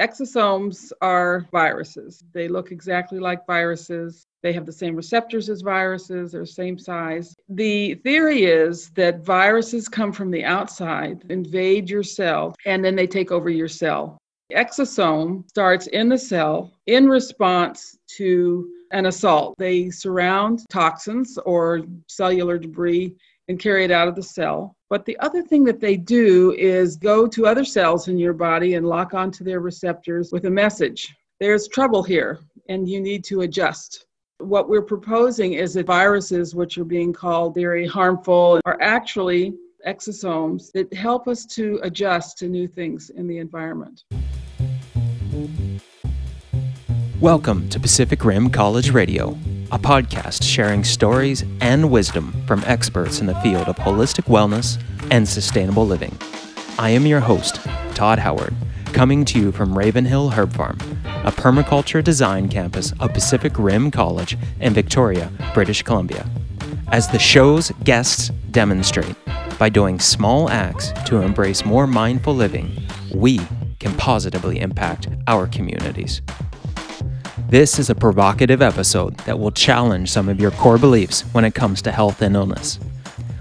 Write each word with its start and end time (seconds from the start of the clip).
Exosomes 0.00 0.90
are 1.00 1.46
viruses. 1.52 2.24
They 2.32 2.48
look 2.48 2.72
exactly 2.72 3.18
like 3.18 3.46
viruses. 3.46 4.26
They 4.42 4.52
have 4.52 4.66
the 4.66 4.72
same 4.72 4.96
receptors 4.96 5.48
as 5.48 5.60
viruses, 5.60 6.32
they're 6.32 6.40
the 6.40 6.46
same 6.46 6.78
size. 6.78 7.34
The 7.48 7.94
theory 7.96 8.44
is 8.44 8.90
that 8.90 9.24
viruses 9.24 9.88
come 9.88 10.12
from 10.12 10.30
the 10.30 10.44
outside, 10.44 11.24
invade 11.28 11.88
your 11.88 12.02
cell, 12.02 12.54
and 12.66 12.84
then 12.84 12.96
they 12.96 13.06
take 13.06 13.30
over 13.30 13.50
your 13.50 13.68
cell. 13.68 14.18
Exosome 14.52 15.48
starts 15.48 15.86
in 15.88 16.08
the 16.08 16.18
cell 16.18 16.72
in 16.86 17.08
response 17.08 17.96
to 18.16 18.68
an 18.90 19.06
assault. 19.06 19.54
They 19.58 19.90
surround 19.90 20.64
toxins 20.68 21.38
or 21.46 21.82
cellular 22.08 22.58
debris 22.58 23.14
and 23.52 23.60
carry 23.60 23.84
it 23.84 23.90
out 23.90 24.08
of 24.08 24.14
the 24.14 24.22
cell. 24.22 24.74
But 24.88 25.04
the 25.04 25.18
other 25.18 25.42
thing 25.42 25.62
that 25.64 25.78
they 25.78 25.94
do 25.94 26.52
is 26.52 26.96
go 26.96 27.26
to 27.26 27.46
other 27.46 27.66
cells 27.66 28.08
in 28.08 28.16
your 28.16 28.32
body 28.32 28.74
and 28.74 28.86
lock 28.86 29.12
onto 29.12 29.44
their 29.44 29.60
receptors 29.60 30.32
with 30.32 30.46
a 30.46 30.50
message. 30.50 31.14
There's 31.38 31.68
trouble 31.68 32.02
here, 32.02 32.38
and 32.70 32.88
you 32.88 32.98
need 32.98 33.24
to 33.24 33.42
adjust. 33.42 34.06
What 34.38 34.70
we're 34.70 34.80
proposing 34.80 35.52
is 35.52 35.74
that 35.74 35.84
viruses, 35.84 36.54
which 36.54 36.78
are 36.78 36.84
being 36.84 37.12
called 37.12 37.54
very 37.54 37.86
harmful, 37.86 38.58
are 38.64 38.78
actually 38.80 39.52
exosomes 39.86 40.72
that 40.72 40.90
help 40.94 41.28
us 41.28 41.44
to 41.44 41.78
adjust 41.82 42.38
to 42.38 42.48
new 42.48 42.66
things 42.66 43.10
in 43.10 43.26
the 43.26 43.36
environment. 43.36 44.04
Welcome 47.20 47.68
to 47.68 47.78
Pacific 47.78 48.24
Rim 48.24 48.48
College 48.48 48.92
Radio, 48.92 49.36
a 49.72 49.78
podcast 49.78 50.42
sharing 50.42 50.84
stories 50.84 51.46
and 51.62 51.90
wisdom 51.90 52.30
from 52.46 52.62
experts 52.66 53.20
in 53.20 53.26
the 53.26 53.34
field 53.36 53.66
of 53.68 53.76
holistic 53.76 54.24
wellness 54.24 54.78
and 55.10 55.26
sustainable 55.26 55.86
living. 55.86 56.14
I 56.78 56.90
am 56.90 57.06
your 57.06 57.20
host, 57.20 57.54
Todd 57.94 58.18
Howard, 58.18 58.54
coming 58.92 59.24
to 59.24 59.38
you 59.38 59.50
from 59.50 59.76
Ravenhill 59.76 60.28
Herb 60.28 60.52
Farm, 60.52 60.76
a 61.24 61.32
permaculture 61.32 62.04
design 62.04 62.50
campus 62.50 62.92
of 63.00 63.14
Pacific 63.14 63.58
Rim 63.58 63.90
College 63.90 64.36
in 64.60 64.74
Victoria, 64.74 65.32
British 65.54 65.82
Columbia. 65.82 66.28
As 66.88 67.08
the 67.08 67.18
show's 67.18 67.70
guests 67.82 68.28
demonstrate, 68.50 69.16
by 69.58 69.70
doing 69.70 69.98
small 69.98 70.50
acts 70.50 70.92
to 71.06 71.22
embrace 71.22 71.64
more 71.64 71.86
mindful 71.86 72.34
living, 72.34 72.76
we 73.14 73.40
can 73.80 73.96
positively 73.96 74.60
impact 74.60 75.08
our 75.26 75.46
communities. 75.46 76.20
This 77.52 77.78
is 77.78 77.90
a 77.90 77.94
provocative 77.94 78.62
episode 78.62 79.14
that 79.26 79.38
will 79.38 79.50
challenge 79.50 80.10
some 80.10 80.30
of 80.30 80.40
your 80.40 80.52
core 80.52 80.78
beliefs 80.78 81.20
when 81.32 81.44
it 81.44 81.54
comes 81.54 81.82
to 81.82 81.92
health 81.92 82.22
and 82.22 82.34
illness. 82.34 82.78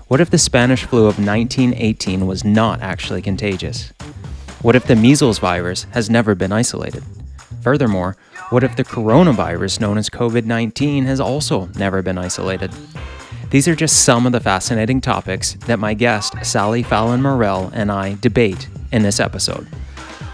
What 0.09 0.19
if 0.19 0.29
the 0.29 0.37
Spanish 0.37 0.83
flu 0.83 1.05
of 1.05 1.17
1918 1.17 2.27
was 2.27 2.43
not 2.43 2.81
actually 2.81 3.21
contagious? 3.21 3.93
What 4.61 4.75
if 4.75 4.83
the 4.83 4.97
measles 4.97 5.39
virus 5.39 5.83
has 5.93 6.09
never 6.09 6.35
been 6.35 6.51
isolated? 6.51 7.05
Furthermore, 7.61 8.17
what 8.49 8.65
if 8.65 8.75
the 8.75 8.83
coronavirus 8.83 9.79
known 9.79 9.97
as 9.97 10.09
COVID 10.09 10.43
19 10.43 11.05
has 11.05 11.21
also 11.21 11.67
never 11.77 12.01
been 12.01 12.17
isolated? 12.17 12.73
These 13.49 13.69
are 13.69 13.75
just 13.77 14.03
some 14.03 14.25
of 14.25 14.33
the 14.33 14.41
fascinating 14.41 14.99
topics 14.99 15.53
that 15.67 15.79
my 15.79 15.93
guest, 15.93 16.33
Sally 16.43 16.83
Fallon 16.83 17.21
Morell, 17.21 17.71
and 17.73 17.89
I 17.89 18.17
debate 18.19 18.67
in 18.91 19.03
this 19.03 19.21
episode. 19.21 19.69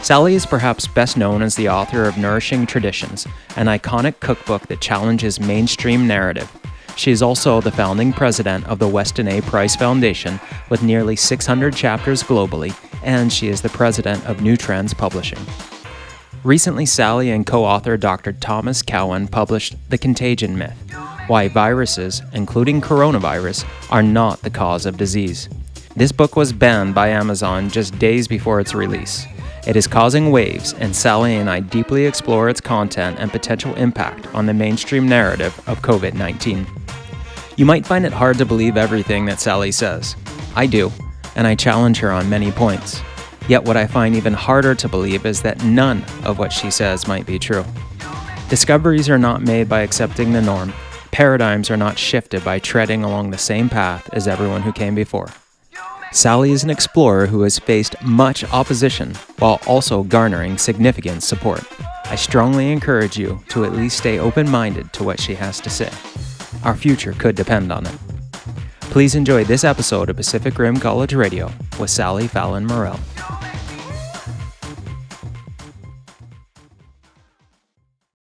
Sally 0.01 0.35
is 0.35 0.45
perhaps 0.45 0.87
best 0.87 1.17
known 1.17 1.41
as 1.41 1.55
the 1.55 1.67
author 1.67 2.05
of 2.05 2.17
Nourishing 2.17 2.65
Traditions, 2.65 3.27
an 3.55 3.65
iconic 3.65 4.19
cookbook 4.19 4.67
that 4.67 4.79
challenges 4.79 5.39
mainstream 5.39 6.07
narrative. 6.07 6.49
She 6.95 7.11
is 7.11 7.21
also 7.21 7.61
the 7.61 7.71
founding 7.71 8.13
president 8.13 8.65
of 8.67 8.79
the 8.79 8.87
Weston 8.87 9.27
A. 9.27 9.41
Price 9.41 9.75
Foundation 9.75 10.39
with 10.69 10.81
nearly 10.81 11.15
600 11.15 11.75
chapters 11.75 12.23
globally, 12.23 12.75
and 13.03 13.31
she 13.31 13.49
is 13.49 13.61
the 13.61 13.69
president 13.69 14.25
of 14.25 14.41
New 14.41 14.55
Trends 14.55 14.93
Publishing. 14.93 15.39
Recently, 16.43 16.85
Sally 16.85 17.29
and 17.31 17.45
co 17.45 17.65
author 17.65 17.97
Dr. 17.97 18.31
Thomas 18.31 18.81
Cowan 18.81 19.27
published 19.27 19.75
The 19.89 19.97
Contagion 19.97 20.57
Myth 20.57 20.77
Why 21.27 21.49
Viruses, 21.49 22.21
including 22.33 22.81
coronavirus, 22.81 23.65
are 23.91 24.03
not 24.03 24.41
the 24.41 24.49
cause 24.49 24.85
of 24.85 24.97
disease. 24.97 25.49
This 25.95 26.11
book 26.11 26.35
was 26.35 26.53
banned 26.53 26.95
by 26.95 27.09
Amazon 27.09 27.69
just 27.69 27.99
days 27.99 28.27
before 28.27 28.59
its 28.59 28.73
release. 28.73 29.25
It 29.67 29.75
is 29.75 29.85
causing 29.85 30.31
waves, 30.31 30.73
and 30.75 30.95
Sally 30.95 31.35
and 31.35 31.49
I 31.49 31.59
deeply 31.59 32.05
explore 32.05 32.47
its 32.47 32.61
content 32.61 33.19
and 33.19 33.29
potential 33.29 33.75
impact 33.75 34.33
on 34.33 34.45
the 34.45 34.53
mainstream 34.53 35.09
narrative 35.09 35.61
of 35.67 35.81
COVID 35.81 36.13
19. 36.13 36.65
You 37.57 37.65
might 37.65 37.85
find 37.85 38.05
it 38.05 38.13
hard 38.13 38.37
to 38.37 38.45
believe 38.45 38.77
everything 38.77 39.25
that 39.25 39.41
Sally 39.41 39.73
says. 39.73 40.15
I 40.55 40.67
do, 40.67 40.89
and 41.35 41.45
I 41.45 41.55
challenge 41.55 41.99
her 41.99 42.13
on 42.13 42.29
many 42.29 42.49
points. 42.49 43.01
Yet, 43.49 43.65
what 43.65 43.75
I 43.75 43.87
find 43.87 44.15
even 44.15 44.33
harder 44.33 44.73
to 44.73 44.87
believe 44.87 45.25
is 45.25 45.41
that 45.41 45.61
none 45.65 46.05
of 46.23 46.39
what 46.39 46.53
she 46.53 46.71
says 46.71 47.05
might 47.05 47.25
be 47.25 47.37
true. 47.37 47.65
Discoveries 48.47 49.09
are 49.09 49.17
not 49.17 49.41
made 49.41 49.67
by 49.67 49.81
accepting 49.81 50.31
the 50.31 50.41
norm, 50.41 50.71
paradigms 51.11 51.69
are 51.69 51.75
not 51.75 51.99
shifted 51.99 52.41
by 52.45 52.59
treading 52.59 53.03
along 53.03 53.31
the 53.31 53.37
same 53.37 53.67
path 53.67 54.09
as 54.13 54.29
everyone 54.29 54.61
who 54.61 54.71
came 54.71 54.95
before. 54.95 55.27
Sally 56.13 56.51
is 56.51 56.63
an 56.63 56.69
explorer 56.69 57.25
who 57.25 57.41
has 57.41 57.59
faced 57.59 58.01
much 58.01 58.43
opposition 58.53 59.13
while 59.39 59.59
also 59.67 60.03
garnering 60.03 60.57
significant 60.57 61.21
support. 61.21 61.63
I 62.05 62.15
strongly 62.15 62.71
encourage 62.71 63.17
you 63.17 63.43
to 63.49 63.65
at 63.65 63.73
least 63.73 63.97
stay 63.97 64.17
open 64.17 64.49
minded 64.49 64.93
to 64.93 65.03
what 65.03 65.19
she 65.19 65.35
has 65.35 65.59
to 65.61 65.69
say. 65.69 65.91
Our 66.63 66.75
future 66.75 67.11
could 67.13 67.35
depend 67.35 67.71
on 67.73 67.85
it. 67.85 67.95
Please 68.79 69.15
enjoy 69.15 69.43
this 69.43 69.65
episode 69.65 70.09
of 70.09 70.15
Pacific 70.15 70.57
Rim 70.57 70.77
College 70.77 71.13
Radio 71.13 71.51
with 71.77 71.89
Sally 71.89 72.27
Fallon 72.27 72.65
Morell. 72.65 72.99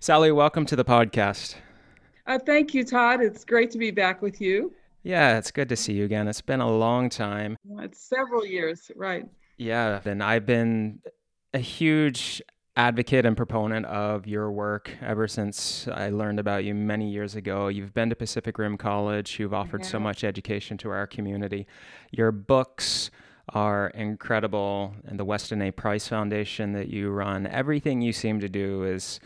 Sally, 0.01 0.33
welcome 0.33 0.67
to 0.67 0.77
the 0.77 0.85
podcast. 0.85 1.55
Uh, 2.27 2.39
thank 2.39 2.75
you, 2.75 2.85
Todd. 2.85 3.21
It's 3.23 3.45
great 3.45 3.71
to 3.71 3.79
be 3.79 3.93
back 3.93 4.23
with 4.23 4.41
you. 4.41 4.75
Yeah, 5.07 5.39
it's 5.39 5.53
good 5.53 5.69
to 5.69 5.77
see 5.77 5.93
you 5.93 6.05
again. 6.05 6.27
It's 6.27 6.41
been 6.41 6.61
a 6.61 6.69
long 6.69 7.09
time. 7.09 7.57
It's 7.79 8.01
several 8.01 8.45
years, 8.45 8.91
right? 8.97 9.25
Yeah, 9.57 10.01
and 10.05 10.21
I've 10.21 10.47
been 10.47 10.99
a 11.55 11.61
huge 11.61 12.43
advocate 12.77 13.25
and 13.25 13.37
proponent 13.37 13.87
of 13.87 14.27
your 14.27 14.51
work 14.51 14.91
ever 15.01 15.29
since 15.29 15.87
I 15.87 16.11
learned 16.11 16.41
about 16.41 16.65
you 16.65 16.75
many 16.75 17.09
years 17.09 17.37
ago. 17.37 17.69
You've 17.69 17.95
been 17.95 18.11
to 18.11 18.17
Pacific 18.17 18.59
Rim 18.59 18.77
College, 18.77 19.39
you've 19.39 19.55
offered 19.55 19.83
yeah. 19.83 19.91
so 19.91 20.01
much 20.01 20.25
education 20.25 20.77
to 20.79 20.91
our 20.91 21.07
community. 21.07 21.69
Your 22.11 22.33
books 22.33 23.13
are 23.51 23.91
incredible, 23.91 24.93
and 25.07 25.21
the 25.21 25.25
Weston 25.25 25.63
A. 25.63 25.71
Price 25.71 26.09
Foundation 26.09 26.73
that 26.73 26.89
you 26.89 27.11
run, 27.11 27.47
everything 27.47 28.01
you 28.01 28.13
seem 28.13 28.41
to 28.41 28.49
do 28.49 28.83
is 28.83 29.21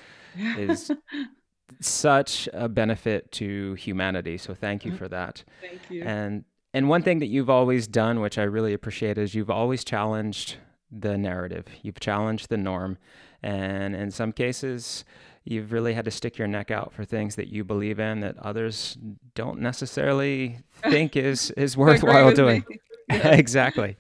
is 0.58 0.90
such 1.81 2.48
a 2.53 2.69
benefit 2.69 3.31
to 3.32 3.75
humanity. 3.75 4.38
So 4.38 4.54
thank 4.54 4.84
you 4.84 4.92
mm-hmm. 4.92 4.98
for 4.98 5.08
that. 5.08 5.44
Thank 5.60 5.81
you. 5.91 6.03
And 6.03 6.44
and 6.72 6.88
one 6.88 7.03
thing 7.03 7.19
that 7.19 7.26
you've 7.26 7.50
always 7.50 7.88
done, 7.88 8.20
which 8.20 8.38
I 8.38 8.44
really 8.44 8.72
appreciate, 8.72 9.19
is 9.19 9.34
you've 9.34 9.50
always 9.50 9.82
challenged 9.82 10.56
the 10.91 11.19
narrative. 11.19 11.66
You've 11.82 11.98
challenged 11.98 12.48
the 12.48 12.56
norm, 12.56 12.98
and 13.42 13.94
in 13.97 14.10
some 14.10 14.32
cases, 14.32 15.04
you've 15.44 15.72
really 15.72 15.94
had 15.94 16.04
to 16.04 16.10
stick 16.10 16.38
your 16.38 16.47
neck 16.47 16.70
out 16.70 16.92
for 16.92 17.04
things 17.04 17.36
that 17.36 17.48
you 17.48 17.64
believe 17.64 17.98
in 17.98 18.20
that 18.20 18.38
others 18.38 18.97
don't 19.34 19.60
necessarily 19.60 20.58
think 20.88 21.16
is 21.16 21.50
is 21.52 21.76
worthwhile 21.76 22.32
doing. 22.32 22.64
exactly. 23.08 23.97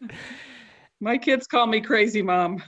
My 1.00 1.18
kids 1.18 1.46
call 1.46 1.66
me 1.66 1.80
crazy 1.80 2.22
mom. 2.22 2.62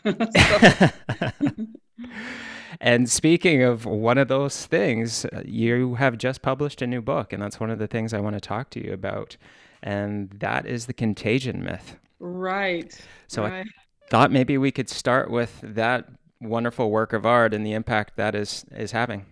And 2.83 3.09
speaking 3.09 3.63
of 3.63 3.87
one 3.87 4.19
of 4.19 4.27
those 4.27 4.67
things, 4.67 5.25
uh, 5.27 5.43
you 5.45 5.95
have 5.95 6.19
just 6.19 6.43
published 6.43 6.83
a 6.83 6.87
new 6.87 7.01
book, 7.01 7.33
and 7.33 7.41
that's 7.41 7.61
one 7.61 7.71
of 7.71 7.79
the 7.79 7.87
things 7.87 8.13
I 8.13 8.19
want 8.19 8.35
to 8.35 8.41
talk 8.41 8.71
to 8.71 8.85
you 8.85 8.93
about. 8.93 9.37
And 9.85 10.31
that 10.41 10.67
is 10.67 10.87
the 10.87 10.93
contagion 10.93 11.63
myth. 11.63 11.97
Right. 12.19 12.93
So 13.29 13.45
right. 13.45 13.65
I 13.65 14.11
thought 14.11 14.33
maybe 14.33 14.59
we 14.59 14.73
could 14.73 14.91
start 14.91 15.31
with 15.31 15.61
that 15.63 16.09
wonderful 16.41 16.91
work 16.91 17.13
of 17.13 17.25
art 17.25 17.55
and 17.55 17.65
the 17.65 17.73
impact 17.73 18.17
that 18.17 18.35
is 18.35 18.65
is 18.73 18.91
having. 18.91 19.27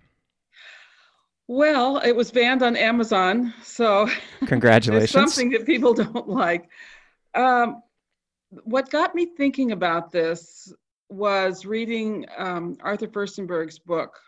Well, 1.49 1.99
it 1.99 2.12
was 2.12 2.31
banned 2.31 2.62
on 2.62 2.76
Amazon, 2.76 3.53
so 3.64 4.08
congratulations. 4.46 5.11
something 5.11 5.50
that 5.50 5.67
people 5.67 5.93
don't 6.05 6.29
like. 6.29 6.69
Um, 7.35 7.82
what 8.62 8.91
got 8.91 9.17
me 9.17 9.26
thinking 9.26 9.73
about 9.73 10.12
this 10.12 10.73
was 11.10 11.66
reading 11.66 12.24
um, 12.38 12.76
Arthur 12.80 13.08
Firstenberg's 13.08 13.78
book, 13.78 14.18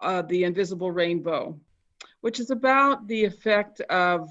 uh, 0.00 0.22
The 0.22 0.44
Invisible 0.44 0.90
Rainbow, 0.90 1.58
which 2.20 2.40
is 2.40 2.50
about 2.50 3.06
the 3.06 3.24
effect 3.24 3.80
of 3.82 4.28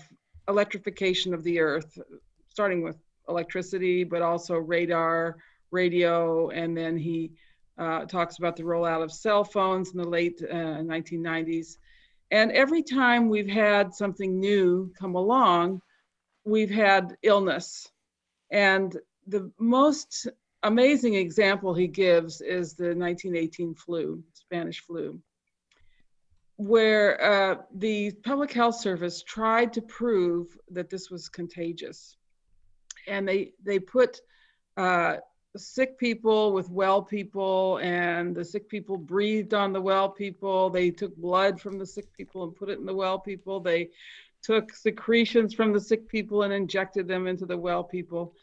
electrification 0.50 1.33
of 1.33 1.44
the 1.44 1.59
earth, 1.59 1.97
starting 2.50 2.83
with 2.83 2.97
electricity, 3.29 4.03
but 4.03 4.21
also 4.21 4.56
radar, 4.57 5.38
radio, 5.71 6.50
and 6.50 6.75
then 6.75 6.97
he 6.97 7.31
uh, 7.77 8.06
talks 8.06 8.38
about 8.38 8.57
the 8.57 8.63
rollout 8.63 9.01
of 9.01 9.12
cell 9.12 9.44
phones 9.44 9.91
in 9.91 9.97
the 9.97 10.07
late 10.07 10.41
uh, 10.44 10.83
1990s. 10.83 11.77
And 12.31 12.51
every 12.51 12.83
time 12.83 13.29
we've 13.29 13.50
had 13.50 13.94
something 13.94 14.39
new 14.39 14.91
come 15.00 15.15
along, 15.15 15.81
we've 16.45 16.69
had 16.69 17.15
illness. 17.23 17.89
And 18.51 18.97
the 19.27 19.51
most 19.57 20.27
amazing 20.63 21.16
example 21.16 21.74
he 21.74 21.88
gives 21.88 22.42
is 22.42 22.74
the 22.74 22.96
1918 22.96 23.75
flu, 23.75 24.24
Spanish 24.34 24.81
flu, 24.81 25.19
where 26.58 27.22
uh, 27.24 27.56
the 27.75 28.12
Public 28.24 28.52
Health 28.52 28.75
Service 28.75 29.24
tried 29.24 29.74
to 29.74 29.81
prove 29.81 30.58
that 30.69 30.90
this 30.90 31.10
was 31.10 31.30
contagious. 31.30 32.16
And 33.08 33.28
they, 33.28 33.54
they 33.63 33.80
put 33.80 34.19
uh, 34.78 35.18
sick 35.58 35.98
people 35.98 36.54
with 36.54 36.69
well 36.69 37.02
people, 37.02 37.80
and 37.81 38.36
the 38.36 38.46
sick 38.46 38.69
people 38.69 38.98
breathed 38.98 39.54
on 39.54 39.74
the 39.74 39.81
well 39.81 40.10
people. 40.10 40.69
They 40.69 40.92
took 40.92 41.16
blood 41.18 41.60
from 41.60 41.80
the 41.80 41.86
sick 41.86 42.14
people 42.14 42.44
and 42.44 42.56
put 42.56 42.69
it 42.69 42.80
in 42.80 42.86
the 42.86 42.94
well 42.94 43.18
people. 43.18 43.60
They 43.60 43.90
took 44.44 44.74
secretions 44.74 45.54
from 45.54 45.74
the 45.74 45.80
sick 45.80 46.07
people 46.07 46.44
and 46.44 46.54
injected 46.54 47.07
them 47.07 47.28
into 47.28 47.46
the 47.46 47.57
well 47.57 47.84
people 47.84 48.36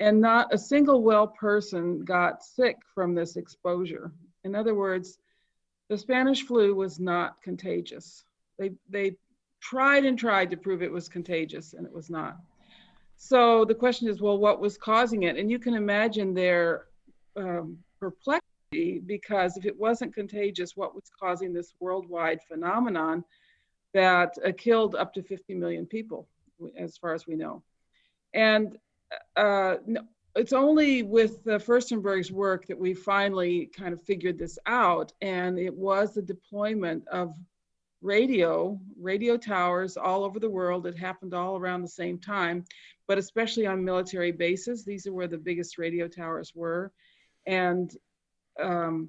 and 0.00 0.18
not 0.20 0.52
a 0.52 0.58
single 0.58 1.02
well 1.02 1.26
person 1.26 2.04
got 2.04 2.42
sick 2.42 2.78
from 2.94 3.14
this 3.14 3.36
exposure. 3.36 4.10
In 4.44 4.54
other 4.54 4.74
words, 4.74 5.18
the 5.90 5.98
Spanish 5.98 6.42
flu 6.42 6.74
was 6.74 6.98
not 6.98 7.40
contagious. 7.42 8.24
They, 8.58 8.70
they 8.88 9.16
tried 9.60 10.06
and 10.06 10.18
tried 10.18 10.50
to 10.50 10.56
prove 10.56 10.82
it 10.82 10.90
was 10.90 11.08
contagious, 11.08 11.74
and 11.74 11.86
it 11.86 11.92
was 11.92 12.08
not. 12.08 12.38
So 13.16 13.66
the 13.66 13.74
question 13.74 14.08
is, 14.08 14.22
well, 14.22 14.38
what 14.38 14.60
was 14.60 14.78
causing 14.78 15.24
it? 15.24 15.36
And 15.36 15.50
you 15.50 15.58
can 15.58 15.74
imagine 15.74 16.32
their 16.32 16.86
um, 17.36 17.76
perplexity 17.98 19.00
because 19.04 19.58
if 19.58 19.66
it 19.66 19.78
wasn't 19.78 20.14
contagious, 20.14 20.76
what 20.76 20.94
was 20.94 21.10
causing 21.20 21.52
this 21.52 21.74
worldwide 21.80 22.40
phenomenon 22.48 23.22
that 23.92 24.32
uh, 24.46 24.52
killed 24.56 24.94
up 24.94 25.12
to 25.14 25.22
50 25.22 25.54
million 25.54 25.84
people, 25.84 26.26
as 26.78 26.96
far 26.96 27.12
as 27.12 27.26
we 27.26 27.36
know? 27.36 27.62
And 28.32 28.78
uh, 29.36 29.76
no, 29.86 30.02
it's 30.36 30.52
only 30.52 31.02
with 31.02 31.42
the 31.44 31.58
Firstenberg's 31.58 32.30
work 32.30 32.66
that 32.66 32.78
we 32.78 32.94
finally 32.94 33.70
kind 33.76 33.92
of 33.92 34.02
figured 34.02 34.38
this 34.38 34.58
out. 34.66 35.12
And 35.20 35.58
it 35.58 35.74
was 35.74 36.14
the 36.14 36.22
deployment 36.22 37.06
of 37.08 37.34
radio, 38.00 38.78
radio 38.98 39.36
towers 39.36 39.96
all 39.96 40.24
over 40.24 40.38
the 40.38 40.48
world. 40.48 40.86
It 40.86 40.96
happened 40.96 41.34
all 41.34 41.56
around 41.56 41.82
the 41.82 41.88
same 41.88 42.18
time, 42.18 42.64
but 43.06 43.18
especially 43.18 43.66
on 43.66 43.84
military 43.84 44.32
bases. 44.32 44.84
These 44.84 45.06
are 45.06 45.12
where 45.12 45.26
the 45.26 45.38
biggest 45.38 45.78
radio 45.78 46.06
towers 46.06 46.52
were. 46.54 46.92
And 47.46 47.94
um, 48.60 49.08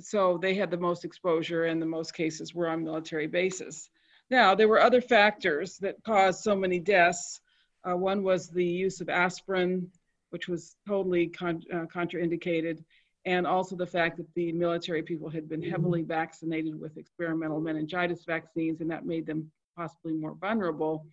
so 0.00 0.38
they 0.38 0.54
had 0.54 0.70
the 0.70 0.76
most 0.76 1.04
exposure, 1.04 1.64
and 1.64 1.80
the 1.80 1.86
most 1.86 2.14
cases 2.14 2.54
were 2.54 2.68
on 2.68 2.84
military 2.84 3.26
bases. 3.26 3.90
Now, 4.30 4.54
there 4.54 4.68
were 4.68 4.80
other 4.80 5.00
factors 5.00 5.78
that 5.78 6.02
caused 6.04 6.42
so 6.42 6.54
many 6.54 6.78
deaths. 6.78 7.40
Uh, 7.84 7.96
one 7.96 8.22
was 8.22 8.48
the 8.48 8.64
use 8.64 9.00
of 9.00 9.08
aspirin, 9.08 9.90
which 10.30 10.48
was 10.48 10.76
totally 10.86 11.28
con- 11.28 11.62
uh, 11.72 11.86
contraindicated, 11.86 12.84
and 13.24 13.46
also 13.46 13.76
the 13.76 13.86
fact 13.86 14.16
that 14.16 14.32
the 14.34 14.52
military 14.52 15.02
people 15.02 15.28
had 15.28 15.48
been 15.48 15.62
heavily 15.62 16.02
vaccinated 16.02 16.78
with 16.78 16.96
experimental 16.96 17.60
meningitis 17.60 18.24
vaccines, 18.24 18.80
and 18.80 18.90
that 18.90 19.06
made 19.06 19.26
them 19.26 19.50
possibly 19.76 20.12
more 20.12 20.34
vulnerable. 20.34 21.06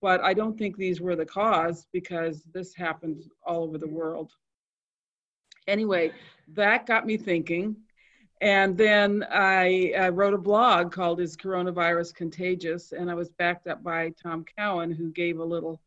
But 0.00 0.20
I 0.22 0.32
don't 0.32 0.56
think 0.56 0.76
these 0.76 1.00
were 1.00 1.16
the 1.16 1.26
cause 1.26 1.86
because 1.92 2.44
this 2.54 2.74
happened 2.74 3.24
all 3.44 3.64
over 3.64 3.78
the 3.78 3.88
world. 3.88 4.32
Anyway, 5.66 6.12
that 6.54 6.86
got 6.86 7.04
me 7.06 7.16
thinking. 7.16 7.76
And 8.40 8.78
then 8.78 9.26
I, 9.28 9.92
I, 9.98 10.10
wrote 10.10 10.32
a 10.32 10.38
blog 10.38 10.92
called 10.92 11.20
Is 11.20 11.36
Coronavirus 11.36 12.14
Contagious? 12.14 12.92
And 12.92 13.10
I 13.10 13.14
was 13.14 13.30
backed 13.30 13.66
up 13.66 13.82
by 13.82 14.12
Tom 14.22 14.44
Cowan, 14.56 14.92
who 14.92 15.10
gave 15.10 15.40
a 15.40 15.44
little 15.44 15.80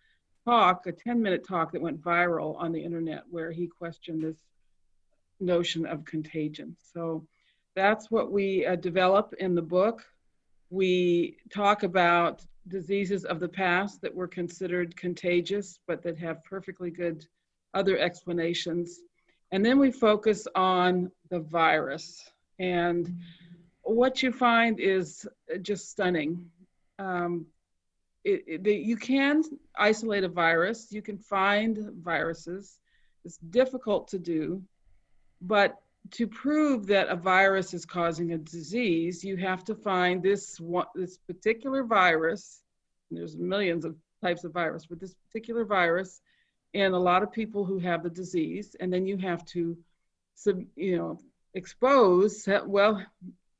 talk, 0.46 0.88
a 0.88 0.92
10 0.92 1.22
minute 1.22 1.46
talk 1.48 1.72
that 1.72 1.82
went 1.82 2.02
viral 2.02 2.56
on 2.58 2.72
the 2.72 2.84
internet 2.84 3.24
where 3.30 3.52
he 3.52 3.68
questioned 3.68 4.24
this 4.24 4.38
notion 5.40 5.86
of 5.86 6.06
contagion. 6.06 6.76
So 6.94 7.26
that's 7.76 8.12
what 8.12 8.32
we 8.32 8.66
uh, 8.66 8.76
develop 8.76 9.34
in 9.40 9.56
the 9.56 9.62
book. 9.62 10.06
We 10.70 11.38
talk 11.54 11.84
about 11.84 12.44
diseases 12.68 13.26
of 13.26 13.40
the 13.40 13.48
past 13.48 14.02
that 14.02 14.14
were 14.14 14.28
considered 14.28 14.96
contagious, 14.96 15.80
but 15.88 16.04
that 16.04 16.18
have 16.18 16.44
perfectly 16.44 16.92
good 16.92 17.26
other 17.74 17.98
explanations. 17.98 19.00
And 19.52 19.66
then 19.66 19.80
we 19.80 19.92
focus 19.92 20.48
on 20.56 21.12
the 21.30 21.40
virus. 21.40 22.30
And 22.60 23.18
what 23.84 24.22
you 24.22 24.32
find 24.32 24.80
is 24.80 25.28
just 25.62 25.90
stunning. 25.90 26.50
Um, 27.00 27.48
it, 28.23 28.44
it, 28.47 28.68
you 28.68 28.97
can 28.97 29.44
isolate 29.77 30.23
a 30.23 30.29
virus, 30.29 30.91
you 30.91 31.01
can 31.01 31.18
find 31.18 31.77
viruses. 32.01 32.79
It's 33.25 33.38
difficult 33.38 34.07
to 34.09 34.19
do, 34.19 34.63
but 35.41 35.81
to 36.12 36.27
prove 36.27 36.88
that 36.88 37.09
a 37.09 37.15
virus 37.15 37.73
is 37.73 37.85
causing 37.85 38.33
a 38.33 38.38
disease, 38.38 39.23
you 39.23 39.38
have 39.38 39.63
to 39.65 39.75
find 39.75 40.21
this 40.21 40.59
one, 40.59 40.88
this 40.95 41.18
particular 41.18 41.83
virus. 41.83 42.63
there's 43.12 43.38
millions 43.38 43.85
of 43.85 43.95
types 44.23 44.44
of 44.44 44.51
virus, 44.51 44.85
but 44.85 45.00
this 45.00 45.13
particular 45.13 45.65
virus 45.65 46.21
in 46.73 46.94
a 46.94 47.00
lot 47.00 47.21
of 47.21 47.31
people 47.31 47.65
who 47.65 47.79
have 47.79 48.01
the 48.03 48.09
disease, 48.09 48.75
and 48.79 48.91
then 48.91 49.06
you 49.06 49.18
have 49.18 49.45
to, 49.45 49.77
you 50.75 50.97
know, 50.97 51.19
expose 51.53 52.47
well 52.65 53.06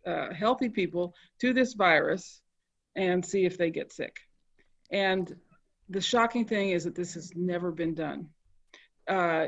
uh, 0.06 0.34
healthy 0.34 0.70
people 0.70 1.14
to 1.40 1.54
this 1.54 1.74
virus 1.74 2.42
and 2.96 3.26
see 3.26 3.46
if 3.46 3.58
they 3.58 3.70
get 3.70 3.92
sick. 3.92 4.20
And 4.92 5.36
the 5.90 6.02
shocking 6.02 6.46
thing 6.46 6.70
is 6.72 6.84
that 6.84 6.96
this 6.96 7.14
has 7.14 7.34
never 7.36 7.72
been 7.72 7.94
done. 7.94 8.28
Uh, 9.08 9.48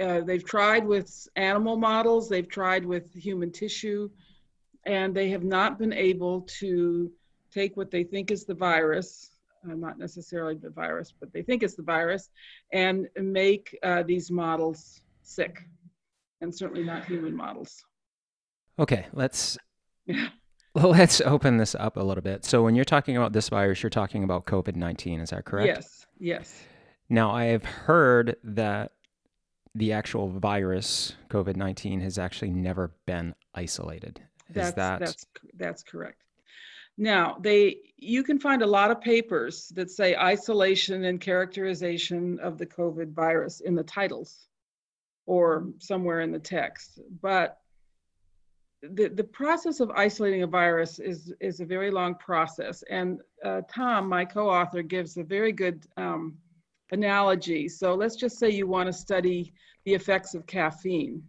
uh, 0.00 0.20
they've 0.20 0.44
tried 0.44 0.86
with 0.86 1.28
animal 1.36 1.76
models, 1.76 2.28
they've 2.28 2.48
tried 2.48 2.84
with 2.84 3.12
human 3.12 3.50
tissue, 3.50 4.08
and 4.86 5.14
they 5.14 5.30
have 5.30 5.44
not 5.44 5.78
been 5.78 5.92
able 5.92 6.42
to 6.42 7.10
take 7.50 7.76
what 7.76 7.90
they 7.90 8.04
think 8.04 8.30
is 8.30 8.44
the 8.44 8.54
virus, 8.54 9.30
uh, 9.64 9.74
not 9.74 9.98
necessarily 9.98 10.54
the 10.56 10.70
virus, 10.70 11.12
but 11.18 11.32
they 11.32 11.42
think 11.42 11.62
it's 11.62 11.74
the 11.74 11.82
virus, 11.82 12.30
and 12.72 13.08
make 13.16 13.76
uh, 13.82 14.02
these 14.02 14.30
models 14.30 15.00
sick, 15.22 15.62
and 16.40 16.54
certainly 16.54 16.84
not 16.84 17.04
human 17.04 17.34
models. 17.34 17.84
Okay, 18.78 19.06
let's 19.12 19.56
Let's 20.82 21.20
open 21.20 21.56
this 21.56 21.76
up 21.76 21.96
a 21.96 22.02
little 22.02 22.22
bit. 22.22 22.44
So, 22.44 22.62
when 22.64 22.74
you're 22.74 22.84
talking 22.84 23.16
about 23.16 23.32
this 23.32 23.48
virus, 23.48 23.82
you're 23.82 23.90
talking 23.90 24.24
about 24.24 24.46
COVID 24.46 24.74
19, 24.74 25.20
is 25.20 25.30
that 25.30 25.44
correct? 25.44 25.68
Yes, 25.68 26.06
yes. 26.18 26.62
Now, 27.08 27.30
I 27.30 27.44
have 27.44 27.64
heard 27.64 28.36
that 28.42 28.92
the 29.76 29.92
actual 29.92 30.28
virus, 30.28 31.14
COVID 31.28 31.54
19, 31.54 32.00
has 32.00 32.18
actually 32.18 32.50
never 32.50 32.92
been 33.06 33.34
isolated. 33.54 34.20
Is 34.48 34.54
that's, 34.54 34.72
that? 34.74 34.98
That's, 34.98 35.26
that's 35.56 35.82
correct. 35.84 36.24
Now, 36.98 37.36
they 37.40 37.76
you 37.96 38.24
can 38.24 38.40
find 38.40 38.62
a 38.62 38.66
lot 38.66 38.90
of 38.90 39.00
papers 39.00 39.68
that 39.76 39.90
say 39.90 40.16
isolation 40.16 41.04
and 41.04 41.20
characterization 41.20 42.40
of 42.40 42.58
the 42.58 42.66
COVID 42.66 43.12
virus 43.12 43.60
in 43.60 43.76
the 43.76 43.84
titles 43.84 44.48
or 45.26 45.68
somewhere 45.78 46.20
in 46.20 46.32
the 46.32 46.38
text, 46.38 46.98
but 47.22 47.60
the, 48.92 49.08
the 49.08 49.24
process 49.24 49.80
of 49.80 49.90
isolating 49.90 50.42
a 50.42 50.46
virus 50.46 50.98
is, 50.98 51.32
is 51.40 51.60
a 51.60 51.64
very 51.64 51.90
long 51.90 52.14
process. 52.16 52.82
And 52.90 53.20
uh, 53.44 53.62
Tom, 53.72 54.08
my 54.08 54.24
co-author, 54.24 54.82
gives 54.82 55.16
a 55.16 55.22
very 55.22 55.52
good 55.52 55.86
um, 55.96 56.36
analogy. 56.92 57.68
So 57.68 57.94
let's 57.94 58.16
just 58.16 58.38
say 58.38 58.50
you 58.50 58.66
want 58.66 58.86
to 58.86 58.92
study 58.92 59.52
the 59.84 59.94
effects 59.94 60.34
of 60.34 60.46
caffeine. 60.46 61.22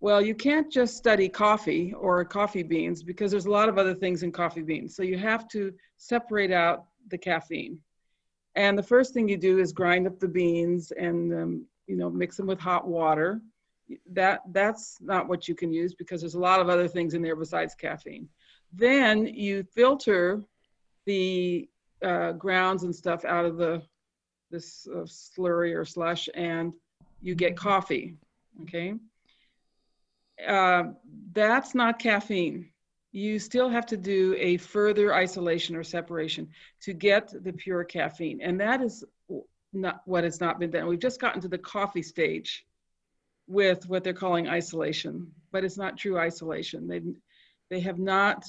Well, 0.00 0.22
you 0.22 0.34
can't 0.34 0.70
just 0.70 0.96
study 0.96 1.28
coffee 1.28 1.92
or 1.92 2.24
coffee 2.24 2.62
beans 2.62 3.02
because 3.02 3.30
there's 3.30 3.46
a 3.46 3.50
lot 3.50 3.68
of 3.68 3.78
other 3.78 3.94
things 3.94 4.22
in 4.22 4.30
coffee 4.30 4.62
beans. 4.62 4.94
So 4.94 5.02
you 5.02 5.18
have 5.18 5.48
to 5.48 5.72
separate 5.96 6.52
out 6.52 6.84
the 7.08 7.18
caffeine. 7.18 7.78
And 8.54 8.78
the 8.78 8.82
first 8.82 9.12
thing 9.12 9.28
you 9.28 9.36
do 9.36 9.58
is 9.58 9.72
grind 9.72 10.06
up 10.06 10.18
the 10.18 10.28
beans 10.28 10.92
and 10.92 11.32
um, 11.32 11.66
you 11.86 11.96
know 11.96 12.10
mix 12.10 12.36
them 12.36 12.46
with 12.46 12.60
hot 12.60 12.86
water 12.86 13.40
that 14.12 14.40
that's 14.52 14.98
not 15.00 15.28
what 15.28 15.48
you 15.48 15.54
can 15.54 15.72
use 15.72 15.94
because 15.94 16.20
there's 16.20 16.34
a 16.34 16.40
lot 16.40 16.60
of 16.60 16.68
other 16.68 16.88
things 16.88 17.14
in 17.14 17.22
there 17.22 17.36
besides 17.36 17.74
caffeine. 17.74 18.28
Then 18.72 19.26
you 19.26 19.64
filter 19.74 20.42
the 21.06 21.68
uh, 22.02 22.32
grounds 22.32 22.84
and 22.84 22.94
stuff 22.94 23.24
out 23.24 23.44
of 23.44 23.56
the 23.56 23.82
this 24.50 24.86
uh, 24.90 25.00
slurry 25.00 25.76
or 25.76 25.84
slush, 25.84 26.28
and 26.34 26.72
you 27.20 27.34
get 27.34 27.56
coffee. 27.56 28.14
Okay, 28.62 28.94
uh, 30.46 30.84
that's 31.32 31.74
not 31.74 31.98
caffeine. 31.98 32.70
You 33.12 33.38
still 33.38 33.68
have 33.68 33.86
to 33.86 33.96
do 33.96 34.36
a 34.38 34.58
further 34.58 35.14
isolation 35.14 35.74
or 35.74 35.82
separation 35.82 36.48
to 36.82 36.92
get 36.92 37.32
the 37.42 37.52
pure 37.52 37.84
caffeine, 37.84 38.40
and 38.42 38.60
that 38.60 38.82
is 38.82 39.04
not 39.72 40.02
what 40.04 40.24
has 40.24 40.40
not 40.40 40.58
been 40.58 40.70
done. 40.70 40.86
We've 40.86 40.98
just 40.98 41.20
gotten 41.20 41.40
to 41.42 41.48
the 41.48 41.58
coffee 41.58 42.02
stage 42.02 42.66
with 43.48 43.88
what 43.88 44.04
they're 44.04 44.12
calling 44.12 44.48
isolation, 44.48 45.26
but 45.50 45.64
it's 45.64 45.78
not 45.78 45.96
true 45.96 46.18
isolation. 46.18 46.86
They 46.86 47.00
they 47.70 47.80
have 47.80 47.98
not 47.98 48.44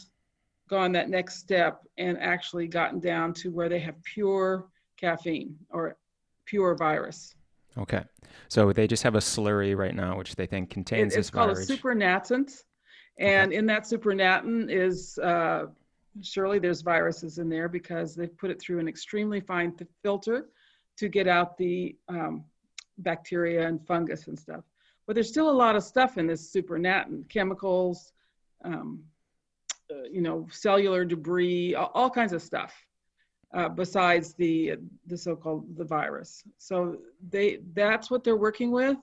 gone 0.69 0.91
that 0.91 1.09
next 1.09 1.39
step 1.39 1.81
and 1.97 2.17
actually 2.19 2.67
gotten 2.67 2.99
down 2.99 3.33
to 3.33 3.49
where 3.49 3.69
they 3.69 3.79
have 3.79 3.95
pure 4.03 4.67
caffeine 4.97 5.57
or 5.71 5.97
pure 6.45 6.75
virus. 6.75 7.33
Okay. 7.77 8.03
So 8.49 8.71
they 8.71 8.87
just 8.87 9.03
have 9.03 9.15
a 9.15 9.19
slurry 9.19 9.75
right 9.75 9.95
now, 9.95 10.17
which 10.17 10.35
they 10.35 10.45
think 10.45 10.69
contains 10.69 11.13
It- 11.13 11.17
this 11.17 11.27
it's 11.27 11.29
called 11.31 11.51
a 11.51 11.55
supernatant, 11.55 12.63
and 13.17 13.51
in 13.51 13.65
that 13.67 13.83
supernatant 13.83 14.69
is 14.69 15.17
uh, 15.19 15.67
surely 16.21 16.59
there's 16.59 16.81
viruses 16.81 17.39
in 17.39 17.49
there 17.49 17.67
because 17.67 18.15
they've 18.15 18.37
put 18.37 18.51
it 18.51 18.59
through 18.59 18.79
an 18.79 18.87
extremely 18.87 19.39
fine 19.39 19.71
th- 19.75 19.89
filter 20.03 20.49
to 20.97 21.07
get 21.07 21.27
out 21.27 21.57
the 21.57 21.95
um, 22.09 22.43
bacteria 22.99 23.67
and 23.67 23.85
fungus 23.85 24.27
and 24.27 24.37
stuff. 24.37 24.63
But 25.09 25.15
there's 25.15 25.29
still 25.29 25.49
a 25.49 25.51
lot 25.65 25.75
of 25.75 25.81
stuff 25.81 26.19
in 26.19 26.27
this 26.27 26.53
supernatant, 26.53 27.29
chemicals, 27.29 28.13
um, 28.63 29.03
uh, 29.89 30.03
you 30.03 30.21
know, 30.21 30.47
cellular 30.51 31.03
debris, 31.03 31.73
all, 31.73 31.89
all 31.95 32.11
kinds 32.11 32.31
of 32.31 32.43
stuff. 32.43 32.75
Uh, 33.51 33.69
besides 33.69 34.35
the 34.35 34.75
the 35.07 35.17
so-called 35.17 35.75
the 35.77 35.83
virus, 35.83 36.43
so 36.59 36.97
they 37.31 37.57
that's 37.73 38.11
what 38.11 38.23
they're 38.23 38.37
working 38.37 38.69
with. 38.69 38.97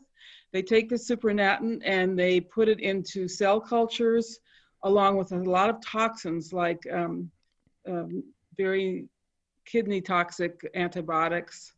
They 0.53 0.63
take 0.63 0.89
the 0.89 0.95
supernatant 0.95 1.83
and 1.85 2.17
they 2.17 2.39
put 2.39 2.69
it 2.69 2.79
into 2.79 3.27
cell 3.27 3.61
cultures 3.61 4.39
along 4.85 5.17
with 5.17 5.33
a 5.33 5.39
lot 5.39 5.71
of 5.71 5.85
toxins 5.85 6.53
like 6.53 6.87
um, 6.89 7.29
um, 7.89 8.23
very 8.57 9.09
kidney 9.65 10.01
toxic 10.01 10.71
antibiotics 10.77 11.73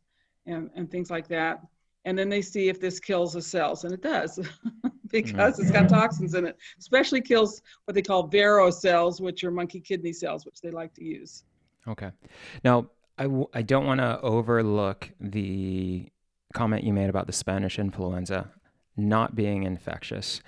and, 0.45 0.69
and 0.75 0.91
things 0.91 1.09
like 1.09 1.27
that. 1.29 1.63
And 2.05 2.17
then 2.17 2.29
they 2.29 2.41
see 2.41 2.69
if 2.69 2.79
this 2.79 2.99
kills 2.99 3.33
the 3.33 3.41
cells, 3.41 3.83
and 3.83 3.93
it 3.93 4.01
does 4.01 4.37
mm-hmm. 4.39 4.87
because 5.09 5.59
it's 5.59 5.71
got 5.71 5.89
toxins 5.89 6.33
in 6.33 6.45
it. 6.45 6.57
Especially 6.79 7.21
kills 7.21 7.61
what 7.85 7.95
they 7.95 8.01
call 8.01 8.27
vero 8.27 8.69
cells, 8.71 9.21
which 9.21 9.43
are 9.43 9.51
monkey 9.51 9.79
kidney 9.79 10.13
cells, 10.13 10.45
which 10.45 10.61
they 10.61 10.71
like 10.71 10.93
to 10.95 11.03
use. 11.03 11.43
Okay. 11.87 12.11
Now, 12.63 12.89
I, 13.17 13.23
w- 13.23 13.49
I 13.53 13.61
don't 13.61 13.85
want 13.85 13.99
to 13.99 14.19
overlook 14.21 15.09
the 15.19 16.09
comment 16.53 16.83
you 16.83 16.93
made 16.93 17.09
about 17.09 17.27
the 17.27 17.33
Spanish 17.33 17.77
influenza 17.77 18.49
not 18.95 19.35
being 19.35 19.63
infectious. 19.63 20.41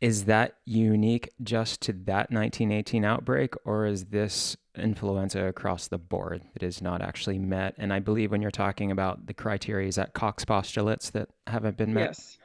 Is 0.00 0.24
that 0.26 0.56
unique 0.64 1.30
just 1.42 1.80
to 1.82 1.92
that 1.92 2.30
1918 2.30 3.04
outbreak, 3.04 3.54
or 3.64 3.86
is 3.86 4.06
this 4.06 4.56
influenza 4.76 5.44
across 5.46 5.88
the 5.88 5.96
board 5.98 6.42
that 6.52 6.62
is 6.62 6.82
not 6.82 7.00
actually 7.00 7.38
met? 7.38 7.74
And 7.78 7.92
I 7.92 8.00
believe 8.00 8.30
when 8.30 8.42
you're 8.42 8.50
talking 8.50 8.90
about 8.90 9.26
the 9.26 9.32
criteria, 9.32 9.88
is 9.88 9.96
that 9.96 10.12
Koch's 10.12 10.44
postulates 10.44 11.10
that 11.10 11.30
haven't 11.46 11.78
been 11.78 11.94
met? 11.94 12.08
Yes. 12.10 12.38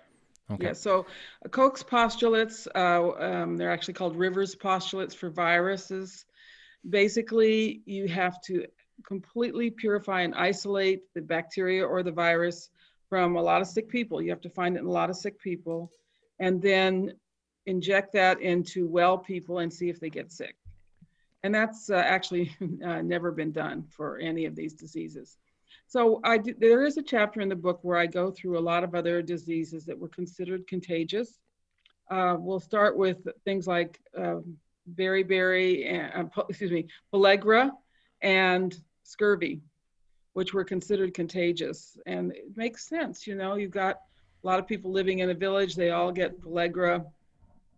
Okay. 0.52 0.68
Yeah, 0.68 0.74
so 0.74 1.06
uh, 1.46 1.50
Koch's 1.50 1.84
postulates, 1.84 2.68
uh, 2.74 3.12
um, 3.20 3.58
they're 3.58 3.72
actually 3.72 3.94
called 3.94 4.16
Rivers 4.16 4.56
postulates 4.56 5.14
for 5.14 5.30
viruses. 5.30 6.26
Basically, 6.90 7.82
you 7.86 8.08
have 8.08 8.42
to 8.44 8.66
completely 9.06 9.70
purify 9.70 10.22
and 10.22 10.36
isolate 10.36 11.04
the 11.14 11.22
bacteria 11.22 11.86
or 11.86 12.02
the 12.04 12.12
virus 12.12 12.70
from 13.10 13.36
a 13.36 13.42
lot 13.42 13.62
of 13.62 13.68
sick 13.68 13.90
people. 13.90 14.22
You 14.22 14.30
have 14.30 14.42
to 14.42 14.50
find 14.50 14.78
it 14.78 14.80
in 14.80 14.86
a 14.86 14.92
lot 14.92 15.10
of 15.10 15.16
sick 15.18 15.40
people 15.40 15.92
and 16.42 16.62
then 16.62 17.14
inject 17.66 18.14
that 18.14 18.42
into 18.42 18.88
well 18.88 19.18
people 19.18 19.60
and 19.60 19.72
see 19.72 19.90
if 19.90 20.00
they 20.00 20.10
get 20.10 20.32
sick. 20.32 20.56
And 21.44 21.54
that's 21.54 21.90
uh, 21.90 21.96
actually 21.96 22.56
uh, 22.86 23.02
never 23.02 23.32
been 23.32 23.52
done 23.52 23.84
for 23.90 24.18
any 24.18 24.46
of 24.46 24.56
these 24.56 24.74
diseases. 24.74 25.38
So 25.88 26.22
I 26.24 26.38
do, 26.38 26.54
there 26.58 26.86
is 26.86 26.98
a 26.98 27.04
chapter 27.04 27.42
in 27.42 27.50
the 27.50 27.56
book 27.56 27.80
where 27.82 27.98
I 27.98 28.06
go 28.06 28.32
through 28.32 28.58
a 28.58 28.62
lot 28.62 28.84
of 28.84 28.96
other 28.96 29.22
diseases 29.22 29.86
that 29.86 29.98
were 29.98 30.10
considered 30.10 30.68
contagious. 30.68 31.40
Uh, 32.10 32.38
we'll 32.40 32.60
start 32.60 32.98
with 32.98 33.28
things 33.46 33.68
like 33.68 34.00
um, 34.18 34.58
beriberi, 34.96 35.86
and, 35.92 36.30
uh, 36.36 36.44
excuse 36.50 36.72
me, 36.72 36.88
pellagra 37.14 37.72
and 38.22 38.80
scurvy, 39.04 39.62
which 40.34 40.54
were 40.54 40.64
considered 40.64 41.14
contagious. 41.14 41.98
And 42.06 42.32
it 42.32 42.56
makes 42.56 42.88
sense, 42.88 43.28
you 43.28 43.36
know, 43.36 43.56
you've 43.56 43.72
got 43.72 43.98
a 44.44 44.48
lot 44.48 44.60
of 44.60 44.68
people 44.68 44.92
living 44.92 45.20
in 45.20 45.30
a 45.30 45.34
village, 45.34 45.76
they 45.76 45.92
all 45.92 46.12
get 46.12 46.42
pellagra, 46.42 47.06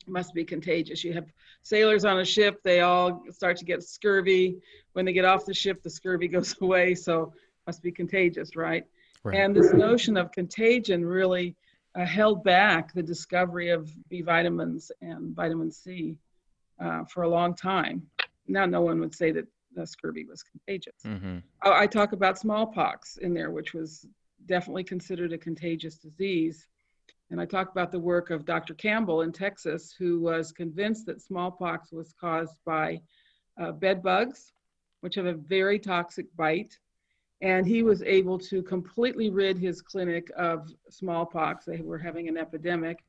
must 0.08 0.34
be 0.34 0.44
contagious. 0.44 1.04
You 1.04 1.14
have 1.14 1.32
sailors 1.62 2.06
on 2.06 2.20
a 2.20 2.26
ship, 2.26 2.62
they 2.64 2.82
all 2.82 3.24
start 3.32 3.58
to 3.58 3.66
get 3.66 3.84
scurvy. 3.84 4.58
When 4.94 5.06
they 5.06 5.14
get 5.14 5.26
off 5.26 5.46
the 5.46 5.54
ship, 5.54 5.82
the 5.82 5.90
scurvy 5.90 6.28
goes 6.38 6.56
away, 6.62 6.96
so 6.96 7.34
must 7.66 7.82
be 7.82 7.92
contagious, 7.92 8.56
right? 8.56 8.86
Right. 9.24 9.40
And 9.40 9.56
this 9.56 9.74
notion 9.74 10.18
of 10.18 10.32
contagion 10.32 11.06
really 11.06 11.56
uh, 11.96 12.06
held 12.06 12.44
back 12.44 12.94
the 12.94 13.04
discovery 13.04 13.70
of 13.70 13.92
B 14.10 14.22
vitamins 14.22 14.92
and 15.02 15.36
vitamin 15.36 15.72
C 15.72 16.18
uh, 16.80 17.06
for 17.06 17.24
a 17.24 17.30
long 17.30 17.56
time. 17.56 18.04
Now, 18.48 18.66
no 18.66 18.82
one 18.82 19.00
would 19.00 19.16
say 19.16 19.32
that 19.32 19.48
uh, 19.80 19.86
scurvy 19.86 20.26
was 20.26 20.44
contagious. 20.44 21.02
hmm 21.04 21.38
I, 21.62 21.84
I 21.84 21.88
talk 21.88 22.14
about 22.14 22.38
smallpox 22.38 23.18
in 23.18 23.34
there, 23.34 23.52
which 23.52 23.74
was 23.74 24.06
definitely 24.46 24.84
considered 24.84 25.32
a 25.34 25.38
contagious 25.38 25.98
disease. 25.98 26.68
And 27.32 27.42
I 27.42 27.46
talked 27.46 27.72
about 27.72 27.92
the 27.92 28.00
work 28.00 28.30
of 28.30 28.46
Dr. 28.46 28.74
Campbell 28.74 29.22
in 29.22 29.32
Texas, 29.32 29.94
who 29.98 30.20
was 30.20 30.52
convinced 30.52 31.06
that 31.08 31.22
smallpox 31.22 31.92
was 31.92 32.14
caused 32.20 32.58
by 32.66 33.02
uh, 33.60 33.72
bed 33.72 34.04
bugs, 34.04 34.52
which 35.02 35.16
have 35.16 35.26
a 35.26 35.34
very 35.34 35.80
toxic 35.80 36.28
bite. 36.36 36.78
And 37.42 37.66
he 37.66 37.84
was 37.84 38.02
able 38.04 38.38
to 38.40 38.64
completely 38.64 39.30
rid 39.30 39.58
his 39.58 39.82
clinic 39.82 40.32
of 40.38 40.70
smallpox. 40.90 41.66
They 41.66 41.82
were 41.82 41.98
having 41.98 42.28
an 42.30 42.38
epidemic 42.38 43.04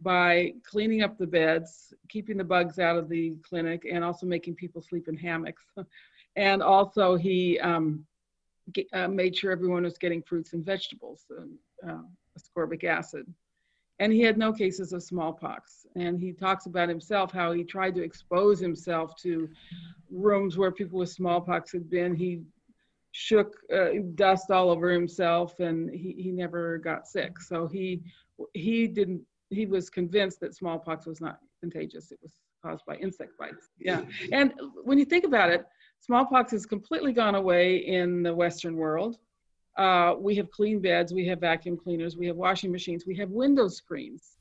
by 0.00 0.54
cleaning 0.64 1.02
up 1.02 1.18
the 1.18 1.26
beds, 1.26 1.92
keeping 2.08 2.36
the 2.36 2.44
bugs 2.44 2.78
out 2.78 2.96
of 2.96 3.08
the 3.08 3.36
clinic, 3.42 3.86
and 3.90 4.02
also 4.02 4.26
making 4.26 4.54
people 4.54 4.82
sleep 4.82 5.08
in 5.08 5.16
hammocks. 5.16 5.64
and 6.36 6.62
also, 6.62 7.16
he 7.16 7.58
um, 7.60 8.04
ge- 8.74 8.86
uh, 8.92 9.08
made 9.08 9.36
sure 9.36 9.52
everyone 9.52 9.82
was 9.82 9.98
getting 9.98 10.22
fruits 10.22 10.52
and 10.52 10.64
vegetables, 10.64 11.24
and, 11.38 11.56
uh, 11.88 12.02
ascorbic 12.38 12.84
acid. 12.84 13.26
And 14.00 14.12
he 14.12 14.22
had 14.22 14.38
no 14.38 14.52
cases 14.52 14.92
of 14.92 15.02
smallpox. 15.02 15.86
And 15.94 16.18
he 16.18 16.32
talks 16.32 16.66
about 16.66 16.88
himself 16.88 17.30
how 17.30 17.52
he 17.52 17.62
tried 17.62 17.94
to 17.96 18.02
expose 18.02 18.58
himself 18.58 19.14
to 19.22 19.48
rooms 20.10 20.56
where 20.56 20.72
people 20.72 20.98
with 20.98 21.10
smallpox 21.10 21.70
had 21.70 21.88
been. 21.88 22.14
He 22.14 22.40
shook 23.12 23.56
uh, 23.72 23.90
dust 24.14 24.50
all 24.50 24.70
over 24.70 24.90
himself 24.90 25.60
and 25.60 25.90
he, 25.90 26.14
he 26.18 26.30
never 26.32 26.78
got 26.78 27.06
sick. 27.06 27.40
So 27.40 27.66
he 27.66 28.02
he 28.54 28.86
didn't 28.86 29.20
he 29.50 29.66
was 29.66 29.90
convinced 29.90 30.40
that 30.40 30.54
smallpox 30.54 31.06
was 31.06 31.20
not 31.20 31.38
contagious. 31.60 32.10
It 32.10 32.20
was 32.22 32.32
caused 32.64 32.84
by 32.86 32.96
insect 32.96 33.32
bites. 33.38 33.68
Yeah. 33.78 34.02
And 34.32 34.54
when 34.84 34.98
you 34.98 35.04
think 35.04 35.24
about 35.24 35.50
it, 35.50 35.66
smallpox 36.00 36.52
has 36.52 36.66
completely 36.66 37.12
gone 37.12 37.34
away 37.34 37.76
in 37.76 38.22
the 38.22 38.34
Western 38.34 38.76
world. 38.76 39.18
Uh, 39.76 40.14
we 40.18 40.34
have 40.36 40.50
clean 40.50 40.80
beds, 40.80 41.12
we 41.14 41.26
have 41.26 41.40
vacuum 41.40 41.76
cleaners, 41.76 42.16
we 42.16 42.26
have 42.26 42.36
washing 42.36 42.70
machines, 42.72 43.04
we 43.06 43.16
have 43.16 43.30
window 43.30 43.68
screens. 43.68 44.36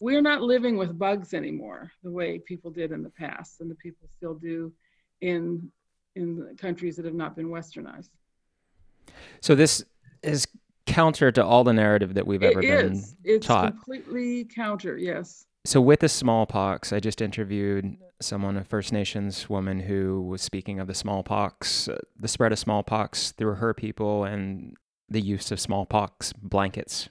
We're 0.00 0.22
not 0.22 0.40
living 0.40 0.76
with 0.78 0.98
bugs 0.98 1.34
anymore 1.34 1.90
the 2.02 2.10
way 2.10 2.38
people 2.38 2.70
did 2.70 2.90
in 2.90 3.02
the 3.02 3.10
past, 3.10 3.60
and 3.60 3.70
the 3.70 3.74
people 3.74 4.08
still 4.16 4.34
do 4.34 4.72
in 5.20 5.70
in 6.16 6.56
countries 6.58 6.96
that 6.96 7.04
have 7.04 7.14
not 7.14 7.36
been 7.36 7.48
westernized. 7.48 8.08
So 9.40 9.54
this 9.54 9.84
is 10.22 10.46
counter 10.86 11.30
to 11.30 11.44
all 11.44 11.62
the 11.62 11.72
narrative 11.72 12.14
that 12.14 12.26
we've 12.26 12.42
ever 12.42 12.58
It 12.60 12.62
been 12.62 12.92
is. 12.94 13.14
It's 13.22 13.46
taught. 13.46 13.72
completely 13.74 14.44
counter. 14.44 14.96
Yes. 14.96 15.46
So 15.64 15.80
with 15.80 16.00
the 16.00 16.08
smallpox, 16.08 16.92
I 16.92 17.00
just 17.00 17.20
interviewed 17.20 17.96
someone, 18.20 18.56
a 18.56 18.64
First 18.64 18.92
Nations 18.92 19.48
woman, 19.50 19.80
who 19.80 20.22
was 20.22 20.40
speaking 20.42 20.80
of 20.80 20.86
the 20.86 20.94
smallpox, 20.94 21.88
uh, 21.88 21.98
the 22.18 22.28
spread 22.28 22.52
of 22.52 22.58
smallpox 22.58 23.32
through 23.32 23.54
her 23.54 23.74
people, 23.74 24.24
and 24.24 24.74
the 25.08 25.20
use 25.20 25.50
of 25.50 25.60
smallpox 25.60 26.32
blankets, 26.32 27.08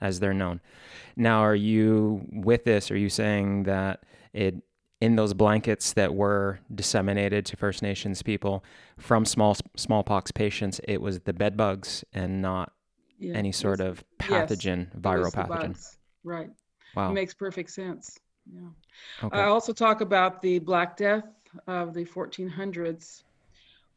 as 0.00 0.20
they're 0.20 0.34
known. 0.34 0.60
Now, 1.16 1.40
are 1.40 1.54
you 1.54 2.26
with 2.32 2.64
this? 2.64 2.90
Are 2.90 2.96
you 2.96 3.08
saying 3.08 3.64
that 3.64 4.04
it 4.32 4.56
in 5.00 5.16
those 5.16 5.32
blankets 5.32 5.94
that 5.94 6.14
were 6.14 6.60
disseminated 6.74 7.46
to 7.46 7.56
First 7.56 7.82
Nations 7.82 8.22
people 8.22 8.62
from 8.98 9.24
small 9.24 9.56
smallpox 9.74 10.30
patients, 10.30 10.78
it 10.86 11.00
was 11.00 11.20
the 11.20 11.32
bed 11.32 11.56
bugs 11.56 12.04
and 12.12 12.42
not 12.42 12.72
Yeah. 13.18 13.34
any 13.34 13.50
sort 13.50 13.80
of 13.80 14.04
pathogen, 14.18 14.94
It 14.94 15.00
viral 15.02 15.32
pathogen? 15.32 15.48
bugs. 15.48 15.96
Right. 16.22 16.50
Wow. 16.94 17.10
It 17.10 17.14
makes 17.14 17.34
perfect 17.34 17.70
sense. 17.70 18.18
Yeah. 18.52 18.68
Okay. 19.22 19.38
I 19.38 19.44
also 19.44 19.72
talk 19.72 20.00
about 20.00 20.42
the 20.42 20.58
Black 20.58 20.96
Death 20.96 21.24
of 21.66 21.94
the 21.94 22.04
1400s, 22.04 23.22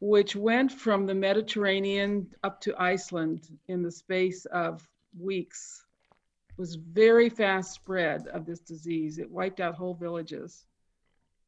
which 0.00 0.36
went 0.36 0.70
from 0.72 1.06
the 1.06 1.14
Mediterranean 1.14 2.28
up 2.42 2.60
to 2.62 2.74
Iceland 2.80 3.48
in 3.68 3.82
the 3.82 3.90
space 3.90 4.44
of 4.46 4.86
weeks. 5.18 5.84
It 6.50 6.58
was 6.58 6.76
very 6.76 7.28
fast 7.28 7.74
spread 7.74 8.28
of 8.28 8.46
this 8.46 8.60
disease. 8.60 9.18
It 9.18 9.30
wiped 9.30 9.60
out 9.60 9.74
whole 9.74 9.94
villages. 9.94 10.66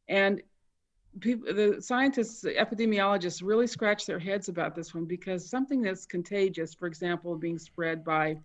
And 0.08 0.42
people, 1.20 1.52
the 1.54 1.80
scientists, 1.80 2.40
the 2.40 2.54
epidemiologists 2.54 3.42
really 3.44 3.66
scratch 3.66 4.06
their 4.06 4.18
heads 4.18 4.48
about 4.48 4.74
this 4.74 4.94
one 4.94 5.04
because 5.04 5.48
something 5.48 5.82
that's 5.82 6.06
contagious, 6.06 6.74
for 6.74 6.86
example, 6.86 7.36
being 7.36 7.58
spread 7.58 8.04
by 8.04 8.38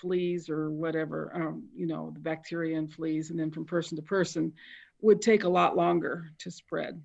fleas 0.00 0.48
or 0.48 0.70
whatever, 0.70 1.32
um, 1.34 1.68
you 1.74 1.86
know, 1.86 2.10
the 2.12 2.20
bacteria 2.20 2.78
and 2.78 2.92
fleas, 2.92 3.30
and 3.30 3.38
then 3.38 3.50
from 3.50 3.64
person 3.64 3.96
to 3.96 4.02
person, 4.02 4.52
would 5.00 5.22
take 5.22 5.44
a 5.44 5.48
lot 5.48 5.76
longer 5.76 6.30
to 6.38 6.50
spread. 6.50 7.00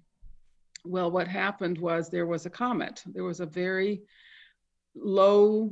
Well, 0.84 1.10
what 1.10 1.28
happened 1.28 1.78
was 1.78 2.10
there 2.10 2.28
was 2.28 2.46
a 2.46 2.50
comet. 2.50 3.04
There 3.08 3.24
was 3.24 3.40
a 3.40 3.46
very 3.46 4.02
low, 4.96 5.72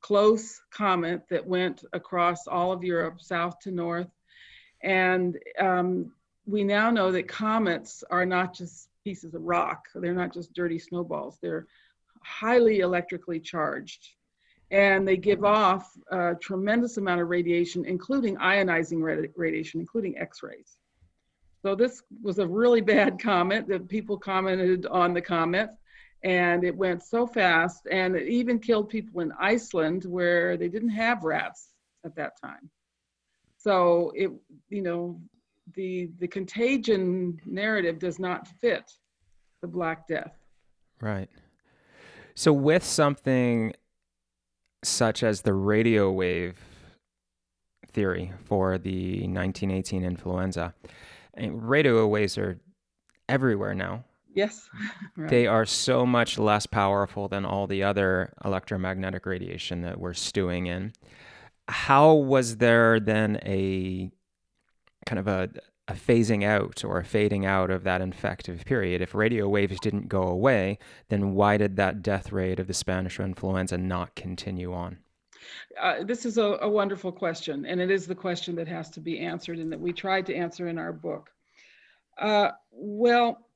close 0.00 0.60
comet 0.70 1.22
that 1.30 1.46
went 1.46 1.84
across 1.92 2.46
all 2.46 2.72
of 2.72 2.84
Europe, 2.84 3.20
south 3.20 3.58
to 3.60 3.70
north. 3.70 4.10
And 4.82 5.38
um, 5.58 6.12
we 6.46 6.64
now 6.64 6.90
know 6.90 7.12
that 7.12 7.28
comets 7.28 8.04
are 8.10 8.26
not 8.26 8.54
just 8.54 8.88
pieces 9.04 9.34
of 9.34 9.42
rock, 9.42 9.86
they're 9.94 10.14
not 10.14 10.34
just 10.34 10.52
dirty 10.52 10.78
snowballs, 10.78 11.38
they're 11.40 11.66
highly 12.22 12.80
electrically 12.80 13.40
charged. 13.40 14.08
And 14.70 15.08
they 15.08 15.16
give 15.16 15.44
off 15.44 15.90
a 16.10 16.34
tremendous 16.34 16.98
amount 16.98 17.20
of 17.22 17.28
radiation, 17.28 17.84
including 17.86 18.36
ionizing 18.36 19.00
radiation, 19.34 19.80
including 19.80 20.18
X 20.18 20.42
rays. 20.42 20.76
So, 21.62 21.74
this 21.74 22.02
was 22.22 22.38
a 22.38 22.46
really 22.46 22.80
bad 22.80 23.18
comet 23.22 23.66
that 23.68 23.88
people 23.88 24.18
commented 24.18 24.86
on 24.86 25.14
the 25.14 25.22
comet 25.22 25.70
and 26.24 26.64
it 26.64 26.76
went 26.76 27.02
so 27.02 27.26
fast 27.26 27.86
and 27.90 28.16
it 28.16 28.28
even 28.28 28.58
killed 28.58 28.88
people 28.88 29.20
in 29.20 29.32
iceland 29.38 30.04
where 30.04 30.56
they 30.56 30.68
didn't 30.68 30.88
have 30.88 31.22
rats 31.22 31.68
at 32.04 32.14
that 32.16 32.32
time. 32.40 32.68
So 33.58 34.12
it 34.14 34.30
you 34.68 34.82
know 34.82 35.20
the 35.74 36.10
the 36.18 36.28
contagion 36.28 37.38
narrative 37.44 37.98
does 37.98 38.18
not 38.18 38.48
fit 38.48 38.90
the 39.60 39.68
black 39.68 40.06
death. 40.06 40.36
Right. 41.00 41.28
So 42.34 42.52
with 42.52 42.84
something 42.84 43.72
such 44.82 45.22
as 45.22 45.42
the 45.42 45.54
radio 45.54 46.10
wave 46.10 46.58
theory 47.90 48.32
for 48.44 48.78
the 48.78 49.20
1918 49.20 50.04
influenza 50.04 50.74
radio 51.36 52.06
waves 52.06 52.36
are 52.38 52.60
everywhere 53.28 53.74
now 53.74 54.04
Yes. 54.38 54.68
right. 55.16 55.28
They 55.28 55.46
are 55.48 55.66
so 55.66 56.06
much 56.06 56.38
less 56.38 56.64
powerful 56.64 57.26
than 57.26 57.44
all 57.44 57.66
the 57.66 57.82
other 57.82 58.32
electromagnetic 58.44 59.26
radiation 59.26 59.82
that 59.82 59.98
we're 59.98 60.14
stewing 60.14 60.66
in. 60.66 60.92
How 61.66 62.14
was 62.14 62.58
there 62.58 63.00
then 63.00 63.40
a 63.44 64.10
kind 65.06 65.18
of 65.18 65.26
a, 65.26 65.50
a 65.88 65.94
phasing 65.94 66.44
out 66.44 66.84
or 66.84 66.98
a 66.98 67.04
fading 67.04 67.44
out 67.44 67.70
of 67.70 67.82
that 67.84 68.00
infective 68.00 68.64
period? 68.64 69.02
If 69.02 69.14
radio 69.14 69.48
waves 69.48 69.80
didn't 69.80 70.08
go 70.08 70.22
away, 70.22 70.78
then 71.08 71.34
why 71.34 71.56
did 71.56 71.76
that 71.76 72.02
death 72.02 72.30
rate 72.30 72.60
of 72.60 72.66
the 72.66 72.74
Spanish 72.74 73.18
influenza 73.18 73.78
not 73.78 74.14
continue 74.14 74.72
on? 74.72 74.98
Uh, 75.80 76.04
this 76.04 76.26
is 76.26 76.38
a, 76.38 76.58
a, 76.60 76.68
wonderful 76.68 77.10
question, 77.10 77.64
and 77.64 77.80
it 77.80 77.90
is 77.90 78.06
the 78.06 78.14
question 78.14 78.54
that 78.56 78.68
has 78.68 78.90
to 78.90 79.00
be 79.00 79.18
answered 79.20 79.58
and 79.58 79.72
that 79.72 79.80
we 79.80 79.92
tried 79.92 80.26
to 80.26 80.34
answer 80.34 80.68
in 80.68 80.78
our 80.78 80.92
book. 80.92 81.30
Uh, 82.20 82.50
well, 82.70 83.46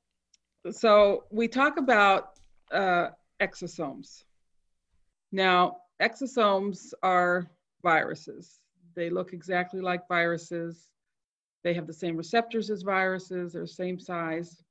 so 0.71 1.25
we 1.29 1.47
talk 1.47 1.77
about 1.77 2.39
uh, 2.71 3.09
exosomes. 3.41 4.23
Now, 5.31 5.77
exosomes 6.01 6.93
are 7.03 7.49
viruses. 7.81 8.61
They 8.95 9.09
look 9.09 9.33
exactly 9.33 9.81
like 9.81 10.07
viruses. 10.07 10.89
They 11.63 11.73
have 11.73 11.87
the 11.87 11.93
same 11.93 12.17
receptors 12.17 12.69
as 12.69 12.81
viruses, 12.81 13.53
they're 13.53 13.63
the 13.63 13.67
same 13.67 13.99
size. 13.99 14.63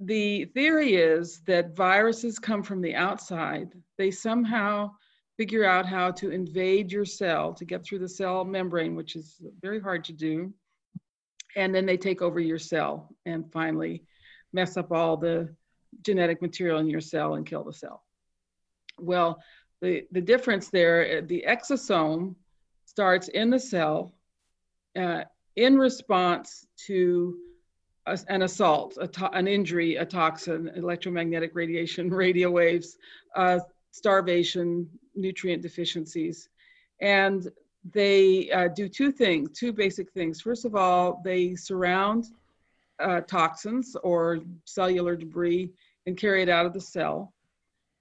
The 0.00 0.46
theory 0.46 0.96
is 0.96 1.40
that 1.46 1.76
viruses 1.76 2.38
come 2.38 2.62
from 2.62 2.80
the 2.80 2.94
outside. 2.94 3.72
They 3.98 4.10
somehow 4.10 4.92
figure 5.36 5.64
out 5.64 5.84
how 5.84 6.10
to 6.12 6.30
invade 6.30 6.90
your 6.90 7.04
cell 7.04 7.52
to 7.52 7.64
get 7.64 7.84
through 7.84 7.98
the 7.98 8.08
cell 8.08 8.44
membrane, 8.44 8.96
which 8.96 9.16
is 9.16 9.42
very 9.60 9.80
hard 9.80 10.02
to 10.04 10.12
do. 10.12 10.52
And 11.56 11.74
then 11.74 11.84
they 11.84 11.98
take 11.98 12.22
over 12.22 12.40
your 12.40 12.58
cell 12.58 13.14
and 13.26 13.50
finally 13.52 14.04
mess 14.52 14.78
up 14.78 14.92
all 14.92 15.16
the 15.16 15.54
genetic 16.02 16.40
material 16.40 16.78
in 16.78 16.88
your 16.88 17.00
cell 17.00 17.34
and 17.34 17.44
kill 17.44 17.64
the 17.64 17.72
cell. 17.72 18.02
Well, 18.98 19.42
the, 19.82 20.06
the 20.10 20.22
difference 20.22 20.70
there, 20.70 21.20
the 21.20 21.44
exosome 21.46 22.34
starts 22.86 23.28
in 23.28 23.50
the 23.50 23.58
cell 23.58 24.14
uh, 24.98 25.24
in 25.56 25.78
response 25.78 26.66
to 26.86 27.36
a, 28.06 28.18
an 28.28 28.42
assault, 28.42 28.96
to- 29.12 29.30
an 29.32 29.48
injury, 29.48 29.96
a 29.96 30.04
toxin, 30.04 30.70
electromagnetic 30.76 31.50
radiation, 31.54 32.10
radio 32.24 32.50
waves, 32.50 32.98
uh, 33.34 33.58
starvation, 33.90 34.88
nutrient 35.14 35.62
deficiencies. 35.62 36.48
And 37.00 37.50
they 37.92 38.50
uh, 38.50 38.68
do 38.68 38.88
two 38.88 39.12
things, 39.12 39.50
two 39.58 39.72
basic 39.72 40.10
things. 40.12 40.40
First 40.40 40.64
of 40.64 40.74
all, 40.74 41.20
they 41.24 41.54
surround 41.54 42.26
uh, 42.98 43.20
toxins 43.22 43.96
or 44.02 44.40
cellular 44.64 45.16
debris 45.16 45.70
and 46.06 46.16
carry 46.16 46.42
it 46.42 46.48
out 46.48 46.66
of 46.66 46.72
the 46.72 46.80
cell. 46.80 47.32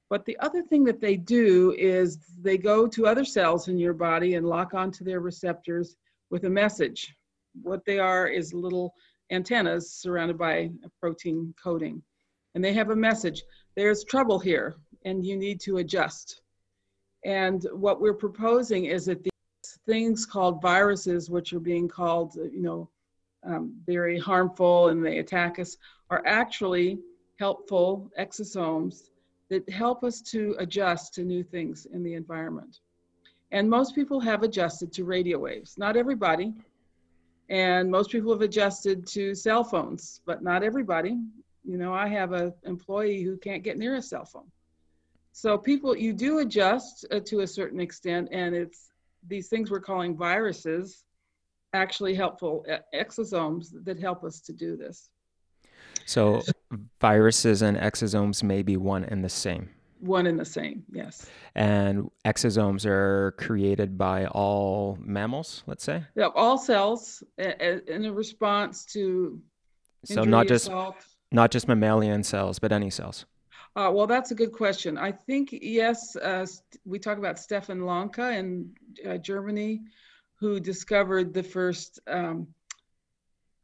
But 0.09 0.25
the 0.25 0.37
other 0.39 0.61
thing 0.61 0.83
that 0.85 1.01
they 1.01 1.17
do 1.17 1.73
is 1.77 2.19
they 2.41 2.57
go 2.57 2.87
to 2.87 3.07
other 3.07 3.25
cells 3.25 3.67
in 3.67 3.77
your 3.77 3.93
body 3.93 4.35
and 4.35 4.47
lock 4.47 4.73
onto 4.73 5.03
their 5.03 5.19
receptors 5.19 5.97
with 6.29 6.45
a 6.45 6.49
message. 6.49 7.15
What 7.61 7.85
they 7.85 7.99
are 7.99 8.27
is 8.27 8.53
little 8.53 8.93
antennas 9.31 9.91
surrounded 9.91 10.37
by 10.37 10.53
a 10.83 10.89
protein 10.99 11.53
coating. 11.61 12.01
And 12.53 12.63
they 12.63 12.73
have 12.73 12.89
a 12.89 12.95
message 12.95 13.43
there's 13.75 14.05
trouble 14.05 14.39
here, 14.39 14.75
and 15.03 15.25
you 15.25 15.35
need 15.35 15.59
to 15.61 15.77
adjust. 15.77 16.41
And 17.25 17.65
what 17.73 17.99
we're 17.99 18.13
proposing 18.13 18.85
is 18.85 19.05
that 19.05 19.23
these 19.23 19.79
things 19.85 20.25
called 20.25 20.61
viruses, 20.61 21.29
which 21.29 21.53
are 21.53 21.59
being 21.59 21.87
called, 21.87 22.35
you 22.35 22.61
know, 22.61 22.89
um, 23.43 23.75
very 23.85 24.17
harmful 24.17 24.89
and 24.89 25.05
they 25.05 25.19
attack 25.19 25.59
us 25.59 25.77
are 26.09 26.23
actually 26.25 26.99
helpful 27.39 28.09
exosomes 28.19 29.09
that 29.49 29.69
help 29.69 30.03
us 30.03 30.21
to 30.21 30.55
adjust 30.57 31.13
to 31.13 31.23
new 31.23 31.43
things 31.43 31.85
in 31.85 32.03
the 32.03 32.13
environment. 32.13 32.79
And 33.51 33.69
most 33.69 33.93
people 33.93 34.19
have 34.19 34.43
adjusted 34.43 34.91
to 34.93 35.03
radio 35.03 35.37
waves, 35.37 35.77
not 35.77 35.95
everybody. 35.95 36.53
And 37.49 37.91
most 37.91 38.09
people 38.09 38.31
have 38.31 38.41
adjusted 38.41 39.05
to 39.07 39.35
cell 39.35 39.63
phones, 39.63 40.21
but 40.25 40.43
not 40.43 40.63
everybody. 40.63 41.17
You 41.63 41.77
know, 41.77 41.93
I 41.93 42.07
have 42.07 42.31
an 42.31 42.53
employee 42.63 43.23
who 43.23 43.37
can't 43.37 43.63
get 43.63 43.77
near 43.77 43.95
a 43.95 44.01
cell 44.01 44.25
phone. 44.25 44.49
So 45.31 45.57
people, 45.57 45.95
you 45.95 46.13
do 46.13 46.39
adjust 46.39 47.05
uh, 47.11 47.19
to 47.25 47.41
a 47.41 47.47
certain 47.47 47.79
extent, 47.79 48.29
and 48.31 48.55
it's 48.55 48.89
these 49.27 49.47
things 49.47 49.69
we're 49.69 49.81
calling 49.81 50.15
viruses 50.15 51.03
actually 51.73 52.15
helpful 52.15 52.65
exosomes 52.93 53.67
that 53.83 53.99
help 53.99 54.23
us 54.23 54.39
to 54.39 54.53
do 54.53 54.77
this. 54.77 55.09
So 56.05 56.41
viruses 57.01 57.61
and 57.61 57.77
exosomes 57.77 58.43
may 58.43 58.63
be 58.63 58.77
one 58.77 59.03
and 59.03 59.23
the 59.23 59.29
same. 59.29 59.69
One 60.05 60.27
and 60.27 60.39
the 60.39 60.45
same, 60.45 60.83
yes. 60.91 61.25
And 61.55 62.11
exosomes 62.25 62.85
are 62.85 63.33
created 63.37 63.97
by 63.97 64.27
all 64.27 64.97
mammals, 65.01 65.63
let's 65.65 65.83
say? 65.83 66.03
Yeah, 66.15 66.29
all 66.35 66.57
cells 66.57 67.23
in 67.37 68.05
a 68.05 68.13
response 68.13 68.85
to 68.93 69.41
So 70.03 70.23
not 70.23 70.47
just 70.47 70.67
assault. 70.67 70.95
not 71.31 71.49
just 71.51 71.67
mammalian 71.67 72.23
cells, 72.23 72.59
but 72.59 72.71
any 72.71 72.89
cells. 72.91 73.25
Uh, 73.75 73.91
well, 73.91 74.07
that's 74.07 74.31
a 74.31 74.35
good 74.35 74.53
question. 74.53 74.97
I 74.97 75.11
think 75.11 75.49
yes. 75.51 76.15
Uh, 76.15 76.45
we 76.85 76.99
talk 76.99 77.17
about 77.17 77.37
Stefan 77.39 77.85
Lanka 77.85 78.31
in 78.31 78.69
uh, 79.05 79.17
Germany, 79.17 79.81
who 80.39 80.59
discovered 80.59 81.33
the 81.33 81.43
first 81.43 81.99
um, 82.07 82.47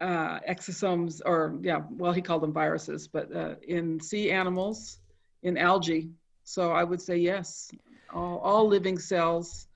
uh, 0.02 0.40
exosomes, 0.50 1.22
or 1.26 1.58
yeah, 1.62 1.82
well, 1.92 2.12
he 2.12 2.22
called 2.22 2.42
them 2.44 2.52
viruses, 2.52 3.08
but 3.08 3.34
uh, 3.34 3.56
in 3.68 4.00
sea 4.00 4.32
animals, 4.32 5.00
in 5.44 5.58
algae. 5.58 6.10
So 6.44 6.72
I 6.72 6.84
would 6.84 7.02
say 7.02 7.18
yes, 7.18 7.72
all, 8.14 8.40
all 8.40 8.68
living 8.68 8.98
cells 8.98 9.68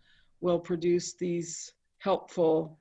will 0.41 0.59
produce 0.59 1.13
these 1.13 1.71
helpful 1.99 2.77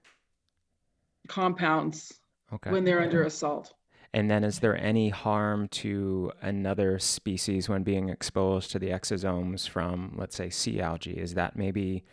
compounds 1.29 2.20
okay. 2.53 2.70
when 2.70 2.85
they're 2.85 3.03
under 3.03 3.25
assault. 3.25 3.73
And 4.12 4.31
then, 4.31 4.44
is 4.44 4.61
there 4.61 4.77
any 4.77 5.09
harm 5.09 5.66
to 5.68 6.31
another 6.40 7.01
species 7.01 7.68
when 7.68 7.83
being 7.83 8.11
exposed 8.11 8.70
to 8.70 8.79
the 8.79 8.90
exosomes 8.90 9.68
from, 9.68 10.14
let's 10.16 10.37
say, 10.37 10.51
sea 10.51 10.81
algae? 10.81 11.18
Is 11.18 11.35
that 11.35 11.57
maybe 11.57 12.05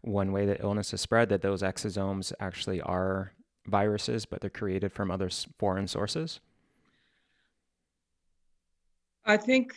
one 0.00 0.32
way 0.32 0.46
that 0.46 0.60
illness 0.60 0.94
is 0.94 1.02
spread 1.02 1.28
that 1.28 1.42
those 1.42 1.60
exosomes 1.60 2.32
actually 2.40 2.80
are 2.80 3.32
viruses, 3.66 4.24
but 4.24 4.40
they're 4.40 4.48
created 4.48 4.90
from 4.90 5.10
other 5.10 5.28
foreign 5.58 5.86
sources? 5.86 6.40
I 9.24 9.36
think 9.36 9.74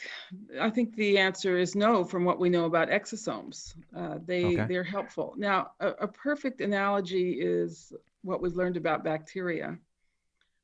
I 0.59 0.69
think 0.69 0.95
the 0.95 1.17
answer 1.17 1.57
is 1.57 1.75
no. 1.75 2.03
From 2.03 2.23
what 2.23 2.39
we 2.39 2.49
know 2.49 2.65
about 2.65 2.89
exosomes, 2.89 3.75
uh, 3.95 4.19
they 4.25 4.45
okay. 4.45 4.65
they're 4.67 4.83
helpful. 4.83 5.33
Now, 5.37 5.71
a, 5.79 5.89
a 5.89 6.07
perfect 6.07 6.61
analogy 6.61 7.33
is 7.33 7.91
what 8.23 8.41
we've 8.41 8.55
learned 8.55 8.77
about 8.77 9.03
bacteria. 9.03 9.77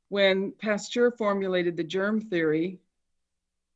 When 0.07 0.53
Pasteur 0.59 1.11
formulated 1.11 1.75
the 1.75 1.83
germ 1.83 2.21
theory, 2.21 2.79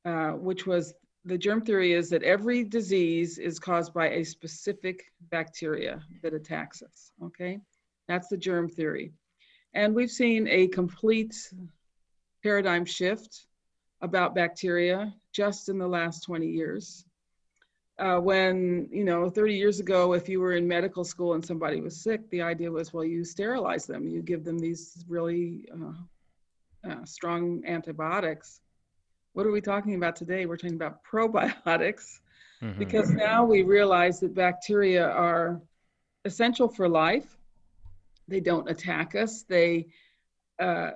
uh, 0.05 0.31
which 0.31 0.65
was 0.65 0.93
the 1.25 1.37
germ 1.37 1.61
theory 1.61 1.93
is 1.93 2.09
that 2.09 2.23
every 2.23 2.63
disease 2.63 3.37
is 3.37 3.59
caused 3.59 3.93
by 3.93 4.09
a 4.09 4.23
specific 4.23 5.03
bacteria 5.29 6.01
that 6.21 6.33
attacks 6.33 6.81
us. 6.81 7.11
Okay, 7.21 7.59
that's 8.07 8.29
the 8.29 8.37
germ 8.37 8.69
theory. 8.69 9.11
And 9.73 9.93
we've 9.93 10.11
seen 10.11 10.47
a 10.47 10.67
complete 10.67 11.35
paradigm 12.41 12.85
shift 12.85 13.47
about 14.03 14.35
bacteria 14.35 15.11
just 15.31 15.69
in 15.69 15.79
the 15.79 15.87
last 15.87 16.21
20 16.25 16.45
years. 16.45 17.05
uh, 17.99 18.19
when 18.19 18.87
you 18.91 19.03
know 19.03 19.29
30 19.29 19.53
years 19.53 19.79
ago 19.79 20.13
if 20.13 20.27
you 20.27 20.39
were 20.39 20.53
in 20.53 20.67
medical 20.67 21.03
school 21.03 21.35
and 21.35 21.45
somebody 21.45 21.79
was 21.79 21.95
sick 22.03 22.27
the 22.31 22.41
idea 22.41 22.71
was 22.71 22.91
well 22.93 23.03
you 23.05 23.23
sterilize 23.23 23.85
them. 23.85 24.07
You 24.07 24.21
give 24.21 24.43
them 24.43 24.57
these 24.57 25.05
really 25.07 25.65
uh, 25.73 26.89
uh, 26.89 27.05
strong 27.05 27.63
antibiotics. 27.65 28.61
What 29.33 29.45
are 29.45 29.51
we 29.51 29.61
talking 29.61 29.95
about 29.95 30.15
today? 30.15 30.45
We're 30.45 30.57
talking 30.57 30.75
about 30.75 31.03
probiotics. 31.03 32.19
Mm-hmm. 32.61 32.79
because 32.79 33.09
now 33.11 33.43
we 33.43 33.63
realize 33.63 34.21
that 34.21 34.33
bacteria 34.33 35.05
are 35.05 35.61
essential 36.23 36.69
for 36.69 36.87
life. 36.87 37.37
They 38.29 38.39
don't 38.39 38.69
attack 38.69 39.15
us. 39.15 39.43
They 39.43 39.87
uh, 40.59 40.91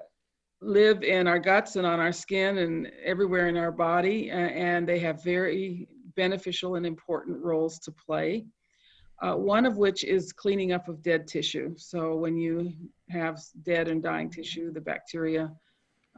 live 0.61 1.03
in 1.03 1.27
our 1.27 1.39
guts 1.39 1.75
and 1.75 1.85
on 1.85 1.99
our 1.99 2.11
skin 2.11 2.59
and 2.59 2.91
everywhere 3.03 3.47
in 3.47 3.57
our 3.57 3.71
body 3.71 4.31
and 4.31 4.87
they 4.87 4.99
have 4.99 5.23
very 5.23 5.87
beneficial 6.15 6.75
and 6.75 6.85
important 6.85 7.37
roles 7.43 7.79
to 7.79 7.91
play. 7.91 8.45
Uh, 9.21 9.33
one 9.33 9.65
of 9.65 9.77
which 9.77 10.03
is 10.03 10.31
cleaning 10.31 10.73
up 10.73 10.87
of 10.87 11.01
dead 11.01 11.27
tissue. 11.27 11.73
So 11.77 12.15
when 12.15 12.37
you 12.37 12.73
have 13.09 13.41
dead 13.63 13.87
and 13.87 14.01
dying 14.01 14.29
tissue, 14.29 14.71
the 14.71 14.81
bacteria 14.81 15.51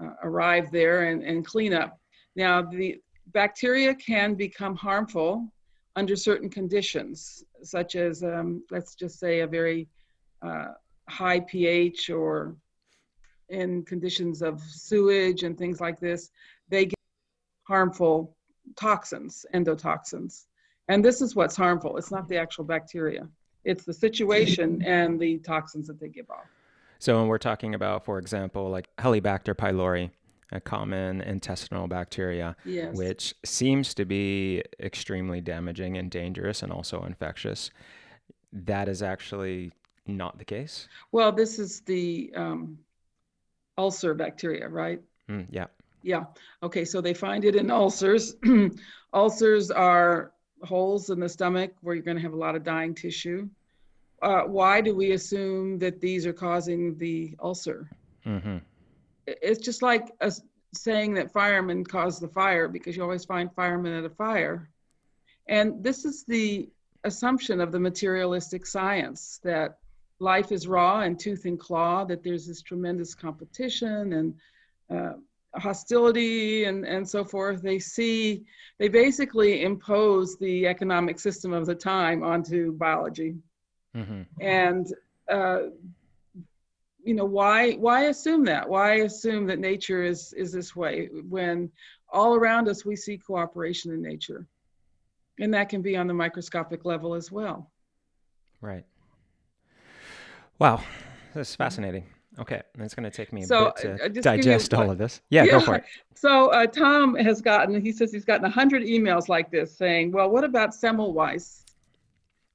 uh, 0.02 0.12
arrive 0.23 0.69
there 0.71 1.04
and, 1.04 1.23
and 1.23 1.45
clean 1.45 1.73
up. 1.73 1.97
Now, 2.36 2.62
the 2.62 3.02
bacteria 3.28 3.95
can 3.95 4.36
become 4.36 4.75
harmful 4.75 5.47
under 5.95 6.15
certain 6.15 6.49
conditions, 6.49 7.43
such 7.63 7.95
as, 7.95 8.23
um, 8.23 8.63
let's 8.69 8.95
just 8.95 9.19
say, 9.19 9.41
a 9.41 9.47
very 9.47 9.88
uh, 10.41 10.73
high 11.10 11.39
pH 11.41 12.10
or 12.10 12.56
in 13.49 13.83
conditions 13.83 14.41
of 14.41 14.62
sewage 14.62 15.43
and 15.43 15.57
things 15.57 15.81
like 15.81 15.99
this, 15.99 16.31
they 16.69 16.85
get 16.85 16.99
harmful 17.67 18.35
toxins, 18.75 19.45
endotoxins. 19.53 20.45
And 20.88 21.03
this 21.03 21.21
is 21.21 21.35
what's 21.35 21.55
harmful. 21.55 21.97
It's 21.97 22.12
not 22.12 22.27
the 22.27 22.38
actual 22.38 22.63
bacteria, 22.63 23.27
it's 23.63 23.85
the 23.85 23.93
situation 23.93 24.81
and 24.85 25.19
the 25.19 25.39
toxins 25.39 25.88
that 25.88 25.99
they 25.99 26.09
give 26.09 26.29
off. 26.29 26.47
So, 26.99 27.17
when 27.17 27.27
we're 27.27 27.38
talking 27.38 27.75
about, 27.75 28.03
for 28.03 28.19
example, 28.19 28.69
like 28.69 28.89
Helicobacter 28.97 29.55
pylori, 29.55 30.12
a 30.51 30.59
common 30.59 31.21
intestinal 31.21 31.88
bacteria, 31.88 32.55
yes. 32.65 32.95
which 32.97 33.35
seems 33.45 33.93
to 33.93 34.05
be 34.05 34.63
extremely 34.79 35.41
damaging 35.41 35.97
and 35.97 36.09
dangerous 36.09 36.63
and 36.63 36.71
also 36.71 37.03
infectious, 37.03 37.71
that 38.51 38.89
is 38.89 39.03
actually 39.03 39.71
not 40.07 40.39
the 40.39 40.45
case. 40.45 40.88
Well, 41.12 41.31
this 41.31 41.59
is 41.59 41.81
the 41.81 42.33
um, 42.35 42.79
ulcer 43.79 44.13
bacteria, 44.13 44.67
right? 44.67 45.01
Mm, 45.29 45.47
yeah. 45.49 45.67
Yeah. 46.03 46.25
Okay. 46.61 46.85
So 46.85 47.01
they 47.01 47.13
find 47.13 47.45
it 47.45 47.55
in 47.55 47.71
ulcers. 47.71 48.35
ulcers 49.13 49.71
are 49.71 50.33
holes 50.63 51.09
in 51.09 51.19
the 51.19 51.29
stomach 51.29 51.71
where 51.81 51.95
you're 51.95 52.03
going 52.03 52.17
to 52.17 52.23
have 52.23 52.33
a 52.33 52.43
lot 52.47 52.55
of 52.55 52.63
dying 52.63 52.93
tissue. 52.93 53.47
Uh, 54.21 54.41
why 54.41 54.81
do 54.81 54.93
we 54.93 55.13
assume 55.13 55.79
that 55.79 56.01
these 56.01 56.25
are 56.25 56.33
causing 56.33 56.97
the 56.97 57.35
ulcer? 57.39 57.89
Mm-hmm. 58.25 58.57
It's 59.27 59.63
just 59.63 59.81
like 59.81 60.11
a, 60.19 60.31
saying 60.73 61.13
that 61.13 61.31
firemen 61.31 61.85
cause 61.85 62.19
the 62.19 62.27
fire 62.27 62.67
because 62.67 62.97
you 62.97 63.03
always 63.03 63.23
find 63.23 63.49
firemen 63.55 63.93
at 63.93 64.03
a 64.03 64.09
fire. 64.09 64.69
And 65.47 65.81
this 65.81 66.03
is 66.03 66.25
the 66.25 66.69
assumption 67.05 67.61
of 67.61 67.71
the 67.71 67.79
materialistic 67.79 68.65
science 68.65 69.39
that 69.43 69.79
life 70.19 70.51
is 70.51 70.67
raw 70.67 71.01
and 71.01 71.19
tooth 71.19 71.45
and 71.45 71.60
claw, 71.60 72.03
that 72.05 72.23
there's 72.23 72.45
this 72.45 72.62
tremendous 72.62 73.15
competition 73.15 74.13
and 74.13 74.34
uh, 74.89 75.13
hostility 75.55 76.65
and, 76.65 76.86
and 76.86 77.08
so 77.08 77.23
forth. 77.23 77.62
They 77.62 77.79
see, 77.79 78.43
they 78.77 78.88
basically 78.88 79.63
impose 79.63 80.38
the 80.38 80.67
economic 80.67 81.19
system 81.19 81.53
of 81.53 81.65
the 81.65 81.75
time 81.75 82.23
onto 82.23 82.73
biology. 82.73 83.36
Mm-hmm. 83.95 84.21
And, 84.41 84.93
uh, 85.32 85.60
you 87.03 87.13
know, 87.13 87.25
why, 87.25 87.73
why 87.73 88.05
assume 88.05 88.43
that? 88.45 88.67
Why 88.67 88.95
assume 88.95 89.47
that 89.47 89.60
nature 89.60 90.03
is, 90.03 90.34
is 90.34 90.51
this 90.51 90.75
way 90.75 91.10
when 91.27 91.71
all 92.12 92.36
around 92.36 92.67
us 92.67 92.86
we 92.86 92.95
see 92.95 93.17
cooperation 93.17 93.93
in 93.93 94.01
nature? 94.01 94.45
And 95.39 95.53
that 95.53 95.69
can 95.69 95.82
be 95.82 95.95
on 95.95 96.08
the 96.08 96.13
microscopic 96.13 96.84
level 96.84 97.13
as 97.13 97.32
well. 97.32 97.71
Right. 98.60 98.86
Wow, 100.60 100.84
this 101.34 101.50
is 101.50 101.56
fascinating. 101.56 102.06
Okay, 102.38 102.62
it's 102.78 102.93
going 102.93 103.10
to 103.10 103.15
take 103.15 103.32
me 103.32 103.43
a 103.43 103.45
so, 103.45 103.74
bit 103.82 104.13
to 104.13 104.22
digest 104.22 104.74
all 104.74 104.91
of 104.91 104.98
this. 104.98 105.22
Yeah, 105.30 105.45
yeah, 105.45 105.52
go 105.52 105.60
for 105.62 105.76
it. 105.76 105.84
So 106.15 106.50
uh, 106.50 106.67
Tom 106.67 107.15
has 107.15 107.39
gotten, 107.39 107.80
he 107.80 107.93
says 107.93 108.12
he's 108.12 108.26
gotten 108.26 108.41
100 108.41 108.84
emails 108.84 109.30
like 109.30 109.50
this 109.50 109.78
saying, 109.78 110.12
well, 110.12 110.30
what 110.30 110.43
about 110.43 110.72
Semmelweis, 110.72 111.63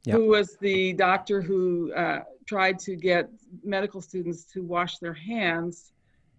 yep. 0.04 0.16
who 0.16 0.26
was 0.26 0.58
the 0.60 0.92
doctor 0.92 1.40
who 1.40 1.90
uh, 1.94 2.24
tried 2.44 2.78
to 2.80 2.94
get 2.94 3.30
medical 3.62 4.02
students 4.02 4.44
to 4.52 4.62
wash 4.62 4.98
their 4.98 5.14
hands 5.14 5.92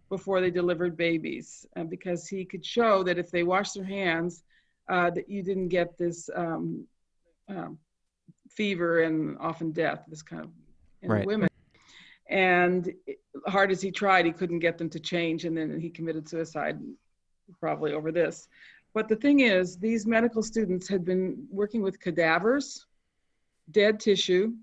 before 0.09 0.39
they 0.39 0.51
delivered 0.51 0.95
babies, 0.95 1.65
uh, 1.75 1.83
because 1.83 2.27
he 2.27 2.45
could 2.45 2.63
show 2.63 3.01
that 3.01 3.17
if 3.17 3.31
they 3.31 3.41
washed 3.41 3.73
their 3.73 3.83
hands, 3.83 4.43
uh, 4.87 5.09
that 5.09 5.27
you 5.27 5.41
didn't 5.41 5.69
get 5.69 5.97
this 5.97 6.29
um, 6.35 6.85
um, 7.49 7.79
fever 8.51 9.01
and 9.01 9.35
often 9.39 9.71
death, 9.71 10.03
this 10.07 10.21
kind 10.21 10.43
of 10.43 10.51
in 11.01 11.09
right. 11.09 11.25
women 11.25 11.49
and 12.29 12.91
hard 13.47 13.71
as 13.71 13.81
he 13.81 13.91
tried 13.91 14.25
he 14.25 14.31
couldn't 14.31 14.59
get 14.59 14.77
them 14.77 14.89
to 14.89 14.99
change 14.99 15.45
and 15.45 15.55
then 15.55 15.79
he 15.79 15.89
committed 15.89 16.27
suicide 16.27 16.79
probably 17.59 17.93
over 17.93 18.11
this. 18.11 18.47
But 18.93 19.07
the 19.07 19.15
thing 19.15 19.41
is 19.41 19.77
these 19.77 20.07
medical 20.07 20.41
students 20.41 20.87
had 20.87 21.05
been 21.05 21.45
working 21.49 21.81
with 21.81 21.99
cadavers 21.99 22.85
dead 23.71 23.99
tissue 23.99 24.53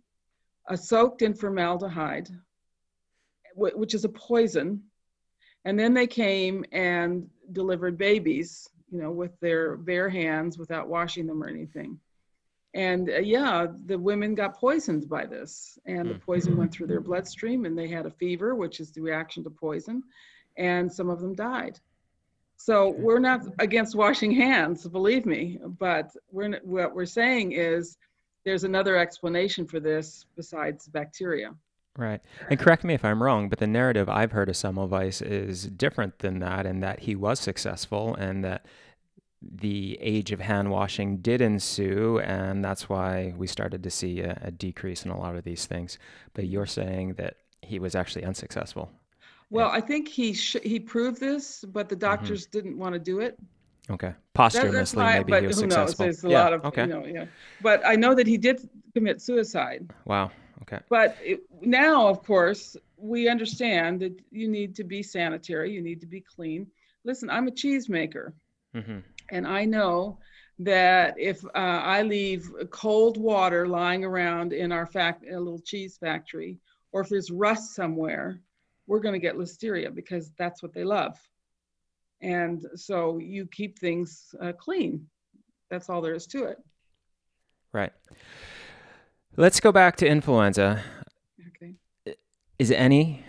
soaked 0.74 1.22
in 1.22 1.34
formaldehyde 1.34 2.28
which 3.54 3.94
is 3.94 4.04
a 4.04 4.08
poison. 4.08 4.82
And 5.64 5.78
then 5.78 5.92
they 5.92 6.06
came 6.06 6.64
and 6.72 7.28
delivered 7.52 7.98
babies 7.98 8.68
you 8.92 9.00
know 9.00 9.10
with 9.10 9.38
their 9.40 9.76
bare 9.76 10.08
hands 10.08 10.58
without 10.58 10.88
washing 10.88 11.26
them 11.26 11.42
or 11.42 11.48
anything 11.48 11.98
and 12.74 13.10
uh, 13.10 13.18
yeah 13.18 13.66
the 13.86 13.98
women 13.98 14.34
got 14.34 14.56
poisoned 14.56 15.08
by 15.08 15.26
this 15.26 15.78
and 15.86 16.08
the 16.08 16.14
poison 16.14 16.56
went 16.56 16.72
through 16.72 16.86
their 16.86 17.00
bloodstream 17.00 17.64
and 17.64 17.76
they 17.76 17.88
had 17.88 18.06
a 18.06 18.10
fever 18.10 18.54
which 18.54 18.80
is 18.80 18.90
the 18.92 19.00
reaction 19.00 19.44
to 19.44 19.50
poison 19.50 20.02
and 20.56 20.92
some 20.92 21.08
of 21.08 21.20
them 21.20 21.34
died. 21.34 21.78
So 22.56 22.94
we're 22.98 23.18
not 23.18 23.40
against 23.58 23.94
washing 23.94 24.32
hands 24.32 24.86
believe 24.86 25.26
me 25.26 25.58
but 25.78 26.10
we're 26.30 26.58
what 26.62 26.94
we're 26.94 27.06
saying 27.06 27.52
is 27.52 27.98
there's 28.44 28.64
another 28.64 28.96
explanation 28.96 29.66
for 29.66 29.80
this 29.80 30.26
besides 30.36 30.88
bacteria. 30.88 31.54
Right. 31.96 32.20
And 32.48 32.58
correct 32.58 32.84
me 32.84 32.94
if 32.94 33.04
I'm 33.04 33.22
wrong, 33.22 33.48
but 33.50 33.58
the 33.58 33.66
narrative 33.66 34.08
I've 34.08 34.32
heard 34.32 34.48
of 34.48 34.54
Semmelweis 34.54 35.20
is 35.20 35.66
different 35.66 36.20
than 36.20 36.38
that, 36.38 36.64
in 36.64 36.80
that 36.80 37.00
he 37.00 37.14
was 37.14 37.38
successful 37.38 38.14
and 38.14 38.42
that 38.44 38.64
the 39.56 39.98
age 40.00 40.32
of 40.32 40.40
hand 40.40 40.70
washing 40.70 41.18
did 41.18 41.40
ensue, 41.40 42.20
and 42.20 42.64
that's 42.64 42.88
why 42.88 43.34
we 43.36 43.46
started 43.46 43.82
to 43.82 43.90
see 43.90 44.20
a, 44.20 44.38
a 44.42 44.50
decrease 44.50 45.04
in 45.04 45.10
a 45.10 45.18
lot 45.18 45.36
of 45.36 45.44
these 45.44 45.66
things. 45.66 45.98
But 46.34 46.46
you're 46.46 46.66
saying 46.66 47.14
that 47.14 47.36
he 47.62 47.78
was 47.78 47.94
actually 47.94 48.24
unsuccessful. 48.24 48.90
Well, 49.50 49.68
yeah. 49.68 49.76
I 49.76 49.80
think 49.80 50.08
he 50.08 50.32
sh- 50.32 50.56
he 50.62 50.80
proved 50.80 51.20
this, 51.20 51.64
but 51.64 51.88
the 51.88 51.94
mm-hmm. 51.94 52.00
doctors 52.00 52.46
mm-hmm. 52.46 52.58
didn't 52.58 52.78
want 52.78 52.94
to 52.94 52.98
do 52.98 53.20
it. 53.20 53.38
Okay, 53.90 54.14
posthumously, 54.32 55.02
that, 55.02 55.18
maybe 55.18 55.30
but 55.30 55.42
he 55.42 55.46
was 55.48 55.56
who 55.56 55.62
successful. 55.62 56.06
Knows? 56.06 56.20
There's 56.20 56.24
a 56.24 56.34
yeah. 56.34 56.44
lot 56.44 56.52
of, 56.52 56.64
okay. 56.66 56.82
You 56.82 56.88
know, 56.88 57.04
yeah. 57.04 57.24
But 57.60 57.84
I 57.84 57.96
know 57.96 58.14
that 58.14 58.26
he 58.26 58.38
did 58.38 58.68
commit 58.94 59.20
suicide. 59.20 59.90
Wow. 60.04 60.30
Okay. 60.62 60.78
But 60.88 61.16
it, 61.20 61.40
now, 61.60 62.06
of 62.06 62.22
course, 62.22 62.76
we 62.96 63.28
understand 63.28 64.00
that 64.00 64.18
you 64.30 64.46
need 64.46 64.76
to 64.76 64.84
be 64.84 65.02
sanitary. 65.02 65.72
You 65.72 65.82
need 65.82 66.00
to 66.00 66.06
be 66.06 66.20
clean. 66.20 66.68
Listen, 67.04 67.28
I'm 67.28 67.48
a 67.48 67.50
cheesemaker. 67.50 68.32
Mm-hmm. 68.74 68.98
And 69.32 69.46
I 69.46 69.64
know 69.64 70.18
that 70.58 71.14
if 71.18 71.44
uh, 71.44 71.48
I 71.58 72.02
leave 72.02 72.48
cold 72.70 73.16
water 73.16 73.66
lying 73.66 74.04
around 74.04 74.52
in 74.52 74.70
our 74.70 74.86
fact, 74.86 75.24
a 75.24 75.38
little 75.38 75.58
cheese 75.58 75.96
factory, 75.96 76.58
or 76.92 77.00
if 77.00 77.08
there's 77.08 77.30
rust 77.30 77.74
somewhere, 77.74 78.40
we're 78.86 79.00
going 79.00 79.14
to 79.14 79.18
get 79.18 79.36
listeria 79.36 79.92
because 79.92 80.30
that's 80.36 80.62
what 80.62 80.74
they 80.74 80.84
love. 80.84 81.18
And 82.20 82.64
so 82.76 83.18
you 83.18 83.46
keep 83.46 83.78
things 83.78 84.34
uh, 84.40 84.52
clean. 84.52 85.08
That's 85.70 85.88
all 85.88 86.02
there 86.02 86.14
is 86.14 86.26
to 86.28 86.44
it. 86.44 86.58
Right. 87.72 87.92
Let's 89.36 89.60
go 89.60 89.72
back 89.72 89.96
to 89.96 90.06
influenza. 90.06 90.82
Okay. 91.56 91.74
Is 92.58 92.70
any 92.70 93.24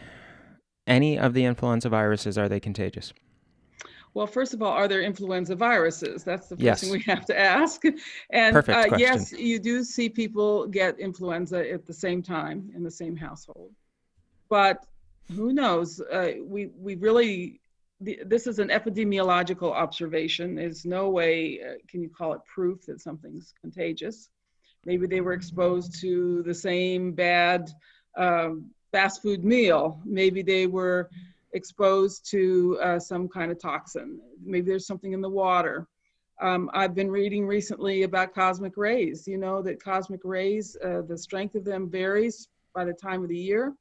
any 0.85 1.17
of 1.17 1.33
the 1.33 1.45
influenza 1.45 1.87
viruses 1.87 2.37
are 2.37 2.49
they 2.49 2.59
contagious? 2.59 3.13
Well, 4.13 4.27
first 4.27 4.53
of 4.53 4.61
all, 4.61 4.71
are 4.71 4.87
there 4.87 5.01
influenza 5.01 5.55
viruses? 5.55 6.23
That's 6.23 6.47
the 6.47 6.55
first 6.55 6.63
yes. 6.63 6.81
thing 6.81 6.91
we 6.91 7.01
have 7.01 7.25
to 7.25 7.39
ask. 7.39 7.81
And 8.29 8.57
uh, 8.57 8.85
yes, 8.97 9.31
you 9.31 9.59
do 9.59 9.83
see 9.83 10.07
people 10.07 10.67
get 10.67 10.99
influenza 10.99 11.69
at 11.71 11.85
the 11.85 11.93
same 11.93 12.21
time 12.21 12.71
in 12.75 12.83
the 12.83 12.91
same 12.91 13.15
household. 13.15 13.71
But 14.49 14.85
who 15.35 15.53
knows? 15.53 15.99
Uh, 15.99 16.33
we 16.43 16.67
we 16.77 16.95
really 16.95 17.59
the, 18.01 18.19
this 18.25 18.45
is 18.45 18.59
an 18.59 18.69
epidemiological 18.69 19.71
observation. 19.71 20.55
There's 20.55 20.85
no 20.85 21.09
way 21.09 21.59
uh, 21.61 21.73
can 21.87 22.01
you 22.01 22.09
call 22.09 22.33
it 22.33 22.41
proof 22.45 22.85
that 22.85 23.01
something's 23.01 23.53
contagious. 23.59 24.29
Maybe 24.85 25.07
they 25.07 25.21
were 25.21 25.33
exposed 25.33 25.99
to 26.01 26.43
the 26.43 26.53
same 26.53 27.13
bad 27.13 27.71
um, 28.17 28.69
fast 28.91 29.21
food 29.21 29.43
meal. 29.43 30.01
Maybe 30.05 30.41
they 30.41 30.67
were 30.67 31.09
exposed 31.53 32.29
to 32.31 32.77
uh, 32.81 32.99
some 32.99 33.27
kind 33.27 33.51
of 33.51 33.59
toxin. 33.59 34.19
Maybe 34.43 34.67
there's 34.67 34.87
something 34.87 35.13
in 35.13 35.21
the 35.21 35.29
water. 35.29 35.87
Um, 36.41 36.69
I've 36.73 36.95
been 36.95 37.11
reading 37.11 37.45
recently 37.45 38.03
about 38.03 38.33
cosmic 38.33 38.75
rays. 38.75 39.27
You 39.27 39.37
know 39.37 39.61
that 39.61 39.83
cosmic 39.83 40.21
rays, 40.23 40.75
uh, 40.83 41.01
the 41.07 41.17
strength 41.17 41.55
of 41.55 41.63
them 41.63 41.89
varies 41.89 42.49
by 42.73 42.85
the 42.85 42.93
time 42.93 43.23
of 43.23 43.29
the 43.29 43.37
year. 43.37 43.73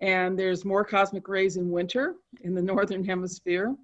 And 0.00 0.38
there's 0.38 0.64
more 0.64 0.84
cosmic 0.84 1.28
rays 1.28 1.56
in 1.56 1.70
winter 1.70 2.16
in 2.42 2.54
the 2.54 2.62
northern 2.74 3.04
hemisphere. 3.04 3.74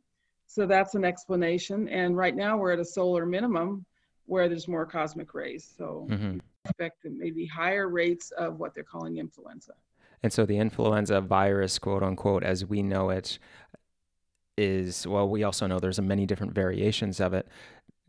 So 0.46 0.66
that's 0.66 0.94
an 0.94 1.04
explanation. 1.04 1.88
And 1.88 2.16
right 2.16 2.36
now 2.36 2.56
we're 2.56 2.72
at 2.72 2.78
a 2.78 2.84
solar 2.84 3.26
minimum 3.26 3.84
where 4.26 4.48
there's 4.48 4.68
more 4.68 4.86
cosmic 4.86 5.34
rays. 5.34 5.72
So 5.76 6.06
mm-hmm. 6.10 6.38
expect 6.64 7.04
maybe 7.04 7.46
higher 7.46 7.88
rates 7.88 8.30
of 8.32 8.58
what 8.58 8.74
they're 8.74 8.84
calling 8.84 9.18
influenza. 9.18 9.74
And 10.24 10.32
so 10.32 10.46
the 10.46 10.56
influenza 10.56 11.20
virus, 11.20 11.78
quote 11.78 12.02
unquote, 12.02 12.44
as 12.44 12.64
we 12.64 12.82
know 12.82 13.10
it, 13.10 13.38
is 14.56 15.06
well, 15.06 15.28
we 15.28 15.44
also 15.44 15.66
know 15.66 15.78
there's 15.78 15.98
a 15.98 16.02
many 16.02 16.24
different 16.24 16.54
variations 16.54 17.20
of 17.20 17.34
it. 17.34 17.46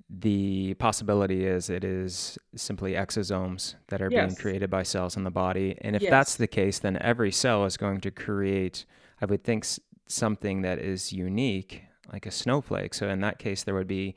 The 0.09 0.75
possibility 0.75 1.45
is 1.45 1.69
it 1.69 1.83
is 1.83 2.37
simply 2.55 2.93
exosomes 2.93 3.75
that 3.89 4.01
are 4.01 4.09
yes. 4.09 4.27
being 4.27 4.35
created 4.37 4.69
by 4.69 4.83
cells 4.83 5.17
in 5.17 5.25
the 5.25 5.29
body. 5.29 5.77
And 5.81 5.93
if 5.93 6.03
yes. 6.03 6.09
that's 6.09 6.35
the 6.35 6.47
case, 6.47 6.79
then 6.79 6.97
every 7.01 7.33
cell 7.33 7.65
is 7.65 7.75
going 7.75 7.99
to 7.99 8.11
create, 8.11 8.85
I 9.21 9.25
would 9.25 9.43
think, 9.43 9.65
something 10.07 10.61
that 10.61 10.79
is 10.79 11.11
unique, 11.11 11.83
like 12.13 12.25
a 12.25 12.31
snowflake. 12.31 12.93
So 12.93 13.09
in 13.09 13.19
that 13.21 13.39
case, 13.39 13.63
there 13.63 13.75
would 13.75 13.87
be 13.87 14.15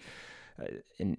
uh, 0.62 0.66
in 1.00 1.16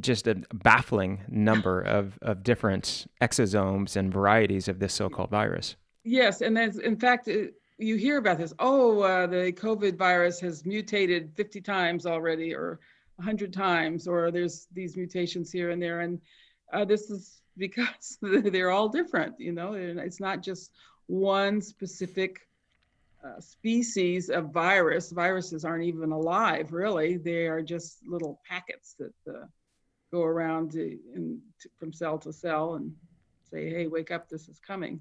just 0.00 0.26
a 0.26 0.42
baffling 0.52 1.20
number 1.28 1.80
of, 1.80 2.18
of 2.20 2.42
different 2.42 3.06
exosomes 3.20 3.94
and 3.94 4.12
varieties 4.12 4.66
of 4.66 4.80
this 4.80 4.92
so 4.92 5.08
called 5.08 5.30
virus. 5.30 5.76
Yes. 6.04 6.40
And 6.40 6.56
that's, 6.56 6.78
in 6.78 6.96
fact, 6.96 7.28
it, 7.28 7.54
you 7.78 7.96
hear 7.96 8.18
about 8.18 8.38
this. 8.38 8.52
Oh, 8.58 9.00
uh, 9.00 9.26
the 9.26 9.52
COVID 9.52 9.96
virus 9.96 10.40
has 10.40 10.64
mutated 10.66 11.32
50 11.34 11.60
times 11.60 12.06
already, 12.06 12.54
or 12.54 12.80
100 13.20 13.52
times 13.52 14.08
or 14.08 14.30
there's 14.30 14.66
these 14.72 14.96
mutations 14.96 15.52
here 15.52 15.70
and 15.70 15.82
there 15.82 16.00
and 16.00 16.18
uh, 16.72 16.84
this 16.86 17.10
is 17.10 17.42
because 17.58 18.16
they're 18.22 18.70
all 18.70 18.88
different 18.88 19.38
you 19.38 19.52
know 19.52 19.74
it's 19.74 20.20
not 20.20 20.40
just 20.42 20.72
one 21.06 21.60
specific 21.60 22.48
uh, 23.22 23.38
species 23.38 24.30
of 24.30 24.50
virus 24.50 25.10
viruses 25.10 25.64
aren't 25.64 25.84
even 25.84 26.12
alive 26.12 26.72
really 26.72 27.18
they 27.18 27.46
are 27.46 27.60
just 27.60 27.98
little 28.06 28.40
packets 28.48 28.94
that 28.98 29.12
uh, 29.28 29.44
go 30.10 30.22
around 30.22 30.72
to, 30.72 30.98
in, 31.14 31.38
to, 31.60 31.68
from 31.78 31.92
cell 31.92 32.16
to 32.16 32.32
cell 32.32 32.74
and 32.76 32.94
say 33.50 33.68
hey 33.68 33.86
wake 33.86 34.10
up 34.10 34.28
this 34.30 34.48
is 34.48 34.58
coming 34.58 34.98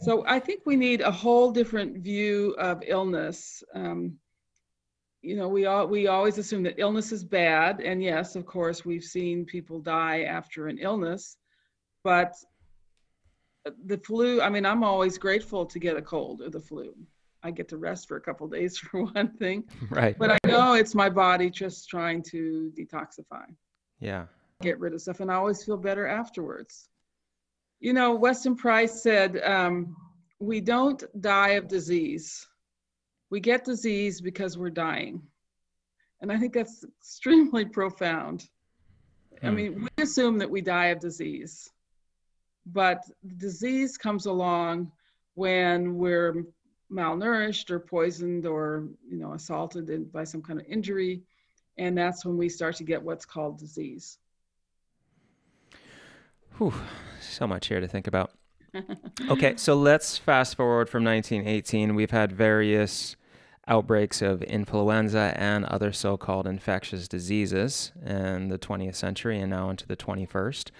so 0.00 0.24
i 0.26 0.38
think 0.38 0.62
we 0.64 0.76
need 0.76 1.00
a 1.00 1.10
whole 1.10 1.50
different 1.50 1.98
view 1.98 2.54
of 2.58 2.82
illness 2.86 3.62
um, 3.74 4.18
you 5.22 5.36
know, 5.36 5.48
we 5.48 5.66
all 5.66 5.86
we 5.86 6.06
always 6.06 6.38
assume 6.38 6.62
that 6.62 6.78
illness 6.78 7.12
is 7.12 7.24
bad, 7.24 7.80
and 7.80 8.02
yes, 8.02 8.36
of 8.36 8.46
course, 8.46 8.84
we've 8.84 9.04
seen 9.04 9.44
people 9.44 9.78
die 9.78 10.22
after 10.22 10.68
an 10.68 10.78
illness, 10.78 11.36
but 12.02 12.34
the 13.84 13.98
flu. 13.98 14.40
I 14.40 14.48
mean, 14.48 14.64
I'm 14.64 14.82
always 14.82 15.18
grateful 15.18 15.66
to 15.66 15.78
get 15.78 15.96
a 15.96 16.02
cold 16.02 16.40
or 16.40 16.48
the 16.48 16.60
flu. 16.60 16.94
I 17.42 17.50
get 17.50 17.68
to 17.68 17.76
rest 17.76 18.08
for 18.08 18.16
a 18.16 18.20
couple 18.20 18.48
days 18.48 18.78
for 18.78 19.04
one 19.04 19.32
thing, 19.36 19.64
right? 19.90 20.16
But 20.18 20.32
I 20.32 20.38
know 20.46 20.72
it's 20.72 20.94
my 20.94 21.10
body 21.10 21.50
just 21.50 21.88
trying 21.88 22.22
to 22.30 22.72
detoxify. 22.78 23.44
Yeah. 23.98 24.26
Get 24.62 24.78
rid 24.78 24.94
of 24.94 25.02
stuff, 25.02 25.20
and 25.20 25.30
I 25.30 25.34
always 25.34 25.62
feel 25.64 25.76
better 25.76 26.06
afterwards. 26.06 26.88
You 27.80 27.92
know, 27.92 28.14
Weston 28.14 28.56
Price 28.56 29.02
said, 29.02 29.40
um, 29.42 29.96
"We 30.38 30.60
don't 30.60 31.02
die 31.20 31.50
of 31.50 31.66
disease." 31.66 32.46
we 33.30 33.40
get 33.40 33.64
disease 33.64 34.20
because 34.20 34.58
we're 34.58 34.70
dying. 34.70 35.22
And 36.20 36.30
I 36.30 36.36
think 36.36 36.52
that's 36.52 36.84
extremely 36.98 37.64
profound. 37.64 38.48
Hmm. 39.40 39.46
I 39.46 39.50
mean, 39.50 39.82
we 39.96 40.02
assume 40.02 40.38
that 40.38 40.50
we 40.50 40.60
die 40.60 40.86
of 40.86 41.00
disease, 41.00 41.70
but 42.66 43.02
disease 43.38 43.96
comes 43.96 44.26
along 44.26 44.92
when 45.34 45.96
we're 45.96 46.44
malnourished 46.92 47.70
or 47.70 47.78
poisoned 47.78 48.46
or 48.46 48.88
you 49.08 49.16
know 49.16 49.34
assaulted 49.34 50.12
by 50.12 50.24
some 50.24 50.42
kind 50.42 50.60
of 50.60 50.66
injury 50.66 51.22
and 51.78 51.96
that's 51.96 52.24
when 52.24 52.36
we 52.36 52.48
start 52.48 52.74
to 52.74 52.82
get 52.82 53.00
what's 53.00 53.24
called 53.24 53.56
disease 53.56 54.18
Whew, 56.58 56.74
so 57.20 57.46
much 57.46 57.68
here 57.68 57.80
to 57.80 57.88
think 57.88 58.06
about 58.06 58.32
okay 59.28 59.54
so 59.56 59.74
let's 59.74 60.16
fast 60.16 60.56
forward 60.56 60.88
from 60.88 61.04
1918 61.04 61.94
we've 61.94 62.12
had 62.12 62.32
various 62.32 63.16
outbreaks 63.70 64.20
of 64.20 64.42
influenza 64.42 65.32
and 65.36 65.64
other 65.66 65.92
so 65.92 66.16
called 66.16 66.46
infectious 66.46 67.06
diseases 67.06 67.92
in 68.04 68.48
the 68.48 68.58
20th 68.58 68.96
century 68.96 69.40
and 69.40 69.50
now 69.50 69.70
into 69.70 69.86
the 69.86 69.96
21st. 69.96 70.70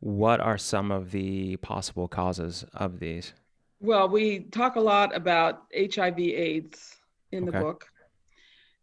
What 0.00 0.40
are 0.40 0.58
some 0.58 0.90
of 0.90 1.12
the 1.12 1.56
possible 1.58 2.08
causes 2.08 2.64
of 2.74 2.98
these? 2.98 3.32
Well, 3.80 4.08
we 4.08 4.40
talk 4.40 4.76
a 4.76 4.80
lot 4.80 5.14
about 5.14 5.62
HIV 5.74 6.18
AIDS 6.18 6.96
in 7.30 7.48
okay. 7.48 7.52
the 7.52 7.64
book. 7.64 7.86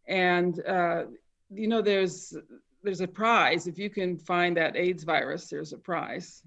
And, 0.06 0.60
uh, 0.66 1.04
you 1.50 1.68
know, 1.68 1.82
there's 1.82 2.34
there's 2.82 3.00
a 3.00 3.08
prize 3.08 3.66
if 3.66 3.76
you 3.76 3.90
can 3.90 4.16
find 4.16 4.56
that 4.56 4.76
AIDS 4.76 5.02
virus. 5.02 5.48
There's 5.50 5.72
a 5.72 5.78
prize, 5.78 6.42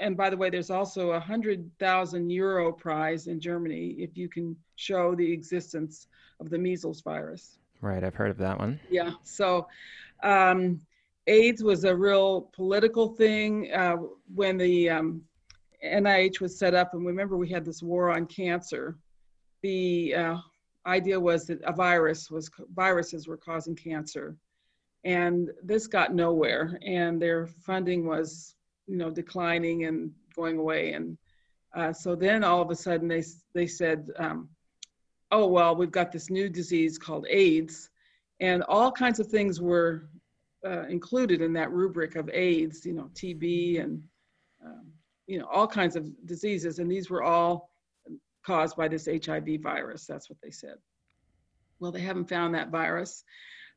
and 0.00 0.16
by 0.16 0.30
the 0.30 0.36
way, 0.36 0.50
there's 0.50 0.70
also 0.70 1.10
a 1.10 1.20
hundred 1.20 1.70
thousand 1.78 2.30
euro 2.30 2.72
prize 2.72 3.26
in 3.26 3.40
Germany 3.40 3.96
if 3.98 4.16
you 4.16 4.28
can 4.28 4.56
show 4.76 5.14
the 5.14 5.32
existence 5.32 6.06
of 6.40 6.50
the 6.50 6.58
measles 6.58 7.02
virus. 7.02 7.58
Right, 7.80 8.04
I've 8.04 8.14
heard 8.14 8.30
of 8.30 8.38
that 8.38 8.58
one. 8.58 8.78
Yeah, 8.90 9.12
so 9.22 9.66
um, 10.22 10.80
AIDS 11.26 11.62
was 11.62 11.84
a 11.84 11.94
real 11.94 12.42
political 12.52 13.08
thing 13.08 13.72
uh, 13.72 13.96
when 14.34 14.56
the 14.56 14.90
um, 14.90 15.22
NIH 15.84 16.40
was 16.40 16.58
set 16.58 16.74
up, 16.74 16.94
and 16.94 17.04
remember 17.04 17.36
we 17.36 17.48
had 17.48 17.64
this 17.64 17.82
war 17.82 18.10
on 18.10 18.26
cancer. 18.26 18.96
The 19.62 20.14
uh, 20.14 20.36
idea 20.86 21.18
was 21.18 21.46
that 21.46 21.60
a 21.62 21.72
virus 21.72 22.30
was 22.30 22.50
viruses 22.74 23.28
were 23.28 23.36
causing 23.36 23.76
cancer, 23.76 24.36
and 25.04 25.50
this 25.62 25.86
got 25.86 26.14
nowhere, 26.14 26.78
and 26.84 27.20
their 27.20 27.46
funding 27.46 28.06
was 28.06 28.54
you 28.92 28.98
know 28.98 29.10
declining 29.10 29.84
and 29.84 30.12
going 30.36 30.58
away, 30.58 30.92
and 30.92 31.18
uh, 31.74 31.92
so 31.92 32.14
then 32.14 32.44
all 32.44 32.62
of 32.62 32.70
a 32.70 32.76
sudden 32.76 33.08
they 33.08 33.24
they 33.54 33.66
said 33.66 34.08
um, 34.18 34.48
oh, 35.32 35.46
well, 35.46 35.74
we've 35.74 35.90
got 35.90 36.12
this 36.12 36.30
new 36.30 36.48
disease 36.48 36.98
called 36.98 37.26
AIDS. 37.28 37.88
And 38.38 38.62
all 38.68 38.92
kinds 38.92 39.18
of 39.18 39.26
things 39.26 39.60
were 39.60 40.08
uh, 40.64 40.86
included 40.88 41.40
in 41.40 41.54
that 41.54 41.72
rubric 41.72 42.16
of 42.16 42.28
AIDS, 42.32 42.84
you 42.84 42.92
know, 42.92 43.10
TB 43.14 43.82
and, 43.82 44.02
um, 44.64 44.92
you 45.26 45.38
know, 45.38 45.46
all 45.46 45.66
kinds 45.66 45.96
of 45.96 46.06
diseases. 46.26 46.78
And 46.78 46.90
these 46.90 47.08
were 47.08 47.22
all 47.22 47.70
caused 48.44 48.76
by 48.76 48.88
this 48.88 49.06
HIV 49.06 49.60
virus. 49.62 50.06
That's 50.06 50.28
what 50.28 50.38
they 50.42 50.50
said. 50.50 50.76
Well, 51.80 51.92
they 51.92 52.00
haven't 52.00 52.28
found 52.28 52.54
that 52.54 52.70
virus. 52.70 53.24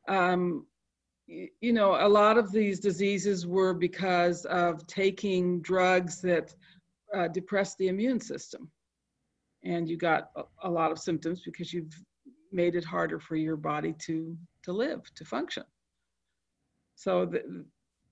Um, 0.08 0.66
you 1.26 1.72
know, 1.72 1.96
a 1.96 2.08
lot 2.08 2.38
of 2.38 2.52
these 2.52 2.78
diseases 2.78 3.46
were 3.46 3.74
because 3.74 4.44
of 4.46 4.86
taking 4.86 5.60
drugs 5.60 6.20
that 6.20 6.54
uh, 7.14 7.28
depress 7.28 7.74
the 7.76 7.88
immune 7.88 8.20
system. 8.20 8.70
And 9.64 9.88
you 9.88 9.96
got 9.96 10.30
a, 10.36 10.42
a 10.62 10.70
lot 10.70 10.92
of 10.92 10.98
symptoms 10.98 11.42
because 11.44 11.72
you've 11.72 11.92
made 12.52 12.76
it 12.76 12.84
harder 12.84 13.18
for 13.18 13.36
your 13.36 13.56
body 13.56 13.92
to 14.06 14.36
to 14.62 14.72
live 14.72 15.02
to 15.14 15.24
function. 15.24 15.64
So 16.94 17.26
the, 17.26 17.64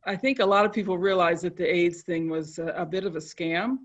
i 0.07 0.14
think 0.14 0.38
a 0.38 0.46
lot 0.46 0.66
of 0.66 0.72
people 0.72 0.98
realize 0.98 1.40
that 1.42 1.57
the 1.57 1.66
aids 1.66 2.03
thing 2.03 2.29
was 2.29 2.59
a, 2.59 2.66
a, 2.66 2.87
bit 2.87 3.05
of 3.05 3.16
a 3.16 3.20
scam. 3.20 3.79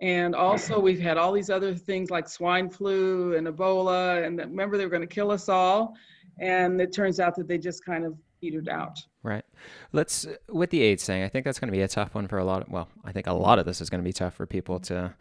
And 0.00 0.34
also 0.34 0.78
we've 0.78 1.00
had 1.00 1.16
all 1.16 1.32
these 1.32 1.50
other 1.50 1.74
things 1.74 2.10
like 2.10 2.28
swine 2.28 2.68
flu 2.68 3.36
and 3.36 3.46
ebola 3.46 4.24
and 4.26 4.38
remember 4.38 4.76
they 4.76 4.84
were 4.84 4.90
going 4.90 5.08
to 5.08 5.14
kill 5.14 5.30
us 5.30 5.48
all. 5.48 5.94
And 6.40 6.80
it 6.80 6.92
turns 6.92 7.20
out 7.20 7.34
that 7.36 7.48
they 7.48 7.58
just 7.58 7.84
kind 7.84 8.04
of 8.04 8.16
petered 8.44 8.68
out 8.68 9.00
right 9.22 9.44
let's 9.92 10.26
with 10.48 10.70
the 10.70 10.82
aids 10.82 11.04
thing 11.04 11.22
i 11.22 11.28
think 11.28 11.44
that's 11.44 11.58
going 11.58 11.68
to 11.68 11.76
be 11.76 11.82
a 11.82 11.88
tough 11.88 12.14
one 12.14 12.28
for 12.28 12.38
a 12.38 12.44
lot 12.44 12.62
of 12.62 12.68
well 12.68 12.88
i 13.04 13.12
think 13.12 13.26
a 13.26 13.32
lot 13.32 13.58
of 13.58 13.64
this 13.64 13.80
is 13.80 13.88
going 13.88 14.02
to 14.02 14.08
be 14.08 14.12
tough 14.12 14.34
for 14.34 14.46
people 14.46 14.78
to 14.78 15.14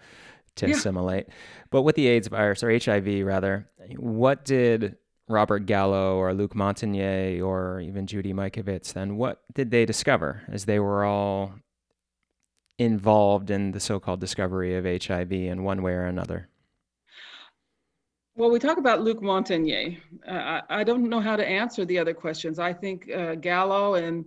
to 0.55 0.67
yeah. 0.67 0.75
assimilate. 0.75 1.27
But 1.69 1.81
with 1.81 1.95
the 1.95 2.07
AIDS 2.07 2.27
virus 2.27 2.63
or 2.63 2.77
HIV 2.77 3.25
rather, 3.25 3.69
what 3.97 4.45
did 4.45 4.97
Robert 5.27 5.65
Gallo 5.65 6.17
or 6.17 6.33
Luc 6.33 6.53
Montagnier 6.53 7.43
or 7.43 7.79
even 7.79 8.07
Judy 8.07 8.33
Mikovits 8.33 8.93
then 8.93 9.15
what 9.17 9.41
did 9.53 9.71
they 9.71 9.85
discover 9.85 10.43
as 10.49 10.65
they 10.65 10.79
were 10.79 11.05
all 11.05 11.53
involved 12.77 13.49
in 13.49 13.71
the 13.71 13.79
so-called 13.79 14.19
discovery 14.19 14.75
of 14.75 14.85
HIV 14.85 15.31
in 15.31 15.63
one 15.63 15.81
way 15.81 15.93
or 15.93 16.05
another? 16.05 16.49
Well, 18.35 18.49
we 18.49 18.57
talk 18.57 18.77
about 18.77 19.01
Luc 19.01 19.21
Montagnier. 19.21 19.97
Uh, 20.27 20.61
I 20.67 20.83
don't 20.83 21.07
know 21.07 21.19
how 21.19 21.35
to 21.35 21.47
answer 21.47 21.85
the 21.85 21.99
other 21.99 22.13
questions. 22.13 22.57
I 22.57 22.73
think 22.73 23.11
uh, 23.11 23.35
Gallo 23.35 23.93
and 23.93 24.25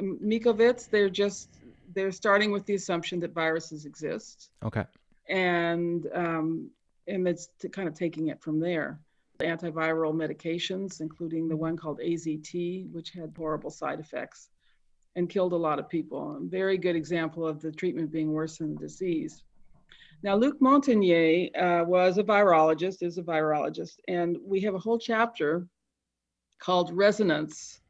Mikovits, 0.00 0.88
they're 0.88 1.10
just 1.10 1.48
they're 1.94 2.12
starting 2.12 2.52
with 2.52 2.66
the 2.66 2.74
assumption 2.74 3.18
that 3.20 3.32
viruses 3.32 3.84
exist. 3.84 4.50
Okay. 4.62 4.84
And 5.28 6.06
um, 6.14 6.70
and 7.08 7.26
it's 7.26 7.48
kind 7.72 7.88
of 7.88 7.94
taking 7.94 8.28
it 8.28 8.40
from 8.40 8.60
there. 8.60 9.00
Antiviral 9.40 10.14
medications, 10.14 11.00
including 11.00 11.48
the 11.48 11.56
one 11.56 11.76
called 11.76 11.98
AZT, 11.98 12.92
which 12.92 13.10
had 13.10 13.32
horrible 13.36 13.70
side 13.70 13.98
effects 13.98 14.50
and 15.16 15.28
killed 15.28 15.52
a 15.52 15.56
lot 15.56 15.80
of 15.80 15.88
people. 15.88 16.36
A 16.36 16.40
very 16.40 16.78
good 16.78 16.94
example 16.94 17.46
of 17.46 17.60
the 17.60 17.72
treatment 17.72 18.12
being 18.12 18.32
worse 18.32 18.58
than 18.58 18.74
the 18.74 18.80
disease. 18.80 19.42
Now, 20.22 20.34
Luc 20.34 20.60
Montagnier 20.60 21.50
uh, 21.56 21.84
was 21.84 22.18
a 22.18 22.24
virologist, 22.24 23.02
is 23.02 23.18
a 23.18 23.22
virologist, 23.22 24.00
and 24.08 24.36
we 24.44 24.60
have 24.62 24.74
a 24.74 24.78
whole 24.78 24.98
chapter 24.98 25.66
called 26.58 26.90
Resonance. 26.92 27.80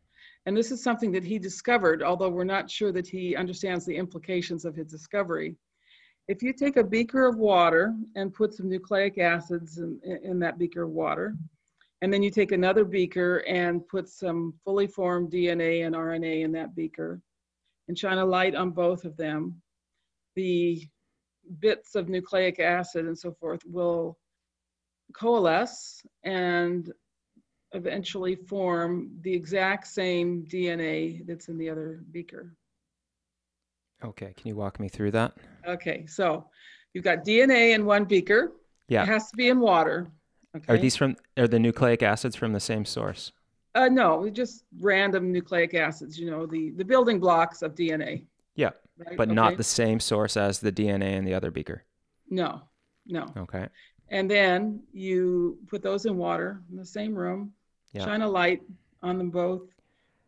And 0.45 0.55
this 0.57 0.71
is 0.71 0.83
something 0.83 1.11
that 1.13 1.25
he 1.25 1.39
discovered, 1.39 2.03
although 2.03 2.29
we're 2.29 2.45
not 2.45 2.71
sure 2.71 2.93
that 2.93 3.07
he 3.07 3.35
understands 3.35 3.87
the 3.87 3.97
implications 3.97 4.67
of 4.67 4.75
his 4.75 4.87
discovery. 4.89 5.57
If 6.29 6.43
you 6.43 6.53
take 6.53 6.77
a 6.77 6.85
beaker 6.85 7.27
of 7.27 7.39
water 7.39 7.95
and 8.15 8.35
put 8.35 8.53
some 8.53 8.69
nucleic 8.69 9.17
acids 9.17 9.79
in, 9.79 9.99
in 10.23 10.39
that 10.41 10.59
beaker 10.59 10.83
of 10.83 10.91
water, 10.91 11.35
and 12.03 12.13
then 12.13 12.23
you 12.23 12.31
take 12.31 12.53
another 12.53 12.85
beaker 12.85 13.39
and 13.49 13.87
put 13.89 14.09
some 14.09 14.53
fully 14.65 14.87
formed 14.87 15.33
DNA 15.33 15.87
and 15.87 15.97
RNA 15.97 16.45
in 16.45 16.53
that 16.53 16.77
beaker 16.77 17.21
and 17.89 17.99
shine 17.99 18.19
a 18.19 18.25
light 18.25 18.55
on 18.55 18.71
both 18.71 19.05
of 19.07 19.17
them, 19.17 19.61
the 20.37 20.87
bits 21.61 21.95
of 21.95 22.09
nucleic 22.09 22.61
acid 22.61 23.07
and 23.07 23.19
so 23.19 23.33
forth 23.33 23.61
will 23.67 24.19
coalesce 25.13 26.03
and 26.25 26.93
eventually 27.73 28.35
form 28.35 29.11
the 29.21 29.33
exact 29.33 29.87
same 29.87 30.45
DNA 30.49 31.27
that's 31.27 31.49
in 31.49 31.59
the 31.59 31.69
other 31.69 32.03
beaker. 32.11 32.55
Okay, 34.05 34.33
can 34.37 34.49
you 34.49 34.57
walk 34.57 34.79
me 34.79 34.89
through 34.89 35.11
that? 35.11 35.37
Okay, 35.67 36.07
so 36.07 36.47
you've 36.95 37.05
got 37.05 37.25
DNA 37.25 37.75
in 37.75 37.85
one 37.85 38.05
beaker. 38.05 38.53
Yeah. 38.89 39.03
It 39.03 39.09
has 39.09 39.31
to 39.31 39.37
be 39.37 39.49
in 39.49 39.61
water. 39.61 40.09
Okay. 40.57 40.73
Are 40.73 40.79
these 40.79 40.97
from 40.97 41.17
are 41.37 41.49
the 41.49 41.59
nucleic 41.59 42.03
acids 42.03 42.37
from 42.37 42.53
the 42.53 42.61
same 42.61 42.85
source? 42.85 43.33
Uh, 43.75 43.89
no, 43.89 44.29
just 44.31 44.65
random 44.81 45.31
nucleic 45.31 45.75
acids, 45.75 46.19
you 46.19 46.31
know, 46.31 46.47
the, 46.47 46.71
the 46.71 46.85
building 46.85 47.21
blocks 47.21 47.63
of 47.63 47.75
DNA. 47.75 48.25
Yeah. 48.57 48.71
Right? 48.99 49.17
But 49.17 49.29
okay. 49.29 49.35
not 49.35 49.57
the 49.57 49.65
same 49.65 50.01
source 50.01 50.37
as 50.37 50.59
the 50.59 50.73
DNA 50.73 51.13
in 51.15 51.25
the 51.25 51.35
other 51.35 51.51
beaker. 51.51 51.85
No, 52.29 52.63
no. 53.07 53.27
Okay. 53.37 53.69
And 54.11 54.31
then 54.31 54.83
you 54.93 55.59
put 55.69 55.83
those 55.83 56.07
in 56.07 56.17
water 56.17 56.63
in 56.71 56.77
the 56.77 56.85
same 56.85 57.15
room, 57.15 57.53
yeah. 57.93 58.05
shine 58.05 58.23
a 58.23 58.29
light 58.29 58.63
on 59.03 59.19
them 59.19 59.31
both, 59.31 59.63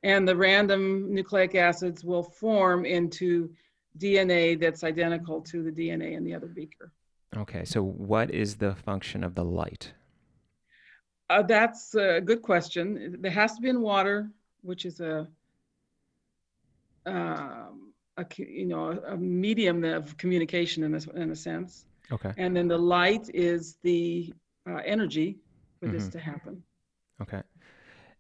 and 0.03 0.27
the 0.27 0.37
random 0.37 1.13
nucleic 1.13 1.55
acids 1.55 2.05
will 2.05 2.23
form 2.23 2.85
into 2.85 3.51
DNA 3.99 4.59
that's 4.59 4.85
identical 4.85 5.41
to 5.43 5.63
the 5.63 5.71
DNA 5.71 6.13
in 6.13 6.25
the 6.25 6.35
other 6.35 6.47
beaker. 6.47 6.93
Okay, 7.37 7.65
so 7.65 7.83
what 7.83 8.31
is 8.31 8.57
the 8.57 8.75
function 8.75 9.23
of 9.23 9.35
the 9.35 9.45
light? 9.45 9.93
Uh, 11.29 11.43
that's 11.43 11.95
a 11.95 12.21
good 12.21 12.43
question. 12.43 13.17
There 13.21 13.31
has 13.31 13.55
to 13.55 13.63
be 13.63 13.69
in 13.69 13.81
water, 13.81 14.31
which 14.63 14.85
is 14.85 15.01
a, 15.01 15.29
um, 17.07 17.90
a 18.17 18.27
you 18.37 18.67
know, 18.67 19.01
a 19.07 19.17
medium 19.17 19.85
of 19.85 20.17
communication 20.17 20.83
in 20.83 20.93
this 20.93 21.07
in 21.15 21.31
a 21.31 21.37
sense. 21.37 21.87
Okay. 22.13 22.33
And 22.37 22.57
then 22.57 22.69
the 22.69 22.79
light 22.79 23.31
is 23.33 23.77
the 23.83 24.33
uh, 24.69 24.81
energy 24.85 25.39
for 25.79 25.87
mm-hmm. 25.87 25.97
this 25.97 26.09
to 26.09 26.19
happen. 26.19 26.63
Okay. 27.23 27.43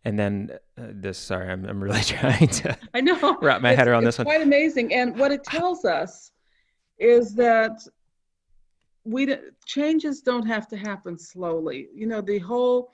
And 0.04 0.18
then 0.18 0.50
uh, 0.78 0.86
this, 0.90 1.18
sorry, 1.18 1.50
I'm, 1.50 1.64
I'm 1.66 1.82
really 1.82 2.00
trying 2.04 2.48
to 2.48 2.76
I 2.94 3.00
know 3.00 3.36
wrap 3.42 3.60
my 3.60 3.70
it's, 3.70 3.78
head 3.78 3.88
around 3.88 4.04
this 4.04 4.18
one. 4.18 4.26
Quite 4.26 4.42
amazing. 4.42 4.94
And 4.94 5.18
what 5.18 5.32
it 5.32 5.44
tells 5.44 5.84
us 5.84 6.32
is 6.98 7.34
that 7.34 7.80
we 9.04 9.34
changes 9.66 10.20
don't 10.20 10.46
have 10.46 10.68
to 10.68 10.76
happen 10.76 11.18
slowly. 11.18 11.88
You 11.94 12.06
know, 12.06 12.20
the 12.20 12.38
whole 12.38 12.90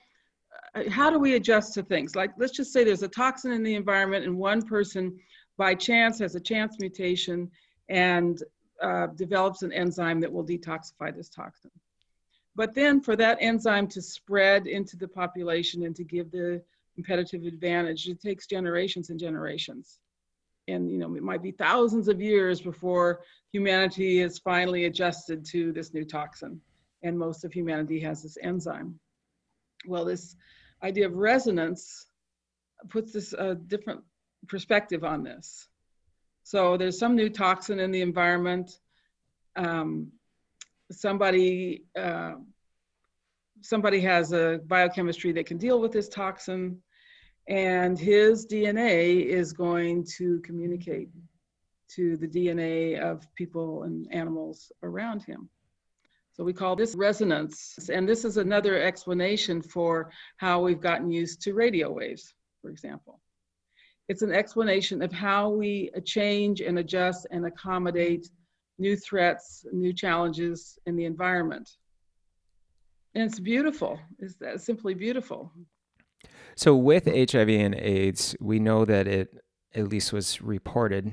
uh, 0.75 0.89
how 0.91 1.11
do 1.11 1.19
we 1.19 1.35
adjust 1.35 1.75
to 1.75 1.83
things? 1.83 2.17
Like, 2.17 2.31
let's 2.39 2.53
just 2.53 2.73
say 2.73 2.85
there's 2.85 3.03
a 3.03 3.09
toxin 3.09 3.53
in 3.53 3.63
the 3.63 3.75
environment, 3.75 4.25
and 4.25 4.37
one 4.37 4.63
person 4.63 5.19
by 5.57 5.75
chance 5.75 6.19
has 6.19 6.35
a 6.35 6.41
chance 6.41 6.77
mutation 6.79 7.51
and 7.89 8.43
uh, 8.83 9.07
develops 9.09 9.63
an 9.63 9.73
enzyme 9.73 10.21
that 10.21 10.33
will 10.33 10.45
detoxify 10.45 11.15
this 11.15 11.29
toxin. 11.29 11.71
But 12.55 12.75
then, 12.75 13.01
for 13.01 13.17
that 13.17 13.39
enzyme 13.41 13.87
to 13.89 14.03
spread 14.03 14.67
into 14.67 14.97
the 14.97 15.09
population 15.09 15.85
and 15.85 15.95
to 15.97 16.05
give 16.05 16.31
the 16.31 16.63
competitive 16.95 17.45
advantage, 17.45 18.09
it 18.09 18.21
takes 18.21 18.47
generations 18.47 19.11
and 19.11 19.21
generations. 19.21 19.99
And 20.69 20.91
you 20.91 20.99
know, 20.99 21.15
it 21.15 21.23
might 21.23 21.43
be 21.43 21.53
thousands 21.53 22.09
of 22.09 22.21
years 22.21 22.61
before 22.61 23.21
humanity 23.53 24.21
is 24.21 24.39
finally 24.39 24.87
adjusted 24.87 25.45
to 25.47 25.73
this 25.73 25.95
new 25.95 26.05
toxin. 26.05 26.61
And 27.03 27.19
most 27.19 27.45
of 27.45 27.53
humanity 27.53 28.01
has 28.01 28.23
this 28.23 28.39
enzyme. 28.43 28.99
Well, 29.87 30.07
this 30.07 30.35
idea 30.83 31.07
of 31.07 31.15
resonance 31.15 32.07
puts 32.89 33.13
this 33.13 33.35
uh, 33.35 33.55
different 33.67 34.03
perspective 34.49 35.05
on 35.05 35.23
this. 35.23 35.69
So 36.43 36.77
there's 36.77 36.99
some 36.99 37.17
new 37.17 37.29
toxin 37.29 37.81
in 37.81 37.91
the 37.91 38.03
environment. 38.03 38.79
Um, 39.57 40.13
somebody 40.91 41.85
uh, 41.99 42.35
somebody 43.63 44.01
has 44.01 44.33
a 44.33 44.61
biochemistry 44.67 45.33
that 45.33 45.47
can 45.47 45.59
deal 45.59 45.81
with 45.81 45.93
this 45.93 46.09
toxin 46.09 46.81
and 47.49 47.99
his 47.99 48.47
DNA 48.47 49.25
is 49.25 49.53
going 49.53 50.05
to 50.19 50.41
communicate 50.41 51.09
to 51.89 52.17
the 52.17 52.27
DNA 52.27 53.01
of 53.01 53.27
people 53.35 53.85
and 53.85 54.13
animals 54.13 54.73
around 54.83 55.23
him. 55.23 55.49
So 56.33 56.45
we 56.45 56.53
call 56.53 56.77
this 56.77 56.95
resonance. 56.95 57.89
And 57.91 58.07
this 58.09 58.25
is 58.25 58.37
another 58.37 58.83
explanation 58.83 59.63
for 59.63 60.11
how 60.37 60.61
we've 60.61 60.81
gotten 60.81 61.11
used 61.11 61.41
to 61.43 61.55
radio 61.55 61.91
waves, 61.91 62.35
for 62.61 62.69
example. 62.71 63.21
It's 64.09 64.23
an 64.23 64.33
explanation 64.33 65.03
of 65.03 65.13
how 65.13 65.51
we 65.51 65.91
change 66.05 66.61
and 66.61 66.79
adjust 66.79 67.27
and 67.31 67.45
accommodate 67.47 68.31
new 68.79 68.97
threats, 68.97 69.67
new 69.73 69.93
challenges 69.93 70.79
in 70.87 70.97
the 70.97 71.05
environment. 71.05 71.77
And 73.15 73.25
it's 73.25 73.41
beautiful. 73.41 73.99
It's 74.19 74.65
simply 74.65 74.95
beautiful. 74.95 75.51
So 76.55 76.77
with 76.77 77.07
HIV 77.07 77.49
and 77.49 77.75
AIDS, 77.75 78.37
we 78.41 78.59
know 78.59 78.85
that 78.85 79.07
it 79.07 79.35
at 79.75 79.89
least 79.89 80.13
was 80.13 80.41
reported 80.41 81.13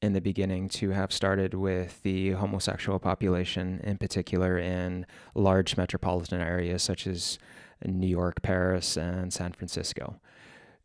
in 0.00 0.12
the 0.12 0.20
beginning 0.20 0.68
to 0.68 0.90
have 0.90 1.12
started 1.12 1.54
with 1.54 2.02
the 2.02 2.30
homosexual 2.30 2.98
population, 2.98 3.80
in 3.84 3.98
particular 3.98 4.58
in 4.58 5.06
large 5.34 5.76
metropolitan 5.76 6.40
areas 6.40 6.82
such 6.82 7.06
as 7.06 7.38
New 7.84 8.08
York, 8.08 8.42
Paris, 8.42 8.96
and 8.96 9.32
San 9.32 9.52
Francisco. 9.52 10.20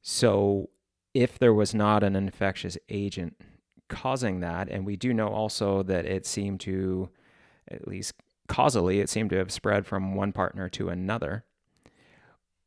So, 0.02 0.70
if 1.18 1.40
there 1.40 1.54
was 1.54 1.74
not 1.74 2.04
an 2.04 2.16
infectious 2.16 2.78
agent 2.90 3.36
causing 3.90 4.42
that, 4.42 4.70
and 4.70 4.86
we 4.86 4.96
do 4.96 5.12
know 5.16 5.30
also 5.30 5.82
that 5.82 6.06
it 6.06 6.28
seemed 6.28 6.60
to, 6.60 7.10
at 7.72 7.88
least 7.88 8.14
causally, 8.48 9.00
it 9.00 9.10
seemed 9.10 9.32
to 9.32 9.36
have 9.36 9.52
spread 9.52 9.88
from 9.88 10.14
one 10.14 10.32
partner 10.32 10.70
to 10.70 10.90
another, 10.90 11.44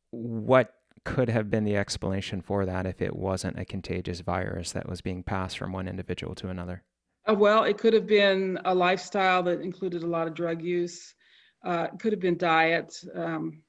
what 0.09 0.73
could 1.05 1.29
have 1.29 1.49
been 1.49 1.63
the 1.63 1.77
explanation 1.77 2.41
for 2.41 2.65
that 2.65 2.85
if 2.85 3.01
it 3.01 3.15
wasn't 3.15 3.57
a 3.57 3.63
contagious 3.63 4.19
virus 4.19 4.73
that 4.73 4.89
was 4.89 4.99
being 4.99 5.23
passed 5.23 5.57
from 5.57 5.71
one 5.71 5.87
individual 5.87 6.35
to 6.35 6.49
another? 6.49 6.83
Uh, 7.29 7.33
well, 7.33 7.63
it 7.63 7.77
could 7.77 7.93
have 7.93 8.05
been 8.05 8.59
a 8.65 8.75
lifestyle 8.75 9.41
that 9.43 9.61
included 9.61 10.03
a 10.03 10.07
lot 10.07 10.27
of 10.27 10.33
drug 10.33 10.61
use. 10.61 11.15
Uh, 11.63 11.87
it 11.93 11.99
could 12.01 12.11
have 12.11 12.19
been 12.19 12.37
diet, 12.37 12.93
um, 13.15 13.61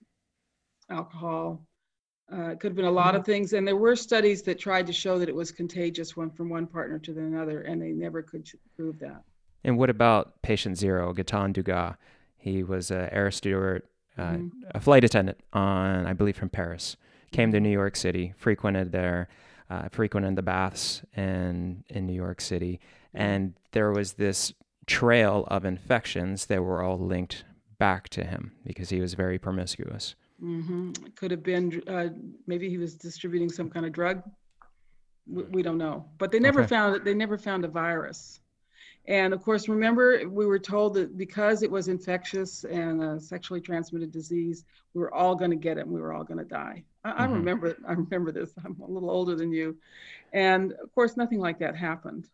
alcohol. 0.90 1.64
Uh, 2.33 2.51
it 2.51 2.61
could 2.61 2.71
have 2.71 2.77
been 2.77 2.85
a 2.85 2.90
lot 2.90 3.14
of 3.14 3.23
mm-hmm. 3.23 3.33
things. 3.33 3.53
And 3.53 3.66
there 3.66 3.77
were 3.77 3.97
studies 3.97 4.42
that 4.42 4.59
tried 4.59 4.87
to 4.87 4.92
show 4.92 5.18
that 5.18 5.29
it 5.29 5.35
was 5.35 5.53
contagious 5.53 6.16
one 6.16 6.31
from 6.31 6.49
one 6.49 6.66
partner 6.66 6.99
to 7.01 7.12
another, 7.12 7.62
and 7.62 7.81
they 7.81 7.90
never 7.90 8.23
could 8.23 8.48
prove 8.75 8.98
that. 9.00 9.23
And 9.65 9.79
what 9.79 9.90
about 9.90 10.40
patient 10.42 10.79
zero, 10.79 11.13
Gaetan 11.13 11.52
Dugas? 11.52 11.96
He 12.37 12.63
was 12.63 12.90
an 12.90 13.09
air 13.13 13.31
steward, 13.31 13.83
uh, 14.19 14.23
mm-hmm. 14.23 14.48
a 14.75 14.81
flight 14.81 15.04
attendant 15.04 15.38
on, 15.52 16.07
I 16.07 16.13
believe, 16.13 16.37
from 16.37 16.48
Paris 16.48 16.96
came 17.33 17.50
to 17.50 17.61
New 17.61 17.71
York 17.71 17.96
City, 17.96 18.35
frequented 18.37 18.92
there, 18.92 19.29
uh, 19.69 19.88
frequented 19.88 20.37
the 20.37 20.42
baths 20.42 21.02
in 21.17 21.83
in 21.88 22.07
New 22.07 22.13
York 22.13 22.40
City, 22.40 22.79
and 23.15 23.54
there 23.73 23.90
was 23.90 24.15
this 24.15 24.52
trail 24.87 25.44
of 25.48 25.65
infections 25.65 26.46
that 26.46 26.63
were 26.63 26.83
all 26.83 26.98
linked 26.98 27.44
back 27.79 28.09
to 28.11 28.25
him 28.25 28.52
because 28.65 28.90
he 28.90 29.00
was 29.00 29.15
very 29.15 29.38
promiscuous. 29.38 30.15
Mm-hmm. 30.43 30.93
Could 31.15 31.31
have 31.31 31.43
been 31.43 31.83
uh, 31.87 32.09
maybe 32.47 32.69
he 32.69 32.79
was 32.79 32.97
distributing 32.97 33.49
some 33.51 33.71
kind 33.71 33.87
of 33.87 33.93
drug. 33.93 34.23
We, 35.27 35.45
we 35.45 35.63
don't 35.63 35.79
know, 35.79 36.07
but 36.19 36.33
they 36.33 36.40
never 36.40 36.61
okay. 36.61 36.69
found 36.69 36.97
it. 36.97 37.05
They 37.05 37.15
never 37.15 37.38
found 37.38 37.65
a 37.65 37.69
virus. 37.69 38.40
And 39.07 39.33
of 39.33 39.43
course, 39.43 39.69
remember, 39.69 40.29
we 40.29 40.47
were 40.47 40.59
told 40.59 40.95
that 40.95 41.17
because 41.17 41.63
it 41.63 41.71
was 41.71 41.88
infectious 41.88 42.65
and 42.65 43.03
a 43.03 43.21
sexually 43.21 43.61
transmitted 43.61 44.13
disease, 44.13 44.65
we 44.95 45.01
were 45.01 45.13
all 45.13 45.35
going 45.35 45.51
to 45.51 45.57
get 45.57 45.77
it 45.77 45.83
and 45.83 45.90
we 45.90 46.01
were 46.01 46.13
all 46.13 46.23
going 46.23 46.38
to 46.38 46.45
die. 46.45 46.85
I, 47.05 47.11
mm-hmm. 47.11 47.21
I, 47.21 47.25
remember, 47.27 47.77
I 47.87 47.93
remember 47.93 48.31
this. 48.31 48.53
I'm 48.65 48.81
a 48.81 48.87
little 48.88 49.11
older 49.11 49.35
than 49.35 49.53
you. 49.53 49.77
And 50.33 50.73
of 50.75 50.95
course, 50.95 51.17
nothing 51.17 51.40
like 51.40 51.59
that 51.59 51.77
happened. 51.77 52.29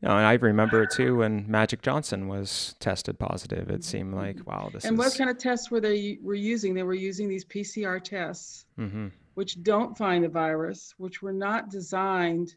No, 0.00 0.10
and 0.10 0.26
I 0.26 0.34
remember 0.34 0.84
it 0.84 0.90
too 0.90 1.16
when 1.16 1.44
Magic 1.50 1.82
Johnson 1.82 2.28
was 2.28 2.76
tested 2.78 3.18
positive. 3.18 3.68
It 3.68 3.82
seemed 3.82 4.14
like, 4.14 4.36
mm-hmm. 4.36 4.50
wow, 4.50 4.70
this 4.72 4.84
and 4.84 4.94
is... 4.94 4.98
what 4.98 5.18
kind 5.18 5.28
of 5.28 5.38
tests 5.38 5.70
were 5.70 5.80
they 5.80 6.18
were 6.22 6.34
using? 6.34 6.72
They 6.74 6.84
were 6.84 6.94
using 6.94 7.28
these 7.28 7.44
PCR 7.44 8.02
tests, 8.02 8.66
mm-hmm. 8.78 9.08
which 9.34 9.62
don't 9.64 9.98
find 9.98 10.22
the 10.22 10.28
virus, 10.28 10.94
which 10.98 11.20
were 11.20 11.32
not 11.32 11.68
designed 11.68 12.54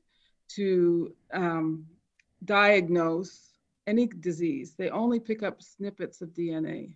to 0.49 1.15
um, 1.33 1.85
diagnose 2.45 3.53
any 3.87 4.05
disease. 4.05 4.75
They 4.77 4.89
only 4.89 5.19
pick 5.19 5.41
up 5.41 5.63
snippets 5.63 6.21
of 6.21 6.29
DNA. 6.29 6.93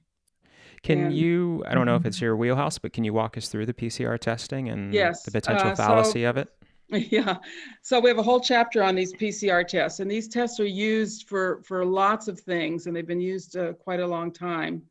Can 0.84 1.06
and, 1.06 1.16
you, 1.16 1.64
I 1.68 1.74
don't 1.74 1.88
know 1.88 1.96
if 1.96 2.06
it's 2.06 2.18
mm-hmm. 2.18 2.26
your 2.26 2.36
wheelhouse, 2.36 2.78
but 2.78 2.94
can 2.94 3.04
you 3.04 3.14
walk 3.14 3.38
us 3.38 3.48
through 3.48 3.66
the 3.66 3.74
PCR 3.74 4.20
testing 4.20 4.70
and 4.70 4.94
yes, 4.94 5.24
the 5.24 5.32
potential 5.32 5.70
uh, 5.70 5.76
fallacy 5.76 6.22
so, 6.22 6.30
of 6.30 6.38
it? 6.38 6.50
Yeah. 6.90 7.38
So 7.82 8.00
we 8.00 8.10
have 8.10 8.20
a 8.20 8.24
whole 8.24 8.40
chapter 8.40 8.84
on 8.84 8.96
these 8.96 9.14
PCR 9.14 9.68
tests, 9.68 10.00
and 10.00 10.10
these 10.10 10.28
tests 10.28 10.60
are 10.60 10.68
used 10.68 11.28
for, 11.28 11.62
for 11.64 11.86
lots 11.86 12.28
of 12.28 12.40
things, 12.40 12.86
and 12.86 12.96
they've 12.96 13.08
been 13.08 13.22
used 13.22 13.58
uh, 13.58 13.74
quite 13.74 14.00
a 14.00 14.08
long 14.08 14.32
time. 14.32 14.82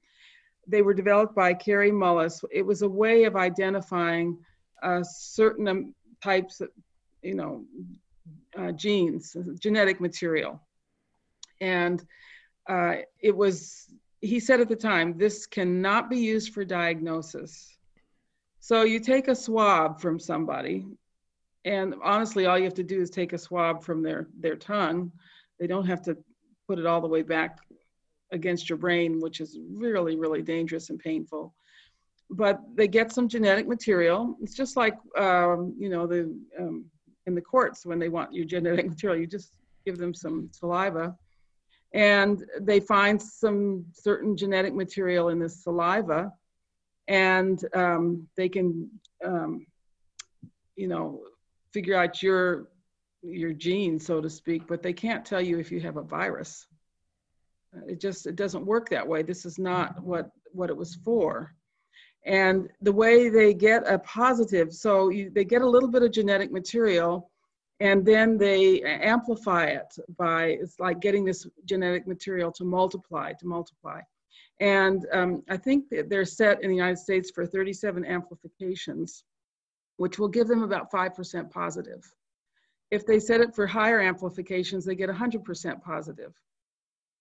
They 0.66 0.82
were 0.82 0.94
developed 0.94 1.34
by 1.34 1.54
Kary 1.54 1.90
Mullis. 1.92 2.44
It 2.50 2.62
was 2.62 2.82
a 2.82 2.88
way 2.88 3.24
of 3.24 3.36
identifying 3.36 4.38
uh, 4.82 5.02
certain 5.02 5.68
um, 5.68 5.94
types 6.22 6.60
of, 6.60 6.70
you 7.22 7.34
know, 7.34 7.64
uh, 8.58 8.72
genes, 8.72 9.36
genetic 9.60 10.00
material. 10.00 10.60
And 11.60 12.04
uh, 12.68 12.96
it 13.20 13.36
was, 13.36 13.88
he 14.20 14.40
said 14.40 14.60
at 14.60 14.68
the 14.68 14.76
time, 14.76 15.18
this 15.18 15.46
cannot 15.46 16.08
be 16.08 16.18
used 16.18 16.54
for 16.54 16.64
diagnosis. 16.64 17.76
So 18.60 18.82
you 18.82 19.00
take 19.00 19.28
a 19.28 19.34
swab 19.34 20.00
from 20.00 20.18
somebody, 20.18 20.86
and 21.64 21.94
honestly, 22.02 22.46
all 22.46 22.58
you 22.58 22.64
have 22.64 22.74
to 22.74 22.82
do 22.82 23.00
is 23.00 23.10
take 23.10 23.32
a 23.32 23.38
swab 23.38 23.82
from 23.82 24.02
their, 24.02 24.28
their 24.38 24.56
tongue. 24.56 25.10
They 25.58 25.66
don't 25.66 25.86
have 25.86 26.02
to 26.02 26.16
put 26.68 26.78
it 26.78 26.86
all 26.86 27.00
the 27.00 27.08
way 27.08 27.22
back 27.22 27.58
against 28.32 28.68
your 28.68 28.78
brain, 28.78 29.20
which 29.20 29.40
is 29.40 29.58
really, 29.72 30.16
really 30.16 30.42
dangerous 30.42 30.90
and 30.90 30.98
painful. 30.98 31.54
But 32.30 32.60
they 32.74 32.88
get 32.88 33.12
some 33.12 33.28
genetic 33.28 33.66
material. 33.66 34.36
It's 34.42 34.54
just 34.54 34.76
like, 34.76 34.96
um, 35.16 35.74
you 35.78 35.88
know, 35.88 36.06
the 36.06 36.34
um, 36.58 36.86
in 37.26 37.34
the 37.34 37.40
courts 37.40 37.86
when 37.86 37.98
they 37.98 38.08
want 38.08 38.34
your 38.34 38.44
genetic 38.44 38.86
material. 38.88 39.20
You 39.20 39.26
just 39.26 39.56
give 39.86 39.98
them 39.98 40.14
some 40.14 40.48
saliva, 40.52 41.14
and 41.92 42.44
they 42.60 42.80
find 42.80 43.20
some 43.20 43.84
certain 43.92 44.36
genetic 44.36 44.74
material 44.74 45.28
in 45.28 45.38
this 45.38 45.62
saliva, 45.62 46.32
and 47.08 47.64
um, 47.74 48.26
they 48.36 48.48
can, 48.48 48.90
um, 49.24 49.66
you 50.76 50.88
know, 50.88 51.20
figure 51.74 51.96
out 51.96 52.22
your 52.22 52.68
your 53.22 53.52
gene, 53.52 53.98
so 53.98 54.20
to 54.20 54.30
speak. 54.30 54.66
But 54.66 54.82
they 54.82 54.92
can't 54.92 55.24
tell 55.24 55.40
you 55.40 55.58
if 55.58 55.70
you 55.70 55.80
have 55.80 55.98
a 55.98 56.02
virus. 56.02 56.66
It 57.86 58.00
just 58.00 58.26
it 58.26 58.36
doesn't 58.36 58.64
work 58.64 58.88
that 58.90 59.06
way. 59.06 59.22
This 59.22 59.44
is 59.44 59.58
not 59.58 60.02
what 60.02 60.30
what 60.52 60.70
it 60.70 60.76
was 60.76 60.94
for 60.94 61.54
and 62.24 62.68
the 62.80 62.92
way 62.92 63.28
they 63.28 63.52
get 63.52 63.86
a 63.90 63.98
positive 63.98 64.72
so 64.72 65.08
you, 65.10 65.30
they 65.30 65.44
get 65.44 65.62
a 65.62 65.68
little 65.68 65.90
bit 65.90 66.02
of 66.02 66.10
genetic 66.10 66.50
material 66.50 67.30
and 67.80 68.04
then 68.04 68.38
they 68.38 68.82
amplify 68.82 69.64
it 69.64 69.94
by 70.16 70.56
it's 70.60 70.80
like 70.80 71.00
getting 71.00 71.24
this 71.24 71.46
genetic 71.66 72.06
material 72.06 72.50
to 72.50 72.64
multiply 72.64 73.32
to 73.32 73.46
multiply 73.46 74.00
and 74.60 75.06
um, 75.12 75.42
i 75.50 75.56
think 75.56 75.84
they're 76.08 76.24
set 76.24 76.62
in 76.62 76.70
the 76.70 76.76
united 76.76 76.98
states 76.98 77.30
for 77.30 77.46
37 77.46 78.04
amplifications 78.04 79.24
which 79.96 80.18
will 80.18 80.28
give 80.28 80.48
them 80.48 80.62
about 80.62 80.90
5% 80.90 81.50
positive 81.50 82.04
if 82.90 83.06
they 83.06 83.18
set 83.18 83.40
it 83.40 83.54
for 83.54 83.66
higher 83.66 84.00
amplifications 84.00 84.84
they 84.84 84.94
get 84.94 85.10
100% 85.10 85.82
positive 85.82 86.32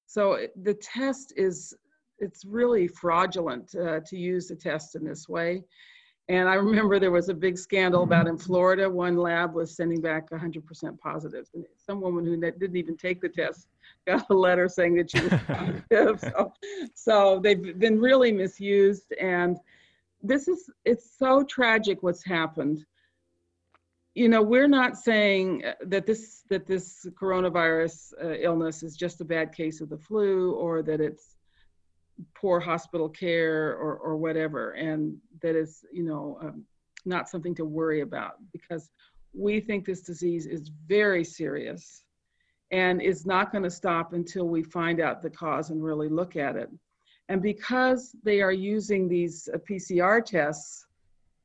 so 0.05 0.47
the 0.61 0.73
test 0.75 1.33
is 1.35 1.75
it's 2.19 2.45
really 2.45 2.87
fraudulent 2.87 3.75
uh, 3.75 3.99
to 4.01 4.17
use 4.17 4.47
the 4.47 4.55
test 4.55 4.95
in 4.95 5.03
this 5.03 5.27
way. 5.27 5.63
And 6.29 6.47
I 6.47 6.53
remember 6.53 6.99
there 6.99 7.11
was 7.11 7.27
a 7.27 7.33
big 7.33 7.57
scandal 7.57 8.03
about 8.03 8.27
in 8.27 8.37
Florida, 8.37 8.89
one 8.89 9.17
lab 9.17 9.53
was 9.53 9.75
sending 9.75 9.99
back 9.99 10.29
100% 10.29 10.97
positive. 10.99 11.49
And 11.53 11.65
some 11.75 11.99
woman 11.99 12.25
who 12.25 12.39
didn't 12.39 12.77
even 12.77 12.95
take 12.95 13.19
the 13.19 13.27
test 13.27 13.67
got 14.07 14.29
a 14.29 14.33
letter 14.33 14.69
saying 14.69 14.95
that 14.95 15.11
she 15.11 15.19
was 15.19 15.33
positive. 15.47 16.19
so, 16.21 16.53
so 16.95 17.39
they've 17.43 17.77
been 17.77 17.99
really 17.99 18.31
misused. 18.31 19.11
And 19.19 19.57
this 20.23 20.47
is, 20.47 20.69
it's 20.85 21.17
so 21.17 21.43
tragic 21.43 22.01
what's 22.01 22.23
happened. 22.23 22.85
You 24.15 24.29
know, 24.29 24.41
we're 24.41 24.67
not 24.67 24.95
saying 24.95 25.63
that 25.87 26.05
this 26.05 26.43
that 26.49 26.67
this 26.67 27.07
coronavirus 27.19 28.13
uh, 28.23 28.35
illness 28.35 28.83
is 28.83 28.95
just 28.95 29.21
a 29.21 29.25
bad 29.25 29.55
case 29.55 29.81
of 29.81 29.89
the 29.89 29.97
flu 29.97 30.51
or 30.51 30.83
that 30.83 31.01
it's 31.01 31.35
poor 32.35 32.59
hospital 32.59 33.09
care 33.09 33.71
or, 33.71 33.97
or 33.97 34.15
whatever. 34.15 34.71
And 34.71 35.17
that 35.41 35.55
is, 35.55 35.83
you 35.91 36.03
know, 36.03 36.37
um, 36.41 36.63
not 37.05 37.27
something 37.27 37.55
to 37.55 37.65
worry 37.65 38.01
about 38.01 38.35
because 38.51 38.91
we 39.33 39.59
think 39.59 39.85
this 39.85 40.01
disease 40.01 40.45
is 40.45 40.69
very 40.87 41.23
serious 41.23 42.03
and 42.71 43.01
is 43.01 43.25
not 43.25 43.51
going 43.51 43.63
to 43.63 43.69
stop 43.69 44.13
until 44.13 44.47
we 44.47 44.63
find 44.63 44.99
out 44.99 45.21
the 45.21 45.29
cause 45.29 45.69
and 45.69 45.83
really 45.83 46.09
look 46.09 46.35
at 46.35 46.55
it. 46.55 46.69
And 47.33 47.41
because 47.41 48.15
they 48.21 48.43
are 48.43 48.51
using 48.51 49.07
these 49.07 49.49
uh, 49.51 49.57
PCR 49.57 50.23
tests 50.23 50.85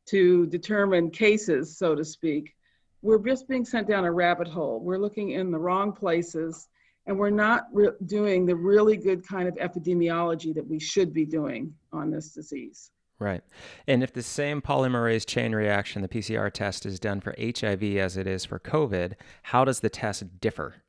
to 0.09 0.45
determine 0.49 1.11
cases, 1.11 1.79
so 1.79 1.95
to 1.95 2.05
speak, 2.05 2.55
we're 3.01 3.19
just 3.19 3.49
being 3.49 3.65
sent 3.65 3.89
down 3.89 4.05
a 4.05 4.13
rabbit 4.13 4.49
hole. 4.49 4.81
We're 4.81 4.99
looking 4.99 5.31
in 5.31 5.51
the 5.51 5.59
wrong 5.59 5.93
places 5.93 6.69
and 7.07 7.19
we're 7.19 7.31
not 7.31 7.69
re- 7.73 7.93
doing 8.05 8.45
the 8.45 8.55
really 8.55 8.99
good 8.99 9.27
kind 9.27 9.49
of 9.49 9.55
epidemiology 9.55 10.55
that 10.57 10.69
we 10.69 10.79
should 10.79 11.15
be 11.15 11.25
doing 11.25 11.73
on 11.91 12.11
this 12.11 12.35
disease. 12.35 12.91
Right. 13.19 13.43
And 13.87 14.03
if 14.03 14.13
the 14.13 14.23
same 14.23 14.61
polymerase 14.61 15.25
chain 15.25 15.55
reaction, 15.55 16.03
the 16.03 16.09
PCR 16.09 16.53
test, 16.53 16.85
is 16.85 17.01
done 17.01 17.23
for 17.23 17.35
HIV 17.41 17.83
as 17.97 18.19
it 18.19 18.27
is 18.27 18.45
for 18.45 18.59
COVID, 18.59 19.15
how 19.45 19.65
does 19.65 19.81
the 19.81 19.89
test 19.89 20.39
differ? 20.39 20.83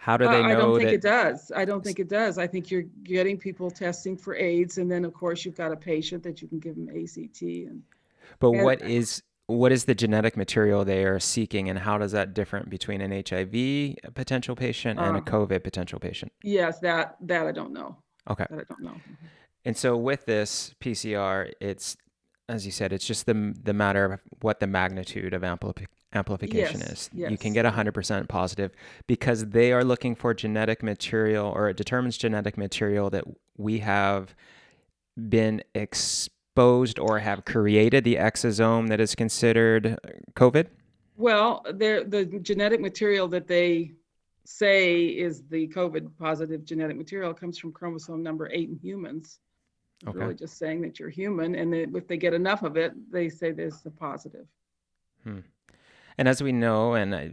How 0.00 0.16
do 0.16 0.24
they 0.24 0.42
know? 0.42 0.48
Uh, 0.48 0.52
I 0.52 0.54
don't 0.54 0.78
think 0.78 0.88
that... 0.88 0.94
it 0.94 1.02
does. 1.02 1.52
I 1.54 1.64
don't 1.66 1.84
think 1.84 1.98
it 1.98 2.08
does. 2.08 2.38
I 2.38 2.46
think 2.46 2.70
you're 2.70 2.86
getting 3.04 3.36
people 3.36 3.70
testing 3.70 4.16
for 4.16 4.34
AIDS, 4.34 4.78
and 4.78 4.90
then 4.90 5.04
of 5.04 5.12
course 5.12 5.44
you've 5.44 5.56
got 5.56 5.72
a 5.72 5.76
patient 5.76 6.22
that 6.22 6.40
you 6.40 6.48
can 6.48 6.58
give 6.58 6.74
them 6.74 6.86
AZT. 6.86 7.66
And 7.66 7.82
but 8.38 8.52
and, 8.52 8.64
what 8.64 8.80
is 8.80 9.22
what 9.46 9.72
is 9.72 9.84
the 9.84 9.94
genetic 9.94 10.38
material 10.38 10.86
they 10.86 11.04
are 11.04 11.20
seeking 11.20 11.68
and 11.68 11.78
how 11.78 11.98
does 11.98 12.12
that 12.12 12.32
different 12.32 12.70
between 12.70 13.02
an 13.02 13.10
HIV 13.10 14.14
potential 14.14 14.56
patient 14.56 14.98
and 14.98 15.16
a 15.16 15.20
uh-huh. 15.20 15.46
COVID 15.46 15.62
potential 15.62 15.98
patient? 16.00 16.32
Yes, 16.42 16.78
that 16.78 17.16
that 17.20 17.46
I 17.46 17.52
don't 17.52 17.74
know. 17.74 17.98
Okay. 18.30 18.46
That 18.48 18.58
I 18.58 18.64
don't 18.70 18.82
know. 18.82 18.92
Mm-hmm. 18.92 19.26
And 19.66 19.76
so 19.76 19.98
with 19.98 20.24
this 20.24 20.74
PCR, 20.80 21.52
it's 21.60 21.98
as 22.50 22.66
you 22.66 22.72
said, 22.72 22.92
it's 22.92 23.06
just 23.06 23.26
the 23.26 23.54
the 23.62 23.72
matter 23.72 24.04
of 24.12 24.20
what 24.40 24.60
the 24.60 24.66
magnitude 24.66 25.32
of 25.34 25.42
ampli- 25.42 25.86
amplification 26.12 26.80
yes, 26.80 26.90
is. 26.90 27.10
Yes. 27.12 27.30
You 27.30 27.38
can 27.38 27.52
get 27.52 27.64
100% 27.64 28.28
positive 28.28 28.72
because 29.06 29.46
they 29.50 29.72
are 29.72 29.84
looking 29.84 30.14
for 30.14 30.34
genetic 30.34 30.82
material 30.82 31.52
or 31.54 31.68
it 31.68 31.76
determines 31.76 32.18
genetic 32.18 32.58
material 32.58 33.10
that 33.10 33.24
we 33.56 33.78
have 33.78 34.34
been 35.28 35.62
exposed 35.74 36.34
exposed 36.50 36.98
or 36.98 37.18
have 37.18 37.44
created 37.44 38.04
the 38.04 38.16
exosome 38.16 38.88
that 38.88 39.00
is 39.00 39.14
considered 39.14 39.86
uh, 39.86 39.96
COVID? 40.34 40.66
Well, 41.16 41.64
the 41.64 42.40
genetic 42.42 42.80
material 42.80 43.28
that 43.28 43.46
they 43.46 43.92
say 44.44 45.04
is 45.06 45.42
the 45.48 45.68
COVID 45.68 46.10
positive 46.18 46.64
genetic 46.64 46.96
material 46.96 47.32
comes 47.34 47.58
from 47.58 47.72
chromosome 47.72 48.22
number 48.22 48.50
eight 48.52 48.68
in 48.68 48.76
humans. 48.76 49.38
Okay. 50.06 50.18
Really 50.18 50.34
just 50.34 50.56
saying 50.56 50.80
that 50.82 50.98
you're 50.98 51.10
human, 51.10 51.54
and 51.54 51.74
if 51.74 52.08
they 52.08 52.16
get 52.16 52.32
enough 52.32 52.62
of 52.62 52.76
it, 52.76 52.92
they 53.12 53.28
say 53.28 53.52
there's 53.52 53.84
a 53.84 53.90
positive. 53.90 54.46
Hmm. 55.24 55.40
And 56.16 56.28
as 56.28 56.42
we 56.42 56.52
know, 56.52 56.94
and 56.94 57.14
uh, 57.14 57.24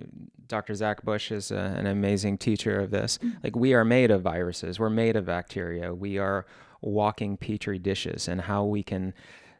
Dr. 0.48 0.76
Zach 0.76 1.04
Bush 1.04 1.32
is 1.32 1.52
a, 1.52 1.58
an 1.78 1.88
amazing 1.88 2.38
teacher 2.38 2.80
of 2.80 2.92
this, 2.92 3.18
mm-hmm. 3.18 3.38
like 3.44 3.56
we 3.56 3.74
are 3.74 3.86
made 3.86 4.12
of 4.12 4.22
viruses, 4.22 4.80
we're 4.80 4.90
made 4.90 5.16
of 5.16 5.26
bacteria, 5.26 5.94
we 5.94 6.18
are 6.18 6.46
walking 6.82 7.38
petri 7.38 7.80
dishes 7.80 8.28
and 8.28 8.42
how 8.42 8.64
we 8.64 8.84
can 8.84 9.14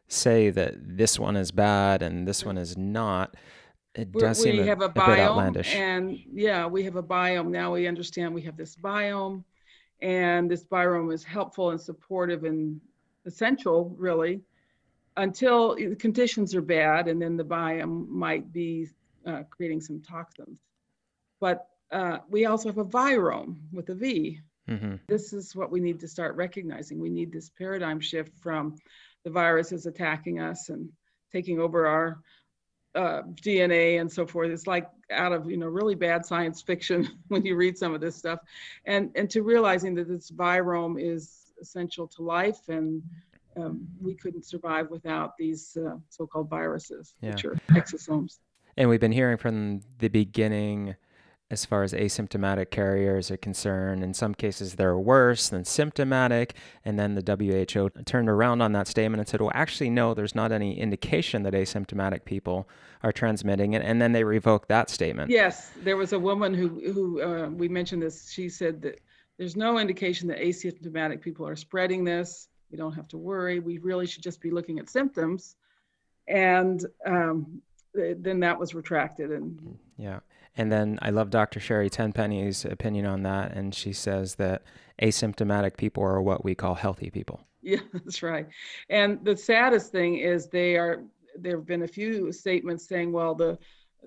say 0.08 0.50
that 0.50 0.76
this 0.78 1.20
one 1.20 1.36
is 1.36 1.52
bad 1.52 2.02
and 2.02 2.28
this 2.28 2.46
one 2.46 2.58
is 2.58 2.78
not 2.78 3.36
it 3.96 4.10
We're, 4.14 4.22
does 4.22 4.42
seem 4.42 4.58
we 4.58 4.62
a, 4.62 4.66
have 4.66 4.82
a, 4.82 4.86
a 4.86 4.90
bit 4.90 5.20
outlandish 5.20 5.76
and 5.76 6.18
yeah 6.32 6.66
we 6.66 6.84
have 6.84 6.96
a 6.96 7.04
biome 7.04 7.50
now 7.50 7.74
we 7.74 7.88
understand 7.88 8.34
we 8.34 8.44
have 8.44 8.56
this 8.56 8.76
biome 8.76 9.44
and 10.02 10.50
this 10.50 10.64
biome 10.64 11.14
is 11.14 11.24
helpful 11.24 11.72
and 11.72 11.82
supportive 11.82 12.44
and 12.44 12.80
essential 13.28 13.96
really 13.98 14.42
until 15.18 15.76
the 15.76 15.96
conditions 15.96 16.56
are 16.56 16.62
bad 16.62 17.08
and 17.08 17.22
then 17.22 17.38
the 17.38 17.44
biome 17.44 18.08
might 18.08 18.52
be 18.52 18.88
uh, 19.26 19.44
creating 19.50 19.82
some 19.82 20.02
toxins 20.02 20.60
but 21.40 21.68
uh, 21.92 22.18
we 22.30 22.46
also 22.46 22.70
have 22.70 22.78
a 22.78 22.86
virome 22.86 23.58
with 23.72 23.90
a 23.90 23.96
v 23.96 24.42
Mm-hmm. 24.70 24.96
This 25.08 25.34
is 25.34 25.56
what 25.56 25.72
we 25.72 25.80
need 25.80 26.00
to 26.02 26.08
start 26.08 26.36
recognizing. 26.36 27.00
We 27.00 27.10
need 27.10 27.32
this 27.32 27.50
paradigm 27.50 28.00
shift 28.00 28.38
from 28.38 28.76
the 29.24 29.30
virus 29.30 29.72
is 29.72 29.86
attacking 29.86 30.40
us 30.40 30.70
and 30.70 30.90
taking 31.32 31.60
over 31.60 31.88
our 31.88 32.20
uh, 32.96 33.24
DNA 33.42 34.02
and 34.02 34.12
so 34.12 34.26
forth. 34.26 34.50
It's 34.50 34.68
like 34.68 34.90
out 35.12 35.32
of 35.32 35.50
you 35.50 35.58
know 35.58 35.68
really 35.68 35.96
bad 35.96 36.26
science 36.26 36.62
fiction 36.62 37.08
when 37.30 37.46
you 37.46 37.56
read 37.56 37.78
some 37.78 37.94
of 37.94 38.02
this 38.02 38.16
stuff, 38.16 38.40
and 38.86 39.12
and 39.16 39.30
to 39.30 39.42
realizing 39.42 39.96
that 39.96 40.08
this 40.08 40.32
virome 40.32 41.02
is 41.02 41.47
essential 41.62 42.08
to 42.08 42.22
life 42.22 42.70
and 42.70 43.02
um, 43.58 43.88
we 44.02 44.14
couldn't 44.14 44.46
survive 44.46 44.90
without 44.90 45.36
these 45.38 45.78
uh, 45.78 45.96
so-called 46.10 46.50
viruses, 46.50 47.16
yeah. 47.22 47.32
which 47.32 47.46
are 47.46 47.56
exosomes. 47.72 48.40
And 48.76 48.90
we've 48.90 49.00
been 49.00 49.12
hearing 49.12 49.38
from 49.38 49.82
the 49.98 50.10
beginning 50.10 50.96
as 51.50 51.66
far 51.66 51.84
as 51.84 51.94
asymptomatic 51.94 52.72
carriers 52.72 53.32
are 53.32 53.38
concerned. 53.38 54.04
In 54.04 54.14
some 54.14 54.36
cases, 54.36 54.76
they're 54.76 54.98
worse 54.98 55.48
than 55.48 55.64
symptomatic. 55.64 56.56
And 56.84 57.00
then 57.00 57.16
the 57.16 57.24
WHO 57.24 57.90
turned 58.04 58.28
around 58.28 58.62
on 58.62 58.74
that 58.74 58.88
statement 58.88 59.22
and 59.22 59.28
said, 59.30 59.40
well, 59.40 59.52
actually, 59.54 59.90
no, 59.90 60.14
there's 60.14 60.36
not 60.36 60.52
any 60.52 60.78
indication 60.78 61.44
that 61.44 61.54
asymptomatic 61.54 62.26
people 62.26 62.68
are 63.02 63.14
transmitting 63.14 63.74
it. 63.74 63.82
And 63.82 64.02
then 64.02 64.12
they 64.12 64.26
revoked 64.26 64.68
that 64.68 64.90
statement. 64.90 65.32
Yes, 65.32 65.72
there 65.84 65.96
was 65.96 66.12
a 66.12 66.20
woman 66.20 66.54
who, 66.54 66.68
who 66.92 67.22
uh, 67.22 67.50
we 67.50 67.70
mentioned 67.70 68.02
this. 68.02 68.30
She 68.30 68.50
said 68.50 68.82
that 68.82 69.00
there's 69.38 69.56
no 69.56 69.78
indication 69.78 70.28
that 70.30 70.40
asymptomatic 70.40 71.22
people 71.22 71.48
are 71.48 71.56
spreading 71.56 72.04
this. 72.04 72.48
We 72.72 72.78
don't 72.78 72.94
have 72.94 73.08
to 73.10 73.18
worry. 73.18 73.60
We 73.60 73.78
really 73.78 74.08
should 74.08 74.24
just 74.24 74.42
be 74.42 74.52
looking 74.52 74.80
at 74.80 74.90
symptoms. 74.90 75.56
And 76.28 76.86
um, 77.06 77.62
then 77.94 78.40
that 78.42 78.60
was 78.60 78.74
retracted. 78.74 79.32
And 79.32 79.78
yeah. 79.98 80.20
And 80.58 80.72
then 80.72 80.98
I 81.02 81.12
love 81.12 81.30
Dr. 81.30 81.60
Sherry 81.60 81.90
Tenpenny's 81.90 82.66
opinion 82.66 83.06
on 83.06 83.24
that. 83.24 83.54
And 83.54 83.74
she 83.74 83.94
says 83.94 84.36
that 84.36 84.64
asymptomatic 85.02 85.78
people 85.78 86.04
are 86.04 86.22
what 86.22 86.44
we 86.44 86.56
call 86.56 86.76
healthy 86.76 87.10
people. 87.10 87.42
Yeah, 87.64 87.80
that's 87.92 88.24
right. 88.24 88.48
And 88.90 89.26
the 89.26 89.36
saddest 89.36 89.92
thing 89.92 90.20
is 90.20 90.48
they 90.48 90.78
are, 90.78 91.04
there 91.38 91.58
have 91.58 91.66
been 91.66 91.82
a 91.82 91.88
few 91.88 92.32
statements 92.32 92.88
saying, 92.88 93.12
well, 93.12 93.36
the, 93.36 93.58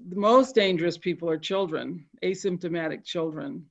the 0.09 0.17
most 0.17 0.55
dangerous 0.55 0.97
people 0.97 1.29
are 1.29 1.37
children, 1.37 2.07
asymptomatic 2.23 3.05
children. 3.05 3.67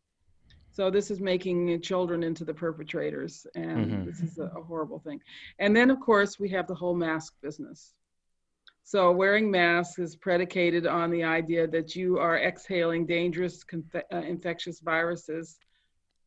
So 0.72 0.90
this 0.90 1.12
is 1.12 1.20
making 1.20 1.82
children 1.82 2.24
into 2.24 2.46
the 2.46 2.54
perpetrators, 2.54 3.46
and 3.56 3.92
mm-hmm. 3.92 4.06
this 4.06 4.22
is 4.22 4.38
a, 4.38 4.46
a 4.56 4.64
horrible 4.64 5.00
thing. 5.00 5.20
And 5.58 5.76
then, 5.76 5.90
of 5.90 6.00
course, 6.00 6.40
we 6.40 6.50
have 6.50 6.68
the 6.68 6.76
whole 6.76 6.96
mask 6.96 7.34
business. 7.42 7.94
So 8.84 9.12
wearing 9.12 9.52
masks 9.52 10.00
is 10.00 10.16
predicated 10.16 10.88
on 10.88 11.12
the 11.12 11.24
idea 11.24 11.68
that 11.68 11.96
you 11.96 12.18
are 12.18 12.40
exhaling 12.40 13.06
dangerous 13.06 13.64
conf- 13.64 14.04
uh, 14.12 14.18
infectious 14.18 14.80
viruses 14.80 15.60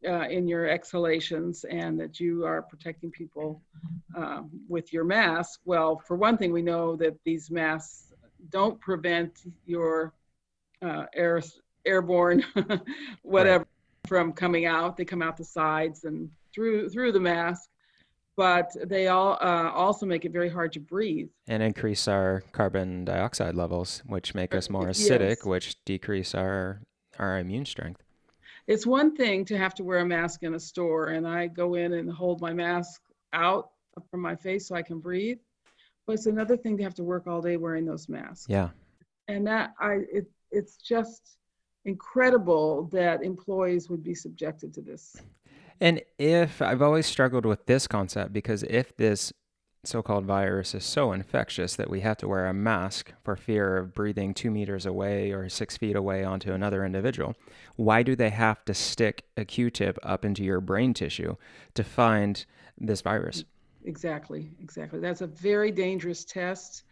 uh, 0.07 0.29
in 0.29 0.47
your 0.47 0.69
exhalations 0.69 1.65
and 1.65 1.99
that 1.99 2.21
you 2.21 2.45
are 2.45 2.63
protecting 2.63 3.11
people 3.11 3.63
uh, 4.17 4.43
with 4.69 4.93
your 4.93 5.05
mask. 5.05 5.61
Well, 5.65 6.01
for 6.07 6.17
one 6.17 6.37
thing, 6.37 6.53
we 6.53 6.63
know 6.63 6.95
that 6.97 7.17
these 7.25 7.51
masks 7.51 8.13
don't 8.51 8.81
prevent 8.81 9.41
your 9.65 10.13
uh, 10.83 11.07
air, 11.15 11.41
airborne 11.85 12.45
whatever 13.23 13.67
from 14.07 14.33
coming 14.33 14.67
out. 14.67 14.97
They 14.97 15.05
come 15.05 15.23
out 15.23 15.37
the 15.37 15.45
sides 15.45 16.05
and 16.05 16.31
through 16.55 16.91
through 16.91 17.13
the 17.13 17.21
mask, 17.21 17.69
but 18.37 18.71
they 18.85 19.09
all 19.09 19.39
uh, 19.41 19.71
also 19.71 20.07
make 20.07 20.25
it 20.25 20.33
very 20.33 20.49
hard 20.49 20.73
to 20.73 20.81
breathe 20.81 21.29
and 21.49 21.63
increase 21.63 22.09
our 22.09 22.43
carbon 22.53 23.05
dioxide 23.05 23.55
levels, 23.55 24.03
which 24.07 24.35
make 24.35 24.55
us 24.55 24.71
more 24.71 24.87
acidic, 24.89 25.37
yes. 25.37 25.45
which 25.45 25.85
decrease 25.85 26.35
our 26.35 26.83
our 27.19 27.39
immune 27.39 27.65
strength. 27.65 28.03
It's 28.67 28.87
one 28.87 29.17
thing 29.17 29.45
to 29.47 29.59
have 29.59 29.75
to 29.75 29.85
wear 29.85 29.99
a 29.99 30.07
mask 30.07 30.45
in 30.45 30.55
a 30.55 30.61
store, 30.61 31.09
and 31.09 31.27
I 31.27 31.49
go 31.49 31.75
in 31.75 31.95
and 31.95 32.11
hold 32.11 32.41
my 32.41 32.53
mask 32.53 33.03
out 33.33 33.71
from 34.11 34.21
my 34.21 34.37
face 34.37 34.69
so 34.69 34.75
I 34.75 34.83
can 34.83 35.01
breathe. 35.01 35.39
But 36.07 36.15
it's 36.15 36.27
another 36.27 36.57
thing 36.57 36.77
to 36.79 36.83
have 36.83 36.95
to 36.95 37.05
work 37.05 37.27
all 37.27 37.41
day 37.41 37.57
wearing 37.57 37.85
those 37.85 38.09
masks. 38.09 38.47
Yeah. 38.49 38.71
And 39.29 39.47
that 39.47 39.75
I 39.81 40.01
it 40.13 40.27
it's 40.51 40.77
just 40.77 41.39
incredible 41.85 42.85
that 42.93 43.23
employees 43.23 43.91
would 43.91 44.03
be 44.03 44.15
subjected 44.15 44.73
to 44.75 44.81
this. 44.81 45.17
And 45.81 46.01
if 46.19 46.63
I've 46.63 46.83
always 46.83 47.07
struggled 47.07 47.45
with 47.45 47.67
this 47.67 47.87
concept 47.87 48.33
because 48.33 48.63
if 48.65 48.97
this 48.97 49.33
so 49.85 50.01
called 50.01 50.25
virus 50.25 50.75
is 50.77 50.85
so 50.85 51.13
infectious 51.13 51.75
that 51.75 51.91
we 51.91 52.01
have 52.01 52.17
to 52.17 52.29
wear 52.29 52.47
a 52.47 52.55
mask 52.55 53.13
for 53.25 53.35
fear 53.35 53.77
of 53.77 53.93
breathing 53.93 54.33
two 54.33 54.51
meters 54.51 54.87
away 54.87 55.33
or 55.33 55.49
six 55.49 55.77
feet 55.77 55.97
away 55.97 56.23
onto 56.23 56.53
another 56.53 56.85
individual, 56.85 57.35
why 57.75 58.03
do 58.05 58.15
they 58.15 58.31
have 58.31 58.65
to 58.65 58.75
stick 58.75 59.25
a 59.37 59.45
Q 59.45 59.71
tip 59.71 59.99
up 60.05 60.25
into 60.25 60.45
your 60.45 60.61
brain 60.61 60.95
tissue 60.95 61.37
to 61.75 61.83
find 61.83 62.45
this 62.79 63.01
virus? 63.01 63.45
Exactly, 63.85 64.51
exactly. 64.61 65.01
That's 65.01 65.23
a 65.23 65.27
very 65.27 65.73
dangerous 65.73 66.25
test. 66.25 66.85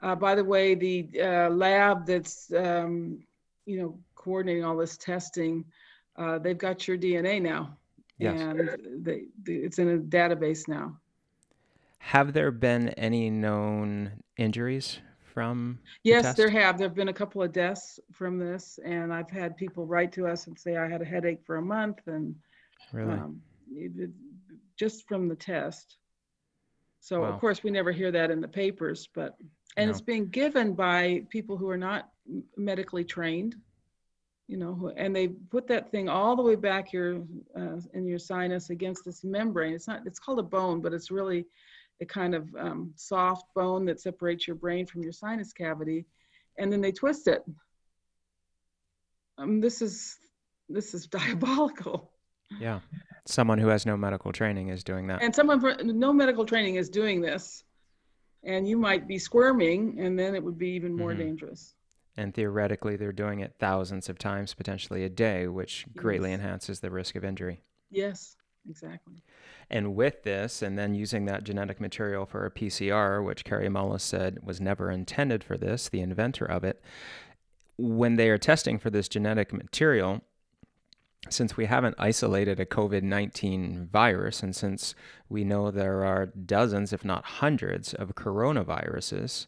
Uh, 0.00 0.14
by 0.14 0.34
the 0.34 0.44
way, 0.44 0.74
the 0.74 1.10
uh, 1.20 1.50
lab 1.50 2.06
that's 2.06 2.50
um, 2.54 3.22
you 3.66 3.78
know 3.78 3.98
coordinating 4.20 4.64
all 4.64 4.76
this 4.76 4.98
testing, 4.98 5.64
uh, 6.16 6.38
they've 6.38 6.58
got 6.58 6.86
your 6.86 6.98
DNA 6.98 7.40
now, 7.40 7.76
yes. 8.18 8.38
and 8.38 9.04
they, 9.04 9.24
it's 9.46 9.78
in 9.78 9.88
a 9.88 9.98
database 9.98 10.68
now. 10.68 10.96
Have 11.98 12.32
there 12.32 12.50
been 12.50 12.90
any 12.90 13.30
known 13.30 14.12
injuries 14.36 14.98
from? 15.32 15.78
Yes, 16.02 16.34
the 16.34 16.42
there 16.42 16.50
have. 16.50 16.76
There 16.76 16.88
have 16.88 16.94
been 16.94 17.08
a 17.08 17.14
couple 17.14 17.42
of 17.42 17.52
deaths 17.52 17.98
from 18.12 18.38
this, 18.38 18.78
and 18.84 19.12
I've 19.12 19.30
had 19.30 19.56
people 19.56 19.86
write 19.86 20.12
to 20.12 20.26
us 20.26 20.46
and 20.46 20.58
say 20.58 20.76
I 20.76 20.88
had 20.88 21.00
a 21.00 21.04
headache 21.04 21.40
for 21.44 21.56
a 21.56 21.62
month, 21.62 22.00
and 22.06 22.34
really, 22.92 23.14
um, 23.14 23.40
it, 23.72 24.10
just 24.76 25.08
from 25.08 25.28
the 25.28 25.36
test. 25.36 25.96
So 27.00 27.20
wow. 27.20 27.28
of 27.28 27.40
course 27.40 27.62
we 27.62 27.70
never 27.70 27.92
hear 27.92 28.10
that 28.12 28.30
in 28.30 28.42
the 28.42 28.48
papers, 28.48 29.08
but 29.14 29.36
and 29.78 29.86
no. 29.86 29.90
it's 29.90 30.02
being 30.02 30.28
given 30.28 30.74
by 30.74 31.22
people 31.30 31.56
who 31.56 31.70
are 31.70 31.78
not 31.78 32.10
medically 32.56 33.04
trained 33.04 33.56
you 34.50 34.56
know, 34.56 34.92
and 34.96 35.14
they 35.14 35.28
put 35.28 35.68
that 35.68 35.92
thing 35.92 36.08
all 36.08 36.34
the 36.34 36.42
way 36.42 36.56
back 36.56 36.92
your 36.92 37.22
uh, 37.56 37.76
in 37.94 38.04
your 38.04 38.18
sinus 38.18 38.70
against 38.70 39.04
this 39.04 39.22
membrane. 39.22 39.74
It's 39.74 39.86
not. 39.86 40.00
It's 40.06 40.18
called 40.18 40.40
a 40.40 40.42
bone, 40.42 40.80
but 40.80 40.92
it's 40.92 41.12
really 41.12 41.46
a 42.00 42.04
kind 42.04 42.34
of 42.34 42.52
um, 42.58 42.92
soft 42.96 43.44
bone 43.54 43.84
that 43.84 44.00
separates 44.00 44.48
your 44.48 44.56
brain 44.56 44.86
from 44.86 45.04
your 45.04 45.12
sinus 45.12 45.52
cavity, 45.52 46.04
and 46.58 46.72
then 46.72 46.80
they 46.80 46.90
twist 46.90 47.28
it. 47.28 47.44
Um, 49.38 49.60
this 49.60 49.82
is 49.82 50.16
this 50.68 50.94
is 50.94 51.06
diabolical. 51.18 52.10
Yeah, 52.58 52.80
someone 53.28 53.58
who 53.58 53.68
has 53.68 53.86
no 53.86 53.96
medical 53.96 54.32
training 54.32 54.70
is 54.70 54.82
doing 54.82 55.06
that. 55.06 55.22
And 55.22 55.32
someone 55.32 55.60
for 55.60 55.76
no 55.84 56.12
medical 56.12 56.44
training 56.44 56.74
is 56.74 56.90
doing 56.90 57.20
this, 57.20 57.62
and 58.42 58.66
you 58.66 58.76
might 58.76 59.06
be 59.06 59.16
squirming, 59.16 60.00
and 60.00 60.18
then 60.18 60.34
it 60.34 60.42
would 60.42 60.58
be 60.58 60.70
even 60.70 60.96
more 60.96 61.10
mm-hmm. 61.10 61.20
dangerous 61.20 61.76
and 62.20 62.34
theoretically 62.34 62.96
they're 62.96 63.12
doing 63.12 63.40
it 63.40 63.54
thousands 63.58 64.08
of 64.08 64.18
times 64.18 64.52
potentially 64.52 65.04
a 65.04 65.08
day 65.08 65.46
which 65.46 65.86
yes. 65.86 66.02
greatly 66.02 66.32
enhances 66.32 66.80
the 66.80 66.90
risk 66.90 67.16
of 67.16 67.24
injury 67.24 67.60
yes 67.90 68.36
exactly 68.68 69.22
and 69.70 69.94
with 69.96 70.22
this 70.22 70.60
and 70.60 70.78
then 70.78 70.94
using 70.94 71.24
that 71.24 71.44
genetic 71.44 71.80
material 71.80 72.26
for 72.26 72.44
a 72.44 72.50
pcr 72.50 73.24
which 73.24 73.44
Kary 73.44 73.68
Mullis 73.68 74.02
said 74.02 74.38
was 74.42 74.60
never 74.60 74.90
intended 74.90 75.42
for 75.42 75.56
this 75.56 75.88
the 75.88 76.02
inventor 76.02 76.44
of 76.44 76.62
it 76.62 76.82
when 77.78 78.16
they 78.16 78.28
are 78.28 78.38
testing 78.38 78.78
for 78.78 78.90
this 78.90 79.08
genetic 79.08 79.50
material 79.52 80.20
since 81.28 81.56
we 81.56 81.66
haven't 81.66 81.94
isolated 81.98 82.58
a 82.58 82.64
COVID 82.64 83.02
19 83.02 83.88
virus, 83.92 84.42
and 84.42 84.56
since 84.56 84.94
we 85.28 85.44
know 85.44 85.70
there 85.70 86.02
are 86.02 86.26
dozens, 86.26 86.94
if 86.94 87.04
not 87.04 87.24
hundreds, 87.24 87.92
of 87.92 88.14
coronaviruses, 88.14 89.46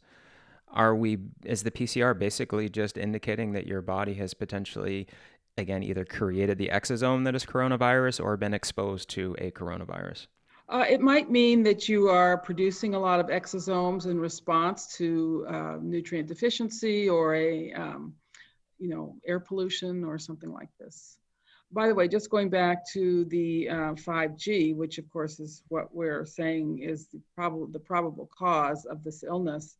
are 0.72 0.94
we 0.94 1.18
is 1.44 1.62
the 1.62 1.70
PCR 1.70 2.18
basically 2.18 2.68
just 2.68 2.96
indicating 2.96 3.52
that 3.52 3.66
your 3.66 3.82
body 3.82 4.14
has 4.14 4.34
potentially 4.34 5.06
again 5.56 5.82
either 5.82 6.04
created 6.04 6.58
the 6.58 6.68
exosome 6.68 7.24
that 7.24 7.34
is 7.34 7.44
coronavirus 7.44 8.22
or 8.22 8.36
been 8.36 8.54
exposed 8.54 9.08
to 9.10 9.36
a 9.38 9.50
coronavirus? 9.50 10.26
Uh, 10.68 10.86
it 10.88 11.02
might 11.02 11.30
mean 11.30 11.62
that 11.62 11.86
you 11.86 12.08
are 12.08 12.38
producing 12.38 12.94
a 12.94 12.98
lot 12.98 13.20
of 13.20 13.26
exosomes 13.26 14.06
in 14.06 14.18
response 14.18 14.96
to 14.96 15.44
uh, 15.48 15.76
nutrient 15.82 16.26
deficiency 16.26 17.08
or 17.10 17.34
a, 17.34 17.72
um, 17.74 18.14
you 18.78 18.88
know, 18.88 19.14
air 19.26 19.38
pollution 19.38 20.02
or 20.02 20.18
something 20.18 20.50
like 20.50 20.70
this. 20.80 21.18
By 21.72 21.88
the 21.88 21.94
way, 21.94 22.08
just 22.08 22.30
going 22.30 22.48
back 22.48 22.86
to 22.92 23.26
the 23.26 23.68
uh, 23.68 23.94
5G, 23.94 24.74
which 24.74 24.96
of 24.96 25.10
course 25.10 25.40
is 25.40 25.62
what 25.68 25.94
we're 25.94 26.24
saying 26.24 26.78
is 26.78 27.06
the, 27.08 27.20
prob- 27.34 27.72
the 27.72 27.78
probable 27.78 28.30
cause 28.34 28.86
of 28.86 29.04
this 29.04 29.24
illness, 29.24 29.76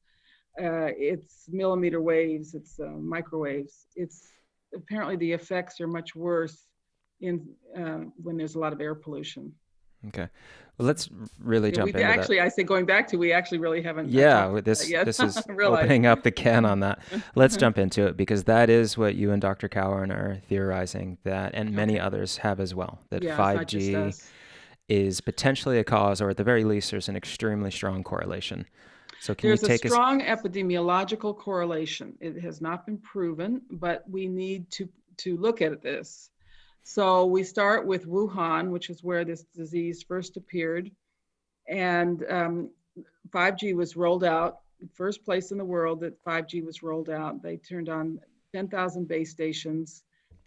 uh, 0.61 0.91
it's 0.97 1.47
millimeter 1.51 2.01
waves, 2.01 2.55
it's 2.55 2.79
uh, 2.81 2.87
microwaves. 2.87 3.87
It's 3.97 4.29
apparently 4.75 5.17
the 5.17 5.33
effects 5.33 5.81
are 5.81 5.87
much 5.87 6.15
worse 6.15 6.67
in 7.21 7.47
uh, 7.77 8.05
when 8.23 8.37
there's 8.37 8.55
a 8.55 8.59
lot 8.59 8.73
of 8.73 8.81
air 8.81 8.95
pollution. 8.95 9.53
Okay. 10.09 10.29
Well, 10.79 10.87
let's 10.87 11.09
really 11.39 11.71
Yeah, 11.71 11.77
jump 11.77 11.95
we, 11.95 12.03
into 12.03 12.05
actually, 12.05 12.37
that. 12.39 12.45
I 12.47 12.49
say 12.49 12.65
going 12.65 12.87
back 12.87 13.07
to, 13.09 13.17
we 13.17 13.33
actually 13.33 13.59
really 13.59 13.83
haven't. 13.83 14.07
uh, 14.07 14.19
Yeah, 14.19 14.43
talked 14.43 14.55
with 14.55 14.65
about 14.65 14.79
this 14.79 15.19
this 15.19 15.21
is 15.21 15.39
opening 15.61 16.07
up 16.07 16.23
the 16.25 16.33
can 16.33 16.65
on 16.65 16.81
that. 16.81 16.99
Let's 17.37 17.57
jump 17.57 17.79
into 17.79 18.07
it 18.07 18.17
because 18.17 18.45
that 18.45 18.69
is 18.69 18.99
what 18.99 19.15
you 19.15 19.31
and 19.31 19.41
Dr. 19.41 19.69
Cowan 19.69 20.11
are 20.11 20.41
theorizing 20.49 21.19
that, 21.25 21.53
and 21.55 21.73
many 21.73 22.01
others 22.01 22.39
have 22.39 22.59
as 22.59 22.75
well. 22.75 22.99
That 23.11 23.23
Yeah, 23.23 23.37
not 23.37 23.69
just 23.69 23.87
5G 23.91 24.23
is 24.89 25.21
potentially 25.21 25.79
a 25.79 25.85
cause, 25.85 26.21
or 26.21 26.31
at 26.31 26.37
the 26.37 26.45
very 26.45 26.65
least, 26.65 26.91
there's 26.91 27.09
an 27.09 27.17
extremely 27.17 27.71
strong 27.71 28.03
correlation. 28.03 28.67
So 29.23 29.37
can 29.37 29.51
There's 29.51 29.63
you 29.63 29.67
a 29.67 29.69
take 29.69 29.87
us? 29.87 29.93
strong 29.93 30.21
epidemiological 30.21 31.39
correlation. 31.39 32.19
It 32.21 32.43
has 32.43 32.61
not 32.61 32.85
been 32.85 32.99
proven, 32.99 33.63
but 33.71 34.03
we 34.11 34.27
need 34.27 34.69
to, 34.73 34.89
to 35.19 35.37
look 35.37 35.63
at 35.63 35.81
this. 35.81 36.31
So 36.83 37.27
we 37.27 37.45
start 37.45 37.87
with 37.87 38.05
Wuhan, 38.05 38.71
which 38.71 38.91
is 38.91 39.05
where 39.05 39.25
this 39.25 39.45
disease 39.55 40.03
first 40.03 40.37
appeared. 40.37 40.91
And 41.69 42.25
um, 42.29 42.71
5G 43.31 43.77
was 43.77 43.95
rolled 43.95 44.25
out, 44.25 44.59
first 44.93 45.25
place 45.25 45.53
in 45.53 45.59
the 45.59 45.65
world 45.65 46.01
that 46.01 46.21
5G 46.25 46.65
was 46.65 46.83
rolled 46.83 47.09
out. 47.09 47.45
They 47.45 47.59
turned 47.59 47.89
on 47.89 48.19
10,000 48.53 49.07
base 49.07 49.31
stations, 49.31 50.03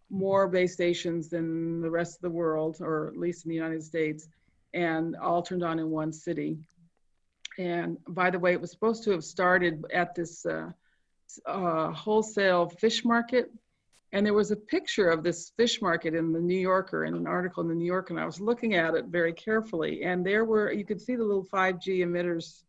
more 0.09 0.49
base 0.49 0.73
stations 0.73 1.29
than 1.29 1.79
the 1.79 1.89
rest 1.89 2.17
of 2.17 2.23
the 2.23 2.37
world, 2.37 2.79
or 2.81 3.07
at 3.07 3.15
least 3.15 3.45
in 3.45 3.49
the 3.49 3.55
United 3.55 3.83
States, 3.83 4.27
and 4.73 5.15
all 5.15 5.41
turned 5.41 5.63
on 5.63 5.79
in 5.79 5.89
one 5.89 6.11
city. 6.11 6.57
And 7.57 7.97
by 8.07 8.29
the 8.29 8.39
way, 8.39 8.53
it 8.53 8.61
was 8.61 8.71
supposed 8.71 9.03
to 9.05 9.11
have 9.11 9.23
started 9.23 9.85
at 9.93 10.15
this 10.15 10.45
uh, 10.45 10.71
uh, 11.45 11.91
wholesale 11.91 12.67
fish 12.67 13.05
market. 13.05 13.51
And 14.11 14.25
there 14.25 14.33
was 14.33 14.51
a 14.51 14.55
picture 14.55 15.09
of 15.09 15.23
this 15.23 15.51
fish 15.57 15.81
market 15.81 16.13
in 16.13 16.31
the 16.31 16.39
New 16.39 16.59
Yorker, 16.59 17.05
in 17.05 17.15
an 17.15 17.27
article 17.27 17.63
in 17.63 17.69
the 17.69 17.75
New 17.75 17.85
Yorker, 17.85 18.13
and 18.13 18.21
I 18.21 18.25
was 18.25 18.39
looking 18.39 18.75
at 18.75 18.95
it 18.95 19.05
very 19.05 19.33
carefully. 19.33 20.03
And 20.03 20.25
there 20.25 20.45
were, 20.45 20.71
you 20.71 20.85
could 20.85 21.01
see 21.01 21.15
the 21.15 21.23
little 21.23 21.45
5G 21.45 21.99
emitters 21.99 22.63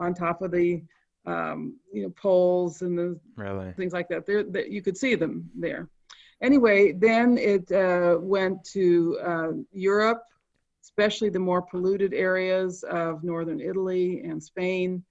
on 0.00 0.14
top 0.14 0.40
of 0.42 0.52
the, 0.52 0.82
um, 1.26 1.76
you 1.92 2.02
know, 2.02 2.10
poles 2.10 2.82
and 2.82 2.96
the 2.96 3.18
Really? 3.36 3.72
things 3.72 3.92
like 3.92 4.08
that. 4.08 4.24
There, 4.26 4.42
that 4.44 4.70
you 4.70 4.80
could 4.80 4.96
see 4.96 5.16
them 5.16 5.50
there. 5.54 5.88
Anyway, 6.40 6.92
then 6.92 7.38
it 7.38 7.70
uh, 7.72 8.18
went 8.20 8.64
to 8.64 9.18
uh, 9.22 9.52
Europe, 9.72 10.22
especially 10.86 11.28
the 11.28 11.38
more 11.38 11.60
polluted 11.60 12.14
areas 12.14 12.84
of 12.84 13.24
northern 13.24 13.60
Italy 13.60 14.20
and 14.20 14.40
Spain. 14.40 15.02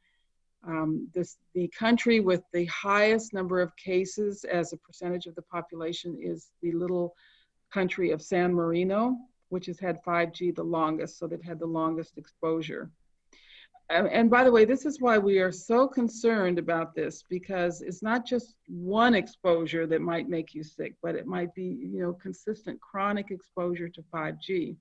Um, 0.65 1.09
this, 1.13 1.35
the 1.53 1.67
country 1.67 2.21
with 2.21 2.43
the 2.53 2.65
highest 2.65 3.33
number 3.33 3.61
of 3.61 3.75
cases 3.75 4.45
as 4.45 4.71
a 4.71 4.77
percentage 4.77 5.25
of 5.25 5.35
the 5.35 5.41
population 5.41 6.17
is 6.19 6.49
the 6.61 6.71
little 6.71 7.13
country 7.73 8.11
of 8.11 8.21
San 8.21 8.53
Marino, 8.53 9.17
which 9.49 9.65
has 9.65 9.77
had 9.77 10.03
5G 10.03 10.55
the 10.55 10.63
longest, 10.63 11.19
so 11.19 11.27
they've 11.27 11.41
had 11.43 11.59
the 11.59 11.65
longest 11.65 12.17
exposure. 12.17 12.89
And, 13.89 14.07
and 14.07 14.29
by 14.29 14.45
the 14.45 14.51
way, 14.51 14.63
this 14.63 14.85
is 14.85 15.01
why 15.01 15.17
we 15.17 15.39
are 15.39 15.51
so 15.51 15.87
concerned 15.89 16.57
about 16.57 16.95
this 16.95 17.23
because 17.29 17.81
it's 17.81 18.01
not 18.01 18.25
just 18.25 18.55
one 18.67 19.13
exposure 19.13 19.85
that 19.87 20.01
might 20.01 20.29
make 20.29 20.55
you 20.55 20.63
sick, 20.63 20.95
but 21.03 21.15
it 21.15 21.27
might 21.27 21.53
be, 21.53 21.65
you 21.65 22.01
know, 22.01 22.13
consistent 22.13 22.79
chronic 22.79 23.29
exposure 23.29 23.89
to 23.89 24.01
5G. 24.13 24.77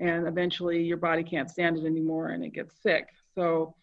And 0.00 0.26
eventually 0.26 0.82
your 0.82 0.96
body 0.96 1.22
can't 1.22 1.50
stand 1.50 1.78
it 1.78 1.84
anymore 1.84 2.28
and 2.28 2.44
it 2.44 2.52
gets 2.52 2.74
sick. 2.82 3.08
So 3.34 3.74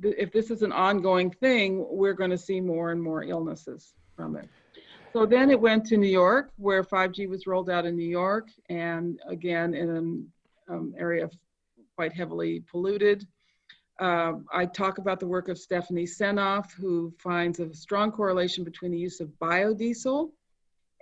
th- 0.00 0.14
if 0.16 0.32
this 0.32 0.50
is 0.50 0.62
an 0.62 0.72
ongoing 0.72 1.30
thing, 1.30 1.84
we're 1.90 2.14
going 2.14 2.30
to 2.30 2.38
see 2.38 2.60
more 2.60 2.92
and 2.92 3.02
more 3.02 3.22
illnesses 3.22 3.94
from 4.16 4.36
it. 4.36 4.48
So 5.12 5.26
then 5.26 5.50
it 5.50 5.60
went 5.60 5.86
to 5.86 5.96
New 5.96 6.08
York, 6.08 6.52
where 6.56 6.82
5G 6.82 7.28
was 7.28 7.46
rolled 7.46 7.70
out 7.70 7.86
in 7.86 7.96
New 7.96 8.08
York, 8.08 8.48
and 8.68 9.20
again 9.28 9.74
in 9.74 9.90
an 9.90 10.32
um, 10.68 10.94
area 10.98 11.30
quite 11.96 12.12
heavily 12.12 12.64
polluted. 12.70 13.26
Uh, 14.00 14.32
I 14.52 14.66
talk 14.66 14.98
about 14.98 15.20
the 15.20 15.26
work 15.26 15.48
of 15.48 15.56
Stephanie 15.56 16.06
Seneff, 16.06 16.72
who 16.72 17.12
finds 17.18 17.60
a 17.60 17.72
strong 17.72 18.10
correlation 18.10 18.64
between 18.64 18.90
the 18.90 18.98
use 18.98 19.20
of 19.20 19.28
biodiesel 19.40 20.30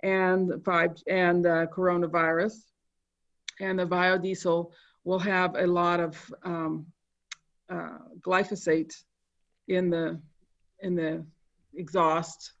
and 0.03 0.63
five 0.63 0.91
and 1.07 1.45
uh, 1.45 1.65
coronavirus. 1.67 2.53
And 3.63 3.79
the 3.79 3.85
biodiesel 3.85 4.71
will 5.05 5.19
have 5.19 5.55
a 5.55 5.65
lot 5.65 6.01
of 6.01 6.33
um, 6.43 6.85
uh, 7.69 7.99
glyphosate 8.19 8.93
in 9.69 9.89
the 9.89 10.19
in 10.81 10.95
the 10.95 11.25
exhaust, 11.75 12.53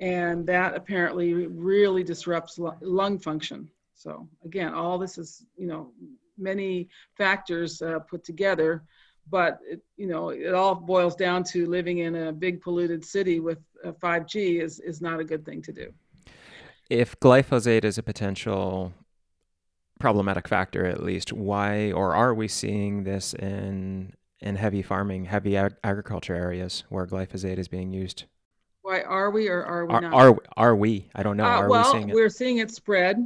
and 0.00 0.46
that 0.46 0.74
apparently 0.74 1.34
really 1.46 2.02
disrupts 2.02 2.58
lung 2.80 3.18
function. 3.18 3.68
So 3.94 4.26
again, 4.42 4.72
all 4.72 4.98
this 4.98 5.18
is 5.18 5.44
you 5.58 5.66
know 5.66 5.92
many 6.38 6.88
factors 7.18 7.82
uh, 7.82 7.98
put 7.98 8.24
together, 8.24 8.82
but 9.28 9.58
it, 9.68 9.82
you 9.98 10.06
know 10.06 10.30
it 10.30 10.54
all 10.54 10.74
boils 10.74 11.14
down 11.16 11.44
to 11.52 11.66
living 11.66 11.98
in 11.98 12.14
a 12.14 12.32
big 12.32 12.62
polluted 12.62 13.04
city 13.04 13.40
with 13.40 13.58
uh, 13.84 13.92
5G 13.92 14.62
is 14.62 14.80
is 14.80 15.02
not 15.02 15.20
a 15.20 15.24
good 15.24 15.44
thing 15.44 15.60
to 15.62 15.72
do. 15.72 15.92
If 16.88 17.20
glyphosate 17.20 17.84
is 17.84 17.98
a 17.98 18.02
potential 18.02 18.94
problematic 20.00 20.48
factor, 20.48 20.84
at 20.86 21.02
least, 21.02 21.32
why 21.32 21.92
or 21.92 22.14
are 22.14 22.34
we 22.34 22.48
seeing 22.48 23.04
this 23.04 23.34
in 23.34 24.14
in 24.40 24.56
heavy 24.56 24.82
farming, 24.82 25.26
heavy 25.26 25.56
ag- 25.56 25.76
agriculture 25.84 26.34
areas 26.34 26.84
where 26.88 27.06
glyphosate 27.06 27.58
is 27.58 27.68
being 27.68 27.92
used? 27.92 28.24
Why 28.82 29.02
are 29.02 29.30
we 29.30 29.48
or 29.48 29.64
are 29.64 29.86
we 29.86 29.94
Are 29.94 30.00
not? 30.00 30.12
are, 30.14 30.36
are 30.56 30.76
we? 30.76 31.08
I 31.14 31.22
don't 31.22 31.36
know. 31.36 31.44
Uh, 31.44 31.48
are 31.48 31.68
well, 31.68 31.84
we 31.84 31.98
seeing 31.98 32.08
it? 32.08 32.14
we're 32.14 32.30
seeing 32.30 32.58
it 32.58 32.70
spread. 32.70 33.16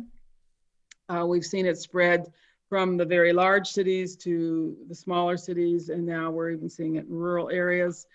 Uh, 1.09 1.25
we've 1.27 1.45
seen 1.45 1.65
it 1.65 1.79
spread 1.79 2.27
from 2.69 2.97
the 2.97 3.05
very 3.05 3.33
large 3.33 3.69
cities 3.69 4.17
to 4.17 4.77
the 4.89 4.95
smaller 4.95 5.37
cities, 5.37 5.91
and 5.91 6.05
now 6.05 6.31
we're 6.31 6.51
even 6.51 6.69
seeing 6.69 6.97
it 6.97 7.07
in 7.07 7.15
rural 7.15 7.51
areas. 7.51 8.07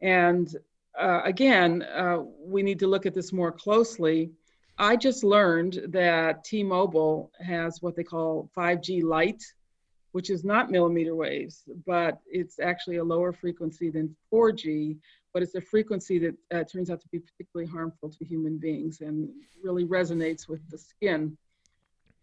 And 0.00 0.54
uh, 0.98 1.20
again, 1.24 1.82
uh, 1.82 2.22
we 2.40 2.62
need 2.62 2.78
to 2.78 2.86
look 2.86 3.04
at 3.04 3.14
this 3.14 3.32
more 3.32 3.52
closely. 3.52 4.30
I 4.78 4.96
just 4.96 5.24
learned 5.24 5.80
that 5.88 6.44
T-Mobile 6.44 7.30
has 7.40 7.80
what 7.80 7.96
they 7.96 8.04
call 8.04 8.50
5G 8.56 9.02
Lite, 9.02 9.42
which 10.12 10.28
is 10.28 10.44
not 10.44 10.70
millimeter 10.70 11.14
waves, 11.14 11.62
but 11.86 12.18
it's 12.26 12.58
actually 12.58 12.96
a 12.96 13.04
lower 13.04 13.32
frequency 13.32 13.90
than 13.90 14.14
4G, 14.32 14.98
but 15.32 15.42
it's 15.42 15.54
a 15.54 15.60
frequency 15.60 16.18
that 16.18 16.34
uh, 16.54 16.64
turns 16.64 16.90
out 16.90 17.00
to 17.00 17.08
be 17.08 17.18
particularly 17.18 17.70
harmful 17.70 18.10
to 18.10 18.24
human 18.24 18.58
beings 18.58 19.00
and 19.00 19.28
really 19.62 19.84
resonates 19.84 20.48
with 20.48 20.60
the 20.70 20.78
skin. 20.78 21.36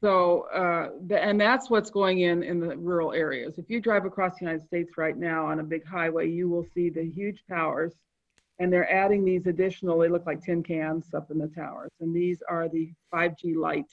So, 0.02 0.48
uh, 0.54 0.90
the, 1.08 1.24
and 1.24 1.40
that's 1.40 1.70
what's 1.70 1.90
going 1.90 2.20
in 2.20 2.44
in 2.44 2.60
the 2.60 2.76
rural 2.78 3.14
areas. 3.14 3.58
If 3.58 3.70
you 3.70 3.80
drive 3.80 4.06
across 4.06 4.38
the 4.38 4.46
United 4.46 4.66
States 4.66 4.98
right 4.98 5.18
now 5.18 5.46
on 5.46 5.60
a 5.60 5.64
big 5.64 5.86
highway, 5.86 6.30
you 6.30 6.50
will 6.50 6.66
see 6.74 6.90
the 6.90 7.06
huge 7.06 7.44
towers, 7.48 7.94
and 8.60 8.72
they're 8.72 8.92
adding 8.92 9.26
these 9.26 9.48
additional. 9.48 10.00
They 10.00 10.10
look 10.10 10.26
like 10.26 10.42
tin 10.42 10.64
cans 10.64 11.14
up 11.14 11.32
in 11.32 11.38
the 11.40 11.48
towers, 11.48 11.92
and 12.00 12.16
these 12.16 12.42
are 12.50 12.70
the 12.70 12.92
5G 13.12 13.56
light 13.56 13.90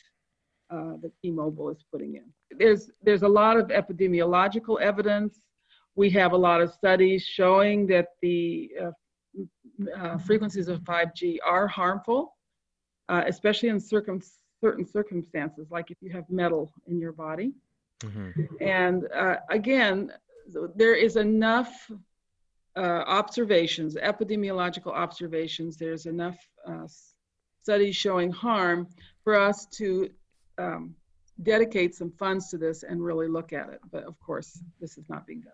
uh, 0.71 0.95
that 1.03 1.13
T-Mobile 1.23 1.71
is 1.71 1.85
putting 1.91 2.17
in. 2.17 2.25
There's 2.59 2.91
there's 3.03 3.23
a 3.23 3.29
lot 3.29 3.57
of 3.57 3.69
epidemiological 3.69 4.81
evidence. 4.81 5.41
We 5.97 6.11
have 6.11 6.33
a 6.33 6.37
lot 6.37 6.61
of 6.61 6.73
studies 6.73 7.25
showing 7.25 7.87
that 7.89 8.09
the 8.23 8.71
uh, 8.81 8.91
uh, 9.97 10.19
frequencies 10.19 10.69
of 10.69 10.81
5G 10.83 11.39
are 11.45 11.67
harmful, 11.67 12.37
uh, 13.09 13.25
especially 13.27 13.69
in 13.71 13.81
circum- 13.81 14.21
certain 14.61 14.85
circumstances, 14.85 15.69
like 15.71 15.91
if 15.91 15.97
you 16.01 16.11
have 16.11 16.25
metal 16.31 16.73
in 16.87 16.99
your 17.01 17.13
body. 17.13 17.53
Mhm. 18.01 18.33
And 18.61 19.09
uh, 19.13 19.37
again, 19.51 20.13
there 20.77 20.95
is 20.95 21.17
enough 21.17 21.91
uh, 22.81 23.05
observations, 23.07 23.95
epidemiological 23.95 24.93
observations, 24.93 25.77
there's 25.77 26.07
enough 26.07 26.39
uh, 26.67 26.87
studies 27.63 27.95
showing 27.95 28.33
harm 28.33 28.89
for 29.23 29.39
us 29.39 29.67
to 29.67 30.09
um, 30.57 30.95
dedicate 31.43 31.95
some 31.95 32.11
funds 32.13 32.49
to 32.49 32.57
this 32.57 32.83
and 32.83 33.05
really 33.05 33.29
look 33.29 33.53
at 33.53 33.69
it. 33.69 33.81
But 33.93 34.05
of 34.05 34.19
course, 34.19 34.63
this 34.81 34.97
is 34.97 35.11
not 35.11 35.27
being 35.27 35.43
done. 35.43 35.53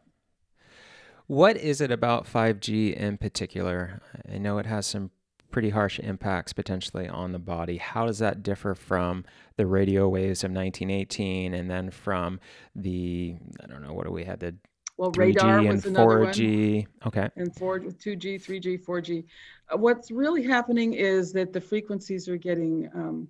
What 1.27 1.57
is 1.57 1.81
it 1.81 1.91
about 1.91 2.27
5G 2.27 2.95
in 2.95 3.19
particular? 3.19 4.01
I 4.33 4.39
know 4.39 4.59
it 4.59 4.67
has 4.67 4.87
some 4.87 5.11
pretty 5.51 5.71
harsh 5.71 5.99
impacts 5.99 6.53
potentially 6.53 7.09
on 7.09 7.33
the 7.33 7.41
body. 7.41 7.79
How 7.79 8.07
does 8.07 8.21
that 8.21 8.45
differ 8.45 8.77
from 8.77 9.25
the 9.57 9.67
radio 9.67 10.09
waves 10.09 10.45
of 10.45 10.53
1918 10.53 11.55
and 11.55 11.69
then 11.69 11.91
from 11.91 12.39
the, 12.77 13.35
I 13.61 13.67
don't 13.67 13.83
know, 13.83 13.93
what 13.93 14.07
do 14.07 14.13
we 14.13 14.23
had, 14.23 14.39
the 14.39 14.55
Well, 14.97 15.13
3G 15.13 15.19
radar 15.19 15.63
was 15.63 15.85
another 15.85 16.21
one. 16.21 16.33
4G? 16.33 16.87
Okay. 17.07 17.29
and 17.37 17.55
4, 17.55 17.81
2G, 17.81 18.43
3G, 18.43 18.83
4G. 18.83 19.25
Uh, 19.71 19.77
what's 19.77 20.11
really 20.11 20.43
happening 20.43 20.95
is 20.95 21.33
that 21.33 21.53
the 21.53 21.61
frequencies 21.61 22.29
are 22.29 22.39
getting 22.39 22.89
um, 22.95 23.29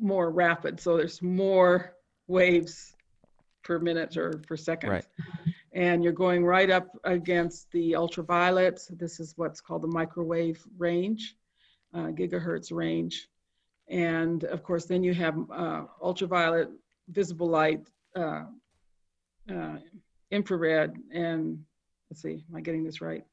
more 0.00 0.30
rapid. 0.30 0.80
So 0.80 0.96
there's 0.96 1.20
more 1.20 1.94
waves 2.26 2.94
per 3.62 3.78
minute 3.78 4.16
or 4.16 4.38
per 4.46 4.56
second. 4.56 4.90
Right. 4.90 5.06
And 5.72 6.02
you're 6.02 6.12
going 6.12 6.44
right 6.44 6.70
up 6.70 6.88
against 7.04 7.70
the 7.72 7.94
ultraviolet. 7.94 8.80
So 8.80 8.94
This 8.94 9.20
is 9.20 9.34
what's 9.36 9.60
called 9.60 9.82
the 9.82 9.88
microwave 9.88 10.62
range, 10.78 11.36
uh, 11.94 12.08
gigahertz 12.08 12.72
range. 12.72 13.28
And 13.88 14.44
of 14.44 14.62
course, 14.62 14.86
then 14.86 15.02
you 15.02 15.14
have 15.14 15.36
uh, 15.50 15.84
ultraviolet 16.02 16.70
visible 17.08 17.48
light, 17.48 17.86
uh, 18.16 18.44
uh, 19.50 19.76
infrared, 20.30 20.96
and 21.12 21.64
let's 22.10 22.22
see, 22.22 22.44
am 22.50 22.56
I 22.56 22.60
getting 22.60 22.84
this 22.84 23.00
right? 23.00 23.24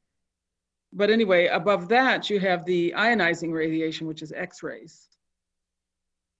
But 0.92 1.10
anyway, 1.10 1.48
above 1.48 1.88
that, 1.90 2.30
you 2.30 2.40
have 2.40 2.66
the 2.66 2.94
ionizing 2.98 3.54
radiation, 3.54 4.08
which 4.08 4.22
is 4.22 4.32
X-rays. 4.32 5.08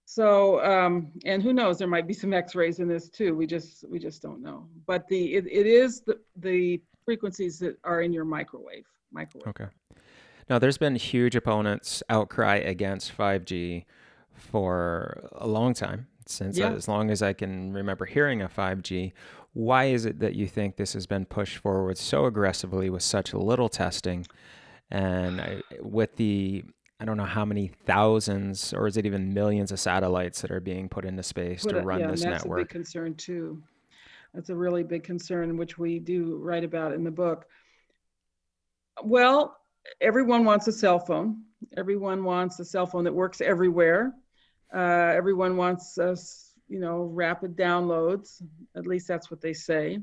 So, 0.06 0.64
um, 0.64 1.12
and 1.24 1.40
who 1.40 1.52
knows, 1.52 1.78
there 1.78 1.86
might 1.86 2.08
be 2.08 2.14
some 2.14 2.32
X-rays 2.34 2.80
in 2.80 2.88
this 2.88 3.08
too. 3.08 3.36
We 3.36 3.46
just, 3.46 3.84
we 3.88 4.00
just 4.00 4.22
don't 4.22 4.42
know. 4.42 4.66
But 4.86 5.06
the, 5.06 5.36
it, 5.36 5.46
it 5.46 5.66
is 5.66 6.00
the, 6.00 6.18
the 6.36 6.82
frequencies 7.04 7.60
that 7.60 7.76
are 7.84 8.02
in 8.02 8.12
your 8.12 8.24
microwave. 8.24 8.86
Microwave. 9.12 9.46
Okay. 9.48 9.66
Now, 10.48 10.58
there's 10.58 10.78
been 10.78 10.96
huge 10.96 11.36
opponents 11.36 12.02
outcry 12.10 12.56
against 12.56 13.16
5G 13.16 13.84
for 14.34 15.28
a 15.32 15.46
long 15.46 15.74
time, 15.74 16.08
since 16.26 16.58
Yeah. 16.58 16.72
as 16.72 16.88
long 16.88 17.08
as 17.10 17.22
I 17.22 17.32
can 17.32 17.72
remember 17.72 18.04
hearing 18.04 18.42
a 18.42 18.48
5G. 18.48 19.12
Why 19.52 19.86
is 19.86 20.04
it 20.04 20.20
that 20.20 20.34
you 20.34 20.46
think 20.46 20.76
this 20.76 20.92
has 20.92 21.06
been 21.06 21.24
pushed 21.24 21.58
forward 21.58 21.98
so 21.98 22.26
aggressively 22.26 22.88
with 22.88 23.02
such 23.02 23.34
little 23.34 23.68
testing 23.68 24.26
and 24.90 25.40
I, 25.40 25.62
with 25.80 26.16
the 26.16 26.64
I 27.00 27.04
don't 27.04 27.16
know 27.16 27.24
how 27.24 27.44
many 27.44 27.70
thousands 27.86 28.72
or 28.74 28.86
is 28.86 28.96
it 28.96 29.06
even 29.06 29.32
millions 29.32 29.72
of 29.72 29.80
satellites 29.80 30.42
that 30.42 30.50
are 30.50 30.60
being 30.60 30.88
put 30.88 31.04
into 31.04 31.22
space 31.22 31.62
Put 31.62 31.70
to 31.70 31.78
a- 31.78 31.82
run 31.82 32.00
yeah, 32.00 32.10
this 32.10 32.22
and 32.22 32.32
that's 32.32 32.44
a 32.44 32.48
big 32.48 32.68
concern 32.68 33.14
too. 33.14 33.62
That's 34.34 34.50
a 34.50 34.54
really 34.54 34.84
big 34.84 35.02
concern, 35.02 35.56
which 35.56 35.78
we 35.78 35.98
do 35.98 36.36
write 36.36 36.62
about 36.62 36.92
in 36.92 37.02
the 37.02 37.10
book. 37.10 37.46
Well, 39.02 39.56
everyone 40.00 40.44
wants 40.44 40.68
a 40.68 40.72
cell 40.72 40.98
phone. 40.98 41.42
Everyone 41.76 42.22
wants 42.22 42.60
a 42.60 42.64
cell 42.64 42.86
phone 42.86 43.04
that 43.04 43.12
works 43.12 43.40
everywhere. 43.40 44.14
Uh, 44.72 44.78
everyone 44.78 45.56
wants 45.56 45.98
us, 45.98 46.49
you 46.70 46.80
know, 46.80 47.02
rapid 47.02 47.56
downloads. 47.56 48.42
At 48.76 48.86
least 48.86 49.08
that's 49.08 49.30
what 49.30 49.40
they 49.40 49.52
say. 49.52 49.98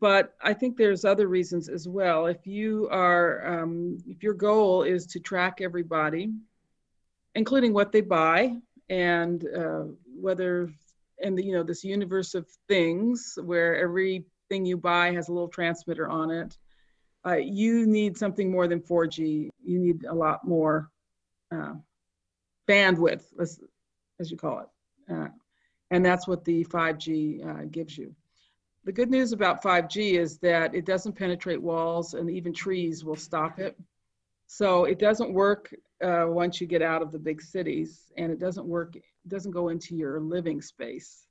But 0.00 0.34
I 0.40 0.54
think 0.54 0.76
there's 0.76 1.04
other 1.04 1.28
reasons 1.28 1.68
as 1.68 1.86
well. 1.86 2.26
If 2.26 2.46
you 2.46 2.88
are, 2.90 3.60
um, 3.60 3.98
if 4.06 4.22
your 4.22 4.32
goal 4.32 4.84
is 4.84 5.06
to 5.08 5.20
track 5.20 5.60
everybody, 5.60 6.32
including 7.34 7.74
what 7.74 7.92
they 7.92 8.00
buy 8.00 8.56
and 8.88 9.46
uh, 9.54 9.84
whether 10.18 10.70
and 11.22 11.36
the, 11.38 11.44
you 11.44 11.52
know 11.52 11.62
this 11.62 11.84
universe 11.84 12.34
of 12.34 12.46
things 12.68 13.38
where 13.42 13.76
everything 13.76 14.64
you 14.64 14.76
buy 14.76 15.12
has 15.12 15.28
a 15.28 15.32
little 15.32 15.48
transmitter 15.48 16.08
on 16.08 16.30
it 16.30 16.56
uh, 17.26 17.36
you 17.36 17.86
need 17.86 18.18
something 18.18 18.50
more 18.50 18.66
than 18.66 18.80
4g 18.80 19.48
you 19.64 19.78
need 19.78 20.04
a 20.04 20.14
lot 20.14 20.46
more 20.46 20.90
uh, 21.54 21.74
bandwidth 22.68 23.24
as, 23.40 23.60
as 24.20 24.30
you 24.30 24.36
call 24.36 24.60
it 24.60 25.14
uh, 25.14 25.28
and 25.92 26.04
that's 26.04 26.26
what 26.26 26.44
the 26.44 26.64
5g 26.64 27.46
uh, 27.46 27.64
gives 27.70 27.96
you 27.96 28.14
the 28.84 28.92
good 28.92 29.10
news 29.10 29.32
about 29.32 29.62
5g 29.62 30.18
is 30.18 30.38
that 30.38 30.74
it 30.74 30.84
doesn't 30.84 31.12
penetrate 31.12 31.62
walls 31.62 32.14
and 32.14 32.28
even 32.28 32.52
trees 32.52 33.04
will 33.04 33.16
stop 33.16 33.58
it 33.58 33.78
so 34.52 34.84
it 34.84 34.98
doesn't 34.98 35.32
work 35.32 35.72
uh, 36.02 36.26
once 36.26 36.60
you 36.60 36.66
get 36.66 36.82
out 36.82 37.00
of 37.00 37.10
the 37.10 37.18
big 37.18 37.40
cities, 37.40 38.12
and 38.18 38.30
it 38.30 38.38
doesn't 38.38 38.66
work. 38.66 38.96
It 38.96 39.02
doesn't 39.28 39.52
go 39.52 39.68
into 39.68 39.96
your 39.96 40.20
living 40.20 40.60
space 40.60 41.26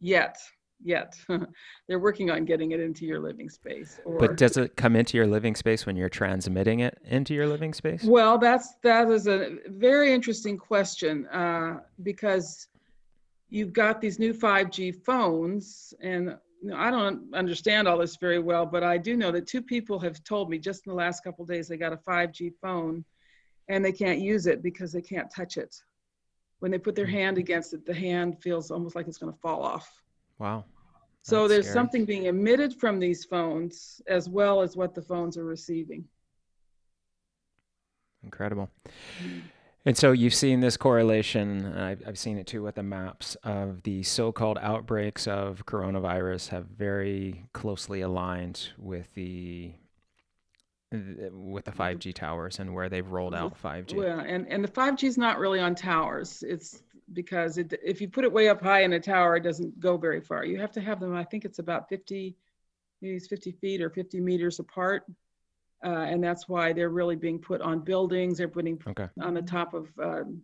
yet. 0.00 0.38
Yet, 0.84 1.14
they're 1.86 2.00
working 2.00 2.30
on 2.30 2.46
getting 2.46 2.72
it 2.72 2.80
into 2.80 3.04
your 3.04 3.20
living 3.20 3.50
space. 3.50 4.00
Or, 4.06 4.18
But 4.18 4.36
does 4.36 4.56
it 4.56 4.74
come 4.74 4.96
into 4.96 5.18
your 5.18 5.26
living 5.26 5.54
space 5.54 5.84
when 5.84 5.96
you're 5.96 6.08
transmitting 6.08 6.80
it 6.80 6.98
into 7.04 7.34
your 7.34 7.46
living 7.46 7.74
space? 7.74 8.04
well, 8.04 8.38
that's 8.38 8.74
that 8.82 9.10
is 9.10 9.28
a 9.28 9.58
very 9.66 10.14
interesting 10.14 10.56
question 10.56 11.26
uh, 11.26 11.80
because 12.02 12.68
you've 13.52 13.74
got 13.74 14.00
these 14.00 14.18
new 14.18 14.32
5G 14.32 15.04
phones, 15.04 15.92
and 16.00 16.34
you 16.62 16.70
know, 16.70 16.76
I 16.76 16.90
don't 16.90 17.34
understand 17.34 17.86
all 17.86 17.98
this 17.98 18.16
very 18.16 18.38
well, 18.38 18.64
but 18.64 18.82
I 18.82 18.96
do 18.96 19.14
know 19.14 19.30
that 19.30 19.46
two 19.46 19.60
people 19.60 19.98
have 20.00 20.24
told 20.24 20.48
me 20.48 20.58
just 20.58 20.86
in 20.86 20.90
the 20.90 20.96
last 20.96 21.22
couple 21.22 21.42
of 21.42 21.50
days 21.50 21.68
they 21.68 21.76
got 21.76 21.92
a 21.92 21.98
5G 21.98 22.54
phone, 22.62 23.04
and 23.68 23.84
they 23.84 23.92
can't 23.92 24.20
use 24.20 24.46
it 24.46 24.62
because 24.62 24.90
they 24.90 25.02
can't 25.02 25.30
touch 25.30 25.58
it. 25.58 25.76
When 26.60 26.70
they 26.70 26.78
put 26.78 26.94
their 26.94 27.06
mm. 27.06 27.12
hand 27.12 27.36
against 27.36 27.74
it, 27.74 27.84
the 27.84 27.94
hand 27.94 28.42
feels 28.42 28.70
almost 28.70 28.96
like 28.96 29.06
it's 29.06 29.18
going 29.18 29.32
to 29.32 29.38
fall 29.38 29.62
off. 29.62 30.00
Wow. 30.38 30.64
So 31.22 31.42
That's 31.42 31.52
there's 31.52 31.66
scary. 31.66 31.74
something 31.74 32.04
being 32.06 32.24
emitted 32.24 32.74
from 32.80 32.98
these 32.98 33.24
phones 33.24 34.00
as 34.08 34.30
well 34.30 34.62
as 34.62 34.76
what 34.76 34.94
the 34.94 35.02
phones 35.02 35.36
are 35.36 35.44
receiving. 35.44 36.04
Incredible. 38.24 38.70
Mm. 39.22 39.42
And 39.84 39.96
so 39.96 40.12
you've 40.12 40.34
seen 40.34 40.60
this 40.60 40.76
correlation, 40.76 41.64
and 41.66 41.80
I've, 41.80 42.02
I've 42.06 42.18
seen 42.18 42.38
it 42.38 42.46
too 42.46 42.62
with 42.62 42.76
the 42.76 42.84
maps 42.84 43.36
of 43.42 43.82
the 43.82 44.04
so-called 44.04 44.58
outbreaks 44.62 45.26
of 45.26 45.66
coronavirus 45.66 46.48
have 46.50 46.66
very 46.66 47.46
closely 47.52 48.00
aligned 48.00 48.68
with 48.78 49.12
the 49.14 49.72
with 51.32 51.64
the 51.64 51.72
5G 51.72 52.12
towers 52.14 52.58
and 52.58 52.74
where 52.74 52.90
they've 52.90 53.08
rolled 53.08 53.34
out 53.34 53.60
5G. 53.60 53.94
Well, 53.94 54.20
and, 54.20 54.46
and 54.48 54.62
the 54.62 54.68
5G 54.68 55.04
is 55.04 55.16
not 55.16 55.38
really 55.38 55.58
on 55.58 55.74
towers. 55.74 56.44
It's 56.46 56.82
because 57.14 57.58
it, 57.58 57.72
if 57.82 58.00
you 58.00 58.08
put 58.08 58.24
it 58.24 58.32
way 58.32 58.48
up 58.48 58.62
high 58.62 58.82
in 58.82 58.92
a 58.92 59.00
tower, 59.00 59.36
it 59.36 59.42
doesn't 59.42 59.80
go 59.80 59.96
very 59.96 60.20
far. 60.20 60.44
You 60.44 60.58
have 60.60 60.72
to 60.72 60.80
have 60.80 61.00
them, 61.00 61.14
I 61.14 61.24
think 61.24 61.44
it's 61.46 61.58
about 61.58 61.88
50, 61.88 62.36
maybe 63.00 63.16
it's 63.16 63.26
50 63.26 63.52
feet 63.52 63.80
or 63.80 63.88
50 63.88 64.20
meters 64.20 64.58
apart. 64.58 65.04
Uh, 65.84 66.06
and 66.08 66.22
that's 66.22 66.48
why 66.48 66.72
they're 66.72 66.90
really 66.90 67.16
being 67.16 67.38
put 67.38 67.60
on 67.60 67.80
buildings. 67.80 68.38
They're 68.38 68.48
putting 68.48 68.80
Okay. 68.86 69.08
on 69.20 69.34
the 69.34 69.42
top 69.42 69.74
of 69.74 69.88
um, 69.98 70.42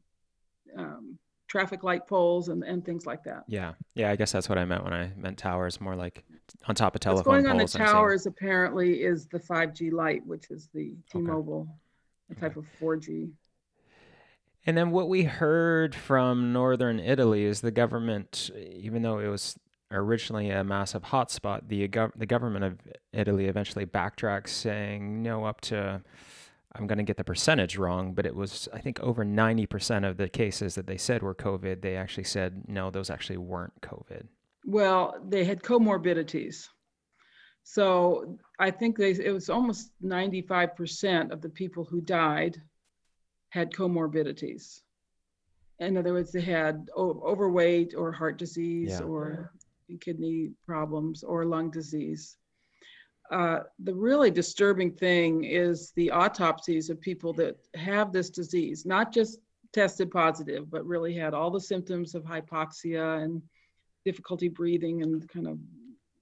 um, 0.77 1.19
traffic 1.47 1.83
light 1.85 2.07
poles 2.07 2.49
and, 2.49 2.65
and 2.65 2.85
things 2.85 3.07
like 3.07 3.23
that. 3.25 3.45
Yeah. 3.47 3.75
Yeah, 3.95 4.11
I 4.11 4.17
guess 4.17 4.33
that's 4.33 4.49
what 4.49 4.59
I 4.59 4.65
meant 4.65 4.83
when 4.85 4.93
I 4.93 5.13
meant 5.17 5.39
towers, 5.39 5.81
more 5.81 5.95
like 5.95 6.25
on 6.67 6.75
top 6.75 6.95
of 6.95 7.01
telephone 7.01 7.35
What's 7.35 7.45
going 7.45 7.47
on 7.47 7.57
the 7.57 7.63
poles. 7.63 7.73
Towers 7.73 8.27
apparently 8.27 9.03
is 9.03 9.27
the 9.27 9.39
5G 9.39 9.93
light, 9.93 10.27
which 10.27 10.51
is 10.51 10.69
the 10.75 10.95
T-Mobile 11.13 11.69
a 12.31 12.35
type 12.35 12.57
of 12.57 12.67
4G. 12.81 13.31
And 14.67 14.77
then 14.77 14.91
what 14.91 15.09
we 15.09 15.23
heard 15.23 15.95
from 15.95 16.53
northern 16.53 16.99
Italy 17.01 17.45
is 17.45 17.63
the 17.63 17.71
government, 17.71 18.51
even 18.55 19.01
though 19.03 19.19
it 19.19 19.29
was 19.29 19.57
originally 19.91 20.51
a 20.51 20.63
massive 20.65 21.03
hotspot, 21.05 21.69
the 21.69 21.89
gov- 21.89 22.13
the 22.17 22.27
government 22.27 22.65
of 22.65 22.79
Italy 23.13 23.47
eventually 23.47 23.85
backtracked, 23.85 24.49
saying 24.51 25.23
no, 25.23 25.45
up 25.45 25.61
to 25.63 26.03
I'm 26.75 26.87
going 26.87 26.99
to 26.99 27.05
get 27.05 27.17
the 27.17 27.25
percentage 27.25 27.77
wrong, 27.79 28.13
but 28.13 28.27
it 28.27 28.35
was 28.37 28.69
I 28.73 28.81
think 28.81 29.01
over 29.01 29.25
90% 29.25 30.09
of 30.09 30.17
the 30.19 30.29
cases 30.29 30.75
that 30.75 30.87
they 30.87 30.99
said 30.99 31.23
were 31.23 31.35
COVID. 31.35 31.81
They 31.81 31.97
actually 31.97 32.25
said 32.25 32.65
no, 32.69 32.91
those 32.91 33.11
actually 33.11 33.39
weren't 33.39 33.81
COVID. 33.81 34.27
Well, 34.67 35.17
they 35.27 35.45
had 35.45 35.63
comorbidities. 35.63 36.69
So 37.63 38.39
I 38.59 38.71
think 38.71 38.97
they, 38.97 39.11
it 39.13 39.31
was 39.33 39.51
almost 39.51 39.91
95% 40.03 41.31
of 41.33 41.41
the 41.43 41.51
people 41.51 41.85
who 41.85 42.01
died 42.01 42.57
had 43.51 43.73
comorbidities. 43.73 44.81
In 45.79 45.97
other 45.97 46.13
words, 46.15 46.33
they 46.33 46.41
had 46.41 46.89
overweight 46.97 47.95
or 47.97 48.11
heart 48.11 48.37
disease 48.39 48.99
Yeah. 49.01 49.07
or 49.07 49.53
kidney 49.97 50.51
problems 50.67 51.23
or 51.23 51.45
lung 51.45 51.71
disease. 51.71 52.37
Uh, 53.31 53.61
the 53.81 53.95
really 53.95 54.31
disturbing 54.31 54.91
thing 54.91 55.45
is 55.45 55.93
the 55.97 56.11
autopsies 56.11 56.89
of 56.89 57.01
people 57.01 57.33
that 57.35 57.57
have 57.75 58.13
this 58.13 58.31
disease, 58.31 58.87
not 58.87 59.13
just 59.13 59.39
tested 59.73 60.11
positive, 60.11 60.71
but 60.71 60.87
really 60.87 61.15
had 61.15 61.35
all 61.35 61.51
the 61.51 61.61
symptoms 61.61 62.15
of 62.15 62.25
hypoxia 62.25 63.23
and 63.23 63.43
difficulty 64.05 64.49
breathing 64.49 65.03
and 65.03 65.29
kind 65.29 65.47
of 65.47 65.59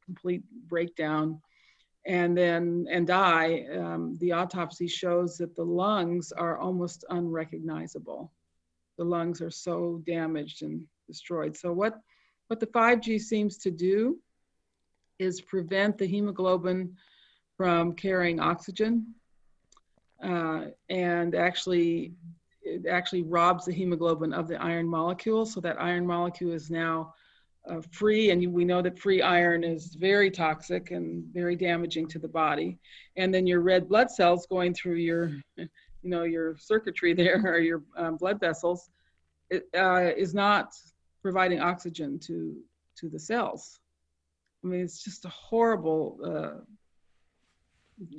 complete 0.04 0.42
breakdown 0.66 1.40
and 2.06 2.36
then 2.36 2.86
and 2.90 3.06
die. 3.06 3.66
Um, 3.72 4.16
the 4.20 4.32
autopsy 4.32 4.86
shows 4.88 5.36
that 5.38 5.54
the 5.54 5.64
lungs 5.64 6.32
are 6.32 6.58
almost 6.58 7.04
unrecognizable. 7.10 8.32
The 8.98 9.04
lungs 9.04 9.40
are 9.42 9.50
so 9.50 10.02
damaged 10.06 10.62
and 10.62 10.82
destroyed. 11.06 11.56
So 11.56 11.72
what 11.72 12.00
what 12.48 12.60
the 12.60 12.66
5g 12.66 13.20
seems 13.20 13.56
to 13.58 13.70
do 13.70 14.18
is 15.18 15.40
prevent 15.40 15.98
the 15.98 16.06
hemoglobin 16.06 16.96
from 17.56 17.94
carrying 17.94 18.38
oxygen 18.40 19.14
uh, 20.22 20.66
and 20.88 21.34
actually 21.34 22.12
it 22.62 22.86
actually 22.86 23.22
robs 23.22 23.64
the 23.64 23.72
hemoglobin 23.72 24.32
of 24.32 24.48
the 24.48 24.60
iron 24.60 24.88
molecule. 24.88 25.46
So 25.46 25.60
that 25.60 25.80
iron 25.80 26.06
molecule 26.06 26.52
is 26.52 26.68
now 26.68 27.14
uh, 27.68 27.80
free 27.92 28.30
and 28.30 28.52
we 28.52 28.64
know 28.64 28.82
that 28.82 28.98
free 28.98 29.22
iron 29.22 29.62
is 29.62 29.94
very 29.94 30.30
toxic 30.30 30.90
and 30.90 31.24
very 31.32 31.54
damaging 31.54 32.08
to 32.08 32.18
the 32.18 32.28
body. 32.28 32.78
And 33.16 33.32
then 33.32 33.46
your 33.46 33.60
red 33.60 33.88
blood 33.88 34.10
cells 34.10 34.46
going 34.46 34.74
through 34.74 34.96
your 34.96 35.32
you 35.56 36.10
know 36.10 36.24
your 36.24 36.56
circuitry 36.56 37.14
there 37.14 37.40
or 37.46 37.58
your 37.58 37.82
um, 37.96 38.16
blood 38.16 38.40
vessels 38.40 38.90
it, 39.50 39.68
uh, 39.76 40.10
is 40.16 40.34
not 40.34 40.74
providing 41.26 41.60
oxygen 41.60 42.20
to 42.20 42.54
to 42.94 43.08
the 43.08 43.18
cells 43.18 43.80
i 44.62 44.66
mean 44.68 44.80
it's 44.80 45.02
just 45.02 45.24
a 45.24 45.28
horrible 45.28 46.20
uh, 46.24 46.60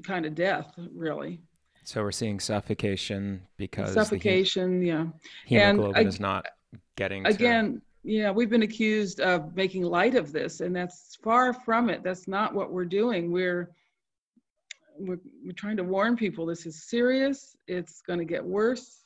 kind 0.04 0.26
of 0.26 0.36
death 0.36 0.74
really 0.94 1.40
So 1.86 2.04
we're 2.04 2.12
seeing 2.12 2.38
suffocation 2.42 3.48
because 3.56 3.94
the 3.94 4.02
he- 4.02 4.04
suffocation 4.06 4.82
yeah 4.82 5.06
hemoglobin 5.46 6.02
ag- 6.02 6.08
is 6.08 6.20
not 6.20 6.48
getting 6.98 7.24
to- 7.24 7.30
again 7.30 7.82
yeah, 8.04 8.32
we've 8.32 8.50
been 8.50 8.64
accused 8.64 9.20
of 9.20 9.54
making 9.54 9.84
light 9.84 10.16
of 10.16 10.32
this, 10.32 10.62
and 10.62 10.74
that's 10.74 11.18
far 11.22 11.52
from 11.52 11.90
it. 11.90 12.04
That's 12.04 12.26
not 12.26 12.54
what 12.54 12.72
we're 12.72 12.86
doing. 12.86 13.32
We're 13.34 13.72
we're, 14.98 15.20
we're 15.44 15.52
trying 15.64 15.76
to 15.76 15.84
warn 15.84 16.16
people 16.16 16.46
this 16.46 16.66
is 16.66 16.88
serious. 16.88 17.58
It's 17.68 18.02
going 18.08 18.20
to 18.20 18.26
get 18.26 18.46
worse. 18.46 19.04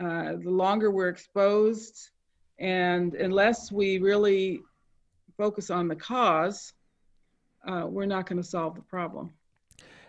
Uh, 0.00 0.36
the 0.36 0.50
longer 0.64 0.92
we're 0.92 1.08
exposed, 1.08 2.10
and 2.62 3.14
unless 3.14 3.72
we 3.72 3.98
really 3.98 4.62
focus 5.36 5.68
on 5.68 5.88
the 5.88 5.96
cause, 5.96 6.72
uh, 7.66 7.86
we're 7.88 8.06
not 8.06 8.28
going 8.28 8.40
to 8.40 8.48
solve 8.48 8.76
the 8.76 8.82
problem. 8.82 9.32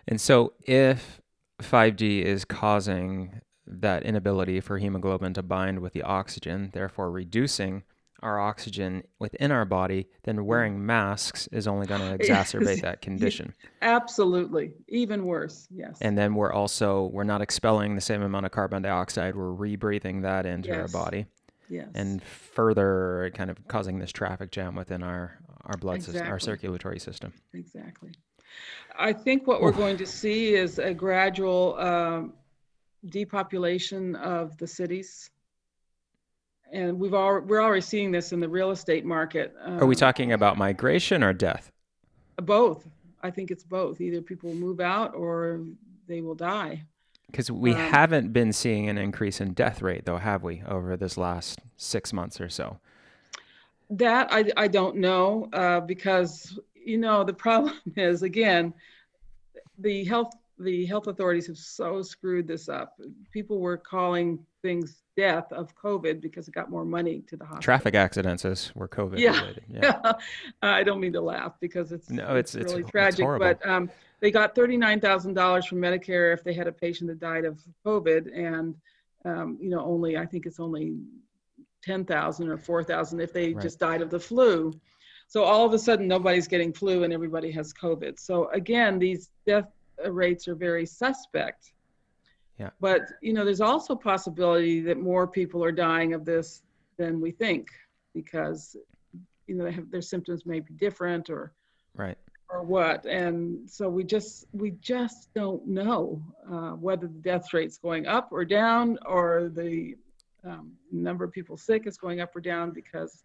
And 0.06 0.20
so, 0.20 0.52
if 0.62 1.20
5G 1.60 2.22
is 2.22 2.44
causing 2.44 3.40
that 3.66 4.04
inability 4.04 4.60
for 4.60 4.78
hemoglobin 4.78 5.34
to 5.34 5.42
bind 5.42 5.80
with 5.80 5.94
the 5.94 6.02
oxygen, 6.02 6.70
therefore 6.72 7.10
reducing 7.10 7.82
our 8.22 8.38
oxygen 8.38 9.02
within 9.18 9.50
our 9.50 9.64
body, 9.64 10.06
then 10.22 10.44
wearing 10.44 10.86
masks 10.86 11.48
is 11.48 11.66
only 11.66 11.86
going 11.86 12.00
to 12.18 12.24
exacerbate 12.24 12.82
that 12.82 13.02
condition. 13.02 13.52
Absolutely. 13.82 14.74
Even 14.88 15.24
worse. 15.24 15.66
Yes. 15.74 15.98
And 16.00 16.16
then 16.16 16.34
we're 16.36 16.52
also 16.52 17.06
we're 17.12 17.24
not 17.24 17.42
expelling 17.42 17.96
the 17.96 18.00
same 18.00 18.22
amount 18.22 18.46
of 18.46 18.52
carbon 18.52 18.82
dioxide, 18.82 19.34
we're 19.34 19.52
rebreathing 19.52 20.22
that 20.22 20.46
into 20.46 20.68
yes. 20.68 20.78
our 20.78 20.88
body. 20.88 21.26
Yes. 21.68 21.88
And 21.94 22.22
further 22.22 23.30
kind 23.34 23.50
of 23.50 23.66
causing 23.68 23.98
this 23.98 24.12
traffic 24.12 24.50
jam 24.50 24.74
within 24.74 25.02
our 25.02 25.38
our 25.64 25.78
blood 25.78 25.96
exactly. 25.96 26.18
system, 26.18 26.32
our 26.32 26.38
circulatory 26.38 26.98
system. 26.98 27.32
Exactly. 27.54 28.12
I 28.98 29.12
think 29.12 29.46
what 29.46 29.62
we're 29.62 29.72
going 29.72 29.96
to 29.96 30.06
see 30.06 30.54
is 30.54 30.78
a 30.78 30.92
gradual 30.92 31.76
um, 31.78 32.34
depopulation 33.08 34.14
of 34.16 34.56
the 34.58 34.66
cities 34.66 35.30
and 36.74 36.98
we've 36.98 37.14
all 37.14 37.40
we're 37.40 37.62
already 37.62 37.80
seeing 37.80 38.10
this 38.10 38.32
in 38.32 38.40
the 38.40 38.48
real 38.48 38.70
estate 38.70 39.04
market. 39.04 39.54
Um, 39.62 39.80
Are 39.80 39.86
we 39.86 39.94
talking 39.94 40.32
about 40.32 40.58
migration 40.58 41.22
or 41.22 41.32
death? 41.32 41.70
Both. 42.36 42.88
I 43.22 43.30
think 43.30 43.50
it's 43.50 43.64
both. 43.64 44.00
Either 44.00 44.20
people 44.20 44.52
move 44.52 44.80
out 44.80 45.14
or 45.14 45.64
they 46.06 46.20
will 46.20 46.34
die. 46.34 46.82
Because 47.34 47.50
we 47.50 47.72
um, 47.72 47.80
haven't 47.80 48.32
been 48.32 48.52
seeing 48.52 48.88
an 48.88 48.96
increase 48.96 49.40
in 49.40 49.54
death 49.54 49.82
rate, 49.82 50.04
though, 50.04 50.18
have 50.18 50.44
we, 50.44 50.62
over 50.68 50.96
this 50.96 51.18
last 51.18 51.58
six 51.76 52.12
months 52.12 52.40
or 52.40 52.48
so? 52.48 52.78
That 53.90 54.28
I, 54.30 54.44
I 54.56 54.68
don't 54.68 54.98
know 54.98 55.48
uh, 55.52 55.80
because 55.80 56.56
you 56.76 56.96
know 56.96 57.24
the 57.24 57.32
problem 57.32 57.74
is 57.96 58.22
again 58.22 58.72
the 59.78 60.04
health 60.04 60.32
the 60.60 60.86
health 60.86 61.08
authorities 61.08 61.48
have 61.48 61.58
so 61.58 62.02
screwed 62.02 62.46
this 62.46 62.68
up. 62.68 63.00
People 63.32 63.58
were 63.58 63.78
calling 63.78 64.38
things 64.62 65.02
death 65.16 65.50
of 65.52 65.74
COVID 65.76 66.20
because 66.20 66.46
it 66.46 66.54
got 66.54 66.70
more 66.70 66.84
money 66.84 67.22
to 67.26 67.36
the 67.36 67.44
hospital. 67.44 67.62
Traffic 67.62 67.96
accidents 67.96 68.44
were 68.76 68.86
COVID 68.86 69.18
yeah. 69.18 69.40
related. 69.40 69.64
Yeah. 69.68 70.12
I 70.62 70.84
don't 70.84 71.00
mean 71.00 71.12
to 71.14 71.20
laugh 71.20 71.54
because 71.58 71.90
it's 71.90 72.10
no, 72.10 72.36
it's, 72.36 72.54
it's 72.54 72.72
really 72.72 72.82
it's, 72.82 72.90
tragic. 72.92 73.26
It's 73.26 73.38
but 73.38 73.68
um, 73.68 73.90
they 74.24 74.30
got 74.30 74.54
thirty 74.54 74.78
nine 74.78 75.00
thousand 75.00 75.34
dollars 75.34 75.66
from 75.66 75.82
Medicare 75.82 76.32
if 76.32 76.42
they 76.42 76.54
had 76.54 76.66
a 76.66 76.72
patient 76.72 77.08
that 77.10 77.20
died 77.20 77.44
of 77.44 77.60
COVID, 77.84 78.34
and 78.34 78.74
um, 79.26 79.58
you 79.60 79.68
know 79.68 79.84
only 79.84 80.16
I 80.16 80.24
think 80.24 80.46
it's 80.46 80.58
only 80.58 80.96
ten 81.82 82.06
thousand 82.06 82.48
or 82.48 82.56
four 82.56 82.82
thousand 82.82 83.20
if 83.20 83.34
they 83.34 83.52
right. 83.52 83.62
just 83.62 83.78
died 83.78 84.00
of 84.00 84.08
the 84.08 84.18
flu. 84.18 84.72
So 85.28 85.44
all 85.44 85.66
of 85.66 85.74
a 85.74 85.78
sudden 85.78 86.08
nobody's 86.08 86.48
getting 86.48 86.72
flu 86.72 87.04
and 87.04 87.12
everybody 87.12 87.50
has 87.52 87.74
COVID. 87.74 88.18
So 88.18 88.48
again, 88.48 88.98
these 88.98 89.28
death 89.46 89.70
rates 90.08 90.48
are 90.48 90.54
very 90.54 90.86
suspect. 90.86 91.74
Yeah. 92.58 92.70
But 92.80 93.02
you 93.20 93.34
know, 93.34 93.44
there's 93.44 93.60
also 93.60 93.94
possibility 93.94 94.80
that 94.80 94.98
more 94.98 95.26
people 95.26 95.62
are 95.62 95.72
dying 95.72 96.14
of 96.14 96.24
this 96.24 96.62
than 96.96 97.20
we 97.20 97.30
think 97.30 97.68
because 98.14 98.74
you 99.46 99.54
know 99.54 99.64
they 99.64 99.72
have 99.72 99.90
their 99.90 100.00
symptoms 100.00 100.46
may 100.46 100.60
be 100.60 100.72
different 100.72 101.28
or 101.28 101.52
right 101.94 102.16
or 102.50 102.62
what 102.62 103.04
and 103.06 103.68
so 103.68 103.88
we 103.88 104.04
just 104.04 104.46
we 104.52 104.72
just 104.80 105.32
don't 105.34 105.66
know 105.66 106.22
uh, 106.50 106.70
whether 106.70 107.06
the 107.06 107.20
death 107.20 107.52
rate's 107.52 107.78
going 107.78 108.06
up 108.06 108.28
or 108.30 108.44
down 108.44 108.98
or 109.06 109.50
the 109.54 109.96
um, 110.44 110.72
number 110.92 111.24
of 111.24 111.32
people 111.32 111.56
sick 111.56 111.86
is 111.86 111.96
going 111.96 112.20
up 112.20 112.36
or 112.36 112.40
down 112.40 112.70
because 112.70 113.24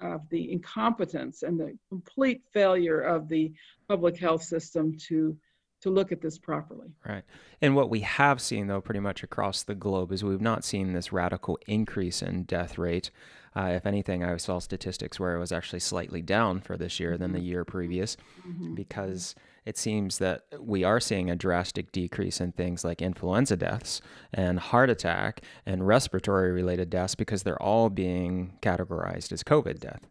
of 0.00 0.28
the 0.30 0.52
incompetence 0.52 1.42
and 1.42 1.58
the 1.58 1.76
complete 1.88 2.42
failure 2.52 3.00
of 3.00 3.28
the 3.28 3.52
public 3.88 4.18
health 4.18 4.42
system 4.42 4.96
to 4.96 5.36
to 5.80 5.90
look 5.90 6.12
at 6.12 6.20
this 6.20 6.38
properly. 6.38 6.88
Right. 7.06 7.24
And 7.62 7.74
what 7.74 7.90
we 7.90 8.00
have 8.00 8.40
seen, 8.40 8.66
though, 8.66 8.80
pretty 8.80 9.00
much 9.00 9.22
across 9.22 9.62
the 9.62 9.74
globe 9.74 10.12
is 10.12 10.22
we've 10.22 10.40
not 10.40 10.64
seen 10.64 10.92
this 10.92 11.12
radical 11.12 11.58
increase 11.66 12.22
in 12.22 12.44
death 12.44 12.76
rate. 12.78 13.10
Uh, 13.56 13.72
if 13.72 13.84
anything, 13.84 14.22
I 14.22 14.36
saw 14.36 14.60
statistics 14.60 15.18
where 15.18 15.34
it 15.34 15.40
was 15.40 15.50
actually 15.50 15.80
slightly 15.80 16.22
down 16.22 16.60
for 16.60 16.76
this 16.76 17.00
year 17.00 17.18
than 17.18 17.32
the 17.32 17.40
year 17.40 17.64
previous 17.64 18.16
mm-hmm. 18.46 18.74
because 18.74 19.34
it 19.64 19.76
seems 19.76 20.18
that 20.18 20.42
we 20.60 20.84
are 20.84 21.00
seeing 21.00 21.28
a 21.28 21.36
drastic 21.36 21.90
decrease 21.90 22.40
in 22.40 22.52
things 22.52 22.84
like 22.84 23.02
influenza 23.02 23.56
deaths 23.56 24.00
and 24.32 24.60
heart 24.60 24.88
attack 24.88 25.42
and 25.66 25.86
respiratory 25.86 26.52
related 26.52 26.90
deaths 26.90 27.16
because 27.16 27.42
they're 27.42 27.60
all 27.60 27.90
being 27.90 28.56
categorized 28.62 29.32
as 29.32 29.42
COVID 29.42 29.80
death. 29.80 30.06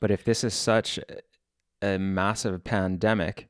But 0.00 0.10
if 0.10 0.24
this 0.24 0.42
is 0.42 0.54
such 0.54 0.98
a 1.82 1.98
massive 1.98 2.64
pandemic, 2.64 3.48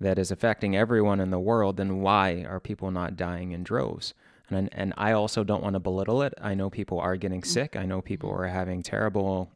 that 0.00 0.18
is 0.18 0.30
affecting 0.30 0.76
everyone 0.76 1.20
in 1.20 1.30
the 1.30 1.38
world, 1.38 1.76
then 1.76 2.00
why 2.00 2.44
are 2.48 2.60
people 2.60 2.90
not 2.90 3.16
dying 3.16 3.52
in 3.52 3.62
droves? 3.62 4.12
And, 4.50 4.68
and 4.72 4.92
I 4.96 5.12
also 5.12 5.42
don't 5.42 5.62
want 5.62 5.74
to 5.74 5.80
belittle 5.80 6.22
it. 6.22 6.34
I 6.40 6.54
know 6.54 6.70
people 6.70 7.00
are 7.00 7.16
getting 7.16 7.40
mm. 7.40 7.46
sick. 7.46 7.76
I 7.76 7.84
know 7.86 8.00
people 8.00 8.30
are 8.30 8.46
having 8.46 8.82
terrible 8.82 9.50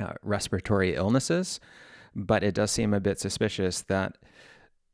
uh, 0.00 0.14
respiratory 0.22 0.94
illnesses, 0.94 1.60
but 2.14 2.42
it 2.42 2.54
does 2.54 2.70
seem 2.70 2.94
a 2.94 3.00
bit 3.00 3.18
suspicious 3.20 3.82
that 3.82 4.16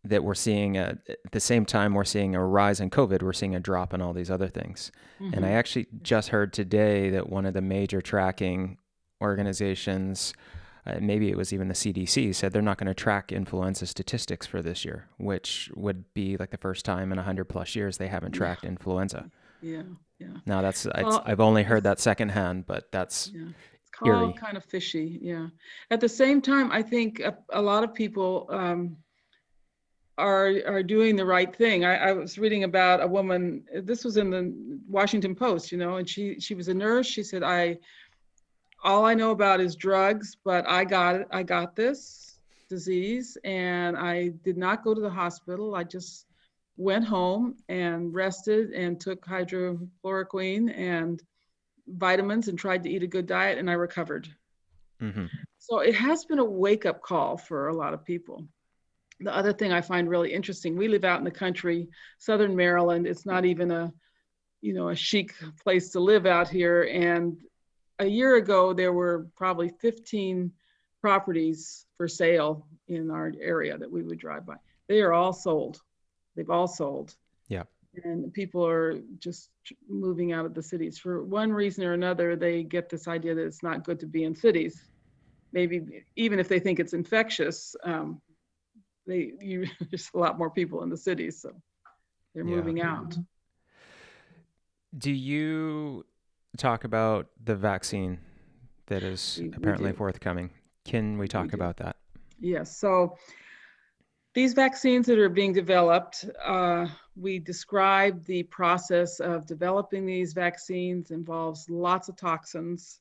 that 0.04 0.24
we're 0.24 0.34
seeing 0.34 0.76
a, 0.76 0.98
at 1.08 1.30
the 1.30 1.38
same 1.38 1.64
time 1.64 1.94
we're 1.94 2.04
seeing 2.04 2.34
a 2.34 2.44
rise 2.44 2.80
in 2.80 2.90
COVID, 2.90 3.22
we're 3.22 3.32
seeing 3.32 3.54
a 3.54 3.60
drop 3.60 3.94
in 3.94 4.02
all 4.02 4.12
these 4.12 4.32
other 4.32 4.48
things. 4.48 4.90
Mm-hmm. 5.20 5.34
And 5.34 5.44
I 5.44 5.50
mm-hmm. 5.50 5.58
actually 5.58 5.86
just 6.02 6.30
heard 6.30 6.52
today 6.52 7.10
that 7.10 7.30
one 7.30 7.46
of 7.46 7.54
the 7.54 7.60
major 7.60 8.00
tracking 8.00 8.78
organizations 9.22 10.34
uh, 10.84 10.96
maybe 11.00 11.30
it 11.30 11.36
was 11.36 11.52
even 11.52 11.68
the 11.68 11.74
CDC 11.74 12.34
said 12.34 12.52
they're 12.52 12.60
not 12.60 12.78
going 12.78 12.88
to 12.88 12.94
track 12.94 13.30
influenza 13.30 13.86
statistics 13.86 14.46
for 14.46 14.62
this 14.62 14.84
year, 14.84 15.06
which 15.16 15.70
would 15.76 16.12
be 16.12 16.36
like 16.36 16.50
the 16.50 16.56
first 16.56 16.84
time 16.84 17.12
in 17.12 17.16
100 17.16 17.44
plus 17.44 17.76
years 17.76 17.98
they 17.98 18.08
haven't 18.08 18.32
tracked 18.32 18.64
yeah. 18.64 18.70
influenza. 18.70 19.30
Yeah, 19.60 19.82
yeah. 20.18 20.26
Now 20.44 20.60
that's 20.60 20.84
well, 20.86 21.22
I've 21.24 21.40
only 21.40 21.62
heard 21.62 21.84
that 21.84 22.00
secondhand, 22.00 22.66
but 22.66 22.90
that's 22.90 23.30
yeah. 23.32 23.44
It's 23.80 23.90
called 23.90 24.36
kind 24.38 24.56
of 24.56 24.64
fishy. 24.64 25.18
Yeah. 25.22 25.48
At 25.90 26.00
the 26.00 26.08
same 26.08 26.40
time, 26.40 26.72
I 26.72 26.82
think 26.82 27.20
a, 27.20 27.36
a 27.50 27.62
lot 27.62 27.84
of 27.84 27.94
people 27.94 28.48
um, 28.50 28.96
are 30.18 30.54
are 30.66 30.82
doing 30.82 31.14
the 31.14 31.24
right 31.24 31.54
thing. 31.54 31.84
I, 31.84 32.08
I, 32.08 32.12
was 32.12 32.38
reading 32.38 32.64
about 32.64 33.02
a 33.02 33.06
woman. 33.06 33.64
This 33.82 34.04
was 34.04 34.16
in 34.16 34.30
the 34.30 34.52
Washington 34.88 35.34
Post, 35.34 35.70
you 35.70 35.78
know, 35.78 35.96
and 35.96 36.08
she 36.08 36.40
she 36.40 36.54
was 36.54 36.68
a 36.68 36.74
nurse. 36.74 37.06
She 37.06 37.22
said, 37.22 37.42
"I 37.42 37.78
all 38.82 39.04
I 39.04 39.14
know 39.14 39.30
about 39.30 39.60
is 39.60 39.76
drugs, 39.76 40.36
but 40.44 40.68
I 40.68 40.84
got 40.84 41.16
it. 41.16 41.28
I 41.30 41.42
got 41.42 41.76
this 41.76 42.40
disease 42.68 43.36
and 43.44 43.96
I 43.96 44.28
did 44.44 44.56
not 44.56 44.82
go 44.82 44.94
to 44.94 45.00
the 45.00 45.10
hospital. 45.10 45.74
I 45.74 45.84
just 45.84 46.26
went 46.76 47.04
home 47.04 47.56
and 47.68 48.12
rested 48.14 48.70
and 48.70 48.98
took 48.98 49.24
hydrochloroquine 49.24 50.76
and 50.76 51.22
vitamins 51.86 52.48
and 52.48 52.58
tried 52.58 52.82
to 52.82 52.90
eat 52.90 53.02
a 53.02 53.06
good 53.06 53.26
diet 53.26 53.58
and 53.58 53.70
I 53.70 53.74
recovered. 53.74 54.28
Mm-hmm. 55.00 55.26
So 55.58 55.80
it 55.80 55.94
has 55.94 56.24
been 56.24 56.38
a 56.38 56.44
wake 56.44 56.86
up 56.86 57.02
call 57.02 57.36
for 57.36 57.68
a 57.68 57.74
lot 57.74 57.94
of 57.94 58.04
people. 58.04 58.46
The 59.20 59.34
other 59.34 59.52
thing 59.52 59.72
I 59.72 59.80
find 59.80 60.08
really 60.08 60.32
interesting, 60.32 60.76
we 60.76 60.88
live 60.88 61.04
out 61.04 61.18
in 61.18 61.24
the 61.24 61.30
country, 61.30 61.88
Southern 62.18 62.56
Maryland. 62.56 63.06
It's 63.06 63.26
not 63.26 63.44
even 63.44 63.70
a, 63.70 63.92
you 64.60 64.74
know, 64.74 64.88
a 64.88 64.96
chic 64.96 65.34
place 65.62 65.90
to 65.90 66.00
live 66.00 66.26
out 66.26 66.48
here. 66.48 66.84
And 66.84 67.36
a 68.03 68.09
year 68.09 68.36
ago, 68.36 68.72
there 68.72 68.92
were 68.92 69.26
probably 69.36 69.70
15 69.80 70.53
properties 71.00 71.86
for 71.96 72.09
sale 72.09 72.66
in 72.88 73.11
our 73.11 73.32
area 73.40 73.78
that 73.78 73.90
we 73.90 74.03
would 74.03 74.18
drive 74.18 74.44
by. 74.46 74.57
They 74.88 75.00
are 75.00 75.12
all 75.12 75.32
sold. 75.32 75.80
They've 76.36 76.50
all 76.50 76.68
sold. 76.68 77.14
Yeah. 77.48 77.64
And 78.05 78.32
people 78.32 78.66
are 78.66 78.98
just 79.18 79.50
moving 79.88 80.32
out 80.32 80.46
of 80.46 80.55
the 80.55 80.62
cities 80.62 80.98
for 80.98 81.22
one 81.24 81.53
reason 81.53 81.84
or 81.84 81.92
another. 81.92 82.36
They 82.36 82.62
get 82.62 82.88
this 82.88 83.07
idea 83.07 83.34
that 83.34 83.44
it's 83.44 83.62
not 83.62 83.84
good 83.84 84.00
to 84.00 84.07
be 84.07 84.24
in 84.24 84.34
cities. 84.34 84.80
Maybe 85.53 86.05
even 86.16 86.38
if 86.38 86.48
they 86.48 86.59
think 86.59 86.80
it's 86.80 86.94
infectious, 86.94 87.76
um, 87.84 88.20
they 89.07 89.32
you, 89.40 89.66
there's 89.90 90.11
a 90.14 90.18
lot 90.18 90.38
more 90.38 90.50
people 90.50 90.82
in 90.82 90.88
the 90.88 90.96
cities, 90.96 91.42
so 91.42 91.50
they're 92.34 92.46
yeah. 92.46 92.57
moving 92.57 92.80
out. 92.80 93.16
Do 94.96 95.11
you 95.11 96.05
talk 96.59 96.84
about 96.84 97.28
the 97.44 97.57
vaccine 97.57 98.18
that 98.86 99.03
is 99.03 99.38
we, 99.40 99.53
apparently 99.57 99.90
we 99.90 99.96
forthcoming. 99.96 100.50
Can 100.84 101.18
we 101.18 101.28
talk 101.28 101.53
we 101.53 101.55
about 101.55 101.76
that? 101.78 101.96
Yes. 102.40 102.76
So 102.76 103.16
these 104.34 104.55
vaccines 104.55 105.07
that 105.07 105.18
are 105.18 105.28
being 105.28 105.53
developed, 105.53 106.24
uh, 106.44 106.86
we 107.14 107.38
describe 107.38 108.24
the 108.24 108.42
process 108.44 109.20
of 109.20 109.46
developing 109.46 110.07
these 110.07 110.32
vaccines 110.32 111.11
involves 111.11 111.68
lots 111.68 112.09
of 112.09 112.16
toxins. 112.16 113.00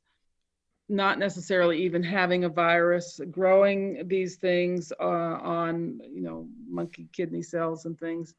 not 0.92 1.18
necessarily 1.18 1.82
even 1.82 2.04
having 2.04 2.44
a 2.44 2.50
virus, 2.50 3.20
growing 3.32 4.06
these 4.08 4.36
things 4.36 4.92
uh, 5.00 5.04
on, 5.42 6.02
you 6.14 6.22
know, 6.22 6.48
monkey 6.70 7.08
kidney 7.14 7.42
cells 7.42 7.86
and 7.86 7.98
things. 7.98 8.36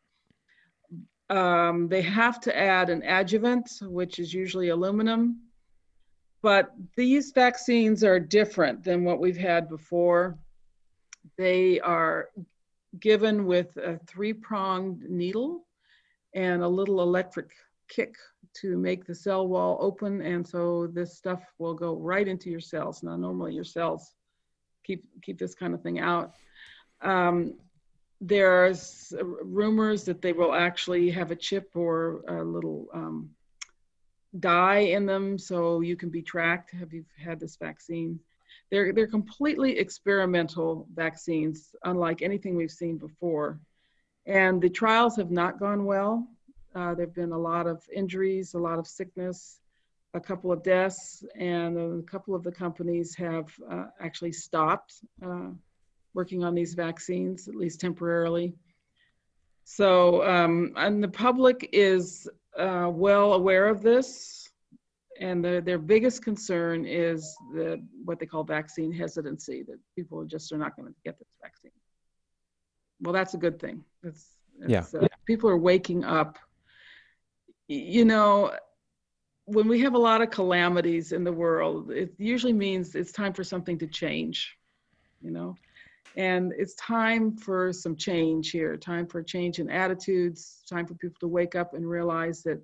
Um, 1.32 1.88
they 1.88 2.02
have 2.02 2.40
to 2.40 2.54
add 2.54 2.90
an 2.90 3.02
adjuvant, 3.04 3.78
which 3.80 4.18
is 4.18 4.34
usually 4.34 4.68
aluminum. 4.68 5.40
But 6.42 6.74
these 6.94 7.32
vaccines 7.32 8.04
are 8.04 8.20
different 8.20 8.84
than 8.84 9.02
what 9.02 9.18
we've 9.18 9.38
had 9.38 9.66
before. 9.70 10.38
They 11.38 11.80
are 11.80 12.28
given 13.00 13.46
with 13.46 13.74
a 13.78 13.98
three 14.06 14.34
pronged 14.34 15.08
needle 15.08 15.64
and 16.34 16.62
a 16.62 16.68
little 16.68 17.00
electric 17.00 17.50
kick 17.88 18.14
to 18.60 18.76
make 18.76 19.06
the 19.06 19.14
cell 19.14 19.48
wall 19.48 19.78
open. 19.80 20.20
And 20.20 20.46
so 20.46 20.86
this 20.86 21.16
stuff 21.16 21.42
will 21.58 21.74
go 21.74 21.96
right 21.96 22.28
into 22.28 22.50
your 22.50 22.60
cells. 22.60 23.02
Now, 23.02 23.16
normally 23.16 23.54
your 23.54 23.64
cells 23.64 24.12
keep, 24.84 25.02
keep 25.22 25.38
this 25.38 25.54
kind 25.54 25.72
of 25.72 25.80
thing 25.80 25.98
out. 25.98 26.34
Um, 27.00 27.54
there's 28.24 29.12
rumors 29.20 30.04
that 30.04 30.22
they 30.22 30.32
will 30.32 30.54
actually 30.54 31.10
have 31.10 31.32
a 31.32 31.36
chip 31.36 31.70
or 31.74 32.22
a 32.28 32.44
little 32.44 32.86
um, 32.94 33.30
dye 34.38 34.78
in 34.78 35.06
them 35.06 35.36
so 35.36 35.80
you 35.80 35.96
can 35.96 36.08
be 36.08 36.22
tracked. 36.22 36.70
Have 36.70 36.92
you 36.92 37.04
had 37.18 37.40
this 37.40 37.56
vaccine? 37.56 38.20
They're, 38.70 38.92
they're 38.92 39.08
completely 39.08 39.76
experimental 39.76 40.86
vaccines, 40.94 41.74
unlike 41.84 42.22
anything 42.22 42.54
we've 42.54 42.70
seen 42.70 42.96
before. 42.96 43.58
And 44.24 44.62
the 44.62 44.70
trials 44.70 45.16
have 45.16 45.32
not 45.32 45.58
gone 45.58 45.84
well. 45.84 46.28
Uh, 46.76 46.94
there 46.94 47.06
have 47.06 47.14
been 47.14 47.32
a 47.32 47.38
lot 47.38 47.66
of 47.66 47.82
injuries, 47.92 48.54
a 48.54 48.58
lot 48.58 48.78
of 48.78 48.86
sickness, 48.86 49.58
a 50.14 50.20
couple 50.20 50.52
of 50.52 50.62
deaths, 50.62 51.24
and 51.36 51.76
a 51.76 52.02
couple 52.02 52.36
of 52.36 52.44
the 52.44 52.52
companies 52.52 53.16
have 53.16 53.52
uh, 53.68 53.86
actually 54.00 54.32
stopped 54.32 54.94
uh, 55.26 55.50
working 56.14 56.44
on 56.44 56.54
these 56.54 56.74
vaccines, 56.74 57.48
at 57.48 57.54
least 57.54 57.80
temporarily. 57.80 58.54
So, 59.64 60.26
um, 60.28 60.72
and 60.76 61.02
the 61.02 61.08
public 61.08 61.70
is 61.72 62.28
uh, 62.58 62.90
well 62.92 63.34
aware 63.34 63.68
of 63.68 63.82
this, 63.82 64.50
and 65.20 65.44
the, 65.44 65.62
their 65.64 65.78
biggest 65.78 66.22
concern 66.24 66.84
is 66.84 67.34
the, 67.54 67.82
what 68.04 68.18
they 68.18 68.26
call 68.26 68.44
vaccine 68.44 68.92
hesitancy, 68.92 69.62
that 69.68 69.78
people 69.94 70.24
just 70.24 70.52
are 70.52 70.58
not 70.58 70.76
going 70.76 70.88
to 70.88 70.94
get 71.04 71.18
this 71.18 71.28
vaccine. 71.40 71.70
Well, 73.00 73.12
that's 73.12 73.34
a 73.34 73.38
good 73.38 73.58
thing. 73.60 73.84
Yeah. 74.66 74.84
Uh, 75.00 75.06
people 75.26 75.48
are 75.48 75.56
waking 75.56 76.04
up. 76.04 76.38
You 77.68 78.04
know, 78.04 78.52
when 79.44 79.66
we 79.68 79.80
have 79.80 79.94
a 79.94 79.98
lot 79.98 80.22
of 80.22 80.30
calamities 80.30 81.12
in 81.12 81.24
the 81.24 81.32
world, 81.32 81.90
it 81.90 82.12
usually 82.18 82.52
means 82.52 82.94
it's 82.94 83.12
time 83.12 83.32
for 83.32 83.44
something 83.44 83.78
to 83.78 83.86
change, 83.86 84.56
you 85.20 85.30
know? 85.30 85.56
And 86.16 86.52
it's 86.56 86.74
time 86.74 87.36
for 87.36 87.72
some 87.72 87.96
change 87.96 88.50
here, 88.50 88.76
time 88.76 89.06
for 89.06 89.20
a 89.20 89.24
change 89.24 89.58
in 89.58 89.70
attitudes, 89.70 90.62
time 90.68 90.86
for 90.86 90.94
people 90.94 91.16
to 91.20 91.28
wake 91.28 91.54
up 91.54 91.74
and 91.74 91.88
realize 91.88 92.42
that 92.42 92.60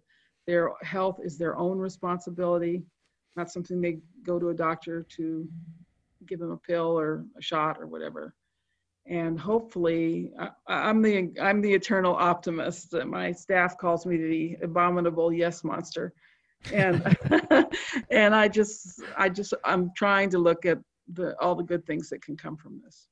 their 0.47 0.73
health 0.83 1.21
is 1.23 1.39
their 1.39 1.57
own 1.57 1.79
responsibility, 1.79 2.83
not 3.37 3.51
something 3.51 3.81
they 3.81 3.99
go 4.23 4.39
to 4.39 4.51
a 4.51 4.55
doctor 4.55 5.07
to 5.17 5.49
give 6.27 6.41
them 6.41 6.51
a 6.51 6.57
pill 6.57 6.99
or 6.99 7.25
a 7.39 7.43
shot 7.43 7.79
or 7.79 7.87
whatever. 7.87 8.35
And 9.07 9.41
hopefully, 9.41 10.33
I, 10.67 10.91
am 10.91 11.01
the 11.01 11.33
I'm 11.41 11.63
the 11.63 11.73
eternal 11.73 12.15
optimist. 12.15 12.93
My 12.93 13.33
staff 13.33 13.79
calls 13.79 14.05
me 14.05 14.17
the 14.19 14.57
abominable 14.63 15.33
yes 15.33 15.65
monster, 15.65 16.13
and 16.75 17.17
and 18.11 18.35
I 18.35 18.49
just 18.49 19.03
I 19.17 19.31
just 19.31 19.55
I'm 19.65 19.93
trying 19.97 20.29
to 20.31 20.39
look 20.39 20.67
at 20.67 20.79
the 21.15 21.35
all 21.41 21.55
the 21.55 21.63
good 21.63 21.87
things 21.87 22.11
that 22.11 22.21
can 22.21 22.37
come 22.37 22.59
from 22.59 22.83
this. 22.85 23.09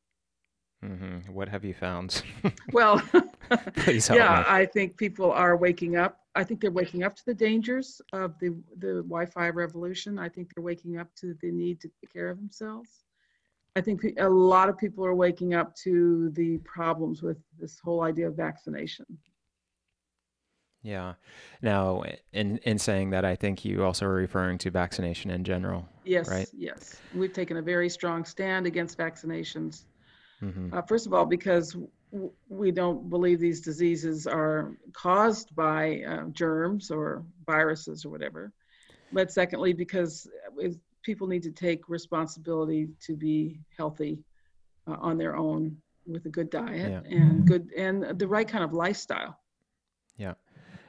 Mm-hmm. 0.84 1.32
What 1.32 1.48
have 1.48 1.64
you 1.64 1.74
found? 1.74 2.22
well, 2.72 3.02
Please 3.76 4.08
help 4.08 4.18
yeah, 4.18 4.38
me. 4.38 4.44
I 4.48 4.66
think 4.66 4.96
people 4.96 5.30
are 5.32 5.56
waking 5.56 5.96
up. 5.96 6.20
I 6.34 6.44
think 6.44 6.60
they're 6.60 6.70
waking 6.70 7.02
up 7.02 7.16
to 7.16 7.24
the 7.24 7.34
dangers 7.34 8.00
of 8.12 8.38
the, 8.38 8.50
the 8.78 9.02
Wi 9.02 9.26
Fi 9.26 9.48
revolution. 9.48 10.18
I 10.18 10.28
think 10.28 10.54
they're 10.54 10.64
waking 10.64 10.98
up 10.98 11.08
to 11.16 11.34
the 11.40 11.50
need 11.50 11.80
to 11.80 11.88
take 11.88 12.12
care 12.12 12.28
of 12.28 12.36
themselves. 12.38 13.04
I 13.74 13.80
think 13.80 14.02
a 14.18 14.28
lot 14.28 14.68
of 14.68 14.78
people 14.78 15.04
are 15.04 15.14
waking 15.14 15.54
up 15.54 15.74
to 15.76 16.30
the 16.30 16.58
problems 16.58 17.22
with 17.22 17.38
this 17.58 17.78
whole 17.82 18.02
idea 18.02 18.28
of 18.28 18.36
vaccination. 18.36 19.06
Yeah. 20.82 21.14
Now, 21.62 22.04
in 22.32 22.58
in 22.58 22.78
saying 22.78 23.10
that, 23.10 23.24
I 23.24 23.34
think 23.34 23.64
you 23.64 23.82
also 23.82 24.06
are 24.06 24.14
referring 24.14 24.58
to 24.58 24.70
vaccination 24.70 25.30
in 25.30 25.42
general. 25.42 25.88
Yes. 26.04 26.28
Right. 26.28 26.48
Yes. 26.56 26.96
We've 27.14 27.32
taken 27.32 27.56
a 27.56 27.62
very 27.62 27.88
strong 27.88 28.24
stand 28.24 28.66
against 28.66 28.96
vaccinations 28.96 29.84
Mm-hmm. 30.42 30.74
Uh, 30.74 30.82
first 30.82 31.06
of 31.06 31.14
all, 31.14 31.24
because 31.26 31.76
w- 32.12 32.30
we 32.48 32.70
don't 32.70 33.08
believe 33.08 33.40
these 33.40 33.60
diseases 33.60 34.26
are 34.26 34.76
caused 34.92 35.54
by 35.56 36.02
uh, 36.02 36.24
germs 36.32 36.90
or 36.90 37.24
viruses 37.46 38.04
or 38.04 38.10
whatever. 38.10 38.52
But 39.12 39.30
secondly, 39.32 39.72
because 39.72 40.28
people 41.02 41.26
need 41.26 41.42
to 41.44 41.52
take 41.52 41.88
responsibility 41.88 42.88
to 43.00 43.16
be 43.16 43.60
healthy 43.76 44.18
uh, 44.88 44.96
on 45.00 45.16
their 45.16 45.36
own 45.36 45.76
with 46.06 46.26
a 46.26 46.28
good 46.28 46.50
diet 46.50 46.90
Yeah. 47.08 47.18
and 47.18 47.46
good 47.46 47.70
and 47.76 48.18
the 48.18 48.28
right 48.28 48.46
kind 48.46 48.62
of 48.64 48.72
lifestyle. 48.72 49.38
Yeah. 50.16 50.34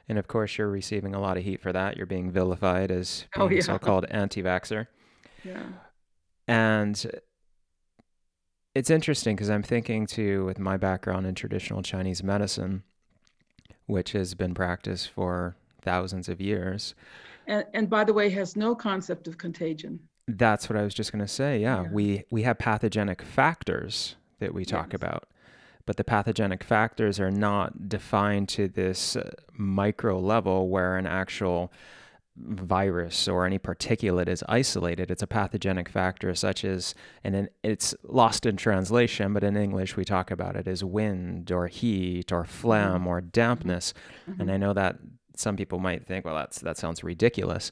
And 0.08 0.18
of 0.18 0.26
course, 0.26 0.56
you're 0.58 0.70
receiving 0.70 1.14
a 1.14 1.20
lot 1.20 1.36
of 1.36 1.44
heat 1.44 1.60
for 1.60 1.72
that. 1.72 1.96
You're 1.96 2.06
being 2.06 2.30
vilified 2.30 2.90
as 2.90 3.26
being 3.34 3.48
Oh, 3.48 3.50
yeah. 3.50 3.60
so-called 3.60 4.06
anti-vaxxer. 4.10 4.86
Yeah. 5.44 5.62
And 6.46 7.10
it's 8.78 8.90
interesting 8.90 9.34
because 9.34 9.50
I'm 9.50 9.64
thinking 9.64 10.06
too, 10.06 10.44
with 10.44 10.60
my 10.60 10.76
background 10.76 11.26
in 11.26 11.34
traditional 11.34 11.82
Chinese 11.82 12.22
medicine, 12.22 12.84
which 13.86 14.12
has 14.12 14.34
been 14.34 14.54
practiced 14.54 15.10
for 15.10 15.56
thousands 15.82 16.28
of 16.28 16.40
years. 16.40 16.94
And, 17.48 17.64
and 17.74 17.90
by 17.90 18.04
the 18.04 18.12
way, 18.12 18.30
has 18.30 18.54
no 18.54 18.76
concept 18.76 19.26
of 19.26 19.36
contagion. 19.36 19.98
That's 20.28 20.68
what 20.70 20.76
I 20.78 20.82
was 20.82 20.94
just 20.94 21.10
going 21.10 21.24
to 21.24 21.28
say. 21.28 21.58
Yeah, 21.60 21.82
Yeah. 21.82 21.88
we 21.90 22.22
we 22.30 22.42
have 22.42 22.58
pathogenic 22.58 23.20
factors 23.22 24.14
that 24.38 24.54
we 24.54 24.64
talk 24.64 24.88
Yes. 24.92 24.94
about, 24.94 25.24
but 25.84 25.96
the 25.96 26.04
pathogenic 26.04 26.62
factors 26.62 27.18
are 27.18 27.32
not 27.32 27.88
defined 27.88 28.48
to 28.50 28.68
this 28.68 29.16
uh, 29.16 29.30
micro 29.54 30.20
level 30.20 30.68
where 30.68 30.96
an 30.96 31.06
actual 31.06 31.72
virus 32.40 33.28
or 33.28 33.44
any 33.44 33.58
particulate 33.58 34.28
is 34.28 34.44
isolated. 34.48 35.10
It's 35.10 35.22
a 35.22 35.26
pathogenic 35.26 35.88
factor 35.88 36.34
such 36.34 36.64
as, 36.64 36.94
and 37.24 37.34
in, 37.34 37.48
it's 37.62 37.94
lost 38.02 38.46
in 38.46 38.56
translation, 38.56 39.32
but 39.32 39.44
in 39.44 39.56
English 39.56 39.96
we 39.96 40.04
talk 40.04 40.30
about 40.30 40.56
it 40.56 40.66
as 40.66 40.84
wind 40.84 41.50
or 41.50 41.66
heat 41.66 42.32
or 42.32 42.44
phlegm 42.44 43.06
or 43.06 43.20
dampness. 43.20 43.92
And 44.26 44.36
mm-hmm. 44.36 44.50
I 44.50 44.56
know 44.56 44.72
that 44.72 44.96
some 45.36 45.56
people 45.56 45.78
might 45.78 46.06
think, 46.06 46.24
well, 46.24 46.34
that's 46.34 46.60
that 46.60 46.76
sounds 46.76 47.04
ridiculous. 47.04 47.70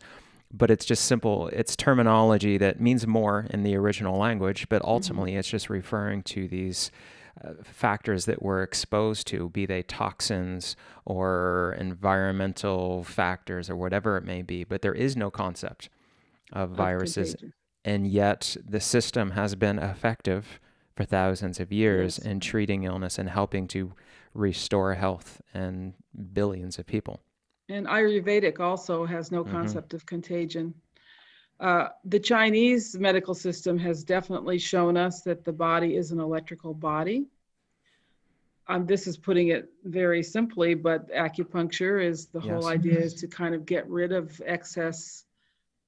But 0.53 0.71
it's 0.71 0.85
just 0.85 1.05
simple. 1.07 1.49
It's 1.49 1.75
terminology 1.75 2.57
that 2.59 2.81
means 2.81 3.07
more 3.07 3.47
in 3.51 3.65
the 3.65 3.77
original 3.77 4.17
language, 4.17 4.69
but 4.69 4.83
mm-hmm. 4.83 4.91
ultimately 4.91 5.37
it's 5.37 5.49
just 5.49 5.69
referring 5.69 6.23
to 6.25 6.49
these 6.49 6.91
factors 7.65 8.25
that 8.25 8.43
we're 8.43 8.63
exposed 8.63 9.27
to, 9.29 9.49
be 9.51 9.67
they 9.67 9.83
toxins 9.83 10.77
or 11.05 11.77
environmental 11.79 13.05
factors 13.05 13.69
or 13.71 13.77
whatever 13.77 14.17
it 14.17 14.25
may 14.25 14.43
be. 14.43 14.65
But 14.65 14.83
there 14.83 14.95
is 14.95 15.17
no 15.17 15.31
concept 15.31 15.89
of 16.53 16.71
viruses, 16.71 17.31
contagion. 17.33 17.53
and 17.85 18.07
yet 18.07 18.57
the 18.65 18.81
system 18.81 19.33
has 19.33 19.55
been 19.55 19.79
effective 19.79 20.61
for 20.97 21.05
thousands 21.05 21.61
of 21.61 21.73
years 21.73 22.19
Yes. 22.19 22.27
in 22.27 22.41
treating 22.41 22.85
illness 22.85 23.19
and 23.19 23.29
helping 23.29 23.69
to 23.69 23.93
restore 24.33 24.95
health 24.95 25.43
in 25.55 25.95
billions 26.33 26.79
of 26.79 26.87
people. 26.87 27.21
And 27.69 27.87
Ayurvedic 27.87 28.61
also 28.61 29.05
has 29.07 29.31
no 29.33 29.45
Mhm. 29.45 29.51
concept 29.51 29.93
of 29.93 30.07
contagion. 30.07 30.75
Uh, 31.59 31.89
the 32.05 32.21
Chinese 32.21 32.97
medical 32.99 33.35
system 33.35 33.79
has 33.79 34.05
definitely 34.05 34.59
shown 34.59 34.97
us 34.97 35.23
that 35.23 35.45
the 35.45 35.53
body 35.53 35.97
is 35.97 36.11
an 36.11 36.21
electrical 36.21 36.75
body. 36.75 37.27
Um, 38.69 38.85
this 38.85 39.07
is 39.07 39.17
putting 39.17 39.49
it 39.49 39.71
very 39.85 40.23
simply, 40.23 40.75
but 40.75 41.11
acupuncture 41.13 42.05
is 42.05 42.27
the 42.27 42.41
whole 42.41 42.67
idea 42.67 42.99
is 42.99 43.15
to 43.21 43.29
kind 43.29 43.55
of 43.55 43.65
get 43.65 43.89
rid 43.89 44.13
of 44.13 44.41
excess 44.45 45.25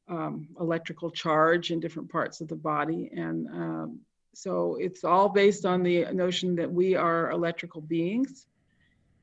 um, 0.08 0.48
electrical 0.58 1.10
charge 1.10 1.70
in 1.70 1.80
different 1.80 2.10
parts 2.10 2.40
of 2.40 2.48
the 2.48 2.56
body. 2.56 3.10
And 3.14 3.46
um, 3.48 4.00
so 4.32 4.76
it's 4.80 5.04
all 5.04 5.28
based 5.28 5.66
on 5.66 5.82
the 5.82 6.06
notion 6.12 6.54
that 6.56 6.70
we 6.70 6.94
are 6.94 7.30
electrical 7.30 7.80
beings. 7.80 8.46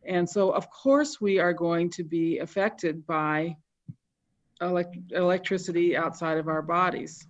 And 0.03 0.29
so, 0.29 0.51
of 0.51 0.69
course, 0.69 1.19
we 1.19 1.39
are 1.39 1.53
going 1.53 1.89
to 1.91 2.03
be 2.03 2.39
affected 2.39 3.07
by 3.07 3.55
elect- 4.62 5.12
electricity 5.12 5.95
outside 5.95 6.38
of 6.38 6.47
our 6.47 6.62
bodies, 6.62 7.28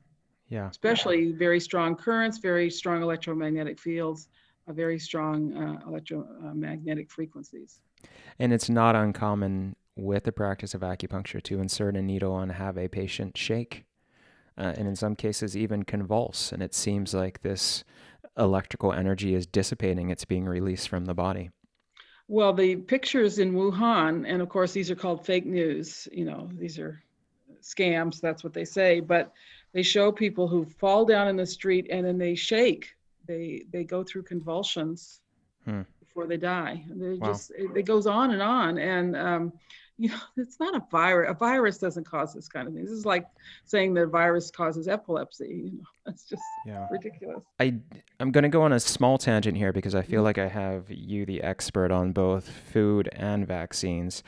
Yeah. 0.49 0.69
especially 0.69 1.31
very 1.31 1.59
strong 1.59 1.95
currents, 1.95 2.37
very 2.37 2.69
strong 2.69 3.01
electromagnetic 3.01 3.79
fields, 3.79 4.27
uh, 4.67 4.73
very 4.73 4.99
strong 4.99 5.53
uh, 5.53 5.79
electromagnetic 5.87 7.11
frequencies. 7.11 7.79
And 8.39 8.53
it's 8.53 8.69
not 8.69 8.95
uncommon 8.95 9.75
with 9.95 10.25
the 10.25 10.31
practice 10.31 10.73
of 10.73 10.81
acupuncture 10.81 11.41
to 11.43 11.59
insert 11.59 11.95
a 11.95 12.01
needle 12.01 12.37
and 12.39 12.51
have 12.51 12.77
a 12.77 12.87
patient 12.87 13.37
shake 13.37 13.85
uh, 14.57 14.73
and 14.77 14.87
in 14.87 14.95
some 14.95 15.15
cases 15.15 15.55
even 15.55 15.83
convulse. 15.83 16.51
And 16.51 16.61
it 16.61 16.73
seems 16.73 17.13
like 17.13 17.41
this 17.41 17.83
electrical 18.37 18.91
energy 18.91 19.33
is 19.35 19.45
dissipating, 19.45 20.09
it's 20.09 20.25
being 20.25 20.45
released 20.45 20.89
from 20.89 21.05
the 21.05 21.13
body. 21.13 21.49
Well, 22.27 22.53
the 22.53 22.75
pictures 22.75 23.39
in 23.39 23.53
Wuhan, 23.53 24.25
and 24.27 24.41
of 24.41 24.49
course, 24.49 24.73
these 24.73 24.89
are 24.89 24.95
called 24.95 25.25
fake 25.25 25.45
news, 25.45 26.07
you 26.11 26.25
know, 26.25 26.49
these 26.53 26.79
are 26.79 27.01
scams, 27.65 28.21
that's 28.21 28.43
what 28.43 28.53
they 28.53 28.65
say, 28.65 28.99
but 28.99 29.33
they 29.73 29.83
show 29.83 30.11
people 30.11 30.47
who 30.47 30.65
fall 30.65 31.03
down 31.05 31.27
in 31.27 31.35
the 31.35 31.45
street 31.45 31.87
and 31.89 32.05
then 32.05 32.17
they 32.17 32.35
shake. 32.35 32.95
They 33.27 33.65
they 33.71 33.83
go 33.83 34.03
through 34.03 34.23
convulsions 34.23 35.21
hmm. 35.65 35.81
before 35.99 36.27
they 36.27 36.37
die. 36.37 36.85
They 36.89 37.15
wow. 37.15 37.27
just 37.27 37.51
it, 37.51 37.69
it, 37.75 37.83
goes 37.83 38.07
on 38.07 38.31
and 38.31 38.41
on, 38.41 38.77
and 38.77 39.17
um, 39.17 39.53
you 39.97 40.09
know 40.09 40.19
it's 40.37 40.59
not 40.59 40.75
a 40.75 40.83
virus. 40.91 41.31
A 41.31 41.33
virus 41.33 41.79
doesn't 41.79 42.05
cause 42.05 42.33
this 42.33 42.47
kind 42.47 42.67
of 42.67 42.73
thing. 42.75 42.83
This 42.83 42.93
is 42.93 43.05
like 43.05 43.25
saying 43.65 43.95
that 43.95 44.03
a 44.03 44.07
virus 44.07 44.51
causes 44.51 44.87
epilepsy. 44.87 45.63
You 45.65 45.77
know, 45.79 45.83
that's 46.05 46.23
just 46.23 46.43
yeah. 46.67 46.87
ridiculous. 46.91 47.43
I 47.59 47.79
I'm 48.19 48.31
going 48.31 48.43
to 48.43 48.49
go 48.49 48.61
on 48.61 48.71
a 48.71 48.79
small 48.79 49.17
tangent 49.17 49.57
here 49.57 49.73
because 49.73 49.95
I 49.95 50.03
feel 50.03 50.19
mm-hmm. 50.19 50.25
like 50.25 50.37
I 50.37 50.47
have 50.47 50.85
you, 50.89 51.25
the 51.25 51.41
expert 51.41 51.91
on 51.91 52.11
both 52.13 52.47
food 52.47 53.09
and 53.11 53.47
vaccines. 53.47 54.23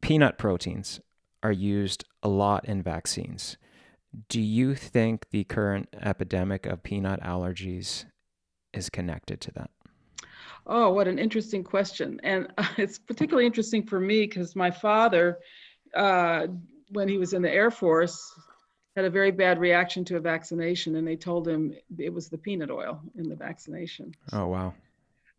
Peanut 0.00 0.38
proteins 0.38 1.00
are 1.42 1.52
used 1.52 2.04
a 2.22 2.28
lot 2.28 2.64
in 2.66 2.82
vaccines. 2.82 3.56
Do 4.28 4.40
you 4.40 4.74
think 4.74 5.30
the 5.30 5.44
current 5.44 5.88
epidemic 6.00 6.66
of 6.66 6.82
peanut 6.82 7.20
allergies 7.22 8.04
is 8.72 8.90
connected 8.90 9.40
to 9.42 9.52
that? 9.52 9.70
Oh, 10.66 10.90
what 10.90 11.08
an 11.08 11.18
interesting 11.18 11.64
question. 11.64 12.20
And 12.22 12.52
it's 12.76 12.98
particularly 12.98 13.46
interesting 13.46 13.86
for 13.86 14.00
me 14.00 14.26
because 14.26 14.54
my 14.56 14.70
father, 14.70 15.38
uh, 15.94 16.48
when 16.90 17.08
he 17.08 17.18
was 17.18 17.32
in 17.32 17.42
the 17.42 17.50
Air 17.50 17.70
Force, 17.70 18.32
had 18.96 19.04
a 19.04 19.10
very 19.10 19.30
bad 19.30 19.58
reaction 19.58 20.04
to 20.04 20.16
a 20.16 20.20
vaccination, 20.20 20.96
and 20.96 21.06
they 21.06 21.16
told 21.16 21.46
him 21.46 21.74
it 21.96 22.12
was 22.12 22.28
the 22.28 22.36
peanut 22.36 22.70
oil 22.70 23.00
in 23.16 23.28
the 23.28 23.36
vaccination. 23.36 24.12
Oh, 24.32 24.48
wow. 24.48 24.74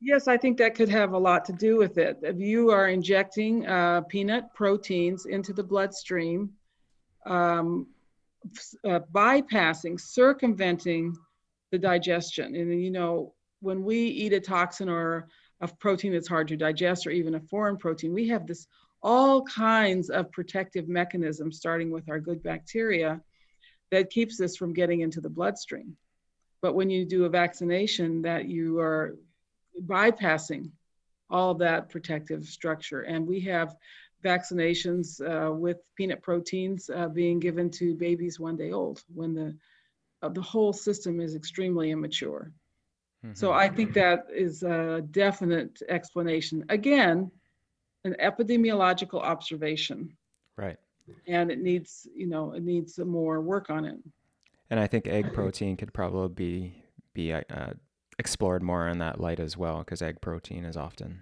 Yes, 0.03 0.27
I 0.27 0.35
think 0.35 0.57
that 0.57 0.73
could 0.73 0.89
have 0.89 1.13
a 1.13 1.17
lot 1.17 1.45
to 1.45 1.53
do 1.53 1.77
with 1.77 1.99
it. 1.99 2.17
If 2.23 2.39
you 2.39 2.71
are 2.71 2.87
injecting 2.87 3.67
uh, 3.67 4.01
peanut 4.01 4.51
proteins 4.55 5.27
into 5.27 5.53
the 5.53 5.63
bloodstream, 5.63 6.49
um, 7.27 7.85
uh, 8.83 9.01
bypassing, 9.13 9.99
circumventing 9.99 11.15
the 11.71 11.77
digestion. 11.77 12.55
And 12.55 12.83
you 12.83 12.89
know, 12.89 13.35
when 13.59 13.83
we 13.83 13.99
eat 13.99 14.33
a 14.33 14.39
toxin 14.39 14.89
or 14.89 15.27
a 15.61 15.67
protein 15.67 16.13
that's 16.13 16.27
hard 16.27 16.47
to 16.47 16.57
digest, 16.57 17.05
or 17.05 17.11
even 17.11 17.35
a 17.35 17.39
foreign 17.41 17.77
protein, 17.77 18.11
we 18.11 18.27
have 18.27 18.47
this 18.47 18.65
all 19.03 19.43
kinds 19.43 20.09
of 20.09 20.31
protective 20.31 20.87
mechanisms, 20.87 21.57
starting 21.57 21.91
with 21.91 22.09
our 22.09 22.19
good 22.19 22.41
bacteria, 22.41 23.21
that 23.91 24.09
keeps 24.09 24.35
this 24.35 24.57
from 24.57 24.73
getting 24.73 25.01
into 25.01 25.21
the 25.21 25.29
bloodstream. 25.29 25.95
But 26.63 26.73
when 26.73 26.89
you 26.89 27.05
do 27.05 27.25
a 27.25 27.29
vaccination, 27.29 28.23
that 28.23 28.47
you 28.47 28.79
are 28.79 29.15
bypassing 29.85 30.71
all 31.29 31.53
that 31.55 31.89
protective 31.89 32.45
structure. 32.45 33.01
And 33.01 33.25
we 33.25 33.39
have 33.41 33.75
vaccinations 34.23 35.21
uh, 35.21 35.51
with 35.51 35.77
peanut 35.95 36.21
proteins 36.21 36.89
uh, 36.89 37.07
being 37.07 37.39
given 37.39 37.69
to 37.71 37.95
babies 37.95 38.39
one 38.39 38.55
day 38.55 38.71
old 38.71 39.03
when 39.13 39.33
the 39.33 39.55
uh, 40.21 40.29
the 40.29 40.41
whole 40.41 40.71
system 40.71 41.19
is 41.19 41.35
extremely 41.35 41.89
immature. 41.89 42.51
Mm-hmm. 43.25 43.33
So 43.33 43.51
I 43.51 43.69
think 43.69 43.93
that 43.93 44.27
is 44.31 44.63
a 44.63 45.01
definite 45.11 45.81
explanation. 45.89 46.63
Again, 46.69 47.31
an 48.03 48.15
epidemiological 48.19 49.21
observation. 49.21 50.15
Right. 50.57 50.77
And 51.27 51.51
it 51.51 51.59
needs, 51.59 52.07
you 52.15 52.27
know, 52.27 52.53
it 52.53 52.63
needs 52.63 52.95
some 52.95 53.09
more 53.09 53.41
work 53.41 53.69
on 53.69 53.85
it. 53.85 53.97
And 54.69 54.79
I 54.79 54.87
think 54.87 55.07
egg 55.07 55.33
protein 55.33 55.75
could 55.75 55.93
probably 55.93 56.29
be 56.29 56.83
be 57.13 57.33
uh, 57.33 57.73
explored 58.21 58.61
more 58.61 58.87
in 58.87 58.99
that 58.99 59.19
light 59.19 59.39
as 59.39 59.57
well, 59.57 59.79
because 59.79 60.01
egg 60.01 60.21
protein 60.21 60.63
is 60.63 60.77
often. 60.77 61.19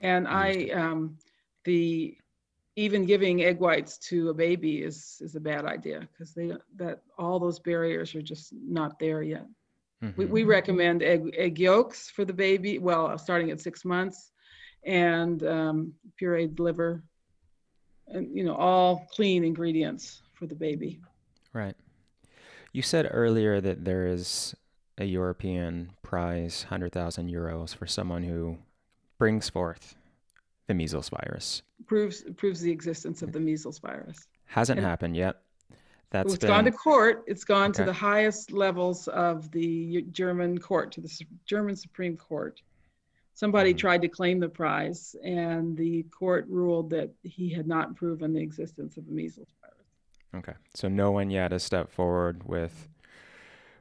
And 0.00 0.26
I, 0.26 0.68
um, 0.74 1.16
the 1.64 2.18
even 2.74 3.06
giving 3.06 3.44
egg 3.44 3.58
whites 3.58 3.96
to 3.96 4.28
a 4.28 4.34
baby 4.34 4.82
is 4.82 5.18
is 5.20 5.36
a 5.36 5.40
bad 5.40 5.64
idea 5.64 6.00
because 6.00 6.34
they 6.34 6.52
that 6.76 7.00
all 7.16 7.38
those 7.38 7.58
barriers 7.58 8.14
are 8.14 8.22
just 8.22 8.52
not 8.52 8.98
there 8.98 9.22
yet. 9.22 9.46
Mm-hmm. 10.02 10.20
We, 10.20 10.26
we 10.26 10.44
recommend 10.44 11.02
egg 11.02 11.22
egg 11.38 11.58
yolks 11.58 12.10
for 12.10 12.24
the 12.24 12.34
baby. 12.34 12.78
Well, 12.78 13.16
starting 13.16 13.50
at 13.50 13.60
six 13.60 13.84
months, 13.84 14.32
and 14.84 15.42
um, 15.46 15.94
pureed 16.20 16.58
liver, 16.58 17.02
and 18.08 18.36
you 18.36 18.44
know 18.44 18.56
all 18.56 19.06
clean 19.14 19.44
ingredients 19.44 20.22
for 20.34 20.46
the 20.46 20.56
baby. 20.56 21.00
Right. 21.54 21.76
You 22.72 22.82
said 22.82 23.08
earlier 23.10 23.60
that 23.62 23.86
there 23.86 24.06
is 24.06 24.54
a 24.98 25.04
European 25.04 25.92
prize, 26.06 26.62
hundred 26.62 26.92
thousand 26.92 27.28
euros, 27.28 27.74
for 27.74 27.86
someone 27.86 28.22
who 28.22 28.56
brings 29.18 29.50
forth 29.50 29.96
the 30.68 30.74
measles 30.74 31.08
virus. 31.08 31.62
Proves 31.86 32.24
proves 32.36 32.60
the 32.60 32.70
existence 32.70 33.22
of 33.22 33.32
the 33.32 33.40
measles 33.40 33.80
virus. 33.80 34.28
Hasn't 34.44 34.78
and 34.78 34.86
happened 34.86 35.16
yet. 35.16 35.42
That's 36.10 36.34
it's 36.34 36.40
been... 36.40 36.48
gone 36.48 36.64
to 36.64 36.70
court. 36.70 37.24
It's 37.26 37.42
gone 37.42 37.70
okay. 37.70 37.78
to 37.78 37.84
the 37.86 37.92
highest 37.92 38.52
levels 38.52 39.08
of 39.08 39.50
the 39.50 40.02
German 40.12 40.58
court, 40.58 40.92
to 40.92 41.00
the 41.00 41.10
German 41.44 41.74
Supreme 41.74 42.16
Court. 42.16 42.62
Somebody 43.34 43.70
mm-hmm. 43.70 43.78
tried 43.78 44.02
to 44.02 44.08
claim 44.08 44.38
the 44.38 44.48
prize, 44.48 45.16
and 45.24 45.76
the 45.76 46.04
court 46.04 46.46
ruled 46.48 46.88
that 46.90 47.10
he 47.24 47.48
had 47.48 47.66
not 47.66 47.96
proven 47.96 48.32
the 48.32 48.40
existence 48.40 48.96
of 48.96 49.06
the 49.06 49.12
measles 49.12 49.48
virus. 49.60 49.76
Okay, 50.36 50.56
so 50.72 50.86
no 50.86 51.10
one 51.10 51.30
yet 51.30 51.50
has 51.50 51.64
stepped 51.64 51.90
forward 51.90 52.44
with 52.44 52.88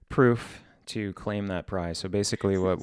proof 0.09 0.64
to 0.87 1.13
claim 1.13 1.47
that 1.47 1.67
prize. 1.67 1.97
So 1.99 2.09
basically, 2.09 2.57
what. 2.57 2.79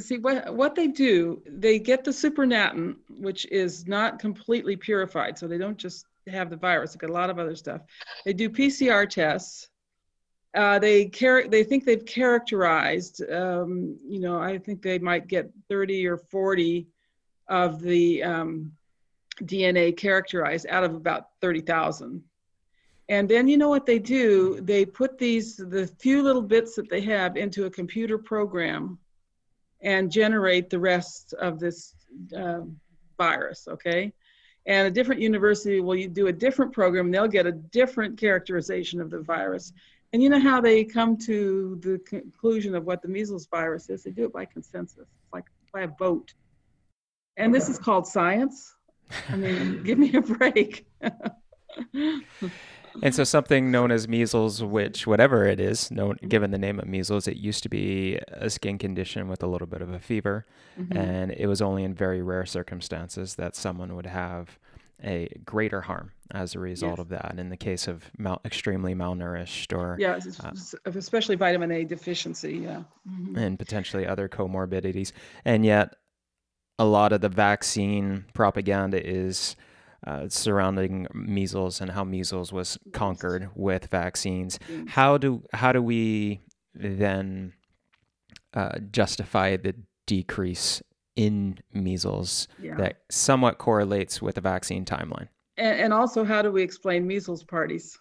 See 0.00 0.18
what 0.18 0.52
what 0.54 0.74
they 0.74 0.88
do, 0.88 1.40
they 1.46 1.78
get 1.78 2.02
the 2.02 2.10
supernatant, 2.10 2.96
which 3.08 3.46
is 3.46 3.86
not 3.86 4.18
completely 4.18 4.74
purified, 4.74 5.38
so 5.38 5.46
they 5.46 5.56
don't 5.56 5.78
just 5.78 6.04
have 6.26 6.50
the 6.50 6.56
virus. 6.56 6.92
They 6.92 6.98
get 6.98 7.10
a 7.10 7.12
lot 7.12 7.30
of 7.30 7.38
other 7.38 7.54
stuff. 7.54 7.82
They 8.24 8.32
do 8.32 8.50
PCR 8.50 9.08
tests. 9.08 9.68
Uh, 10.54 10.78
they 10.78 11.08
char- 11.08 11.46
they 11.46 11.62
think 11.62 11.84
they've 11.84 12.04
characterized. 12.04 13.22
Um, 13.30 13.96
you 14.04 14.18
know, 14.18 14.40
I 14.40 14.58
think 14.58 14.82
they 14.82 14.98
might 14.98 15.28
get 15.28 15.52
30 15.68 16.08
or 16.08 16.16
40 16.16 16.88
of 17.48 17.80
the 17.80 18.22
um, 18.22 18.72
DNA 19.42 19.96
characterized 19.96 20.66
out 20.68 20.84
of 20.84 20.94
about 20.94 21.28
30,000. 21.40 22.22
And 23.08 23.28
then 23.28 23.48
you 23.48 23.56
know 23.56 23.70
what 23.70 23.86
they 23.86 23.98
do? 23.98 24.60
They 24.60 24.84
put 24.84 25.18
these 25.18 25.56
the 25.56 25.86
few 25.98 26.22
little 26.22 26.42
bits 26.42 26.74
that 26.76 26.90
they 26.90 27.00
have 27.02 27.36
into 27.36 27.64
a 27.64 27.70
computer 27.70 28.18
program 28.18 28.98
and 29.80 30.10
generate 30.10 30.68
the 30.68 30.78
rest 30.78 31.32
of 31.34 31.58
this 31.58 31.94
uh, 32.36 32.60
virus, 33.16 33.66
okay? 33.68 34.12
And 34.66 34.86
a 34.86 34.90
different 34.90 35.22
university 35.22 35.80
will 35.80 36.06
do 36.08 36.26
a 36.26 36.32
different 36.32 36.72
program, 36.72 37.06
and 37.06 37.14
they'll 37.14 37.28
get 37.28 37.46
a 37.46 37.52
different 37.52 38.18
characterization 38.18 39.00
of 39.00 39.10
the 39.10 39.20
virus. 39.20 39.72
And 40.12 40.22
you 40.22 40.28
know 40.28 40.40
how 40.40 40.60
they 40.60 40.84
come 40.84 41.16
to 41.18 41.78
the 41.82 41.98
conclusion 42.00 42.74
of 42.74 42.84
what 42.84 43.00
the 43.00 43.08
measles 43.08 43.46
virus 43.46 43.88
is? 43.88 44.02
They 44.02 44.10
do 44.10 44.24
it 44.24 44.32
by 44.32 44.44
consensus, 44.44 45.08
like 45.32 45.44
by 45.72 45.82
a 45.82 45.88
vote. 45.98 46.34
And 47.36 47.54
this 47.54 47.68
is 47.68 47.78
called 47.78 48.06
science. 48.06 48.74
I 49.28 49.36
mean, 49.36 49.82
give 49.84 49.98
me 49.98 50.12
a 50.14 50.20
break. 50.20 50.86
and 53.02 53.14
so 53.14 53.24
something 53.24 53.70
known 53.70 53.90
as 53.90 54.08
measles, 54.08 54.62
which 54.62 55.06
whatever 55.06 55.46
it 55.46 55.60
is, 55.60 55.90
known 55.90 56.16
given 56.28 56.50
the 56.50 56.58
name 56.58 56.78
of 56.78 56.86
measles, 56.86 57.28
it 57.28 57.36
used 57.36 57.62
to 57.62 57.68
be 57.68 58.18
a 58.28 58.50
skin 58.50 58.78
condition 58.78 59.28
with 59.28 59.42
a 59.42 59.46
little 59.46 59.66
bit 59.66 59.82
of 59.82 59.92
a 59.92 59.98
fever, 59.98 60.46
mm-hmm. 60.78 60.96
and 60.96 61.32
it 61.32 61.46
was 61.46 61.62
only 61.62 61.84
in 61.84 61.94
very 61.94 62.22
rare 62.22 62.46
circumstances 62.46 63.34
that 63.36 63.56
someone 63.56 63.94
would 63.96 64.06
have 64.06 64.58
a 65.04 65.28
greater 65.44 65.80
harm 65.80 66.10
as 66.32 66.54
a 66.54 66.58
result 66.58 66.92
yes. 66.92 66.98
of 66.98 67.08
that. 67.10 67.30
And 67.30 67.38
In 67.38 67.50
the 67.50 67.56
case 67.56 67.86
of 67.86 68.10
mal- 68.18 68.40
extremely 68.44 68.94
malnourished 68.94 69.76
or 69.76 69.96
yeah, 69.98 70.18
uh, 70.42 70.52
especially 70.84 71.36
vitamin 71.36 71.70
A 71.70 71.84
deficiency, 71.84 72.58
yeah, 72.58 72.82
mm-hmm. 73.08 73.38
and 73.38 73.58
potentially 73.58 74.06
other 74.06 74.28
comorbidities, 74.28 75.12
and 75.44 75.64
yet 75.64 75.94
a 76.78 76.84
lot 76.84 77.12
of 77.12 77.20
the 77.20 77.28
vaccine 77.28 78.24
propaganda 78.34 79.04
is 79.04 79.56
uh, 80.06 80.28
surrounding 80.28 81.06
measles 81.12 81.80
and 81.80 81.90
how 81.90 82.04
measles 82.04 82.52
was 82.52 82.78
conquered 82.92 83.50
with 83.54 83.86
vaccines. 83.86 84.58
How 84.86 85.18
do 85.18 85.42
how 85.52 85.72
do 85.72 85.82
we 85.82 86.40
then 86.74 87.52
uh, 88.54 88.78
justify 88.90 89.56
the 89.56 89.74
decrease 90.06 90.82
in 91.16 91.58
measles 91.72 92.46
yeah. 92.62 92.76
that 92.76 92.98
somewhat 93.10 93.58
correlates 93.58 94.22
with 94.22 94.36
the 94.36 94.40
vaccine 94.40 94.84
timeline? 94.84 95.28
And, 95.56 95.80
and 95.80 95.92
also, 95.92 96.24
how 96.24 96.42
do 96.42 96.52
we 96.52 96.62
explain 96.62 97.06
measles 97.06 97.42
parties? 97.42 97.98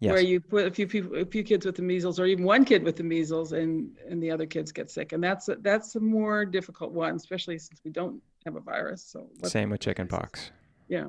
Yes. 0.00 0.12
Where 0.12 0.20
you 0.20 0.40
put 0.40 0.66
a 0.66 0.70
few 0.70 0.88
people, 0.88 1.16
a 1.16 1.24
few 1.24 1.44
kids 1.44 1.64
with 1.64 1.76
the 1.76 1.82
measles, 1.82 2.18
or 2.18 2.26
even 2.26 2.44
one 2.44 2.64
kid 2.64 2.82
with 2.82 2.96
the 2.96 3.04
measles, 3.04 3.52
and 3.52 3.96
and 4.10 4.22
the 4.22 4.30
other 4.30 4.46
kids 4.46 4.72
get 4.72 4.90
sick, 4.90 5.12
and 5.12 5.22
that's 5.22 5.48
a, 5.48 5.54
that's 5.60 5.94
a 5.94 6.00
more 6.00 6.44
difficult 6.44 6.90
one, 6.92 7.14
especially 7.14 7.56
since 7.56 7.80
we 7.84 7.92
don't 7.92 8.20
have 8.44 8.56
a 8.56 8.60
virus. 8.60 9.04
So 9.04 9.28
same 9.44 9.70
with 9.70 9.80
chickenpox 9.80 10.50
yeah. 10.92 11.08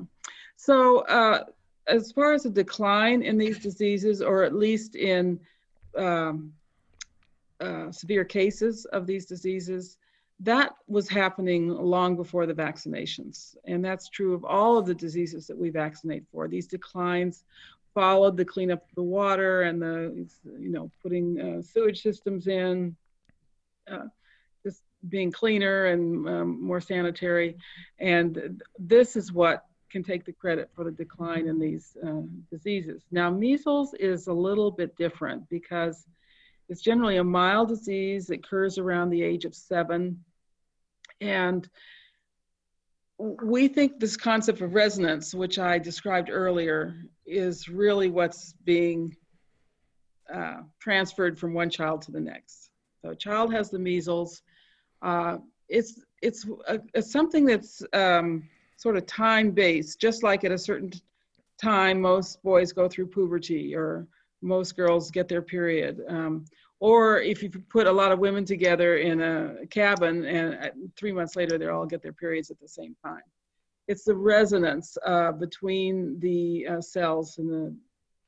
So 0.56 1.00
uh, 1.00 1.44
as 1.86 2.12
far 2.12 2.32
as 2.32 2.46
a 2.46 2.50
decline 2.50 3.20
in 3.22 3.36
these 3.36 3.58
diseases, 3.58 4.22
or 4.22 4.42
at 4.42 4.54
least 4.54 4.96
in 4.96 5.38
um, 5.96 6.52
uh, 7.60 7.92
severe 7.92 8.24
cases 8.24 8.86
of 8.86 9.06
these 9.06 9.26
diseases, 9.26 9.98
that 10.40 10.74
was 10.88 11.08
happening 11.08 11.68
long 11.68 12.16
before 12.16 12.46
the 12.46 12.54
vaccinations. 12.54 13.56
And 13.66 13.84
that's 13.84 14.08
true 14.08 14.32
of 14.34 14.44
all 14.44 14.78
of 14.78 14.86
the 14.86 14.94
diseases 14.94 15.46
that 15.46 15.58
we 15.58 15.70
vaccinate 15.70 16.24
for. 16.32 16.48
These 16.48 16.66
declines 16.66 17.44
followed 17.92 18.36
the 18.36 18.44
cleanup 18.44 18.82
of 18.88 18.94
the 18.94 19.02
water 19.02 19.62
and 19.62 19.80
the, 19.80 20.26
you 20.58 20.70
know, 20.70 20.90
putting 21.02 21.40
uh, 21.40 21.62
sewage 21.62 22.02
systems 22.02 22.46
in, 22.46 22.96
uh, 23.90 24.08
just 24.64 24.82
being 25.08 25.30
cleaner 25.30 25.86
and 25.86 26.28
um, 26.28 26.62
more 26.62 26.80
sanitary. 26.80 27.56
And 27.98 28.62
this 28.78 29.14
is 29.14 29.30
what 29.30 29.66
can 29.94 30.02
take 30.02 30.24
the 30.24 30.32
credit 30.32 30.68
for 30.74 30.82
the 30.82 30.90
decline 30.90 31.46
in 31.46 31.56
these 31.56 31.96
uh, 32.04 32.22
diseases. 32.50 33.04
Now, 33.12 33.30
measles 33.30 33.94
is 33.94 34.26
a 34.26 34.32
little 34.32 34.72
bit 34.72 34.96
different 34.96 35.48
because 35.48 36.04
it's 36.68 36.82
generally 36.82 37.18
a 37.18 37.24
mild 37.40 37.68
disease 37.68 38.26
that 38.26 38.40
occurs 38.40 38.76
around 38.76 39.10
the 39.10 39.22
age 39.22 39.44
of 39.44 39.54
seven. 39.54 40.24
And 41.20 41.68
we 43.18 43.68
think 43.68 44.00
this 44.00 44.16
concept 44.16 44.60
of 44.62 44.74
resonance, 44.74 45.32
which 45.32 45.60
I 45.60 45.78
described 45.78 46.28
earlier, 46.28 46.96
is 47.24 47.68
really 47.68 48.10
what's 48.10 48.54
being 48.64 49.14
uh, 50.34 50.62
transferred 50.80 51.38
from 51.38 51.54
one 51.54 51.70
child 51.70 52.02
to 52.02 52.10
the 52.10 52.20
next. 52.32 52.70
So 53.00 53.10
a 53.10 53.16
child 53.16 53.52
has 53.52 53.70
the 53.70 53.78
measles. 53.78 54.42
Uh, 55.02 55.36
it's 55.68 56.02
it's, 56.20 56.46
a, 56.66 56.80
it's 56.94 57.12
something 57.12 57.44
that's 57.44 57.82
um, 57.92 58.48
sort 58.76 58.96
of 58.96 59.06
time 59.06 59.50
based, 59.50 60.00
just 60.00 60.22
like 60.22 60.44
at 60.44 60.52
a 60.52 60.58
certain 60.58 60.92
time 61.60 62.00
most 62.00 62.42
boys 62.42 62.72
go 62.72 62.88
through 62.88 63.06
puberty 63.06 63.74
or 63.74 64.06
most 64.42 64.76
girls 64.76 65.10
get 65.10 65.28
their 65.28 65.42
period. 65.42 66.02
Um, 66.08 66.44
or 66.80 67.20
if 67.20 67.42
you 67.42 67.50
put 67.70 67.86
a 67.86 67.92
lot 67.92 68.12
of 68.12 68.18
women 68.18 68.44
together 68.44 68.96
in 68.96 69.20
a 69.20 69.66
cabin 69.70 70.24
and 70.24 70.72
three 70.96 71.12
months 71.12 71.36
later 71.36 71.56
they 71.56 71.68
all 71.68 71.86
get 71.86 72.02
their 72.02 72.12
periods 72.12 72.50
at 72.50 72.60
the 72.60 72.68
same 72.68 72.94
time. 73.02 73.22
It's 73.86 74.04
the 74.04 74.14
resonance 74.14 74.96
uh, 75.06 75.32
between 75.32 76.18
the 76.20 76.66
uh, 76.66 76.80
cells 76.80 77.38
and 77.38 77.50
the 77.50 77.74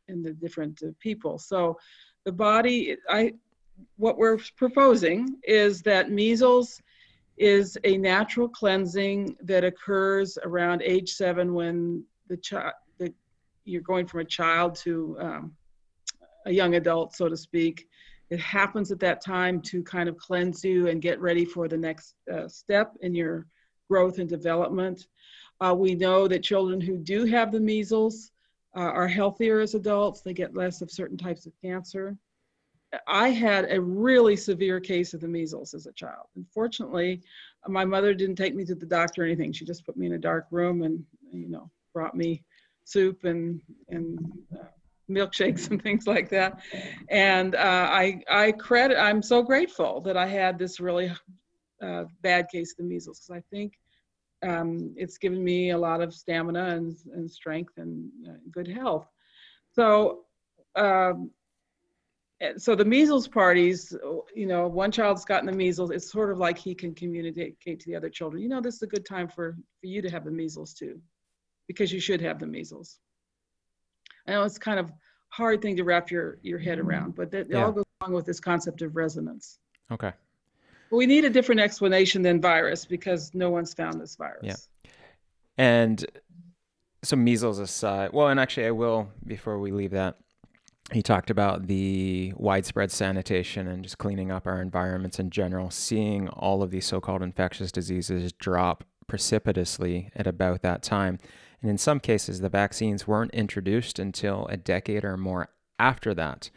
and 0.09 0.25
the 0.25 0.33
different 0.33 0.83
uh, 0.83 0.91
people. 1.01 1.39
So 1.39 1.79
the 2.25 2.33
body, 2.33 2.97
I, 3.09 3.35
what 3.97 4.19
we're 4.19 4.39
proposing 4.57 5.37
is 5.43 5.83
that 5.83 6.11
measles 6.11 6.81
is 7.37 7.77
a 7.85 7.97
natural 7.99 8.49
cleansing 8.49 9.37
that 9.43 9.65
occurs 9.65 10.39
around 10.43 10.83
age 10.83 11.13
seven 11.13 11.55
when 11.55 12.05
the 12.29 12.37
child, 12.37 12.73
you're 13.65 13.83
going 13.83 14.07
from 14.07 14.21
a 14.21 14.25
child 14.25 14.75
to 14.77 15.17
um, 15.21 15.53
a 16.47 16.53
young 16.53 16.77
adult, 16.77 17.15
so 17.15 17.29
to 17.29 17.37
speak. 17.37 17.89
It 18.31 18.41
happens 18.41 18.91
at 18.91 19.01
that 19.01 19.21
time 19.21 19.61
to 19.63 19.83
kind 19.83 20.09
of 20.09 20.17
cleanse 20.17 20.65
you 20.65 20.89
and 20.89 21.03
get 21.03 21.21
ready 21.21 21.45
for 21.45 21.69
the 21.69 21.77
next 21.77 22.15
uh, 22.33 22.49
step 22.49 22.93
in 23.01 23.15
your 23.15 23.47
growth 23.89 24.19
and 24.19 24.29
development. 24.29 25.07
Uh, 25.61 25.75
we 25.77 25.95
know 25.95 26.27
that 26.29 26.43
children 26.43 26.81
who 26.81 26.97
do 26.97 27.25
have 27.25 27.53
the 27.53 27.61
measles 27.61 28.33
uh, 28.77 28.81
are 28.81 29.09
healthier 29.09 29.61
as 29.61 29.75
adults. 29.75 30.21
They 30.21 30.35
get 30.35 30.55
less 30.55 30.83
of 30.83 30.91
certain 30.91 31.17
types 31.17 31.47
of 31.47 31.53
cancer. 31.63 32.17
I 33.07 33.31
had 33.31 33.71
a 33.71 33.81
really 33.81 34.37
severe 34.37 34.81
case 34.81 35.15
of 35.15 35.21
the 35.21 35.29
measles 35.29 35.75
as 35.75 35.87
a 35.87 35.93
child. 35.93 36.27
Unfortunately, 36.37 37.23
my 37.67 37.85
mother 37.85 38.15
didn't 38.15 38.37
take 38.37 38.55
me 38.55 38.65
to 38.65 38.75
the 38.75 38.87
doctor 38.87 39.23
or 39.23 39.25
anything. 39.27 39.53
She 39.53 39.65
just 39.65 39.85
put 39.85 39.97
me 39.97 40.07
in 40.07 40.13
a 40.13 40.19
dark 40.19 40.47
room 40.51 40.83
and, 40.83 41.05
you 41.33 41.49
know, 41.49 41.71
brought 41.93 42.15
me 42.15 42.45
soup 42.85 43.25
and 43.25 43.61
and 43.89 44.21
uh, 44.55 44.67
milkshakes 45.11 45.71
and 45.71 45.83
things 45.87 46.07
like 46.07 46.29
that. 46.31 46.61
And 47.11 47.55
uh, 47.55 47.89
I 47.91 48.21
I 48.31 48.53
credit 48.53 48.99
I'm 48.99 49.23
so 49.23 49.43
grateful 49.43 50.01
that 50.03 50.17
I 50.17 50.27
had 50.27 50.59
this 50.59 50.79
really 50.79 51.11
uh, 51.83 52.05
bad 52.23 52.49
case 52.51 52.73
of 52.73 52.79
the 52.79 52.85
measles 52.85 53.21
because 53.21 53.43
I 53.43 53.43
think 53.55 53.75
um, 54.47 54.95
it's 54.97 55.19
given 55.19 55.43
me 55.43 55.71
a 55.71 55.79
lot 55.79 56.01
of 56.01 56.15
stamina 56.15 56.67
and, 56.67 56.97
and 57.15 57.31
strength 57.31 57.73
and 57.79 58.11
uh, 58.29 58.39
good 58.51 58.69
health. 58.69 59.09
So. 59.73 60.23
Um, 60.77 61.31
so 62.57 62.75
the 62.75 62.85
measles 62.85 63.27
parties, 63.27 63.95
you 64.35 64.47
know, 64.47 64.69
one 64.69 64.93
child's 64.93 65.25
gotten 65.25 65.47
the 65.47 65.53
measles. 65.53 65.91
It's 65.91 66.11
sort 66.11 66.31
of 66.31 66.39
like 66.39 66.59
he 66.59 66.75
can 66.75 66.95
communicate 66.95 67.81
to 67.81 67.87
the 67.87 67.97
other 67.97 68.11
children. 68.11 68.43
You 68.43 68.49
know, 68.49 68.61
this 68.61 68.77
is 68.77 68.83
a 68.83 68.87
good 68.87 69.07
time 69.07 69.29
for 69.29 69.57
for 69.81 69.87
you 69.87 70.03
to 70.03 70.11
have 70.11 70.25
the 70.25 70.31
measles 70.31 70.75
too, 70.75 71.01
because 71.67 71.93
you 71.93 72.01
should 72.01 72.21
have 72.21 72.39
the 72.39 72.47
measles. 72.47 72.99
I 74.27 74.33
know 74.33 74.43
it's 74.43 74.59
kind 74.59 74.79
of 74.79 74.93
hard 75.29 75.63
thing 75.63 75.77
to 75.77 75.85
wrap 75.85 76.11
your, 76.11 76.39
your 76.43 76.59
head 76.59 76.79
around, 76.79 77.15
but 77.15 77.31
that 77.31 77.49
yeah. 77.49 77.65
all 77.65 77.73
goes 77.73 77.85
along 78.01 78.15
with 78.15 78.27
this 78.27 78.41
concept 78.41 78.83
of 78.83 78.97
resonance. 78.97 79.59
Okay. 79.91 80.13
But 80.91 80.97
we 80.97 81.07
need 81.07 81.25
a 81.25 81.31
different 81.31 81.61
explanation 81.61 82.23
than 82.23 82.41
virus 82.41 82.85
because 82.85 83.35
no 83.35 83.51
one's 83.51 83.75
found 83.75 84.01
this 84.01 84.17
virus. 84.17 84.69
Yeah. 84.85 84.91
And 85.59 86.05
so 87.03 87.17
measles 87.17 87.59
aside, 87.59 88.13
well, 88.13 88.29
and 88.29 88.41
actually 88.41 88.67
I 88.67 88.73
will, 88.73 89.11
before 89.27 89.59
we 89.59 89.73
leave 89.73 89.93
that, 89.93 90.17
he 90.93 91.03
talked 91.03 91.31
about 91.31 91.67
the 91.67 92.33
widespread 92.37 92.93
sanitation 92.93 93.67
and 93.67 93.83
just 93.83 93.99
cleaning 93.99 94.31
up 94.31 94.47
our 94.47 94.63
environments 94.63 95.19
in 95.19 95.31
general, 95.31 95.71
seeing 95.71 96.29
all 96.29 96.63
of 96.63 96.71
these 96.71 96.87
so-called 96.87 97.23
infectious 97.23 97.73
diseases 97.73 98.33
drop 98.33 98.85
precipitously 99.09 100.11
at 100.15 100.27
about 100.27 100.63
that 100.63 100.83
time. 100.83 101.19
And 101.61 101.71
in 101.71 101.79
some 101.79 102.01
cases, 102.01 102.41
the 102.41 102.49
vaccines 102.49 103.07
weren't 103.07 103.35
introduced 103.35 103.99
until 103.99 104.47
a 104.47 104.57
decade 104.57 105.05
or 105.05 105.17
more 105.17 105.49
after 105.79 106.15
that. 106.15 106.51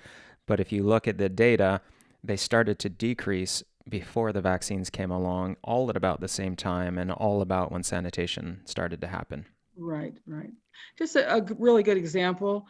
But 0.45 0.59
if 0.59 0.71
you 0.71 0.83
look 0.83 1.07
at 1.07 1.17
the 1.17 1.29
data, 1.29 1.81
they 2.23 2.37
started 2.37 2.79
to 2.79 2.89
decrease 2.89 3.63
before 3.87 4.31
the 4.31 4.41
vaccines 4.41 4.89
came 4.89 5.09
along, 5.09 5.57
all 5.63 5.89
at 5.89 5.97
about 5.97 6.21
the 6.21 6.27
same 6.27 6.55
time, 6.55 6.97
and 6.97 7.11
all 7.11 7.41
about 7.41 7.71
when 7.71 7.81
sanitation 7.81 8.61
started 8.65 9.01
to 9.01 9.07
happen. 9.07 9.45
Right, 9.75 10.13
right. 10.27 10.51
Just 10.97 11.15
a, 11.15 11.37
a 11.37 11.41
really 11.57 11.81
good 11.81 11.97
example. 11.97 12.67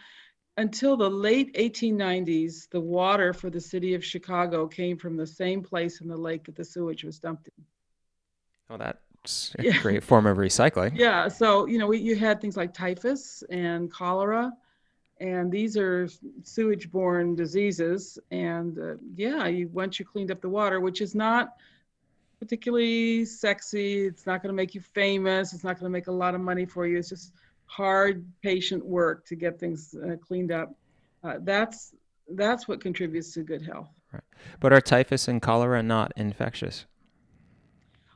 Until 0.60 0.98
the 0.98 1.10
late 1.10 1.56
1890s, 1.56 2.69
the 2.69 2.81
water 2.81 3.31
for 3.31 3.49
the 3.49 3.61
city 3.61 3.94
of 3.94 4.03
Chicago 4.03 4.68
came 4.68 4.98
from 4.98 5.15
the 5.15 5.26
same 5.26 5.64
place 5.64 6.02
in 6.02 6.10
the 6.10 6.18
lake 6.18 6.44
that 6.44 6.56
the 6.57 6.65
sewage 6.65 7.06
was 7.06 7.18
dumped 7.18 7.48
in. 7.48 7.64
Oh, 8.69 8.76
that's 8.77 9.56
a 9.57 9.64
yeah. 9.64 9.81
great 9.81 10.03
form 10.03 10.26
of 10.26 10.36
recycling. 10.36 10.98
Yeah. 10.98 11.30
So, 11.30 11.65
you 11.65 11.77
know, 11.77 11.88
we, 11.88 11.99
you 11.99 12.18
had 12.18 12.41
things 12.41 12.57
like 12.57 12.73
typhus 12.73 13.41
and 13.49 13.90
cholera, 13.90 14.52
and 15.22 15.49
these 15.49 15.77
are 15.77 16.10
sewage 16.44 16.91
borne 16.91 17.36
diseases. 17.36 18.19
And 18.30 18.77
uh, 18.77 18.95
yeah, 19.15 19.48
you, 19.48 19.69
once 19.69 19.98
you 19.98 20.03
cleaned 20.03 20.30
up 20.30 20.41
the 20.41 20.49
water, 20.49 20.81
which 20.81 20.99
is 20.99 21.15
not 21.15 21.53
particularly 22.38 23.23
sexy, 23.23 24.07
it's 24.07 24.26
not 24.26 24.44
going 24.44 24.49
to 24.49 24.57
make 24.57 24.76
you 24.76 24.81
famous, 24.81 25.53
it's 25.53 25.64
not 25.64 25.80
going 25.80 25.90
to 25.90 25.98
make 25.98 26.07
a 26.07 26.11
lot 26.11 26.36
of 26.36 26.41
money 26.41 26.65
for 26.65 26.86
you. 26.86 26.98
It's 26.98 27.07
just 27.07 27.31
hard, 27.70 28.26
patient 28.41 28.86
work 28.86 29.26
to 29.28 29.36
get 29.36 29.60
things 29.60 29.96
uh, 30.04 30.16
cleaned 30.18 30.52
up. 30.52 30.76
Uh, 31.24 31.38
that's 31.41 31.94
that's 32.36 32.68
what 32.68 32.82
contributes 32.82 33.34
to 33.34 33.44
good 33.44 33.62
health. 33.62 33.90
Right. 34.12 34.24
But 34.60 34.74
are 34.74 34.82
typhus 34.82 35.28
and 35.28 35.41
cholera 35.41 35.82
not 35.82 36.12
infectious? 36.16 36.86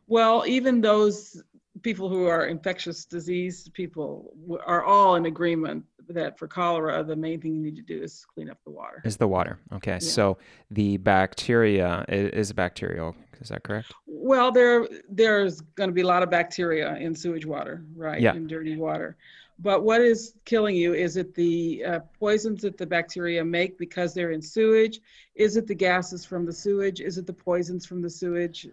Well, 0.07 0.43
even 0.45 0.81
those 0.81 1.41
people 1.81 2.09
who 2.09 2.25
are 2.27 2.45
infectious 2.45 3.05
disease 3.05 3.67
people 3.73 4.33
are 4.65 4.83
all 4.83 5.15
in 5.15 5.25
agreement 5.25 5.83
that 6.09 6.37
for 6.37 6.47
cholera, 6.47 7.03
the 7.03 7.15
main 7.15 7.41
thing 7.41 7.55
you 7.55 7.61
need 7.61 7.75
to 7.75 7.81
do 7.81 8.01
is 8.01 8.25
clean 8.25 8.49
up 8.49 8.57
the 8.65 8.71
water. 8.71 9.01
Is 9.05 9.17
the 9.17 9.27
water. 9.27 9.59
Okay. 9.71 9.93
Yeah. 9.93 9.99
So 9.99 10.37
the 10.71 10.97
bacteria 10.97 12.05
is 12.09 12.51
bacterial. 12.51 13.15
Is 13.41 13.49
that 13.49 13.63
correct? 13.63 13.93
Well, 14.05 14.51
there 14.51 14.87
there's 15.09 15.61
going 15.61 15.89
to 15.89 15.93
be 15.93 16.01
a 16.01 16.07
lot 16.07 16.23
of 16.23 16.29
bacteria 16.29 16.95
in 16.95 17.15
sewage 17.15 17.45
water, 17.45 17.83
right? 17.95 18.21
Yeah. 18.21 18.35
In 18.35 18.47
dirty 18.47 18.77
water. 18.77 19.17
But 19.59 19.83
what 19.83 20.01
is 20.01 20.33
killing 20.45 20.75
you? 20.75 20.93
Is 20.93 21.15
it 21.15 21.35
the 21.35 21.83
uh, 21.85 21.99
poisons 22.19 22.63
that 22.63 22.77
the 22.77 22.85
bacteria 22.85 23.45
make 23.45 23.77
because 23.77 24.13
they're 24.13 24.31
in 24.31 24.41
sewage? 24.41 24.99
Is 25.35 25.57
it 25.57 25.67
the 25.67 25.75
gases 25.75 26.25
from 26.25 26.45
the 26.45 26.53
sewage? 26.53 27.01
Is 27.01 27.17
it 27.17 27.27
the 27.27 27.33
poisons 27.33 27.85
from 27.85 28.01
the 28.01 28.09
sewage? 28.09 28.67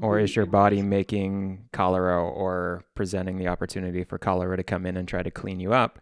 or 0.00 0.18
is 0.18 0.34
your 0.34 0.46
body 0.46 0.80
making 0.80 1.68
cholera 1.72 2.22
or 2.22 2.84
presenting 2.94 3.36
the 3.36 3.48
opportunity 3.48 4.04
for 4.04 4.18
cholera 4.18 4.56
to 4.56 4.62
come 4.62 4.86
in 4.86 4.96
and 4.96 5.06
try 5.06 5.22
to 5.22 5.30
clean 5.30 5.60
you 5.60 5.72
up 5.72 5.98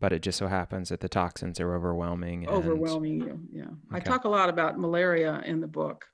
but 0.00 0.12
it 0.12 0.22
just 0.22 0.38
so 0.38 0.46
happens 0.46 0.90
that 0.90 1.00
the 1.00 1.08
toxins 1.08 1.58
are 1.58 1.74
overwhelming 1.74 2.46
and... 2.46 2.54
overwhelming 2.54 3.20
you 3.20 3.40
yeah 3.52 3.62
okay. 3.62 3.72
i 3.92 3.98
talk 3.98 4.24
a 4.24 4.28
lot 4.28 4.48
about 4.48 4.78
malaria 4.78 5.42
in 5.46 5.60
the 5.60 5.66
book 5.66 6.06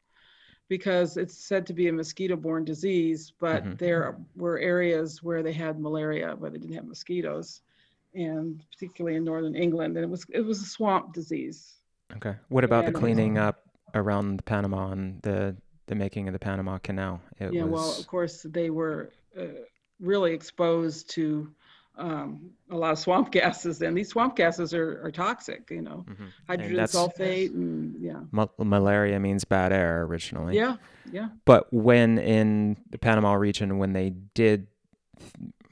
because 0.71 1.19
it's 1.19 1.37
said 1.37 1.67
to 1.67 1.75
be 1.75 1.89
a 1.89 1.93
mosquito-borne 1.93 2.65
disease 2.65 3.35
but 3.39 3.63
mm-hmm. 3.63 3.75
there 3.77 4.17
were 4.37 4.59
areas 4.59 5.23
where 5.23 5.43
they 5.43 5.53
had 5.53 5.79
malaria 5.79 6.35
but 6.41 6.53
they 6.53 6.59
didn't 6.59 6.75
have 6.75 6.87
mosquitoes 6.87 7.61
and 8.15 8.65
particularly 8.73 9.17
in 9.19 9.25
northern 9.25 9.55
england 9.55 9.97
and 9.97 10.05
it 10.05 10.09
was 10.09 10.25
it 10.31 10.41
was 10.41 10.63
a 10.63 10.65
swamp 10.65 11.13
disease 11.13 11.75
okay 12.17 12.35
what 12.49 12.65
about 12.65 12.87
and 12.87 12.95
the 12.95 12.99
cleaning 12.99 13.37
up 13.37 13.65
around 13.95 14.43
panama 14.47 14.91
and 14.93 15.21
the 15.21 15.55
the 15.91 15.97
making 15.97 16.29
of 16.29 16.33
the 16.33 16.39
Panama 16.39 16.79
Canal. 16.79 17.21
It 17.39 17.53
yeah, 17.53 17.65
was... 17.65 17.73
well, 17.73 17.99
of 17.99 18.07
course, 18.07 18.47
they 18.49 18.71
were 18.71 19.11
uh, 19.39 19.47
really 19.99 20.33
exposed 20.33 21.11
to 21.11 21.51
um, 22.01 22.51
a 22.71 22.77
lot 22.77 22.93
of 22.93 22.99
swamp 22.99 23.31
gases, 23.33 23.81
and 23.83 23.97
these 23.97 24.09
swamp 24.09 24.37
gases 24.37 24.73
are, 24.75 25.05
are 25.05 25.11
toxic. 25.11 25.71
You 25.71 25.83
know, 25.83 26.05
mm-hmm. 26.09 26.27
hydrogen 26.49 26.79
and 26.79 26.89
sulfate, 26.89 27.55
and 27.55 28.01
yeah. 28.01 28.21
Ma- 28.33 28.49
malaria 28.59 29.21
means 29.21 29.45
bad 29.45 29.73
air 29.73 30.03
originally. 30.03 30.57
Yeah, 30.57 30.77
yeah. 31.13 31.29
But 31.45 31.73
when 31.73 32.19
in 32.19 32.77
the 32.91 32.99
Panama 32.99 33.35
region, 33.35 33.79
when 33.79 33.93
they 33.93 34.11
did, 34.35 34.67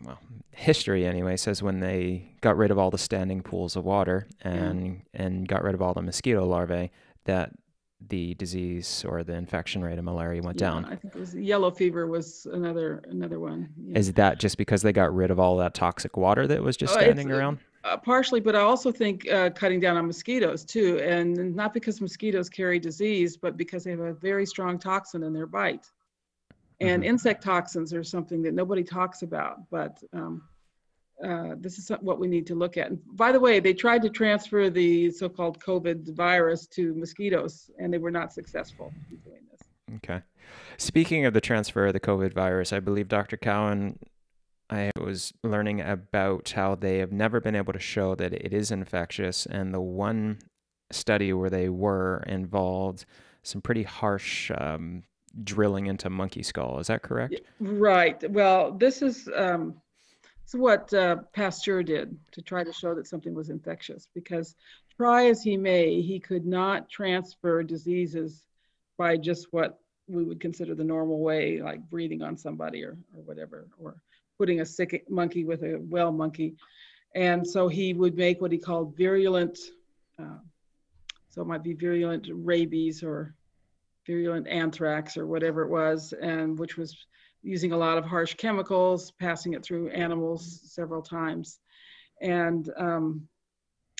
well, 0.04 0.18
history 0.52 1.06
anyway 1.06 1.36
says 1.36 1.62
when 1.62 1.80
they 1.80 2.32
got 2.40 2.56
rid 2.56 2.70
of 2.70 2.78
all 2.78 2.90
the 2.90 2.98
standing 2.98 3.42
pools 3.42 3.76
of 3.76 3.84
water 3.84 4.26
and 4.42 5.02
yeah. 5.14 5.22
and 5.24 5.48
got 5.48 5.62
rid 5.62 5.74
of 5.74 5.80
all 5.80 5.94
the 5.94 6.02
mosquito 6.02 6.44
larvae, 6.44 6.90
that 7.24 7.52
the 8.06 8.34
disease 8.34 9.04
or 9.08 9.24
the 9.24 9.34
infection 9.34 9.82
rate 9.82 9.98
of 9.98 10.04
malaria 10.04 10.40
went 10.40 10.60
yeah, 10.60 10.70
down. 10.70 10.84
I 10.84 10.96
think 10.96 11.14
it 11.14 11.18
was 11.18 11.34
yellow 11.34 11.70
fever 11.70 12.06
was 12.06 12.46
another 12.52 13.02
another 13.08 13.40
one. 13.40 13.68
Yeah. 13.76 13.98
Is 13.98 14.12
that 14.12 14.38
just 14.38 14.56
because 14.56 14.82
they 14.82 14.92
got 14.92 15.14
rid 15.14 15.30
of 15.30 15.40
all 15.40 15.56
that 15.58 15.74
toxic 15.74 16.16
water 16.16 16.46
that 16.46 16.62
was 16.62 16.76
just 16.76 16.96
uh, 16.96 17.00
standing 17.00 17.30
around? 17.30 17.58
Uh, 17.84 17.96
partially, 17.96 18.40
but 18.40 18.54
I 18.54 18.60
also 18.60 18.92
think 18.92 19.28
uh, 19.28 19.50
cutting 19.50 19.80
down 19.80 19.96
on 19.96 20.06
mosquitoes 20.06 20.64
too, 20.64 20.98
and 21.00 21.54
not 21.54 21.74
because 21.74 22.00
mosquitoes 22.00 22.48
carry 22.48 22.78
disease, 22.78 23.36
but 23.36 23.56
because 23.56 23.84
they 23.84 23.90
have 23.90 24.00
a 24.00 24.14
very 24.14 24.46
strong 24.46 24.78
toxin 24.78 25.22
in 25.22 25.32
their 25.32 25.46
bite. 25.46 25.90
And 26.80 27.02
mm-hmm. 27.02 27.10
insect 27.10 27.42
toxins 27.42 27.92
are 27.92 28.04
something 28.04 28.42
that 28.42 28.54
nobody 28.54 28.84
talks 28.84 29.22
about, 29.22 29.68
but 29.70 30.02
um, 30.12 30.42
uh, 31.24 31.54
this 31.58 31.78
is 31.78 31.90
what 32.00 32.18
we 32.18 32.28
need 32.28 32.46
to 32.46 32.54
look 32.54 32.76
at. 32.76 32.90
And 32.90 33.00
by 33.16 33.32
the 33.32 33.40
way, 33.40 33.60
they 33.60 33.74
tried 33.74 34.02
to 34.02 34.10
transfer 34.10 34.70
the 34.70 35.10
so-called 35.10 35.58
COVID 35.60 36.14
virus 36.14 36.66
to 36.68 36.94
mosquitoes, 36.94 37.70
and 37.78 37.92
they 37.92 37.98
were 37.98 38.10
not 38.10 38.32
successful 38.32 38.92
in 39.10 39.16
doing 39.18 39.42
this. 39.50 39.60
Okay. 39.96 40.22
Speaking 40.76 41.24
of 41.24 41.34
the 41.34 41.40
transfer 41.40 41.86
of 41.86 41.92
the 41.92 42.00
COVID 42.00 42.32
virus, 42.32 42.72
I 42.72 42.80
believe 42.80 43.08
Dr. 43.08 43.36
Cowan, 43.36 43.98
I 44.70 44.90
was 45.00 45.32
learning 45.42 45.80
about 45.80 46.50
how 46.50 46.76
they 46.76 46.98
have 46.98 47.10
never 47.10 47.40
been 47.40 47.56
able 47.56 47.72
to 47.72 47.80
show 47.80 48.14
that 48.14 48.32
it 48.32 48.52
is 48.52 48.70
infectious, 48.70 49.44
and 49.46 49.74
the 49.74 49.80
one 49.80 50.38
study 50.90 51.32
where 51.32 51.50
they 51.50 51.68
were 51.68 52.22
involved 52.26 53.04
some 53.42 53.60
pretty 53.60 53.82
harsh 53.82 54.50
um, 54.56 55.02
drilling 55.42 55.86
into 55.86 56.10
monkey 56.10 56.42
skull. 56.42 56.78
Is 56.78 56.86
that 56.88 57.02
correct? 57.02 57.40
Right. 57.58 58.30
Well, 58.30 58.72
this 58.72 59.02
is. 59.02 59.28
Um, 59.34 59.80
it's 60.48 60.54
what 60.54 60.94
uh, 60.94 61.16
Pasteur 61.34 61.82
did 61.82 62.16
to 62.32 62.40
try 62.40 62.64
to 62.64 62.72
show 62.72 62.94
that 62.94 63.06
something 63.06 63.34
was 63.34 63.50
infectious 63.50 64.08
because 64.14 64.54
try 64.96 65.26
as 65.26 65.42
he 65.42 65.58
may, 65.58 66.00
he 66.00 66.18
could 66.18 66.46
not 66.46 66.88
transfer 66.88 67.62
diseases 67.62 68.46
by 68.96 69.18
just 69.18 69.48
what 69.50 69.78
we 70.06 70.24
would 70.24 70.40
consider 70.40 70.74
the 70.74 70.82
normal 70.82 71.20
way, 71.20 71.60
like 71.60 71.82
breathing 71.90 72.22
on 72.22 72.38
somebody 72.38 72.82
or, 72.82 72.96
or 73.14 73.22
whatever, 73.24 73.66
or 73.78 74.00
putting 74.38 74.62
a 74.62 74.64
sick 74.64 75.04
monkey 75.10 75.44
with 75.44 75.62
a 75.64 75.82
well 75.82 76.12
monkey. 76.12 76.54
And 77.14 77.46
so 77.46 77.68
he 77.68 77.92
would 77.92 78.16
make 78.16 78.40
what 78.40 78.50
he 78.50 78.56
called 78.56 78.96
virulent, 78.96 79.58
uh, 80.18 80.38
so 81.28 81.42
it 81.42 81.46
might 81.46 81.62
be 81.62 81.74
virulent 81.74 82.26
rabies 82.32 83.02
or 83.02 83.34
virulent 84.06 84.48
anthrax 84.48 85.18
or 85.18 85.26
whatever 85.26 85.60
it 85.60 85.68
was, 85.68 86.14
and 86.22 86.58
which 86.58 86.78
was 86.78 86.96
using 87.42 87.72
a 87.72 87.76
lot 87.76 87.98
of 87.98 88.04
harsh 88.04 88.34
chemicals, 88.34 89.12
passing 89.12 89.54
it 89.54 89.64
through 89.64 89.90
animals 89.90 90.60
several 90.64 91.02
times. 91.02 91.60
And 92.20 92.70
um, 92.76 93.28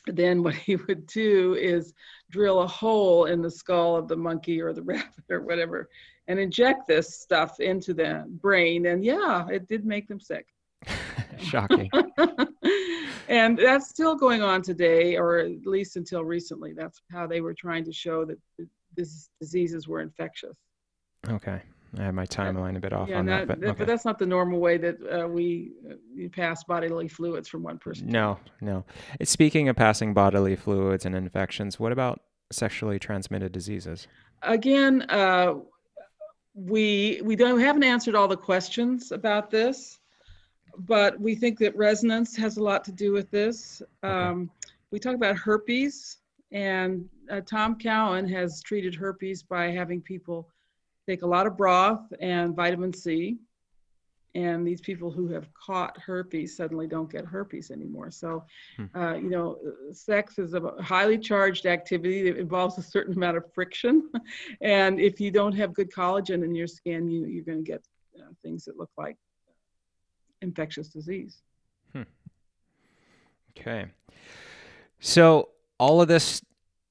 then 0.07 0.43
what 0.43 0.55
he 0.55 0.77
would 0.77 1.07
do 1.07 1.55
is 1.55 1.95
drill 2.31 2.61
a 2.61 2.67
hole 2.67 3.27
in 3.27 3.43
the 3.43 3.51
skull 3.51 3.97
of 3.97 4.09
the 4.09 4.17
monkey 4.17 4.61
or 4.61 4.73
the 4.73 4.83
rabbit 4.83 5.25
or 5.31 5.43
whatever 5.43 5.89
and 6.29 6.39
inject 6.39 6.87
this 6.87 7.19
stuff 7.19 7.59
into 7.59 7.95
the 7.95 8.25
brain. 8.29 8.87
And 8.87 9.03
yeah, 9.03 9.49
it 9.49 9.67
did 9.67 9.85
make 9.85 10.07
them 10.07 10.21
sick. 10.21 10.47
Shocking. 11.39 11.91
and 13.29 13.59
that's 13.59 13.89
still 13.89 14.15
going 14.15 14.43
on 14.43 14.61
today, 14.61 15.17
or 15.17 15.39
at 15.39 15.67
least 15.67 15.97
until 15.97 16.25
recently. 16.25 16.75
That's 16.75 17.01
how 17.11 17.27
they 17.27 17.41
were 17.41 17.55
trying 17.55 17.85
to 17.85 17.93
show 17.93 18.25
that 18.27 18.39
these 18.95 19.31
diseases 19.41 19.89
were 19.89 20.01
infectious. 20.01 20.57
Okay. 21.29 21.63
I 21.97 22.03
have 22.05 22.15
my 22.15 22.27
timeline 22.27 22.77
a 22.77 22.81
bit 22.81 22.93
off 22.93 23.09
yeah, 23.09 23.19
on 23.19 23.27
that, 23.27 23.47
but, 23.47 23.59
okay. 23.59 23.73
but 23.79 23.87
that's 23.87 24.05
not 24.05 24.19
the 24.19 24.27
normal 24.27 24.61
way 24.61 24.77
that 24.77 24.97
uh, 25.11 25.27
we, 25.27 25.73
uh, 25.91 26.29
pass 26.31 26.63
bodily 26.65 27.09
fluids 27.09 27.49
from 27.49 27.63
one 27.63 27.79
person. 27.79 28.09
No, 28.09 28.39
no. 28.61 28.85
It's 29.21 29.31
speaking 29.31 29.69
of 29.69 29.77
passing 29.77 30.13
bodily 30.13 30.55
fluids 30.55 31.07
and 31.07 31.15
infections. 31.15 31.81
What 31.81 31.93
about 31.93 32.21
sexually 32.53 32.99
transmitted 32.99 33.53
diseases? 33.53 34.07
Again, 34.43 35.03
uh, 35.09 35.55
we 36.55 37.21
we 37.25 37.37
don't 37.37 37.57
we 37.57 37.63
haven't 37.63 37.85
answered 37.85 38.15
all 38.15 38.29
the 38.29 38.37
questions 38.37 39.13
about 39.13 39.51
this, 39.51 40.01
but 40.79 41.19
we 41.21 41.35
think 41.35 41.59
that 41.59 41.77
resonance 41.77 42.37
has 42.37 42.57
a 42.57 42.63
lot 42.63 42.85
to 42.85 42.93
do 42.93 43.13
with 43.13 43.31
this. 43.31 43.83
Okay. 44.05 44.13
Um, 44.13 44.51
we 44.91 44.99
talk 44.99 45.15
about 45.15 45.37
herpes, 45.37 46.19
and 46.53 47.09
uh, 47.31 47.41
Tom 47.43 47.77
Cowan 47.77 48.27
has 48.29 48.63
treated 48.63 48.95
herpes 48.95 49.43
by 49.43 49.71
having 49.71 50.01
people 50.01 50.49
take 51.09 51.23
a 51.23 51.27
lot 51.27 51.47
of 51.47 51.57
broth 51.57 52.13
and 52.21 52.55
vitamin 52.55 52.93
C. 52.93 53.39
And 54.35 54.67
these 54.67 54.83
people 54.83 55.11
who 55.11 55.27
have 55.29 55.49
caught 55.55 55.99
herpes 55.99 56.55
suddenly 56.55 56.87
don't 56.87 57.11
get 57.11 57.25
herpes 57.25 57.71
anymore. 57.71 58.11
So, 58.11 58.45
hmm. 58.77 58.85
uh, 58.95 59.15
you 59.15 59.31
know, 59.31 59.57
sex 59.93 60.39
is 60.39 60.53
a 60.53 60.61
highly 60.81 61.19
charged 61.19 61.65
activity 61.65 62.23
that 62.31 62.39
involves 62.39 62.77
a 62.77 62.83
certain 62.83 63.15
amount 63.15 63.39
of 63.39 63.45
friction. 63.55 64.11
and 64.61 65.01
if 65.01 65.19
you 65.19 65.31
don't 65.31 65.55
have 65.55 65.73
good 65.73 65.91
collagen 65.91 66.45
in 66.45 66.55
your 66.55 66.67
skin, 66.67 67.09
you, 67.09 67.27
you're 67.27 67.45
going 67.45 67.65
to 67.65 67.71
get 67.71 67.83
uh, 68.21 68.31
things 68.43 68.67
that 68.67 68.77
look 68.77 68.91
like 68.99 69.17
infectious 70.43 70.89
disease. 70.89 71.43
Hmm. 71.95 72.03
Okay. 73.59 73.87
So, 75.01 75.49
all 75.79 76.03
of 76.03 76.09
this 76.09 76.43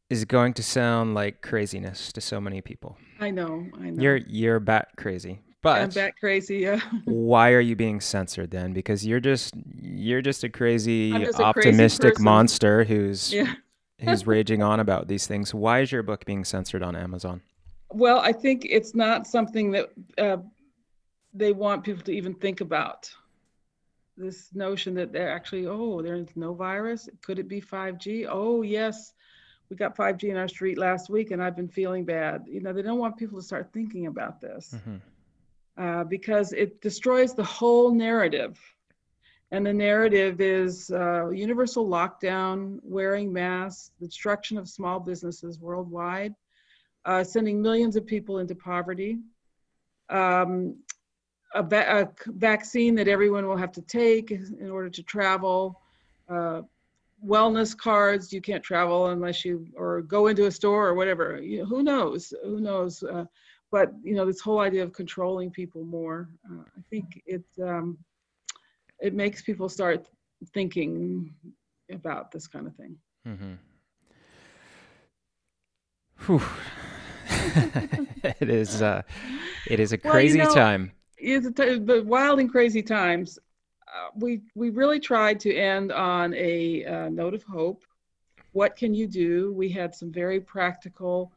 is 0.09 0.25
going 0.25 0.53
to 0.53 0.63
sound 0.63 1.13
like 1.13 1.41
craziness 1.41 2.11
to 2.13 2.21
so 2.21 2.41
many 2.41 2.61
people. 2.61 2.97
I 3.19 3.31
know, 3.31 3.67
I 3.79 3.89
know. 3.89 4.01
You're 4.01 4.17
you're 4.17 4.59
bat 4.59 4.89
crazy. 4.97 5.39
But 5.61 5.81
I'm 5.81 5.89
bat 5.89 6.13
crazy, 6.19 6.57
yeah. 6.57 6.79
why 7.05 7.51
are 7.51 7.59
you 7.59 7.75
being 7.75 7.99
censored 7.99 8.51
then? 8.51 8.73
Because 8.73 9.05
you're 9.05 9.19
just 9.19 9.53
you're 9.81 10.21
just 10.21 10.43
a 10.43 10.49
crazy 10.49 11.11
just 11.11 11.39
optimistic 11.39 12.05
a 12.05 12.11
crazy 12.13 12.23
monster 12.23 12.83
who's 12.83 13.33
yeah. 13.33 13.53
who's 13.99 14.27
raging 14.27 14.61
on 14.61 14.79
about 14.79 15.07
these 15.07 15.27
things. 15.27 15.53
Why 15.53 15.81
is 15.81 15.91
your 15.91 16.03
book 16.03 16.25
being 16.25 16.45
censored 16.45 16.83
on 16.83 16.95
Amazon? 16.95 17.41
Well, 17.91 18.19
I 18.19 18.33
think 18.33 18.65
it's 18.69 18.93
not 18.93 19.25
something 19.25 19.71
that 19.71 19.89
uh, 20.17 20.37
they 21.33 21.53
want 21.53 21.83
people 21.83 22.03
to 22.03 22.11
even 22.11 22.33
think 22.33 22.61
about. 22.61 23.11
This 24.17 24.49
notion 24.53 24.95
that 24.95 25.13
they're 25.13 25.31
actually, 25.31 25.67
oh, 25.67 26.01
there's 26.01 26.27
no 26.35 26.53
virus. 26.53 27.07
Could 27.21 27.37
it 27.37 27.47
be 27.47 27.61
5G? 27.61 28.25
Oh, 28.27 28.63
yes 28.63 29.13
we 29.69 29.75
got 29.75 29.95
5G 29.95 30.29
in 30.29 30.37
our 30.37 30.47
street 30.47 30.77
last 30.77 31.09
week 31.09 31.31
and 31.31 31.43
I've 31.43 31.55
been 31.55 31.67
feeling 31.67 32.05
bad. 32.05 32.45
You 32.47 32.61
know, 32.61 32.73
they 32.73 32.81
don't 32.81 32.99
want 32.99 33.17
people 33.17 33.39
to 33.39 33.45
start 33.45 33.69
thinking 33.73 34.07
about 34.07 34.39
this 34.39 34.75
mm-hmm. 34.75 34.97
uh, 35.81 36.03
because 36.05 36.53
it 36.53 36.81
destroys 36.81 37.33
the 37.33 37.43
whole 37.43 37.91
narrative. 37.91 38.59
And 39.51 39.65
the 39.65 39.73
narrative 39.73 40.41
is 40.41 40.91
uh, 40.91 41.29
universal 41.29 41.87
lockdown, 41.87 42.79
wearing 42.83 43.31
masks, 43.31 43.91
the 43.99 44.07
destruction 44.07 44.57
of 44.57 44.67
small 44.67 44.99
businesses 44.99 45.59
worldwide, 45.59 46.35
uh, 47.05 47.23
sending 47.23 47.61
millions 47.61 47.95
of 47.95 48.05
people 48.05 48.39
into 48.39 48.55
poverty, 48.55 49.19
um, 50.09 50.75
a, 51.53 51.63
va- 51.63 52.01
a, 52.01 52.31
vaccine 52.31 52.95
that 52.95 53.07
everyone 53.07 53.47
will 53.47 53.55
have 53.55 53.71
to 53.71 53.81
take 53.81 54.31
in 54.31 54.69
order 54.69 54.89
to 54.89 55.03
travel, 55.03 55.81
uh, 56.27 56.61
wellness 57.25 57.75
cards 57.75 58.31
you 58.31 58.41
can't 58.41 58.63
travel 58.63 59.07
unless 59.07 59.43
you 59.43 59.67
or 59.75 60.01
go 60.01 60.27
into 60.27 60.45
a 60.45 60.51
store 60.51 60.87
or 60.87 60.93
whatever. 60.93 61.41
You 61.41 61.59
know, 61.59 61.65
who 61.65 61.83
knows? 61.83 62.33
Who 62.43 62.59
knows? 62.59 63.03
Uh, 63.03 63.25
but 63.71 63.91
you 64.01 64.15
know 64.15 64.25
this 64.25 64.39
whole 64.39 64.59
idea 64.59 64.81
of 64.81 64.93
controlling 64.93 65.51
people 65.51 65.83
more 65.83 66.29
uh, 66.49 66.63
i 66.77 66.81
think 66.89 67.21
it 67.25 67.43
um, 67.61 67.97
it 68.99 69.13
makes 69.13 69.41
people 69.41 69.67
start 69.67 70.07
thinking 70.53 71.33
about 71.91 72.31
this 72.31 72.47
kind 72.47 72.67
of 72.67 72.75
thing. 72.75 72.95
Mm-hmm. 73.27 73.57
It 78.39 78.49
is 78.49 78.81
uh, 78.81 79.03
it 79.67 79.79
is 79.79 79.93
a 79.93 79.97
crazy 79.97 80.37
well, 80.39 80.49
you 80.49 80.55
know, 80.55 80.61
time. 80.61 80.91
it's 81.17 81.47
the 81.49 82.03
wild 82.05 82.39
and 82.39 82.51
crazy 82.51 82.83
times 82.83 83.39
uh, 83.87 84.09
we 84.15 84.41
we 84.55 84.69
really 84.69 84.99
tried 84.99 85.39
to 85.41 85.55
end 85.55 85.91
on 85.91 86.33
a 86.33 86.85
uh, 86.85 87.09
note 87.09 87.33
of 87.33 87.43
hope. 87.43 87.83
What 88.51 88.75
can 88.75 88.93
you 88.93 89.07
do? 89.07 89.53
We 89.53 89.69
had 89.69 89.95
some 89.95 90.11
very 90.11 90.39
practical 90.39 91.31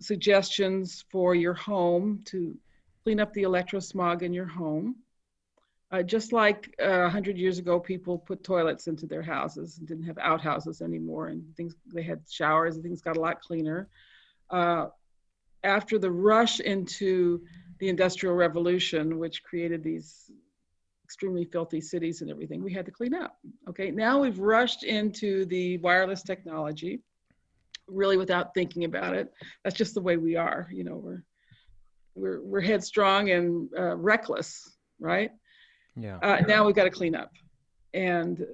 suggestions 0.00 1.04
for 1.10 1.34
your 1.34 1.54
home 1.54 2.20
to 2.26 2.56
clean 3.04 3.20
up 3.20 3.32
the 3.32 3.42
electrosmog 3.42 4.22
in 4.22 4.32
your 4.32 4.46
home. 4.46 4.96
Uh, 5.92 6.02
just 6.02 6.32
like 6.32 6.72
uh, 6.80 7.00
100 7.00 7.36
years 7.36 7.58
ago, 7.58 7.80
people 7.80 8.16
put 8.16 8.44
toilets 8.44 8.86
into 8.86 9.06
their 9.06 9.22
houses 9.22 9.78
and 9.78 9.88
didn't 9.88 10.04
have 10.04 10.18
outhouses 10.18 10.82
anymore, 10.82 11.28
and 11.28 11.44
things 11.56 11.74
they 11.92 12.02
had 12.02 12.20
showers 12.28 12.76
and 12.76 12.84
things 12.84 13.00
got 13.00 13.16
a 13.16 13.20
lot 13.20 13.40
cleaner. 13.40 13.88
Uh, 14.50 14.86
after 15.64 15.98
the 15.98 16.10
rush 16.10 16.60
into 16.60 17.42
the 17.78 17.88
Industrial 17.88 18.34
Revolution, 18.34 19.18
which 19.18 19.42
created 19.42 19.82
these 19.82 20.30
extremely 21.10 21.44
filthy 21.44 21.80
cities 21.80 22.22
and 22.22 22.30
everything. 22.30 22.62
We 22.62 22.72
had 22.72 22.86
to 22.86 22.92
clean 22.92 23.14
up. 23.14 23.36
Okay, 23.68 23.90
now 23.90 24.20
we've 24.20 24.38
rushed 24.38 24.84
into 24.84 25.44
the 25.46 25.76
wireless 25.78 26.22
technology, 26.22 27.00
really 27.88 28.16
without 28.16 28.54
thinking 28.54 28.84
about 28.84 29.16
it. 29.16 29.32
That's 29.64 29.76
just 29.76 29.94
the 29.94 30.00
way 30.00 30.16
we 30.16 30.36
are. 30.36 30.68
You 30.72 30.84
know, 30.84 30.94
we're 30.94 31.24
we're 32.14 32.40
we're 32.42 32.60
headstrong 32.60 33.30
and 33.30 33.68
uh, 33.76 33.96
reckless, 33.96 34.76
right? 35.00 35.32
Yeah. 35.96 36.18
Uh, 36.22 36.42
now 36.46 36.64
we've 36.64 36.76
got 36.76 36.84
to 36.84 36.90
clean 36.90 37.16
up, 37.16 37.32
and 37.92 38.46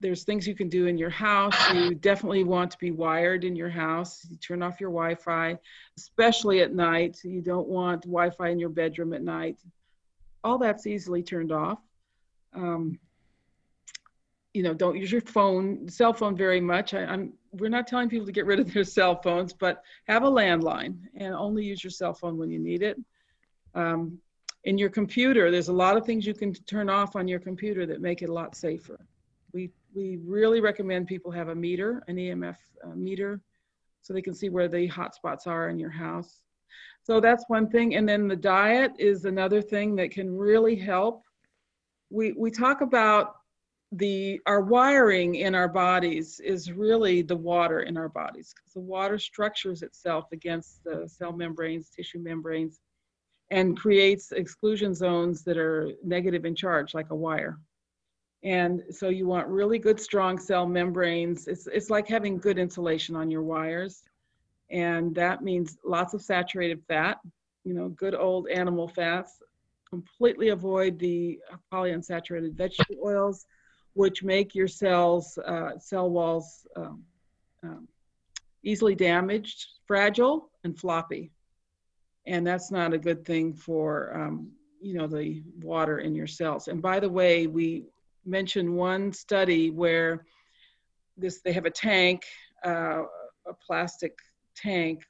there's 0.00 0.24
things 0.24 0.46
you 0.46 0.54
can 0.54 0.68
do 0.68 0.86
in 0.86 0.98
your 0.98 1.08
house. 1.08 1.56
You 1.72 1.94
definitely 1.94 2.44
want 2.44 2.70
to 2.72 2.78
be 2.78 2.90
wired 2.90 3.42
in 3.42 3.56
your 3.56 3.70
house. 3.70 4.26
You 4.28 4.36
turn 4.36 4.62
off 4.62 4.82
your 4.82 4.90
Wi-Fi, 4.90 5.56
especially 5.96 6.60
at 6.60 6.74
night. 6.74 7.16
You 7.24 7.40
don't 7.40 7.68
want 7.68 8.02
Wi-Fi 8.02 8.48
in 8.50 8.58
your 8.58 8.68
bedroom 8.68 9.14
at 9.14 9.22
night. 9.22 9.56
All 10.42 10.58
that's 10.58 10.86
easily 10.86 11.22
turned 11.22 11.52
off. 11.52 11.78
Um, 12.54 12.98
you 14.52 14.62
know, 14.62 14.74
don't 14.74 14.96
use 14.96 15.12
your 15.12 15.20
phone, 15.20 15.88
cell 15.88 16.12
phone 16.12 16.36
very 16.36 16.60
much. 16.60 16.94
I, 16.94 17.02
am 17.02 17.32
we're 17.52 17.68
not 17.68 17.86
telling 17.86 18.08
people 18.08 18.26
to 18.26 18.32
get 18.32 18.46
rid 18.46 18.60
of 18.60 18.72
their 18.72 18.84
cell 18.84 19.20
phones, 19.20 19.52
but 19.52 19.82
have 20.08 20.24
a 20.24 20.30
landline 20.30 20.98
and 21.14 21.34
only 21.34 21.64
use 21.64 21.84
your 21.84 21.90
cell 21.90 22.14
phone 22.14 22.36
when 22.36 22.50
you 22.50 22.58
need 22.58 22.82
it. 22.82 22.98
Um, 23.74 24.18
in 24.64 24.76
your 24.76 24.90
computer, 24.90 25.50
there's 25.50 25.68
a 25.68 25.72
lot 25.72 25.96
of 25.96 26.04
things 26.04 26.26
you 26.26 26.34
can 26.34 26.52
turn 26.52 26.90
off 26.90 27.16
on 27.16 27.28
your 27.28 27.38
computer 27.38 27.86
that 27.86 28.00
make 28.00 28.22
it 28.22 28.28
a 28.28 28.32
lot 28.32 28.54
safer. 28.54 28.98
We 29.52 29.70
we 29.94 30.18
really 30.24 30.60
recommend 30.60 31.08
people 31.08 31.32
have 31.32 31.48
a 31.48 31.54
meter, 31.54 32.02
an 32.06 32.16
EMF 32.16 32.56
uh, 32.84 32.94
meter, 32.94 33.40
so 34.02 34.12
they 34.12 34.22
can 34.22 34.34
see 34.34 34.48
where 34.48 34.68
the 34.68 34.86
hot 34.86 35.14
spots 35.14 35.46
are 35.46 35.68
in 35.68 35.78
your 35.78 35.90
house. 35.90 36.40
So 37.02 37.20
that's 37.20 37.44
one 37.48 37.68
thing. 37.68 37.94
And 37.94 38.08
then 38.08 38.28
the 38.28 38.36
diet 38.36 38.92
is 38.98 39.24
another 39.24 39.62
thing 39.62 39.96
that 39.96 40.10
can 40.10 40.34
really 40.36 40.76
help. 40.76 41.22
We, 42.10 42.32
we 42.32 42.50
talk 42.50 42.80
about 42.80 43.36
the 43.92 44.40
our 44.46 44.60
wiring 44.60 45.34
in 45.34 45.54
our 45.54 45.68
bodies 45.68 46.38
is 46.40 46.70
really 46.70 47.22
the 47.22 47.36
water 47.36 47.80
in 47.80 47.96
our 47.96 48.08
bodies 48.08 48.54
because 48.54 48.72
the 48.72 48.80
water 48.80 49.18
structures 49.18 49.82
itself 49.82 50.26
against 50.32 50.84
the 50.84 51.08
cell 51.08 51.32
membranes, 51.32 51.90
tissue 51.90 52.20
membranes, 52.20 52.80
and 53.50 53.76
creates 53.76 54.30
exclusion 54.30 54.94
zones 54.94 55.42
that 55.42 55.58
are 55.58 55.90
negative 56.04 56.44
in 56.44 56.54
charge, 56.54 56.94
like 56.94 57.10
a 57.10 57.16
wire. 57.16 57.58
And 58.42 58.82
so 58.90 59.08
you 59.08 59.26
want 59.26 59.48
really 59.48 59.78
good 59.78 60.00
strong 60.00 60.38
cell 60.38 60.66
membranes. 60.66 61.46
It's, 61.46 61.66
it's 61.66 61.90
like 61.90 62.08
having 62.08 62.38
good 62.38 62.58
insulation 62.58 63.16
on 63.16 63.30
your 63.30 63.42
wires. 63.42 64.02
And 64.70 65.14
that 65.14 65.42
means 65.42 65.78
lots 65.84 66.14
of 66.14 66.22
saturated 66.22 66.82
fat, 66.86 67.18
you 67.64 67.74
know, 67.74 67.88
good 67.88 68.14
old 68.14 68.48
animal 68.48 68.88
fats. 68.88 69.42
Completely 69.88 70.50
avoid 70.50 70.98
the 70.98 71.40
polyunsaturated 71.72 72.54
vegetable 72.54 72.96
oils, 73.04 73.46
which 73.94 74.22
make 74.22 74.54
your 74.54 74.68
cells, 74.68 75.36
uh, 75.38 75.78
cell 75.78 76.08
walls 76.08 76.66
um, 76.76 77.02
um, 77.64 77.88
easily 78.62 78.94
damaged, 78.94 79.66
fragile, 79.86 80.50
and 80.62 80.78
floppy. 80.78 81.32
And 82.26 82.46
that's 82.46 82.70
not 82.70 82.92
a 82.92 82.98
good 82.98 83.24
thing 83.24 83.52
for, 83.54 84.14
um, 84.14 84.52
you 84.80 84.94
know, 84.94 85.08
the 85.08 85.42
water 85.60 85.98
in 85.98 86.14
your 86.14 86.28
cells. 86.28 86.68
And 86.68 86.80
by 86.80 87.00
the 87.00 87.08
way, 87.08 87.48
we 87.48 87.86
mentioned 88.24 88.72
one 88.72 89.12
study 89.12 89.70
where 89.70 90.24
this 91.16 91.40
they 91.40 91.52
have 91.52 91.66
a 91.66 91.70
tank, 91.70 92.22
uh, 92.64 93.02
a 93.46 93.54
plastic 93.66 94.16
tank 94.54 95.04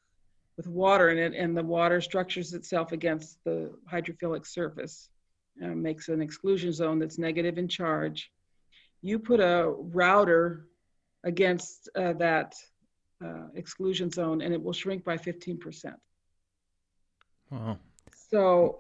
with 0.56 0.66
water 0.66 1.10
in 1.10 1.18
it, 1.18 1.34
and 1.34 1.56
the 1.56 1.62
water 1.62 2.00
structures 2.00 2.52
itself 2.52 2.92
against 2.92 3.42
the 3.44 3.72
hydrophilic 3.90 4.46
surface, 4.46 5.08
makes 5.56 6.08
an 6.08 6.20
exclusion 6.20 6.72
zone 6.72 6.98
that's 6.98 7.18
negative 7.18 7.58
in 7.58 7.68
charge. 7.68 8.30
You 9.02 9.18
put 9.18 9.40
a 9.40 9.72
router 9.78 10.66
against 11.24 11.88
uh, 11.96 12.14
that 12.14 12.54
uh, 13.24 13.48
exclusion 13.54 14.10
zone, 14.10 14.42
and 14.42 14.52
it 14.52 14.62
will 14.62 14.72
shrink 14.72 15.04
by 15.04 15.16
15%. 15.16 15.94
Wow. 17.50 17.78
So 18.30 18.78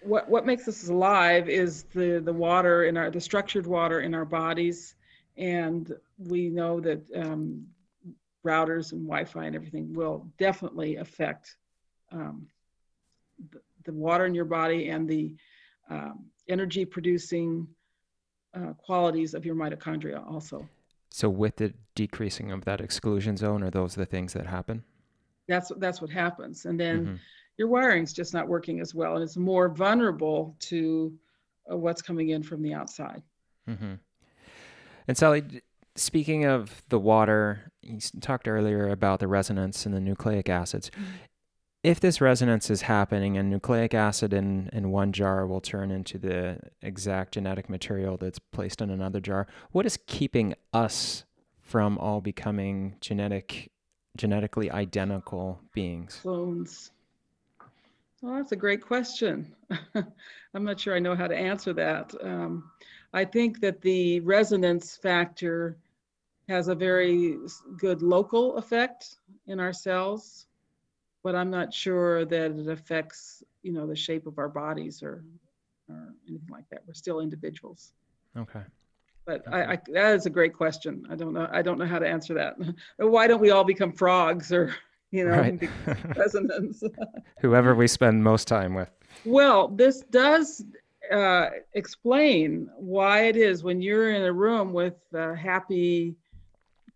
what 0.00 0.28
what 0.28 0.46
makes 0.46 0.68
us 0.68 0.88
alive 0.88 1.48
is 1.48 1.84
the 1.94 2.20
the 2.24 2.32
water 2.32 2.84
in 2.84 2.96
our 2.96 3.10
the 3.10 3.20
structured 3.20 3.66
water 3.66 4.00
in 4.00 4.14
our 4.14 4.24
bodies, 4.24 4.94
and 5.36 5.92
we 6.18 6.48
know 6.48 6.80
that 6.80 7.02
um, 7.14 7.66
routers 8.48 8.92
and 8.92 9.02
Wi-Fi 9.06 9.44
and 9.44 9.56
everything 9.56 9.92
will 9.92 10.26
definitely 10.38 10.96
affect 10.96 11.56
um, 12.12 12.46
the, 13.50 13.60
the, 13.84 13.92
water 13.92 14.24
in 14.26 14.34
your 14.34 14.44
body 14.44 14.88
and 14.88 15.08
the 15.08 15.34
um, 15.90 16.24
energy 16.48 16.84
producing 16.84 17.66
uh, 18.54 18.72
qualities 18.74 19.34
of 19.34 19.44
your 19.44 19.54
mitochondria 19.54 20.24
also. 20.26 20.66
So 21.10 21.28
with 21.28 21.56
the 21.56 21.74
decreasing 21.94 22.50
of 22.52 22.64
that 22.64 22.80
exclusion 22.80 23.36
zone, 23.36 23.62
are 23.62 23.70
those 23.70 23.94
the 23.94 24.06
things 24.06 24.32
that 24.32 24.46
happen? 24.46 24.82
That's 25.46 25.72
that's 25.78 26.00
what 26.00 26.10
happens, 26.10 26.64
and 26.64 26.78
then. 26.78 27.04
Mm-hmm 27.04 27.16
your 27.58 27.66
wiring's 27.66 28.12
just 28.12 28.32
not 28.32 28.48
working 28.48 28.80
as 28.80 28.94
well 28.94 29.14
and 29.16 29.22
it's 29.22 29.36
more 29.36 29.68
vulnerable 29.68 30.56
to 30.60 31.12
uh, 31.70 31.76
what's 31.76 32.00
coming 32.00 32.30
in 32.30 32.42
from 32.42 32.62
the 32.62 32.72
outside. 32.72 33.22
Mm-hmm. 33.68 33.94
And 35.08 35.16
Sally, 35.16 35.42
speaking 35.98 36.44
of 36.44 36.82
the 36.88 36.98
water, 36.98 37.72
you 37.82 37.98
talked 38.20 38.48
earlier 38.48 38.88
about 38.88 39.20
the 39.20 39.28
resonance 39.28 39.84
and 39.84 39.94
the 39.94 40.00
nucleic 40.00 40.48
acids. 40.48 40.90
Mm-hmm. 40.90 41.04
If 41.84 42.00
this 42.00 42.20
resonance 42.20 42.70
is 42.70 42.82
happening 42.82 43.38
and 43.38 43.48
nucleic 43.48 43.94
acid 43.94 44.32
in, 44.32 44.68
in 44.72 44.90
one 44.90 45.12
jar 45.12 45.46
will 45.46 45.60
turn 45.60 45.90
into 45.90 46.18
the 46.18 46.58
exact 46.82 47.34
genetic 47.34 47.70
material 47.70 48.16
that's 48.16 48.38
placed 48.38 48.80
in 48.80 48.90
another 48.90 49.20
jar, 49.20 49.46
what 49.70 49.86
is 49.86 49.98
keeping 50.06 50.54
us 50.72 51.24
from 51.60 51.96
all 51.98 52.20
becoming 52.20 52.96
genetic 53.00 53.70
genetically 54.16 54.70
identical 54.70 55.60
beings? 55.72 56.18
Clones. 56.22 56.90
Well, 58.20 58.34
that's 58.34 58.50
a 58.52 58.56
great 58.56 58.80
question. 58.80 59.54
I'm 59.94 60.64
not 60.64 60.80
sure 60.80 60.96
I 60.96 60.98
know 60.98 61.14
how 61.14 61.28
to 61.28 61.36
answer 61.36 61.72
that. 61.74 62.12
Um, 62.20 62.70
I 63.12 63.24
think 63.24 63.60
that 63.60 63.80
the 63.80 64.18
resonance 64.20 64.96
factor 64.96 65.76
has 66.48 66.68
a 66.68 66.74
very 66.74 67.36
good 67.76 68.02
local 68.02 68.56
effect 68.56 69.16
in 69.46 69.60
our 69.60 69.72
cells, 69.72 70.46
but 71.22 71.34
I'm 71.34 71.50
not 71.50 71.72
sure 71.72 72.24
that 72.24 72.52
it 72.52 72.68
affects, 72.68 73.42
you 73.62 73.72
know, 73.72 73.86
the 73.86 73.96
shape 73.96 74.26
of 74.26 74.38
our 74.38 74.48
bodies 74.48 75.02
or, 75.02 75.24
or 75.88 76.14
anything 76.26 76.48
like 76.50 76.68
that. 76.70 76.82
We're 76.86 76.94
still 76.94 77.20
individuals. 77.20 77.92
Okay. 78.36 78.62
But 79.26 79.46
okay. 79.46 79.56
I, 79.56 79.72
I, 79.72 79.78
that 79.92 80.14
is 80.14 80.24
a 80.24 80.30
great 80.30 80.54
question. 80.54 81.04
I 81.10 81.16
don't 81.16 81.34
know. 81.34 81.48
I 81.52 81.60
don't 81.60 81.78
know 81.78 81.86
how 81.86 81.98
to 81.98 82.08
answer 82.08 82.32
that. 82.34 82.56
Why 82.96 83.26
don't 83.26 83.40
we 83.40 83.50
all 83.50 83.64
become 83.64 83.92
frogs 83.92 84.50
or 84.52 84.74
you 85.10 85.24
know, 85.24 85.30
right. 85.30 85.70
resonance. 86.16 86.82
Whoever 87.40 87.74
we 87.74 87.88
spend 87.88 88.22
most 88.22 88.48
time 88.48 88.74
with. 88.74 88.90
Well, 89.24 89.68
this 89.68 90.02
does 90.10 90.64
uh, 91.12 91.48
explain 91.74 92.68
why 92.76 93.24
it 93.24 93.36
is 93.36 93.62
when 93.62 93.80
you're 93.80 94.12
in 94.12 94.22
a 94.22 94.32
room 94.32 94.72
with 94.72 94.96
uh, 95.14 95.34
happy 95.34 96.16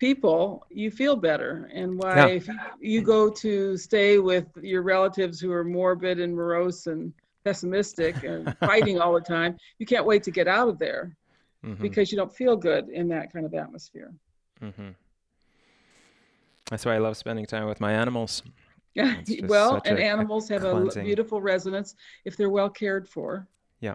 people, 0.02 0.66
you 0.68 0.90
feel 0.90 1.14
better, 1.14 1.70
and 1.72 1.96
why 1.96 2.16
yeah. 2.16 2.26
if 2.26 2.48
you 2.80 3.00
go 3.02 3.30
to 3.30 3.76
stay 3.76 4.18
with 4.18 4.46
your 4.60 4.82
relatives 4.82 5.38
who 5.38 5.52
are 5.52 5.62
morbid 5.62 6.18
and 6.18 6.34
morose 6.34 6.88
and 6.88 7.12
pessimistic 7.44 8.24
and 8.24 8.58
fighting 8.60 9.00
all 9.00 9.14
the 9.14 9.20
time, 9.20 9.56
you 9.78 9.86
can't 9.86 10.04
wait 10.04 10.24
to 10.24 10.32
get 10.32 10.48
out 10.48 10.68
of 10.68 10.76
there 10.76 11.16
mm-hmm. 11.64 11.80
because 11.80 12.10
you 12.10 12.18
don't 12.18 12.34
feel 12.34 12.56
good 12.56 12.88
in 12.88 13.06
that 13.06 13.32
kind 13.32 13.46
of 13.46 13.54
atmosphere. 13.54 14.12
Mm-hmm. 14.60 14.88
That's 16.68 16.84
why 16.84 16.96
I 16.96 16.98
love 16.98 17.16
spending 17.16 17.46
time 17.46 17.66
with 17.66 17.80
my 17.80 17.92
animals. 17.92 18.42
Yeah, 18.94 19.22
well, 19.44 19.80
and 19.86 19.98
animals 19.98 20.50
have 20.50 20.60
cleansing. 20.60 21.00
a 21.00 21.04
beautiful 21.06 21.40
resonance 21.40 21.94
if 22.26 22.36
they're 22.36 22.50
well 22.50 22.68
cared 22.68 23.08
for. 23.08 23.48
Yeah. 23.80 23.94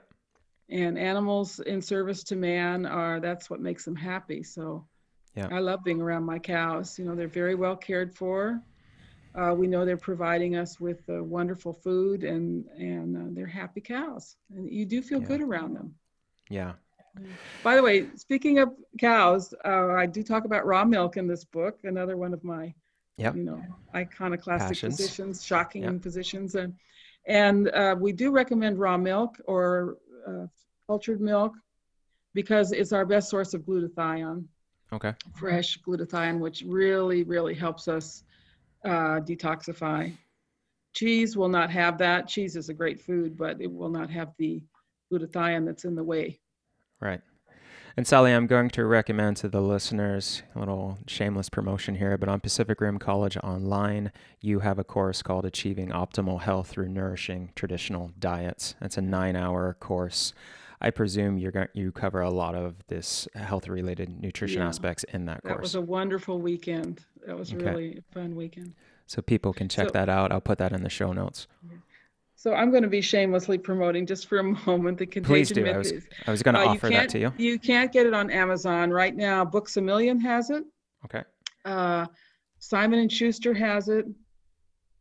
And 0.69 0.97
animals 0.97 1.59
in 1.59 1.83
service 1.83 2.23
to 2.23 2.35
man 2.35 2.87
are 2.87 3.19
that's 3.19 3.47
what 3.47 3.59
makes 3.59 3.85
them 3.85 3.95
happy. 3.95 4.41
So 4.41 4.87
yeah. 5.37 5.47
I 5.51 5.59
love 5.59 5.83
being 5.83 6.01
around 6.01 6.23
my 6.23 6.39
cows. 6.39 6.97
You 6.97 7.05
know, 7.05 7.15
they're 7.15 7.27
very 7.27 7.55
well 7.55 7.75
cared 7.75 8.13
for. 8.13 8.61
Uh, 9.35 9.53
we 9.53 9.67
know 9.67 9.85
they're 9.85 9.97
providing 9.97 10.55
us 10.55 10.79
with 10.79 11.07
uh, 11.09 11.23
wonderful 11.23 11.71
food 11.71 12.23
and 12.23 12.65
and 12.77 13.15
uh, 13.15 13.29
they're 13.33 13.45
happy 13.45 13.81
cows. 13.81 14.35
And 14.55 14.69
you 14.69 14.85
do 14.85 15.01
feel 15.01 15.21
yeah. 15.21 15.27
good 15.27 15.41
around 15.41 15.75
them. 15.75 15.93
Yeah. 16.49 16.73
By 17.63 17.75
the 17.75 17.83
way, 17.83 18.07
speaking 18.15 18.59
of 18.59 18.73
cows, 18.99 19.53
uh, 19.65 19.93
I 19.93 20.05
do 20.05 20.23
talk 20.23 20.45
about 20.45 20.65
raw 20.65 20.85
milk 20.85 21.17
in 21.17 21.27
this 21.27 21.45
book. 21.45 21.79
Another 21.83 22.17
one 22.17 22.33
of 22.33 22.43
my, 22.43 22.73
yep. 23.17 23.35
you 23.35 23.43
know, 23.43 23.61
iconoclastic 23.95 24.69
Passions. 24.69 24.97
positions, 24.97 25.45
shocking 25.45 25.83
yep. 25.83 26.01
positions, 26.01 26.55
and 26.55 26.73
and 27.25 27.69
uh, 27.69 27.95
we 27.99 28.11
do 28.13 28.31
recommend 28.31 28.79
raw 28.79 28.97
milk 28.97 29.39
or 29.45 29.97
uh, 30.27 30.47
cultured 30.87 31.21
milk 31.21 31.53
because 32.33 32.71
it's 32.71 32.93
our 32.93 33.05
best 33.05 33.29
source 33.29 33.53
of 33.53 33.61
glutathione. 33.61 34.45
Okay. 34.93 35.13
Fresh 35.35 35.81
glutathione, 35.81 36.39
which 36.39 36.63
really 36.65 37.23
really 37.23 37.53
helps 37.53 37.87
us 37.87 38.23
uh, 38.85 39.19
detoxify. 39.19 40.15
Cheese 40.93 41.37
will 41.37 41.49
not 41.49 41.69
have 41.69 41.97
that. 41.99 42.27
Cheese 42.27 42.55
is 42.55 42.69
a 42.69 42.73
great 42.73 42.99
food, 42.99 43.37
but 43.37 43.61
it 43.61 43.71
will 43.71 43.89
not 43.89 44.09
have 44.09 44.33
the 44.37 44.61
glutathione 45.11 45.65
that's 45.65 45.85
in 45.85 45.95
the 45.95 46.03
whey. 46.03 46.39
Right. 46.99 47.21
And 47.97 48.05
Sally, 48.05 48.31
I'm 48.31 48.45
going 48.45 48.69
to 48.69 48.85
recommend 48.85 49.37
to 49.37 49.49
the 49.49 49.59
listeners 49.59 50.43
a 50.55 50.59
little 50.59 50.99
shameless 51.07 51.49
promotion 51.49 51.95
here, 51.95 52.15
but 52.15 52.29
on 52.29 52.39
Pacific 52.39 52.79
Rim 52.79 52.99
College 52.99 53.37
Online, 53.37 54.11
you 54.39 54.59
have 54.59 54.77
a 54.77 54.83
course 54.83 55.23
called 55.23 55.45
Achieving 55.45 55.89
Optimal 55.89 56.41
Health 56.41 56.67
Through 56.67 56.89
Nourishing 56.89 57.53
Traditional 57.55 58.11
Diets. 58.19 58.75
It's 58.81 58.97
a 58.97 59.01
nine 59.01 59.35
hour 59.35 59.75
course. 59.79 60.33
I 60.79 60.91
presume 60.91 61.37
you're 61.37 61.51
going, 61.51 61.67
you 61.73 61.91
cover 61.91 62.21
a 62.21 62.29
lot 62.29 62.55
of 62.55 62.75
this 62.87 63.27
health 63.33 63.67
related 63.67 64.21
nutrition 64.21 64.59
yeah, 64.59 64.67
aspects 64.67 65.03
in 65.05 65.25
that 65.25 65.41
course. 65.41 65.55
That 65.55 65.61
was 65.61 65.75
a 65.75 65.81
wonderful 65.81 66.39
weekend. 66.39 67.03
That 67.25 67.37
was 67.37 67.53
okay. 67.53 67.65
really 67.65 68.03
fun 68.11 68.35
weekend. 68.35 68.73
So 69.07 69.21
people 69.21 69.53
can 69.53 69.69
check 69.69 69.87
so, 69.87 69.91
that 69.93 70.09
out. 70.09 70.31
I'll 70.31 70.41
put 70.41 70.59
that 70.59 70.73
in 70.73 70.83
the 70.83 70.89
show 70.89 71.13
notes. 71.13 71.47
So 72.35 72.53
I'm 72.53 72.69
going 72.69 72.83
to 72.83 72.89
be 72.89 73.01
shamelessly 73.01 73.57
promoting 73.57 74.05
just 74.05 74.27
for 74.27 74.37
a 74.37 74.43
moment 74.43 74.99
the 74.99 75.07
contagion 75.07 75.33
Please 75.33 75.49
do. 75.49 75.65
I 75.65 75.77
was, 75.77 75.93
I 76.27 76.31
was 76.31 76.43
going 76.43 76.55
to 76.55 76.61
uh, 76.61 76.67
offer 76.67 76.89
that 76.89 77.09
to 77.09 77.19
you. 77.19 77.33
You 77.37 77.57
can't 77.57 77.91
get 77.91 78.05
it 78.05 78.13
on 78.13 78.29
Amazon 78.29 78.91
right 78.91 79.15
now. 79.15 79.43
Books 79.43 79.77
a 79.77 79.81
Million 79.81 80.19
has 80.19 80.51
it. 80.51 80.63
Okay. 81.05 81.23
Uh, 81.65 82.05
Simon 82.59 82.99
and 82.99 83.11
Schuster 83.11 83.55
has 83.55 83.89
it. 83.89 84.05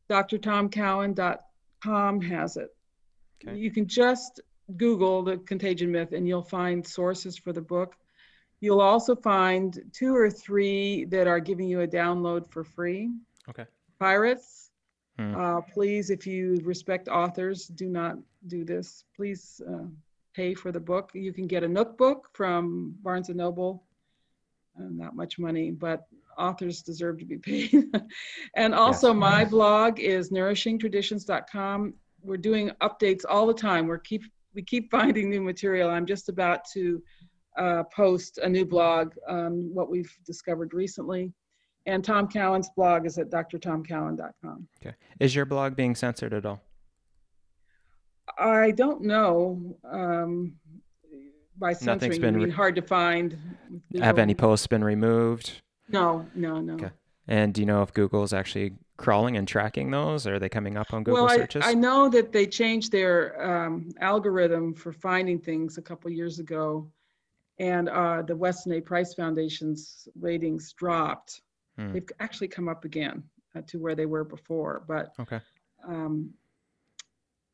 DrTomCowan.com 0.09 2.21
has 2.23 2.57
it. 2.57 2.71
Okay. 3.47 3.59
You 3.59 3.71
can 3.71 3.87
just 3.87 4.41
Google 4.77 5.23
the 5.23 5.39
contagion 5.39 5.93
myth 5.93 6.13
and 6.13 6.27
you'll 6.27 6.43
find 6.43 6.87
sources 6.87 7.37
for 7.37 7.53
the 7.53 7.61
book. 7.61 7.95
You'll 8.61 8.81
also 8.81 9.15
find 9.15 9.79
two 9.93 10.15
or 10.15 10.31
three 10.31 11.05
that 11.07 11.27
are 11.27 11.41
giving 11.41 11.69
you 11.69 11.83
a 11.83 11.89
download 11.89 12.51
for 12.51 12.65
free. 12.65 13.11
Okay. 13.49 13.65
Pirates, 13.99 14.67
Hmm. 15.19 15.35
Uh, 15.35 15.61
please, 15.63 16.11
if 16.11 16.27
you 16.27 16.61
respect 16.63 17.09
authors, 17.09 17.67
do 17.67 17.89
not 17.89 18.19
do 18.49 18.65
this. 18.65 19.05
Please 19.17 19.61
uh, 19.69 19.87
pay 20.35 20.55
for 20.55 20.73
the 20.73 20.81
book. 20.81 21.11
You 21.15 21.33
can 21.33 21.47
get 21.47 21.65
a 21.65 21.69
Nook 21.69 21.97
book 21.97 22.29
from 22.35 22.95
Barnes 23.03 23.29
and 23.29 23.39
Noble. 23.39 23.85
Uh, 24.79 24.89
not 24.91 25.17
much 25.17 25.39
money, 25.39 25.71
but 25.71 26.07
authors 26.37 26.83
deserve 26.83 27.19
to 27.19 27.25
be 27.25 27.39
paid. 27.71 27.85
and 28.55 28.75
also, 28.75 29.09
yes. 29.09 29.17
my 29.17 29.45
blog 29.45 30.01
is 30.01 30.31
nourishingtraditions.com. 30.31 31.95
We're 32.23 32.37
doing 32.37 32.71
updates 32.83 33.23
all 33.29 33.47
the 33.47 33.55
time. 33.55 33.87
We're 33.87 33.99
keep 33.99 34.25
we 34.57 34.63
keep 34.63 34.91
finding 34.91 35.31
new 35.31 35.43
material. 35.43 35.91
I'm 35.91 36.07
just 36.07 36.29
about 36.29 36.65
to 36.73 37.01
uh, 37.57 37.85
post 37.95 38.39
a 38.39 38.49
new 38.49 38.65
blog 38.65 39.13
on 39.29 39.71
what 39.73 39.89
we've 39.89 40.13
discovered 40.25 40.75
recently. 40.75 41.33
And 41.85 42.03
Tom 42.03 42.27
Cowan's 42.27 42.69
blog 42.75 43.07
is 43.07 43.17
at 43.19 43.31
drtomcowan.com. 43.31 44.67
Okay. 44.81 44.97
Is 45.21 45.37
your 45.37 45.45
blog 45.45 45.77
being 45.77 45.95
censored 45.95 46.35
at 46.35 46.45
all? 46.45 46.61
I 48.39 48.73
don't 48.73 49.03
know. 49.03 49.77
Um, 49.89 50.57
by 51.59 51.73
censoring, 51.73 51.97
Nothing's 51.97 52.19
been 52.19 52.37
re- 52.37 52.51
hard 52.51 52.75
to 52.75 52.83
find. 52.83 53.39
Have 54.01 54.19
any 54.19 54.35
posts 54.35 54.67
been 54.67 54.83
removed? 54.83 55.63
No, 55.89 56.27
no, 56.35 56.61
no. 56.61 56.75
Okay. 56.75 56.91
And 57.29 57.55
do 57.55 57.63
you 57.63 57.67
know 57.67 57.83
if 57.83 57.95
Google's 57.95 58.33
actually 58.33 58.75
crawling 58.97 59.37
and 59.37 59.47
tracking 59.47 59.91
those? 59.91 60.27
Or 60.27 60.35
are 60.35 60.39
they 60.39 60.49
coming 60.49 60.77
up 60.77 60.93
on 60.93 61.05
Google 61.05 61.25
well, 61.25 61.37
searches? 61.37 61.65
I, 61.65 61.71
I 61.71 61.75
know 61.75 62.09
that 62.09 62.33
they 62.33 62.47
changed 62.47 62.93
their 62.93 63.41
um, 63.41 63.91
algorithm 64.01 64.75
for 64.75 64.93
finding 64.93 65.39
things 65.39 65.79
a 65.79 65.83
couple 65.83 66.11
years 66.11 66.39
ago, 66.39 66.91
and 67.59 67.89
uh, 67.89 68.23
the 68.23 68.37
Weston 68.37 68.73
A. 68.73 68.81
Price 68.81 69.15
Foundation's 69.15 70.09
ratings 70.19 70.73
dropped. 70.73 71.43
Hmm. 71.79 71.93
They've 71.93 72.09
actually 72.21 72.49
come 72.49 72.69
up 72.69 72.85
again 72.85 73.23
uh, 73.55 73.63
to 73.67 73.79
where 73.79 73.95
they 73.95 74.07
were 74.07 74.25
before, 74.25 74.85
but 74.87 75.13
okay. 75.21 75.41
Um, 75.87 76.31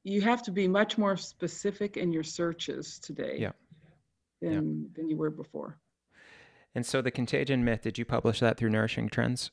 you 0.05 0.21
have 0.21 0.43
to 0.43 0.51
be 0.51 0.67
much 0.67 0.99
more 0.99 1.17
specific 1.17 1.97
in 1.97 2.13
your 2.13 2.25
searches 2.25 2.99
today 2.99 3.37
yeah. 3.39 3.53
than 4.41 4.83
yeah. 4.83 4.89
than 4.95 5.09
you 5.09 5.17
were 5.17 5.31
before. 5.31 5.79
And 6.75 6.87
so 6.87 7.03
the 7.03 7.11
contagion 7.11 7.65
myth, 7.65 7.83
did 7.83 7.99
you 7.99 8.05
publish 8.05 8.41
that 8.41 8.57
through 8.57 8.71
Nourishing 8.71 9.09
Trends? 9.11 9.51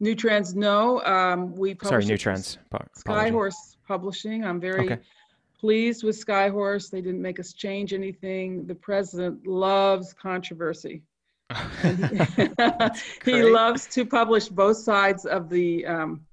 New 0.00 0.14
Trends, 0.14 0.54
no. 0.54 1.02
Um, 1.04 1.54
we 1.54 1.76
Sorry, 1.82 2.04
New 2.04 2.18
Trends. 2.18 2.58
Skyhorse 2.72 3.76
Publishing. 3.86 4.44
I'm 4.44 4.60
very 4.60 4.86
okay. 4.86 5.02
pleased 5.58 6.04
with 6.04 6.16
Skyhorse. 6.16 6.90
They 6.90 7.00
didn't 7.00 7.22
make 7.22 7.38
us 7.38 7.52
change 7.52 7.92
anything. 7.92 8.66
The 8.66 8.74
president 8.74 9.46
loves 9.46 10.12
controversy. 10.14 11.02
he 13.24 13.42
loves 13.42 13.86
to 13.88 14.06
publish 14.06 14.48
both 14.48 14.78
sides 14.78 15.26
of 15.26 15.48
the 15.50 15.86
um, 15.86 16.24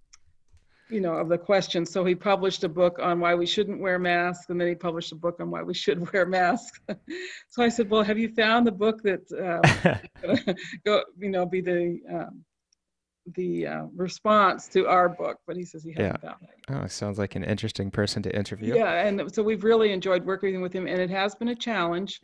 you 0.92 1.00
know 1.00 1.14
of 1.14 1.30
the 1.30 1.38
question 1.38 1.86
so 1.86 2.04
he 2.04 2.14
published 2.14 2.64
a 2.64 2.70
book 2.70 3.00
on 3.02 3.20
why 3.20 3.34
we 3.34 3.46
shouldn't 3.46 3.80
wear 3.80 3.98
masks 3.98 4.50
and 4.50 4.60
then 4.60 4.68
he 4.68 4.76
published 4.76 5.12
a 5.12 5.16
book 5.16 5.40
on 5.40 5.50
why 5.50 5.64
we 5.64 5.74
should 5.74 6.12
wear 6.14 6.26
masks 6.26 6.80
so 7.50 7.64
i 7.64 7.70
said 7.70 7.90
well 7.90 8.04
have 8.04 8.20
you 8.20 8.30
found 8.36 8.68
the 8.68 8.72
book 8.72 9.02
that 9.02 9.22
um, 9.40 10.40
go 10.86 11.02
you 11.18 11.30
know 11.30 11.46
be 11.46 11.62
the 11.62 12.00
um, 12.12 12.44
the 13.36 13.68
uh, 13.68 13.84
response 13.96 14.68
to 14.68 14.88
our 14.88 15.08
book 15.08 15.38
but 15.46 15.56
he 15.56 15.64
says 15.64 15.84
he 15.84 15.92
hasn't 15.92 16.20
yeah. 16.24 16.30
found 16.30 16.42
it 16.42 16.74
oh 16.74 16.88
sounds 16.88 17.20
like 17.20 17.36
an 17.36 17.44
interesting 17.44 17.92
person 17.92 18.24
to 18.24 18.36
interview 18.36 18.76
yeah 18.76 19.06
and 19.06 19.34
so 19.34 19.44
we've 19.44 19.64
really 19.64 19.92
enjoyed 19.92 20.26
working 20.26 20.60
with 20.60 20.74
him 20.74 20.88
and 20.88 21.00
it 21.00 21.10
has 21.10 21.36
been 21.36 21.50
a 21.50 21.56
challenge 21.56 22.20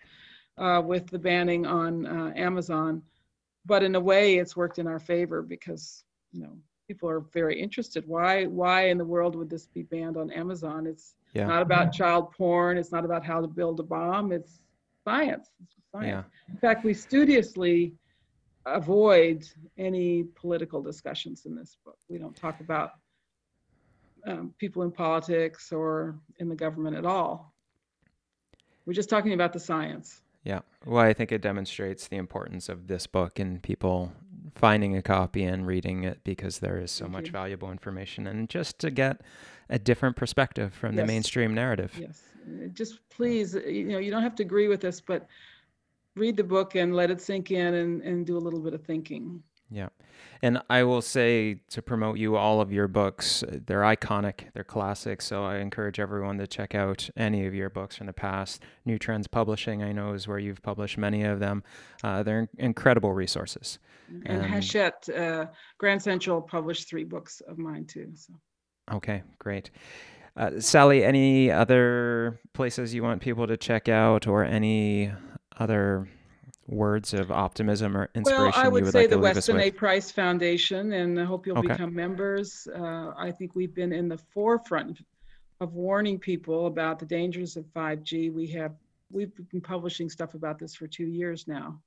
uh, 0.58 0.82
with 0.84 1.08
the 1.08 1.20
banning 1.20 1.66
on 1.66 2.06
uh, 2.06 2.34
Amazon. 2.36 3.02
But 3.66 3.84
in 3.84 3.96
a 3.96 4.00
way, 4.00 4.38
it's 4.38 4.56
worked 4.56 4.80
in 4.80 4.88
our 4.88 5.00
favor 5.00 5.42
because 5.42 6.04
you 6.32 6.42
know 6.42 6.58
people 6.88 7.10
are 7.10 7.20
very 7.20 7.60
interested. 7.60 8.08
Why 8.08 8.46
why 8.46 8.90
in 8.90 8.98
the 8.98 9.06
world 9.06 9.36
would 9.36 9.50
this 9.50 9.68
be 9.68 9.84
banned 9.84 10.18
on 10.18 10.32
Amazon? 10.32 10.88
It's 10.88 11.16
yeah. 11.34 11.48
not 11.48 11.62
about 11.62 11.92
child 11.92 12.32
porn. 12.32 12.78
It's 12.78 12.92
not 12.92 13.06
about 13.06 13.26
how 13.26 13.42
to 13.42 13.48
build 13.48 13.80
a 13.80 13.84
bomb. 13.84 14.32
It's 14.32 14.60
science. 15.04 15.50
It's 15.64 15.76
science. 15.92 16.26
Yeah. 16.48 16.54
In 16.54 16.60
fact, 16.60 16.86
we 16.86 16.94
studiously 16.94 17.94
avoid 18.74 19.48
any 19.78 20.24
political 20.24 20.82
discussions 20.82 21.46
in 21.46 21.56
this 21.56 21.78
book. 21.86 21.98
We 22.10 22.18
don't 22.18 22.36
talk 22.36 22.60
about 22.60 22.92
um, 24.26 24.54
people 24.58 24.84
in 24.84 24.92
politics 24.92 25.72
or 25.72 26.20
in 26.40 26.50
the 26.50 26.56
government 26.56 26.96
at 26.96 27.06
all. 27.06 27.54
We're 28.86 28.94
just 28.94 29.10
talking 29.10 29.34
about 29.34 29.54
the 29.54 29.60
science. 29.60 30.22
Yeah. 30.44 30.62
Well, 30.86 31.04
I 31.04 31.14
think 31.14 31.32
it 31.32 31.42
demonstrates 31.42 32.08
the 32.08 32.16
importance 32.16 32.70
of 32.70 32.88
this 32.88 33.06
book 33.06 33.40
and 33.40 33.62
people 33.62 34.14
finding 34.56 34.96
a 34.96 35.02
copy 35.02 35.44
and 35.44 35.68
reading 35.68 36.04
it 36.04 36.24
because 36.24 36.60
there 36.60 36.78
is 36.78 36.90
so 36.90 37.06
Thank 37.06 37.14
much 37.14 37.26
you. 37.28 37.32
valuable 37.32 37.70
information 37.70 38.28
and 38.28 38.50
just 38.50 38.80
to 38.80 38.90
get 38.90 39.22
a 39.70 39.78
different 39.78 40.16
perspective 40.16 40.74
from 40.74 40.96
yes. 40.96 41.04
the 41.04 41.08
mainstream 41.08 41.54
narrative. 41.54 41.94
Yes. 42.00 42.22
Just 42.74 43.00
please, 43.10 43.56
you 43.56 43.86
know, 43.86 43.98
you 43.98 44.10
don't 44.10 44.24
have 44.24 44.36
to 44.36 44.44
agree 44.44 44.70
with 44.70 44.86
us, 44.86 45.02
but 45.02 45.28
read 46.18 46.38
the 46.38 46.44
book 46.44 46.76
and 46.76 46.96
let 46.96 47.12
it 47.12 47.22
sink 47.22 47.52
in 47.52 47.74
and, 47.76 48.02
and 48.02 48.26
do 48.26 48.38
a 48.38 48.40
little 48.40 48.60
bit 48.60 48.74
of 48.74 48.84
thinking. 48.84 49.42
Yeah. 49.70 49.90
And 50.42 50.62
I 50.70 50.84
will 50.84 51.02
say 51.02 51.62
to 51.70 51.82
promote 51.82 52.18
you, 52.18 52.36
all 52.36 52.62
of 52.62 52.72
your 52.72 52.88
books, 52.88 53.44
they're 53.48 53.82
iconic, 53.82 54.52
they're 54.54 54.64
classic. 54.64 55.22
So 55.22 55.44
I 55.44 55.58
encourage 55.58 56.00
everyone 56.00 56.38
to 56.38 56.48
check 56.48 56.76
out 56.76 57.10
any 57.18 57.46
of 57.46 57.54
your 57.54 57.70
books 57.70 57.98
from 57.98 58.08
the 58.08 58.14
past. 58.14 58.64
New 58.86 58.98
Trends 58.98 59.28
Publishing, 59.28 59.84
I 59.84 59.92
know, 59.92 60.14
is 60.14 60.28
where 60.28 60.40
you've 60.40 60.62
published 60.62 60.98
many 60.98 61.24
of 61.24 61.40
them. 61.40 61.64
Uh, 62.04 62.24
they're 62.24 62.50
incredible 62.58 63.14
resources. 63.14 63.80
And, 64.26 64.42
and 64.42 64.46
Hachette, 64.46 65.10
uh, 65.10 65.48
Grand 65.80 66.02
Central 66.02 66.42
published 66.42 66.88
three 66.88 67.04
books 67.04 67.42
of 67.42 67.58
mine 67.58 67.86
too. 67.86 68.12
So. 68.16 68.34
Okay, 68.94 69.24
great. 69.40 69.72
Uh, 70.38 70.60
Sally, 70.60 71.04
any 71.04 71.52
other 71.52 72.40
places 72.54 72.94
you 72.94 73.02
want 73.02 73.22
people 73.22 73.48
to 73.48 73.58
check 73.58 73.90
out 73.90 74.28
or 74.28 74.44
any 74.44 75.12
other 75.58 76.08
words 76.68 77.14
of 77.14 77.32
optimism 77.32 77.96
or 77.96 78.10
inspiration 78.14 78.44
well, 78.46 78.54
I 78.56 78.68
would, 78.68 78.84
would 78.84 78.92
say 78.92 79.02
like 79.02 79.10
the 79.10 79.20
Weston 79.20 79.60
A. 79.60 79.72
Price 79.72 80.12
Foundation, 80.12 80.94
and 80.94 81.20
I 81.20 81.24
hope 81.24 81.48
you'll 81.48 81.58
okay. 81.60 81.70
become 81.70 81.94
members. 81.94 82.68
Uh, 82.76 83.14
I 83.18 83.32
think 83.32 83.56
we've 83.56 83.74
been 83.74 83.94
in 83.94 84.08
the 84.08 84.18
forefront 84.18 85.02
of 85.60 85.74
warning 85.74 86.20
people 86.20 86.68
about 86.68 87.00
the 87.00 87.06
dangers 87.06 87.58
of 87.58 87.66
5G. 87.74 88.34
We 88.34 88.48
have 88.48 88.74
we've 89.10 89.32
been 89.50 89.62
publishing 89.62 90.10
stuff 90.10 90.34
about 90.34 90.60
this 90.60 90.76
for 90.76 90.88
two 90.88 91.08
years 91.08 91.48
now, 91.48 91.80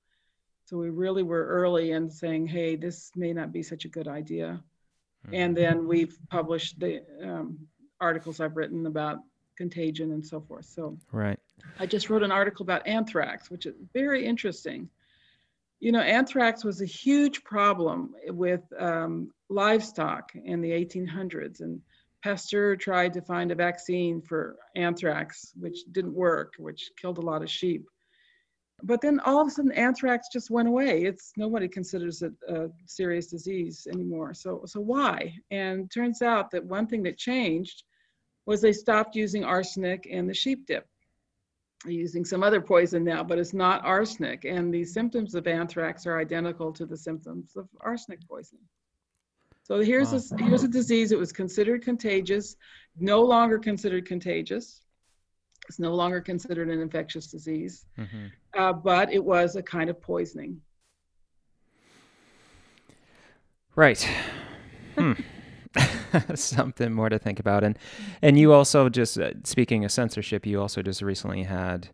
so 0.65 0.79
we 0.79 0.91
really 0.91 1.23
were 1.23 1.47
early 1.47 1.93
in 1.93 2.11
saying, 2.11 2.47
"Hey, 2.47 2.77
this 2.77 3.13
may 3.15 3.33
not 3.33 3.53
be 3.53 3.63
such 3.63 3.85
a 3.85 3.89
good 3.89 4.09
idea." 4.09 4.63
Mm-hmm. 5.27 5.35
And 5.35 5.57
then 5.57 5.87
we've 5.87 6.19
published 6.31 6.81
the 6.81 7.03
um, 7.23 7.59
articles 8.01 8.41
I've 8.41 8.57
written 8.57 8.87
about 8.87 9.19
contagion 9.57 10.13
and 10.13 10.25
so 10.25 10.41
forth. 10.41 10.65
So 10.65 10.97
right. 11.13 11.39
I 11.79 11.87
just 11.87 12.11
wrote 12.11 12.23
an 12.23 12.33
article 12.33 12.63
about 12.63 12.87
anthrax, 12.87 13.51
which 13.51 13.67
is 13.67 13.75
very 13.93 14.25
interesting. 14.25 14.89
You 15.81 15.93
know, 15.93 16.01
anthrax 16.01 16.65
was 16.65 16.83
a 16.83 16.87
huge 16.87 17.43
problem 17.43 18.15
with 18.29 18.61
um, 18.79 19.31
livestock 19.49 20.33
in 20.35 20.61
the 20.61 20.71
1800s, 20.71 21.61
and 21.61 21.81
Pasteur 22.23 22.77
tried 22.77 23.15
to 23.15 23.23
find 23.23 23.51
a 23.51 23.55
vaccine 23.55 24.21
for 24.21 24.57
anthrax, 24.77 25.53
which 25.59 25.85
didn't 25.93 26.15
work, 26.15 26.55
which 26.59 26.91
killed 27.01 27.19
a 27.19 27.23
lot 27.23 27.43
of 27.43 27.51
sheep. 27.51 27.87
But 28.83 29.01
then 29.01 29.21
all 29.21 29.41
of 29.41 29.49
a 29.49 29.51
sudden, 29.51 29.73
anthrax 29.73 30.29
just 30.33 30.51
went 30.51 30.69
away. 30.69 31.03
It's 31.03 31.33
nobody 31.37 31.69
considers 31.69 32.23
it 32.23 32.33
a 32.49 32.69
serious 32.87 33.27
disease 33.27 33.87
anymore. 33.91 34.35
So, 34.35 34.63
so 34.67 34.81
why? 34.81 35.35
And 35.51 35.91
turns 35.91 36.23
out 36.23 36.51
that 36.51 36.65
one 36.65 36.87
thing 36.87 37.03
that 37.05 37.19
changed 37.19 37.85
was 38.47 38.61
they 38.61 38.73
stopped 38.73 39.17
using 39.17 39.45
arsenic 39.45 40.07
in 40.07 40.27
the 40.27 40.35
sheep 40.35 40.67
dip. 40.67 40.87
Using 41.87 42.25
some 42.25 42.43
other 42.43 42.61
poison 42.61 43.05
now, 43.05 43.23
but 43.23 43.39
it's 43.39 43.55
not 43.55 43.85
arsenic. 43.85 44.45
And 44.45 44.73
the 44.73 44.85
symptoms 44.85 45.35
of 45.35 45.47
anthrax 45.47 46.07
are 46.07 46.19
identical 46.19 46.73
to 46.73 46.85
the 46.85 46.97
symptoms 46.97 47.57
of 47.57 47.69
arsenic 47.81 48.27
poisoning. 48.29 48.65
So 49.63 49.81
here's 49.81 50.13
a 50.13 50.37
here's 50.37 50.65
a 50.65 50.69
disease 50.69 51.11
that 51.11 51.19
was 51.19 51.33
considered 51.33 51.85
contagious, 51.85 52.57
no 52.99 53.23
longer 53.23 53.59
considered 53.59 54.07
contagious. 54.07 54.83
It's 55.69 55.79
no 55.79 55.95
longer 55.95 56.21
considered 56.21 56.69
an 56.71 56.81
infectious 56.81 57.29
disease, 57.29 57.87
mm-hmm. 57.97 58.27
uh, 58.59 58.73
but 58.73 59.13
it 59.13 59.25
was 59.25 59.55
a 59.55 59.63
kind 59.63 59.89
of 59.89 60.01
poisoning. 60.01 60.61
Right. 63.77 64.07
Hmm. 64.99 65.13
Something 66.35 66.93
more 66.93 67.09
to 67.09 67.19
think 67.19 67.41
about, 67.41 67.65
and 67.65 67.79
and 68.23 68.39
you 68.39 68.53
also 68.53 68.89
just 68.89 69.19
uh, 69.19 69.33
speaking 69.45 69.85
of 69.85 69.93
censorship, 69.93 70.47
you 70.47 70.61
also 70.61 70.83
just 70.83 71.03
recently 71.03 71.43
had 71.43 71.91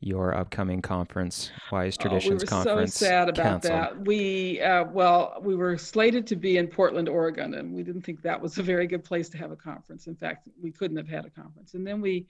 your 0.00 0.36
upcoming 0.36 0.82
conference, 0.82 1.50
Wise 1.72 1.96
Traditions 1.96 2.44
oh, 2.44 2.56
we 2.56 2.58
were 2.58 2.64
Conference. 2.64 2.94
so 2.94 3.06
sad 3.06 3.28
about 3.28 3.62
canceled. 3.62 3.72
that. 3.72 4.06
We 4.06 4.60
uh, 4.60 4.84
well, 4.84 5.38
we 5.42 5.56
were 5.56 5.78
slated 5.78 6.26
to 6.28 6.36
be 6.36 6.58
in 6.58 6.68
Portland, 6.68 7.08
Oregon, 7.08 7.54
and 7.54 7.72
we 7.72 7.82
didn't 7.82 8.02
think 8.02 8.22
that 8.22 8.40
was 8.40 8.58
a 8.58 8.62
very 8.62 8.86
good 8.86 9.04
place 9.04 9.28
to 9.30 9.38
have 9.38 9.50
a 9.50 9.56
conference. 9.56 10.06
In 10.06 10.14
fact, 10.14 10.48
we 10.62 10.70
couldn't 10.70 10.96
have 10.96 11.08
had 11.08 11.24
a 11.24 11.30
conference. 11.30 11.74
And 11.74 11.86
then 11.86 12.00
we 12.00 12.26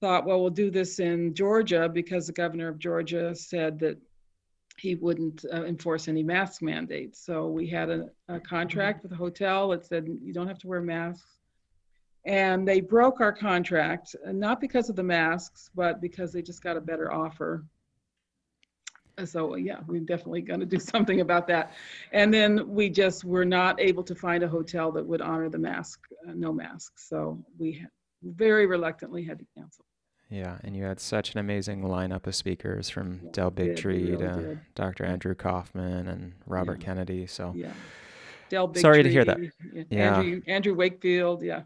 thought, 0.00 0.26
well, 0.26 0.40
we'll 0.40 0.50
do 0.50 0.70
this 0.70 0.98
in 0.98 1.32
Georgia 1.34 1.88
because 1.88 2.26
the 2.26 2.32
governor 2.32 2.68
of 2.68 2.78
Georgia 2.78 3.34
said 3.34 3.78
that 3.78 3.96
he 4.78 4.94
wouldn't 4.94 5.44
uh, 5.52 5.64
enforce 5.64 6.08
any 6.08 6.22
mask 6.22 6.62
mandates. 6.62 7.24
So 7.24 7.48
we 7.48 7.68
had 7.68 7.90
a, 7.90 8.08
a 8.28 8.40
contract 8.40 9.02
with 9.02 9.12
a 9.12 9.16
hotel 9.16 9.68
that 9.68 9.84
said 9.84 10.06
you 10.22 10.32
don't 10.32 10.48
have 10.48 10.58
to 10.58 10.68
wear 10.68 10.80
masks. 10.80 11.38
And 12.24 12.66
they 12.66 12.80
broke 12.80 13.20
our 13.20 13.32
contract 13.32 14.14
not 14.26 14.60
because 14.60 14.88
of 14.88 14.96
the 14.96 15.02
masks 15.02 15.70
but 15.74 16.00
because 16.00 16.32
they 16.32 16.42
just 16.42 16.62
got 16.62 16.76
a 16.76 16.80
better 16.80 17.12
offer. 17.12 17.64
So 19.24 19.56
yeah 19.56 19.80
we're 19.86 20.00
definitely 20.00 20.42
going 20.42 20.60
to 20.60 20.66
do 20.66 20.78
something 20.92 21.20
about 21.20 21.46
that. 21.48 21.72
And 22.12 22.32
then 22.32 22.68
we 22.68 22.88
just 22.88 23.24
were 23.24 23.44
not 23.44 23.80
able 23.80 24.04
to 24.04 24.14
find 24.14 24.42
a 24.42 24.48
hotel 24.48 24.92
that 24.92 25.06
would 25.06 25.20
honor 25.20 25.48
the 25.48 25.58
mask 25.58 26.00
uh, 26.28 26.32
no 26.34 26.52
masks 26.52 27.08
so 27.08 27.44
we 27.58 27.84
very 28.22 28.66
reluctantly 28.66 29.24
had 29.24 29.38
to 29.38 29.44
cancel 29.56 29.84
yeah 30.32 30.56
and 30.64 30.74
you 30.74 30.82
had 30.82 30.98
such 30.98 31.32
an 31.32 31.38
amazing 31.38 31.82
lineup 31.82 32.26
of 32.26 32.34
speakers 32.34 32.88
from 32.88 33.20
yeah, 33.22 33.30
del 33.32 33.50
bigtree 33.50 34.18
to 34.18 34.58
dr 34.74 35.04
andrew 35.04 35.34
kaufman 35.34 36.08
and 36.08 36.32
robert 36.46 36.80
yeah. 36.80 36.86
kennedy 36.86 37.26
so 37.26 37.52
yeah 37.54 37.72
del 38.48 38.66
bigtree, 38.66 38.80
sorry 38.80 39.02
to 39.02 39.10
hear 39.10 39.24
that 39.24 39.38
yeah 39.90 40.16
andrew, 40.16 40.42
andrew 40.46 40.74
wakefield 40.74 41.42
yeah 41.42 41.62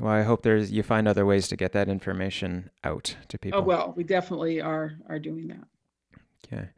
well, 0.00 0.12
I 0.12 0.22
hope 0.22 0.42
there's 0.42 0.72
you 0.72 0.82
find 0.82 1.06
other 1.06 1.24
ways 1.24 1.46
to 1.48 1.56
get 1.56 1.70
that 1.70 1.88
information 1.88 2.70
out 2.82 3.16
to 3.28 3.36
oh, 3.36 3.38
people. 3.40 3.60
Oh 3.60 3.62
well, 3.62 3.94
we 3.96 4.02
definitely 4.02 4.60
are 4.60 4.96
are 5.08 5.20
doing 5.20 5.46
that. 5.48 5.64
Okay. 6.44 6.68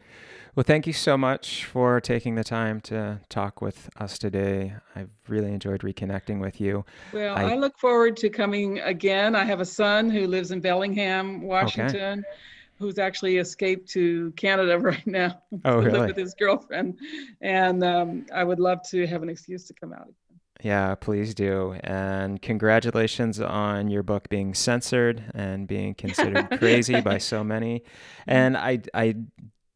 Well, 0.57 0.65
thank 0.65 0.87
you 0.89 0.93
so 0.93 1.17
much 1.17 1.65
for 1.65 2.01
taking 2.01 2.35
the 2.35 2.43
time 2.43 2.81
to 2.83 3.21
talk 3.29 3.63
with 3.63 3.89
us 3.99 4.19
today. 4.19 4.75
I've 4.97 5.11
really 5.29 5.53
enjoyed 5.53 5.83
reconnecting 5.83 6.41
with 6.41 6.61
you. 6.61 6.85
Well, 7.13 7.37
I, 7.37 7.53
I 7.53 7.55
look 7.55 7.79
forward 7.79 8.17
to 8.19 8.31
coming 8.31 8.81
again. 8.81 9.37
I 9.37 9.45
have 9.45 9.61
a 9.61 9.65
son 9.65 10.11
who 10.11 10.27
lives 10.27 10.51
in 10.51 10.61
Bellingham, 10.61 11.43
Washington, 11.43 12.21
okay. 12.21 12.39
who's 12.81 12.99
actually 12.99 13.37
escaped 13.37 13.89
to 13.91 14.33
Canada 14.33 14.77
right 14.81 15.07
now. 15.07 15.41
Oh, 15.65 15.79
really? 15.79 15.93
Live 15.93 16.09
with 16.09 16.17
his 16.17 16.35
girlfriend, 16.35 16.99
and 17.41 17.85
um, 17.85 18.27
I 18.35 18.43
would 18.43 18.59
love 18.59 18.81
to 18.91 19.07
have 19.07 19.23
an 19.23 19.29
excuse 19.29 19.67
to 19.69 19.75
come 19.75 19.93
out. 19.93 20.03
again. 20.03 20.15
Yeah, 20.63 20.97
please 20.97 21.33
do. 21.33 21.77
And 21.85 22.43
congratulations 22.43 23.41
on 23.41 23.89
your 23.89 24.03
book 24.03 24.29
being 24.29 24.55
censored 24.55 25.23
and 25.33 25.69
being 25.69 25.95
considered 25.95 26.51
crazy 26.59 27.01
by 27.01 27.19
so 27.19 27.45
many. 27.45 27.85
And 28.27 28.57
I 28.57 28.81
I 28.93 29.15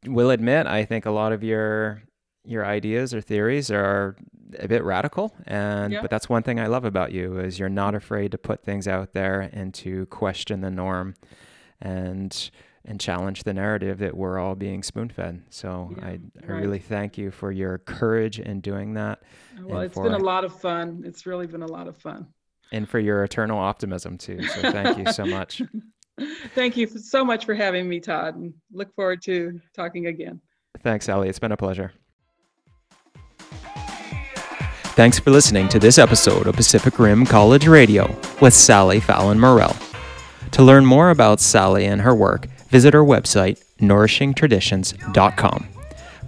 will 0.07 0.31
admit 0.31 0.67
I 0.67 0.85
think 0.85 1.07
a 1.07 1.11
lot 1.11 1.33
of 1.33 1.43
your 1.43 2.03
your 2.45 2.65
ideas 2.65 3.15
or 3.15 3.21
theories 3.21 3.71
are 3.71 4.17
a 4.59 4.69
bit 4.69 4.85
radical 4.85 5.35
and 5.47 5.93
yeah. 5.93 6.01
but 6.01 6.11
that's 6.11 6.29
one 6.29 6.43
thing 6.43 6.61
I 6.61 6.67
love 6.67 6.85
about 6.85 7.13
you 7.13 7.39
is 7.39 7.59
you're 7.59 7.69
not 7.69 7.95
afraid 7.95 8.31
to 8.33 8.39
put 8.39 8.63
things 8.63 8.87
out 8.87 9.13
there 9.13 9.41
and 9.53 9.73
to 9.75 10.07
question 10.07 10.61
the 10.61 10.71
norm 10.71 11.15
and 11.81 12.51
and 12.87 13.01
challenge 13.01 13.45
the 13.45 13.55
narrative 13.55 13.99
that 13.99 14.17
we're 14.17 14.39
all 14.39 14.55
being 14.55 14.83
spoon 14.83 15.09
fed. 15.09 15.43
So 15.51 15.93
yeah, 15.97 16.07
I, 16.07 16.11
I 16.11 16.47
right. 16.47 16.61
really 16.61 16.79
thank 16.79 17.17
you 17.17 17.31
for 17.31 17.51
your 17.51 17.79
courage 17.79 18.39
in 18.39 18.61
doing 18.61 18.95
that. 18.95 19.23
Well, 19.63 19.81
it's 19.81 19.95
for, 19.95 20.05
been 20.05 20.13
a 20.13 20.19
lot 20.19 20.45
of 20.45 20.59
fun. 20.61 21.03
It's 21.05 21.25
really 21.25 21.47
been 21.47 21.63
a 21.63 21.67
lot 21.67 21.89
of 21.89 21.97
fun. 21.97 22.27
And 22.73 22.89
for 22.89 22.99
your 22.99 23.25
eternal 23.25 23.59
optimism 23.59 24.19
too. 24.19 24.43
So 24.43 24.73
thank 24.73 24.99
you 24.99 25.13
so 25.13 25.25
much. 25.25 25.63
thank 26.55 26.77
you 26.77 26.87
so 26.87 27.25
much 27.25 27.45
for 27.45 27.55
having 27.55 27.89
me, 27.89 28.01
Todd, 28.01 28.37
and 28.37 28.55
look 28.73 28.95
forward 28.95 29.23
to 29.23 29.61
talking 29.75 30.07
again. 30.07 30.41
Thanks, 30.83 31.09
Ellie. 31.09 31.29
It's 31.29 31.39
been 31.39 31.53
a 31.53 31.57
pleasure. 31.57 31.93
Thanks 34.97 35.19
for 35.19 35.33
listening 35.33 35.69
to 35.71 35.81
this 35.81 35.99
episode 35.99 36.47
of 36.47 36.55
Pacific 36.55 37.01
Rim 37.01 37.27
College 37.27 37.67
Radio 37.67 38.17
with 38.41 38.55
Sally 38.55 39.01
Fallon 39.01 39.41
Morell. 39.41 39.77
To 40.53 40.63
learn 40.63 40.87
more 40.87 41.11
about 41.11 41.41
Sally 41.41 41.85
and 41.85 42.01
her 42.03 42.15
work, 42.15 42.47
visit 42.69 42.95
our 42.95 43.03
website, 43.03 43.61
nourishingtraditions.com. 43.81 45.69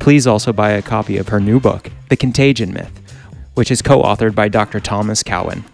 Please 0.00 0.26
also 0.26 0.52
buy 0.52 0.70
a 0.70 0.82
copy 0.82 1.16
of 1.16 1.28
her 1.28 1.38
new 1.38 1.60
book, 1.60 1.92
The 2.08 2.16
Contagion 2.16 2.72
Myth, 2.72 3.00
which 3.54 3.70
is 3.70 3.82
co 3.82 4.02
authored 4.02 4.34
by 4.34 4.48
Dr. 4.48 4.80
Thomas 4.80 5.22
Cowan. 5.22 5.64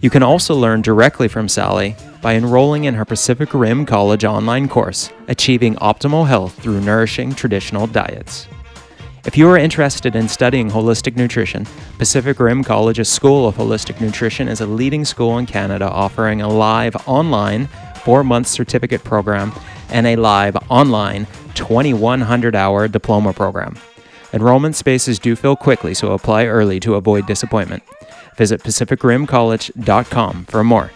You 0.00 0.10
can 0.10 0.22
also 0.22 0.54
learn 0.54 0.82
directly 0.82 1.28
from 1.28 1.48
Sally 1.48 1.96
by 2.20 2.34
enrolling 2.34 2.84
in 2.84 2.94
her 2.94 3.04
Pacific 3.04 3.54
Rim 3.54 3.86
College 3.86 4.24
online 4.24 4.68
course, 4.68 5.10
Achieving 5.28 5.76
Optimal 5.76 6.26
Health 6.26 6.54
Through 6.62 6.80
Nourishing 6.80 7.34
Traditional 7.34 7.86
Diets. 7.86 8.46
If 9.26 9.38
you 9.38 9.48
are 9.48 9.56
interested 9.56 10.16
in 10.16 10.28
studying 10.28 10.70
holistic 10.70 11.16
nutrition, 11.16 11.66
Pacific 11.96 12.38
Rim 12.38 12.62
College's 12.62 13.08
School 13.08 13.48
of 13.48 13.56
Holistic 13.56 14.00
Nutrition 14.00 14.48
is 14.48 14.60
a 14.60 14.66
leading 14.66 15.04
school 15.06 15.38
in 15.38 15.46
Canada 15.46 15.88
offering 15.88 16.42
a 16.42 16.48
live 16.48 16.94
online 17.08 17.68
four 18.04 18.22
month 18.22 18.48
certificate 18.48 19.02
program 19.02 19.50
and 19.88 20.06
a 20.06 20.16
live 20.16 20.56
online 20.68 21.26
2100 21.54 22.54
hour 22.54 22.86
diploma 22.86 23.32
program. 23.32 23.76
Enrollment 24.34 24.76
spaces 24.76 25.18
do 25.18 25.34
fill 25.36 25.56
quickly, 25.56 25.94
so 25.94 26.12
apply 26.12 26.44
early 26.44 26.78
to 26.80 26.96
avoid 26.96 27.24
disappointment. 27.26 27.82
Visit 28.36 28.62
PacificRimCollege.com 28.62 30.44
for 30.46 30.64
more. 30.64 30.90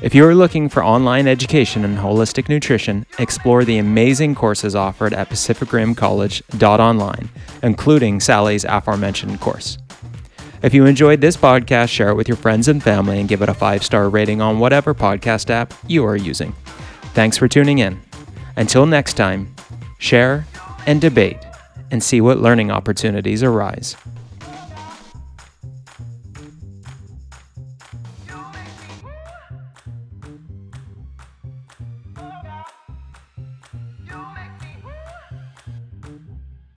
If 0.00 0.14
you 0.14 0.24
are 0.26 0.34
looking 0.34 0.68
for 0.68 0.84
online 0.84 1.26
education 1.26 1.84
in 1.84 1.96
holistic 1.96 2.48
nutrition, 2.48 3.04
explore 3.18 3.64
the 3.64 3.78
amazing 3.78 4.36
courses 4.36 4.76
offered 4.76 5.12
at 5.12 5.28
PacificRimCollege.online, 5.28 7.28
including 7.64 8.20
Sally's 8.20 8.64
aforementioned 8.64 9.40
course. 9.40 9.76
If 10.62 10.72
you 10.74 10.86
enjoyed 10.86 11.20
this 11.20 11.36
podcast, 11.36 11.88
share 11.88 12.10
it 12.10 12.14
with 12.14 12.28
your 12.28 12.36
friends 12.36 12.68
and 12.68 12.80
family 12.82 13.18
and 13.20 13.28
give 13.28 13.42
it 13.42 13.48
a 13.48 13.54
five 13.54 13.84
star 13.84 14.08
rating 14.08 14.40
on 14.40 14.60
whatever 14.60 14.94
podcast 14.94 15.50
app 15.50 15.74
you 15.86 16.04
are 16.04 16.16
using. 16.16 16.52
Thanks 17.14 17.36
for 17.36 17.48
tuning 17.48 17.78
in. 17.78 18.00
Until 18.56 18.86
next 18.86 19.14
time, 19.14 19.54
share 19.98 20.46
and 20.86 21.00
debate 21.00 21.38
and 21.90 22.02
see 22.02 22.20
what 22.20 22.38
learning 22.38 22.70
opportunities 22.70 23.42
arise. 23.42 23.96